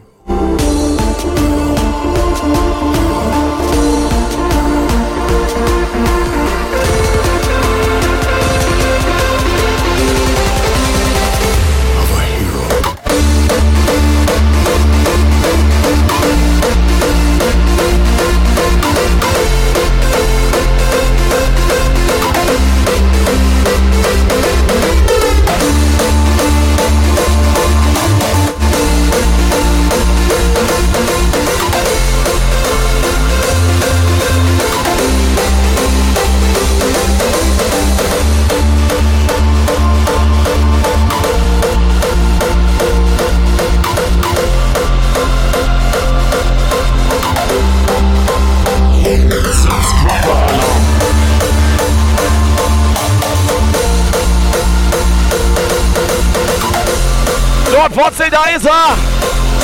Wurzel, 58.01 58.31
da 58.31 58.45
ist 58.45 58.65
er. 58.65 58.97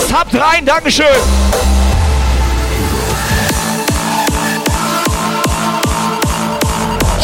Sub 0.08 0.26
rein, 0.38 0.66
Dankeschön. 0.66 1.06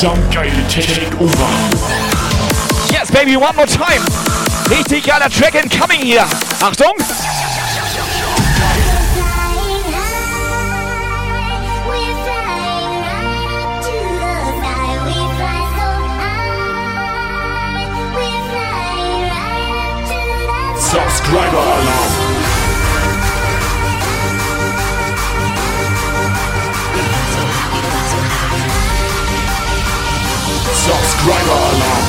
Jump 0.01 0.33
geil, 0.33 0.51
take 0.71 1.15
over. 1.21 1.47
Yes, 2.91 3.11
baby, 3.11 3.37
one 3.37 3.55
more 3.55 3.67
time. 3.67 4.03
Richtig 4.71 5.05
geiler 5.05 5.29
Track 5.29 5.55
incoming 5.55 6.01
hier. 6.01 6.25
Achtung. 6.63 6.95
Subscriber 20.93 21.57
Alarm. 21.57 22.12
Subscriber 30.75 31.57
Alarm. 31.73 32.05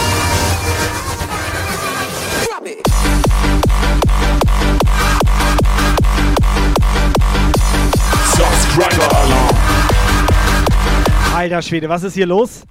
Subscriber 8.36 9.18
Alarm. 9.18 9.58
Alter 11.34 11.62
Schwede, 11.62 11.88
was 11.88 12.03
ist 12.03 12.16
hier 12.16 12.26
los? 12.26 12.64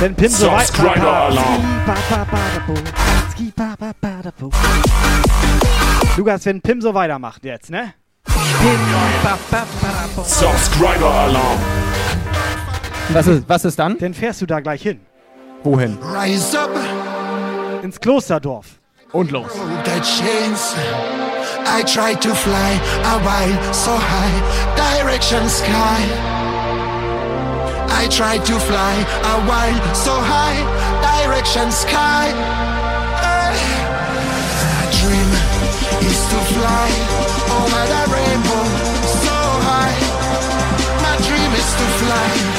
Wenn 0.00 0.14
Pim 0.14 0.28
so 0.28 0.46
weit. 0.46 0.68
Subscriber 0.68 1.12
Alarm. 1.12 1.62
Lukas, 6.16 6.46
wenn 6.46 6.60
Pim 6.60 6.80
so 6.80 6.94
weitermacht 6.94 7.44
jetzt, 7.44 7.70
ne? 7.70 7.94
Subscriber 10.24 11.10
Alarm. 11.10 11.58
Was 13.12 13.26
ist, 13.26 13.48
was 13.48 13.64
ist 13.64 13.78
dann? 13.78 13.98
Dann 13.98 14.14
fährst 14.14 14.40
du 14.40 14.46
da 14.46 14.60
gleich 14.60 14.82
hin. 14.82 15.00
Wohin? 15.64 15.98
Rise 16.00 16.60
up, 16.60 16.70
Ins 17.82 17.98
Klosterdorf. 17.98 18.78
Und 19.12 19.32
los. 19.32 19.50
the 19.84 20.00
chains. 20.00 20.76
I 21.66 21.82
try 21.82 22.14
to 22.14 22.34
fly 22.34 22.78
a 23.04 23.18
while 23.24 23.74
so 23.74 23.96
high, 23.96 24.76
direction 24.76 25.48
sky. 25.48 26.27
I 28.00 28.06
try 28.06 28.38
to 28.38 28.54
fly 28.60 28.94
a 29.34 29.36
while 29.48 29.78
so 29.92 30.14
high, 30.14 30.58
direction 31.02 31.68
sky. 31.72 32.26
Eh. 32.30 33.54
Hey. 33.58 33.78
My 34.76 34.86
dream 34.98 35.30
is 36.06 36.20
to 36.30 36.38
fly 36.54 36.88
over 37.58 37.82
the 37.92 38.02
rainbow 38.14 38.64
so 39.24 39.36
high. 39.66 39.98
My 41.06 41.16
dream 41.26 41.50
is 41.62 41.70
to 41.80 41.86
fly 41.98 42.57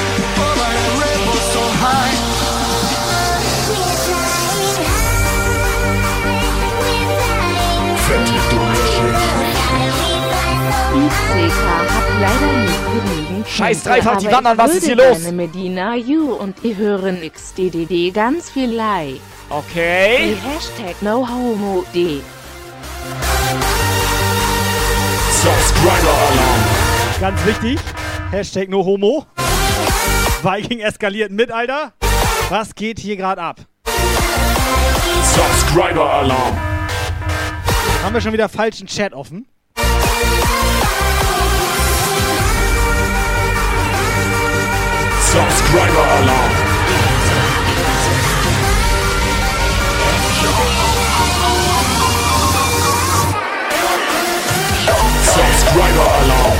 Scheiß 13.46 13.82
dreifach, 13.82 14.16
die 14.18 14.30
wandern, 14.30 14.56
was 14.56 14.74
ist 14.74 14.86
hier 14.86 14.96
los? 14.96 15.30
Medina 15.30 15.96
You 15.96 16.32
und 16.32 16.62
wir 16.62 16.76
hören 16.76 17.20
XDDD 17.20 18.14
ganz 18.14 18.50
viel 18.50 18.70
live. 18.70 19.20
Okay. 19.50 20.34
Die 20.34 20.48
Hashtag 20.48 21.02
NoHomoD. 21.02 22.22
Subscriber 25.42 26.14
Alarm. 26.30 26.60
Ganz 27.20 27.46
wichtig. 27.46 27.78
Hashtag 28.30 28.68
no 28.68 28.84
homo. 28.84 29.26
Viking 30.42 30.80
eskaliert 30.80 31.32
mit, 31.32 31.50
Alter. 31.50 31.92
Was 32.48 32.74
geht 32.74 32.98
hier 32.98 33.16
gerade 33.16 33.42
ab? 33.42 33.56
Subscriber 35.22 36.10
Alarm. 36.10 36.56
Haben 38.02 38.14
wir 38.14 38.20
schon 38.20 38.32
wieder 38.32 38.48
falschen 38.48 38.86
Chat 38.86 39.12
offen? 39.12 39.46
Subscriber 45.30 46.06
Alarm. 46.18 46.52
Subscriber 55.22 56.08
Alarm. 56.18 56.58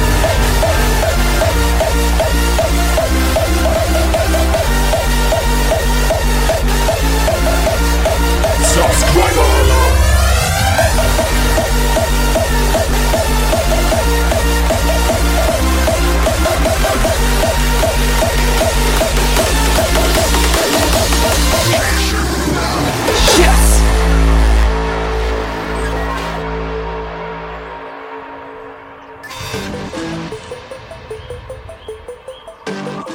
Subscriber 8.62 9.40
Alarm. 9.40 9.69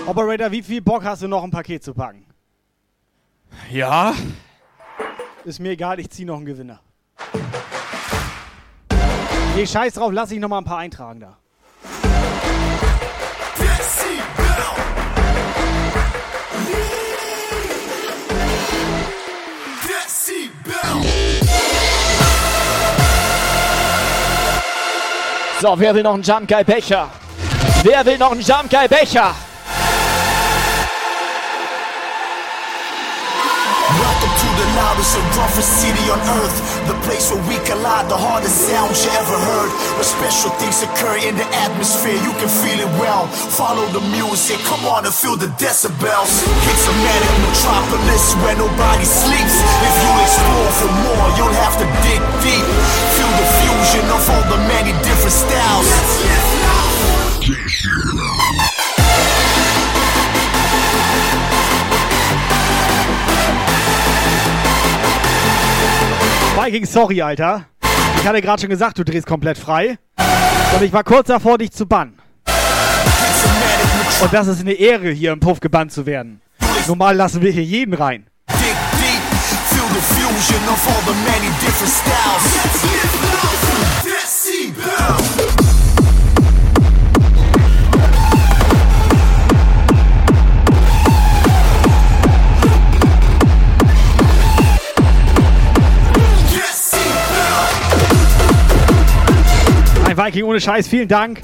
Operator, 0.07 0.51
wie 0.51 0.61
viel 0.61 0.81
Bock 0.81 1.03
hast 1.03 1.23
du 1.23 1.27
noch 1.27 1.43
ein 1.43 1.49
Paket 1.49 1.83
zu 1.83 1.93
packen? 1.93 2.25
Ja. 3.71 4.13
Ist 5.43 5.59
mir 5.59 5.71
egal, 5.71 5.99
ich 5.99 6.09
zieh 6.11 6.25
noch 6.25 6.37
einen 6.37 6.45
Gewinner. 6.45 6.79
Nee, 9.55 9.65
scheiß 9.65 9.93
drauf, 9.93 10.11
lass 10.13 10.31
ich 10.31 10.39
noch 10.39 10.49
mal 10.49 10.59
ein 10.59 10.63
paar 10.63 10.77
eintragen 10.77 11.21
da. 11.21 11.37
So, 25.61 25.79
wer 25.79 25.95
will 25.95 26.03
noch 26.03 26.13
einen 26.13 26.21
Jump 26.21 26.47
Guy 26.47 26.63
Becher? 26.63 27.09
Wer 27.81 28.05
will 28.05 28.17
noch 28.19 28.31
einen 28.31 28.41
Jump 28.41 28.69
Guy 28.69 28.87
Becher? 28.87 29.33
The 35.05 35.13
loudest 35.13 35.17
and 35.17 35.37
roughest 35.37 35.81
city 35.81 36.09
on 36.09 36.19
earth. 36.41 36.57
The 36.87 36.95
place 37.05 37.31
where 37.31 37.41
we 37.47 37.57
collide, 37.65 38.09
the 38.09 38.17
hardest 38.17 38.69
sounds 38.69 39.05
you 39.05 39.11
ever 39.11 39.37
heard. 39.37 39.69
Where 39.95 40.03
special 40.03 40.51
things 40.57 40.81
occur 40.83 41.17
in 41.21 41.35
the 41.37 41.45
atmosphere, 41.53 42.15
you 42.15 42.33
can 42.41 42.49
feel 42.49 42.79
it 42.79 42.91
well. 42.99 43.27
Follow 43.53 43.85
the 43.93 44.01
music, 44.13 44.57
come 44.65 44.85
on 44.85 45.05
and 45.05 45.13
feel 45.13 45.35
the 45.37 45.47
decibels. 45.61 46.31
It's 46.69 46.85
a 46.87 46.93
manic 47.05 47.35
metropolis 47.45 48.33
where 48.41 48.57
nobody 48.57 49.05
sleeps. 49.05 49.55
If 49.85 49.95
you 50.01 50.11
explore 50.25 50.71
for 50.81 50.91
more, 51.05 51.27
you'll 51.37 51.57
have 51.65 51.75
to 51.77 51.85
dig 52.05 52.21
deep. 52.41 52.65
Feel 53.15 53.31
the 53.37 53.47
fusion 53.61 54.05
of 54.09 54.21
all 54.29 54.45
the 54.49 54.59
many 54.69 54.91
different 55.05 55.35
styles. 55.35 55.89
Viking, 66.55 66.85
sorry, 66.85 67.21
Alter. 67.21 67.65
Ich 68.17 68.25
hatte 68.25 68.41
gerade 68.41 68.61
schon 68.61 68.69
gesagt, 68.69 68.97
du 68.97 69.03
drehst 69.03 69.27
komplett 69.27 69.57
frei. 69.57 69.97
Und 70.73 70.81
ich 70.81 70.93
war 70.93 71.03
kurz 71.03 71.27
davor, 71.27 71.57
dich 71.57 71.71
zu 71.71 71.85
bannen. 71.85 72.17
Und 74.21 74.33
das 74.33 74.47
ist 74.47 74.61
eine 74.61 74.71
Ehre, 74.71 75.09
hier 75.09 75.33
im 75.33 75.41
Puff 75.41 75.59
gebannt 75.59 75.91
zu 75.91 76.05
werden. 76.05 76.41
Normal 76.87 77.15
lassen 77.17 77.41
wir 77.41 77.51
hier 77.51 77.63
jeden 77.63 77.93
rein. 77.93 78.27
Dig 78.47 78.75
deep, 78.93 79.21
feel 84.55 85.54
Viking 100.17 100.43
ohne 100.45 100.59
Scheiß, 100.61 100.87
vielen 100.87 101.07
Dank. 101.07 101.41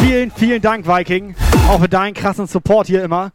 Vielen, 0.00 0.30
vielen 0.30 0.60
Dank, 0.62 0.86
Viking. 0.86 1.34
Auch 1.68 1.80
für 1.80 1.88
deinen 1.88 2.14
krassen 2.14 2.46
Support 2.46 2.86
hier 2.86 3.04
immer. 3.04 3.32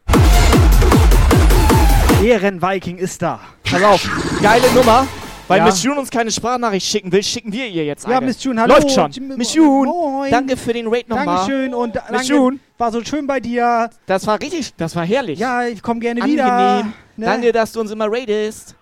Ehren-Viking 2.23 2.97
ist 2.97 3.21
da. 3.21 3.39
Pass 3.69 3.83
auf, 3.83 4.09
geile 4.41 4.71
Nummer. 4.73 5.07
Weil 5.47 5.59
Ja. 5.59 5.65
Miss 5.65 5.83
June 5.83 5.99
uns 5.99 6.09
keine 6.09 6.31
Sprachnachricht 6.31 6.87
schicken 6.87 7.11
will, 7.11 7.21
schicken 7.21 7.53
wir 7.53 7.67
ihr 7.67 7.85
jetzt 7.85 8.05
eine. 8.05 8.15
Ja, 8.15 8.21
Miss 8.21 8.43
June, 8.43 8.59
hallo. 8.59 8.73
Läuft 8.73 8.89
schon. 8.91 9.11
Miss 9.37 9.53
June, 9.53 9.87
Moin. 9.87 10.31
danke 10.31 10.57
für 10.57 10.73
den 10.73 10.87
Raid 10.87 11.07
nochmal. 11.07 11.25
Dankeschön 11.37 11.73
und 11.75 11.93
Miss 11.93 12.03
danke, 12.09 12.25
June, 12.25 12.57
war 12.79 12.91
so 12.91 13.03
schön 13.03 13.27
bei 13.27 13.39
dir. 13.39 13.89
das 14.07 14.25
war 14.25 14.41
richtig, 14.41 14.73
das 14.75 14.95
war 14.95 15.05
herrlich. 15.05 15.37
Ja, 15.37 15.67
ich 15.67 15.83
komme 15.83 15.99
gerne 15.99 16.21
Angenehm. 16.23 16.45
wieder. 16.45 16.83
Ne? 17.15 17.25
Danke, 17.27 17.51
dass 17.51 17.71
du 17.73 17.81
uns 17.81 17.91
immer 17.91 18.07
raidest. 18.09 18.75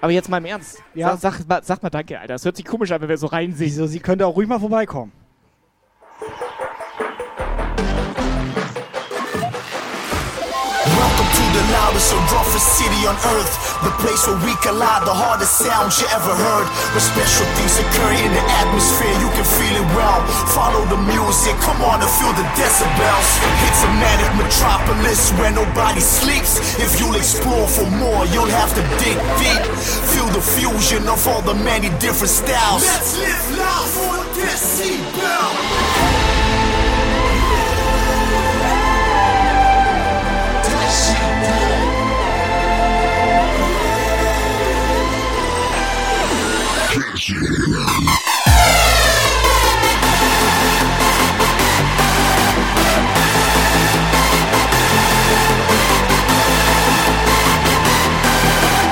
Aber 0.00 0.10
jetzt 0.10 0.28
mal 0.28 0.38
im 0.38 0.46
Ernst. 0.46 0.78
Ja. 0.94 1.16
Sag, 1.16 1.34
sag, 1.36 1.48
mal- 1.48 1.60
sag 1.62 1.82
mal 1.82 1.90
danke, 1.90 2.18
Alter. 2.18 2.32
Das 2.34 2.44
hört 2.44 2.56
sich 2.56 2.64
komisch 2.64 2.90
an, 2.90 3.00
wenn 3.02 3.08
wir 3.08 3.18
so 3.18 3.26
reinsehen. 3.28 3.70
Wieso? 3.70 3.86
Sie 3.86 4.00
könnte 4.00 4.26
auch 4.26 4.34
ruhig 4.34 4.48
mal 4.48 4.58
vorbeikommen. 4.58 5.12
Thank 6.20 6.40
you. 6.40 6.49
Welcome 11.70 12.02
to 12.02 12.14
the 12.18 12.34
roughest 12.34 12.66
city 12.82 13.06
on 13.06 13.14
earth. 13.38 13.54
The 13.86 13.94
place 14.02 14.26
where 14.26 14.38
we 14.42 14.58
collide, 14.58 15.06
the 15.06 15.14
hardest 15.14 15.54
sounds 15.62 16.02
you 16.02 16.06
ever 16.10 16.34
heard. 16.34 16.66
Where 16.90 17.06
special 17.14 17.46
things 17.54 17.78
occur 17.78 18.10
in 18.10 18.30
the 18.34 18.44
atmosphere, 18.58 19.14
you 19.22 19.30
can 19.38 19.46
feel 19.46 19.74
it 19.78 19.88
well. 19.94 20.18
Follow 20.50 20.82
the 20.90 20.98
music, 20.98 21.54
come 21.62 21.78
on 21.86 22.02
and 22.02 22.10
feel 22.18 22.34
the 22.34 22.46
decibels. 22.58 23.28
It's 23.70 23.82
a 23.86 23.90
manic 24.02 24.32
metropolis 24.34 25.30
where 25.38 25.54
nobody 25.54 26.02
sleeps. 26.02 26.58
If 26.82 26.98
you'll 26.98 27.14
explore 27.14 27.68
for 27.70 27.86
more, 28.02 28.26
you'll 28.34 28.50
have 28.50 28.74
to 28.74 28.82
dig 28.98 29.18
deep. 29.38 29.62
Feel 30.10 30.26
the 30.34 30.42
fusion 30.42 31.06
of 31.06 31.22
all 31.30 31.42
the 31.42 31.54
many 31.54 31.90
different 32.02 32.34
styles. 32.34 32.82
Let's 32.82 33.14
live 33.14 33.46
loud 33.58 33.88
for 33.94 34.18
decibel. 34.34 36.29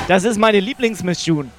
Das 0.07 0.25
ist 0.25 0.39
meine 0.39 0.61
Lieblings-Miss 0.61 1.25
June. 1.25 1.51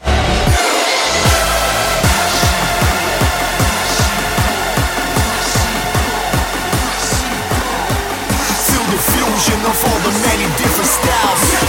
Feel 8.68 8.86
the 8.92 8.98
fusion 8.98 9.66
of 9.66 9.86
all 9.86 10.00
the 10.02 10.12
many 10.28 10.46
different 10.58 10.90
styles. 10.90 11.69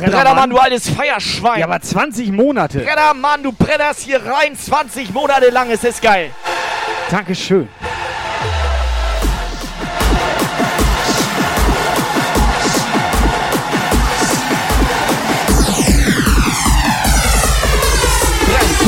Krass, 0.00 0.10
Brettermann, 0.12 0.50
Brettermann. 0.50 0.50
du 0.50 0.58
altes 0.58 0.88
Feierschwein. 0.88 1.60
Ja, 1.60 1.66
aber 1.66 1.80
20 1.80 2.32
Monate. 2.32 2.80
Brettermann, 2.80 3.42
du 3.42 3.52
bretterst 3.52 4.00
hier 4.00 4.24
rein. 4.24 4.56
20 4.56 5.12
Monate 5.12 5.50
lang, 5.50 5.70
es 5.70 5.84
ist 5.84 6.00
geil. 6.00 6.30
Dankeschön. 7.10 7.68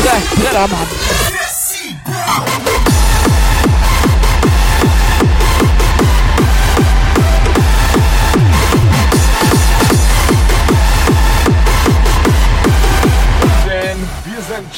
Brett, 0.03 0.82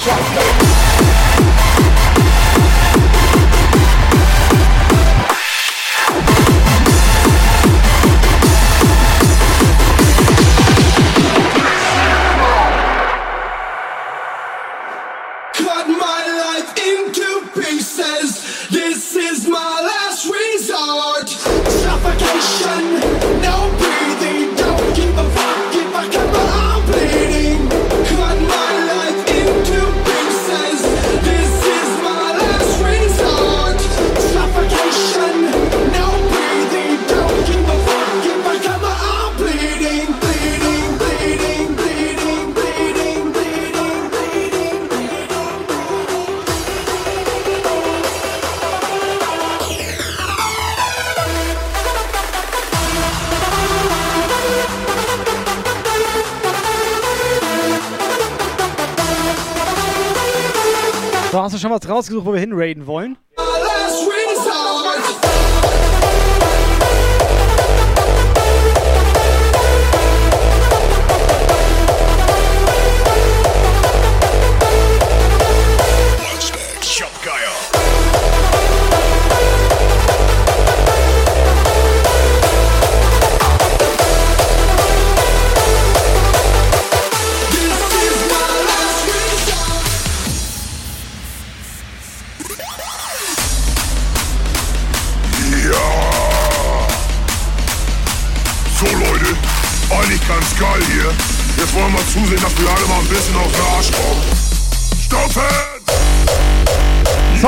wir 0.07 0.53
was 61.75 61.89
rausgesucht, 61.89 62.25
wo 62.25 62.33
wir 62.33 62.41
hinraiden 62.41 62.86
wollen? 62.86 63.17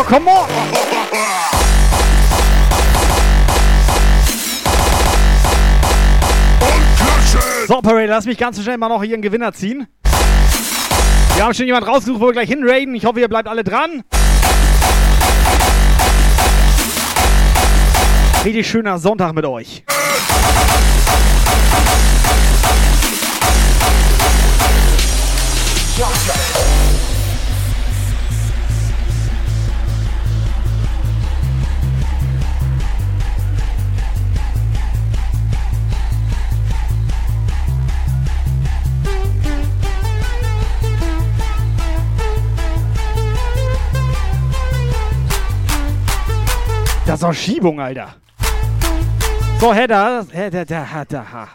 Komm 0.07 0.29
on! 0.29 0.47
So, 7.67 7.81
Parade, 7.83 8.07
lass 8.07 8.25
mich 8.27 8.39
ganz 8.39 8.63
schnell 8.63 8.79
mal 8.79 8.89
noch 8.89 9.03
hier 9.03 9.15
einen 9.15 9.23
Gewinner 9.23 9.53
ziehen. 9.53 9.89
Wir 11.35 11.45
haben 11.45 11.55
schon 11.55 11.67
jemand 11.67 11.89
rausgesucht, 11.89 12.21
wo 12.21 12.27
wir 12.27 12.33
gleich 12.33 12.49
hinraiden. 12.49 12.95
Ich 12.95 13.05
hoffe, 13.05 13.19
ihr 13.19 13.29
bleibt 13.29 13.49
alle 13.49 13.65
dran. 13.65 14.05
Richtig 18.45 18.71
schöner 18.71 18.99
Sonntag 18.99 19.35
mit 19.35 19.45
euch. 19.45 19.83
Das 25.99 26.36
ist 47.31 47.37
doch 47.39 47.45
Schiebung, 47.45 47.81
Alter. 47.81 48.15
So, 49.61 49.73
Hedda. 49.73 50.27
Hedda, 50.31 50.65
da, 50.65 50.85
Hedda, 50.85 51.27
ha. 51.33 51.49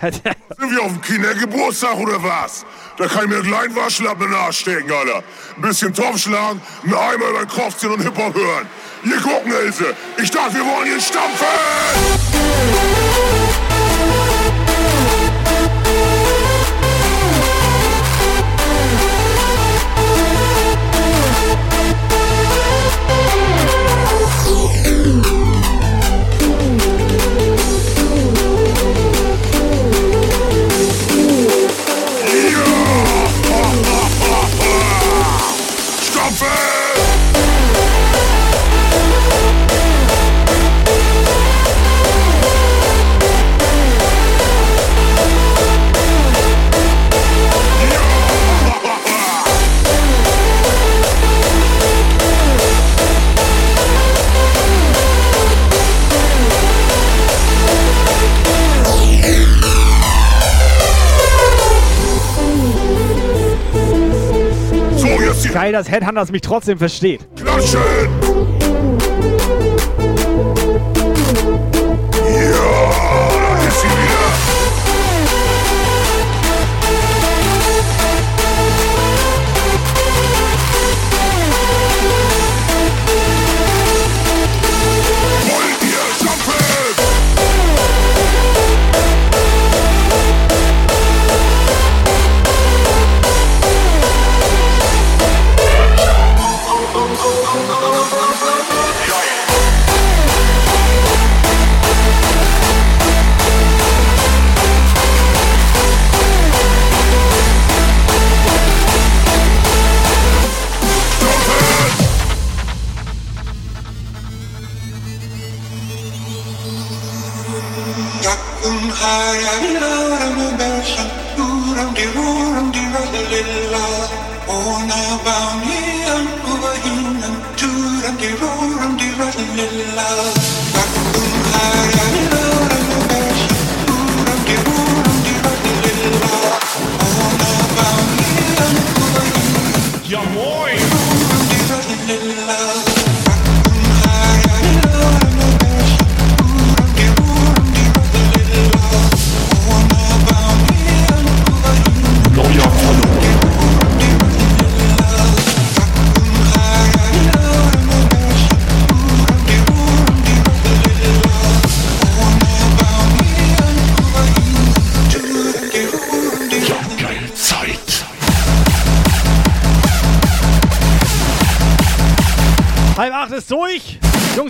Alter. 0.00 0.32
Sind 0.58 0.70
wir 0.70 0.82
auf 0.82 0.92
dem 0.92 1.00
Kindergeburtstag 1.00 1.96
oder 1.96 2.22
was? 2.22 2.66
Da 2.98 3.06
kann 3.06 3.24
ich 3.24 3.30
mir 3.30 3.36
einen 3.36 3.46
kleinen 3.46 3.76
Waschlappen 3.76 4.30
nachstecken, 4.30 4.90
Alter. 4.90 5.22
Ein 5.56 5.62
bisschen 5.62 5.94
Topf 5.94 6.18
schlagen, 6.18 6.60
einen 6.82 6.94
Eimer 6.94 7.28
über 7.30 7.38
den 7.40 7.48
Kopf 7.48 7.76
ziehen 7.76 7.90
und 7.90 8.02
Hip-Hop 8.02 8.34
hören. 8.34 8.66
Hier 9.02 9.20
gucken, 9.20 9.52
Ilse. 9.52 9.94
Ich 10.22 10.30
dachte, 10.30 10.54
wir 10.54 10.66
wollen 10.66 10.86
hier 10.86 11.00
stampfen! 11.00 13.03
So, 36.44 36.73
Geil, 65.54 65.72
dass 65.72 65.88
Headhunters 65.88 66.32
mich 66.32 66.40
trotzdem 66.40 66.78
versteht. 66.78 67.28
Klatschen! 67.36 68.43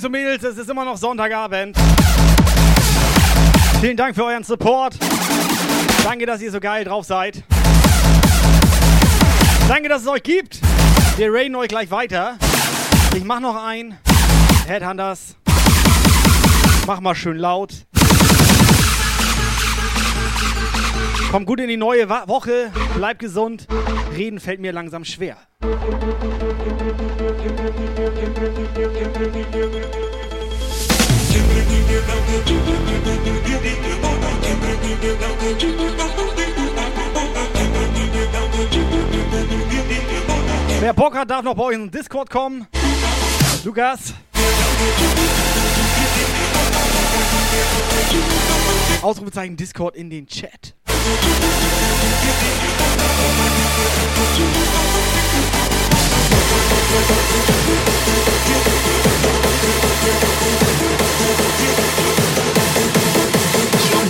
Jungs 0.05 0.17
und 0.17 0.21
Mädels, 0.21 0.43
es 0.43 0.59
ist 0.59 0.69
immer 0.69 0.85
noch 0.85 0.99
Sonntagabend. 0.99 1.77
Vielen 3.81 3.97
Dank 3.97 4.15
für 4.15 4.25
euren 4.25 4.45
Support. 4.45 4.97
Danke, 6.03 6.27
dass 6.27 6.43
ihr 6.43 6.51
so 6.51 6.61
geil 6.61 6.85
drauf 6.85 7.07
seid. 7.07 7.43
Danke, 9.67 9.89
dass 9.89 10.03
es 10.03 10.09
euch 10.09 10.23
gibt. 10.23 10.61
Wir 11.17 11.33
raiden 11.33 11.55
euch 11.57 11.69
gleich 11.69 11.91
weiter. 11.91 12.37
Ich 13.17 13.25
mach 13.25 13.41
noch 13.41 13.57
ein. 13.57 13.97
Headhunters. 14.67 15.37
Mach 16.87 17.01
mal 17.01 17.15
schön 17.15 17.39
laut. 17.39 17.87
Kommt 21.35 21.49
gut 21.49 21.59
in 21.59 21.67
die 21.67 21.77
neue 21.77 22.09
Woche. 22.09 22.71
Bleibt 22.95 23.19
gesund. 23.19 23.67
Reden 24.15 24.39
fällt 24.39 24.61
mir 24.61 24.73
langsam 24.73 25.05
schwer. 25.05 25.37
Wer 40.79 40.93
Bock 40.93 41.17
hat, 41.17 41.29
darf 41.29 41.43
noch 41.43 41.55
bei 41.55 41.65
euch 41.65 41.75
in 41.75 41.81
den 41.87 41.91
Discord 41.91 42.31
kommen. 42.31 42.69
Lukas. 43.65 44.15
Ausrufezeichen 49.03 49.57
Discord 49.57 49.97
in 49.97 50.11
den 50.11 50.29
Chat. 50.29 50.77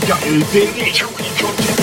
Geil, 0.06 0.44
Baby. 0.52 1.73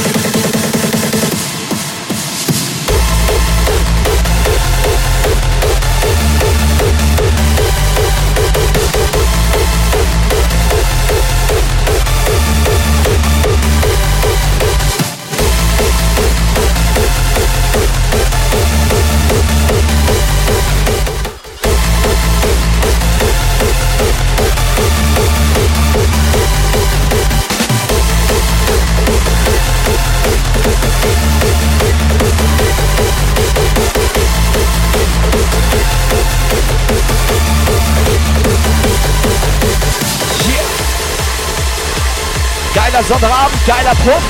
geiler 43.01 43.19
Sonnabend, 43.19 43.65
geiler 43.65 43.95
Pump. 43.95 44.21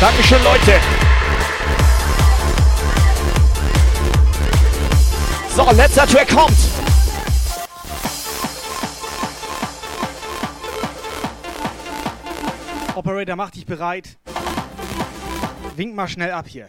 Dankeschön, 0.00 0.42
Leute. 0.42 0.80
So, 5.54 5.70
letzter 5.70 6.06
Track 6.06 6.28
kommt. 6.28 6.56
Operator, 12.94 13.36
mach 13.36 13.50
dich 13.50 13.66
bereit. 13.66 14.16
Wink 15.76 15.94
mal 15.94 16.08
schnell 16.08 16.32
ab 16.32 16.46
hier. 16.48 16.68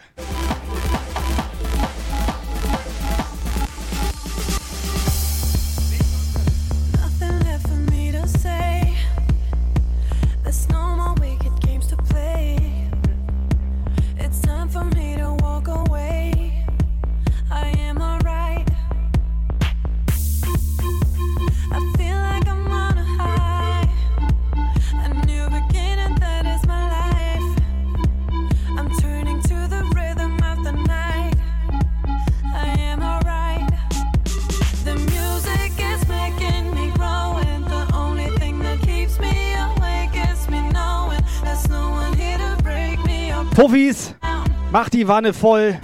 Mach 44.70 44.88
die 44.88 45.08
Wanne 45.08 45.32
voll. 45.32 45.78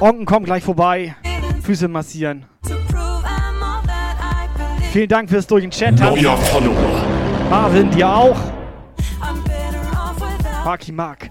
Onken 0.00 0.26
kommt 0.26 0.46
gleich 0.46 0.62
vorbei. 0.62 1.16
Füße 1.62 1.88
massieren. 1.88 2.44
Vielen 4.92 5.08
Dank 5.08 5.28
fürs 5.28 5.46
durch 5.46 5.62
den 5.62 5.70
Chat. 5.70 5.98
Neuer 5.98 6.38
Marvin, 7.50 7.90
dir 7.90 8.08
auch. 8.08 8.36
Marki 10.64 10.92
Mark. 10.92 11.28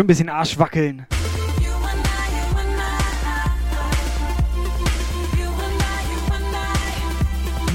für 0.00 0.04
ein 0.04 0.06
bisschen 0.06 0.30
Arsch 0.30 0.58
wackeln. 0.58 1.06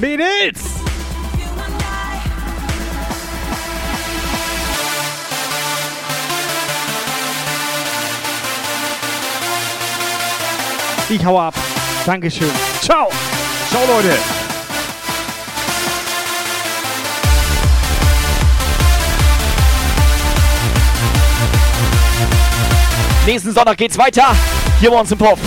Mädels! 0.01 0.59
Ich 11.07 11.23
hau 11.23 11.39
ab. 11.39 11.53
Dankeschön. 12.07 12.49
Ciao. 12.81 13.11
Ciao, 13.69 13.85
Leute. 13.85 14.44
Nächsten 23.25 23.51
Sonntag 23.53 23.77
geht's 23.77 23.97
weiter. 23.97 24.35
Hier 24.79 24.91
bei 24.91 24.99
uns 24.99 25.11
im 25.11 25.17
Puff. 25.17 25.39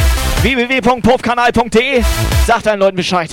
www.puffkanal.de. 0.42 2.02
Sagt 2.44 2.66
deinen 2.66 2.80
Leuten 2.80 2.96
Bescheid. 2.96 3.30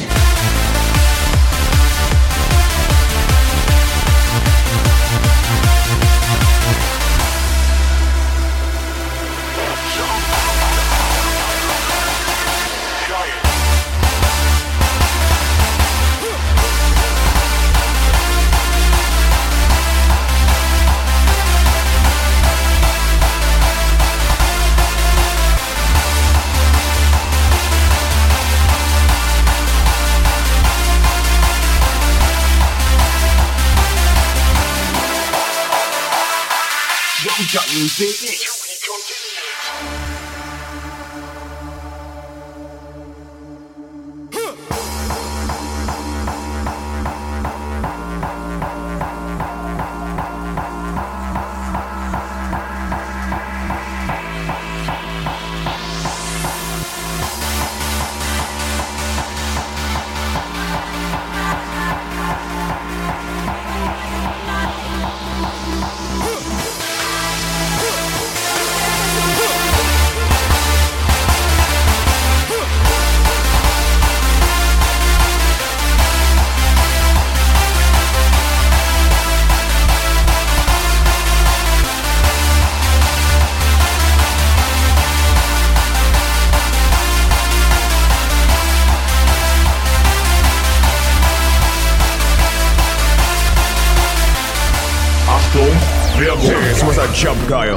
music. 37.86 38.45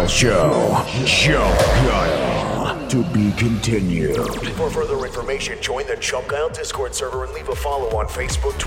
show. 0.08 0.84
Chump 1.04 1.58
Guile. 1.84 2.88
To 2.88 3.04
be 3.12 3.30
continued. 3.32 4.16
For 4.56 4.70
further 4.70 5.04
information, 5.04 5.60
join 5.60 5.86
the 5.86 5.96
Chump 5.96 6.28
Guile 6.28 6.48
Discord 6.48 6.94
server 6.94 7.24
and 7.24 7.34
leave 7.34 7.50
a 7.50 7.54
follow 7.54 7.88
on 7.98 8.06
Facebook, 8.06 8.57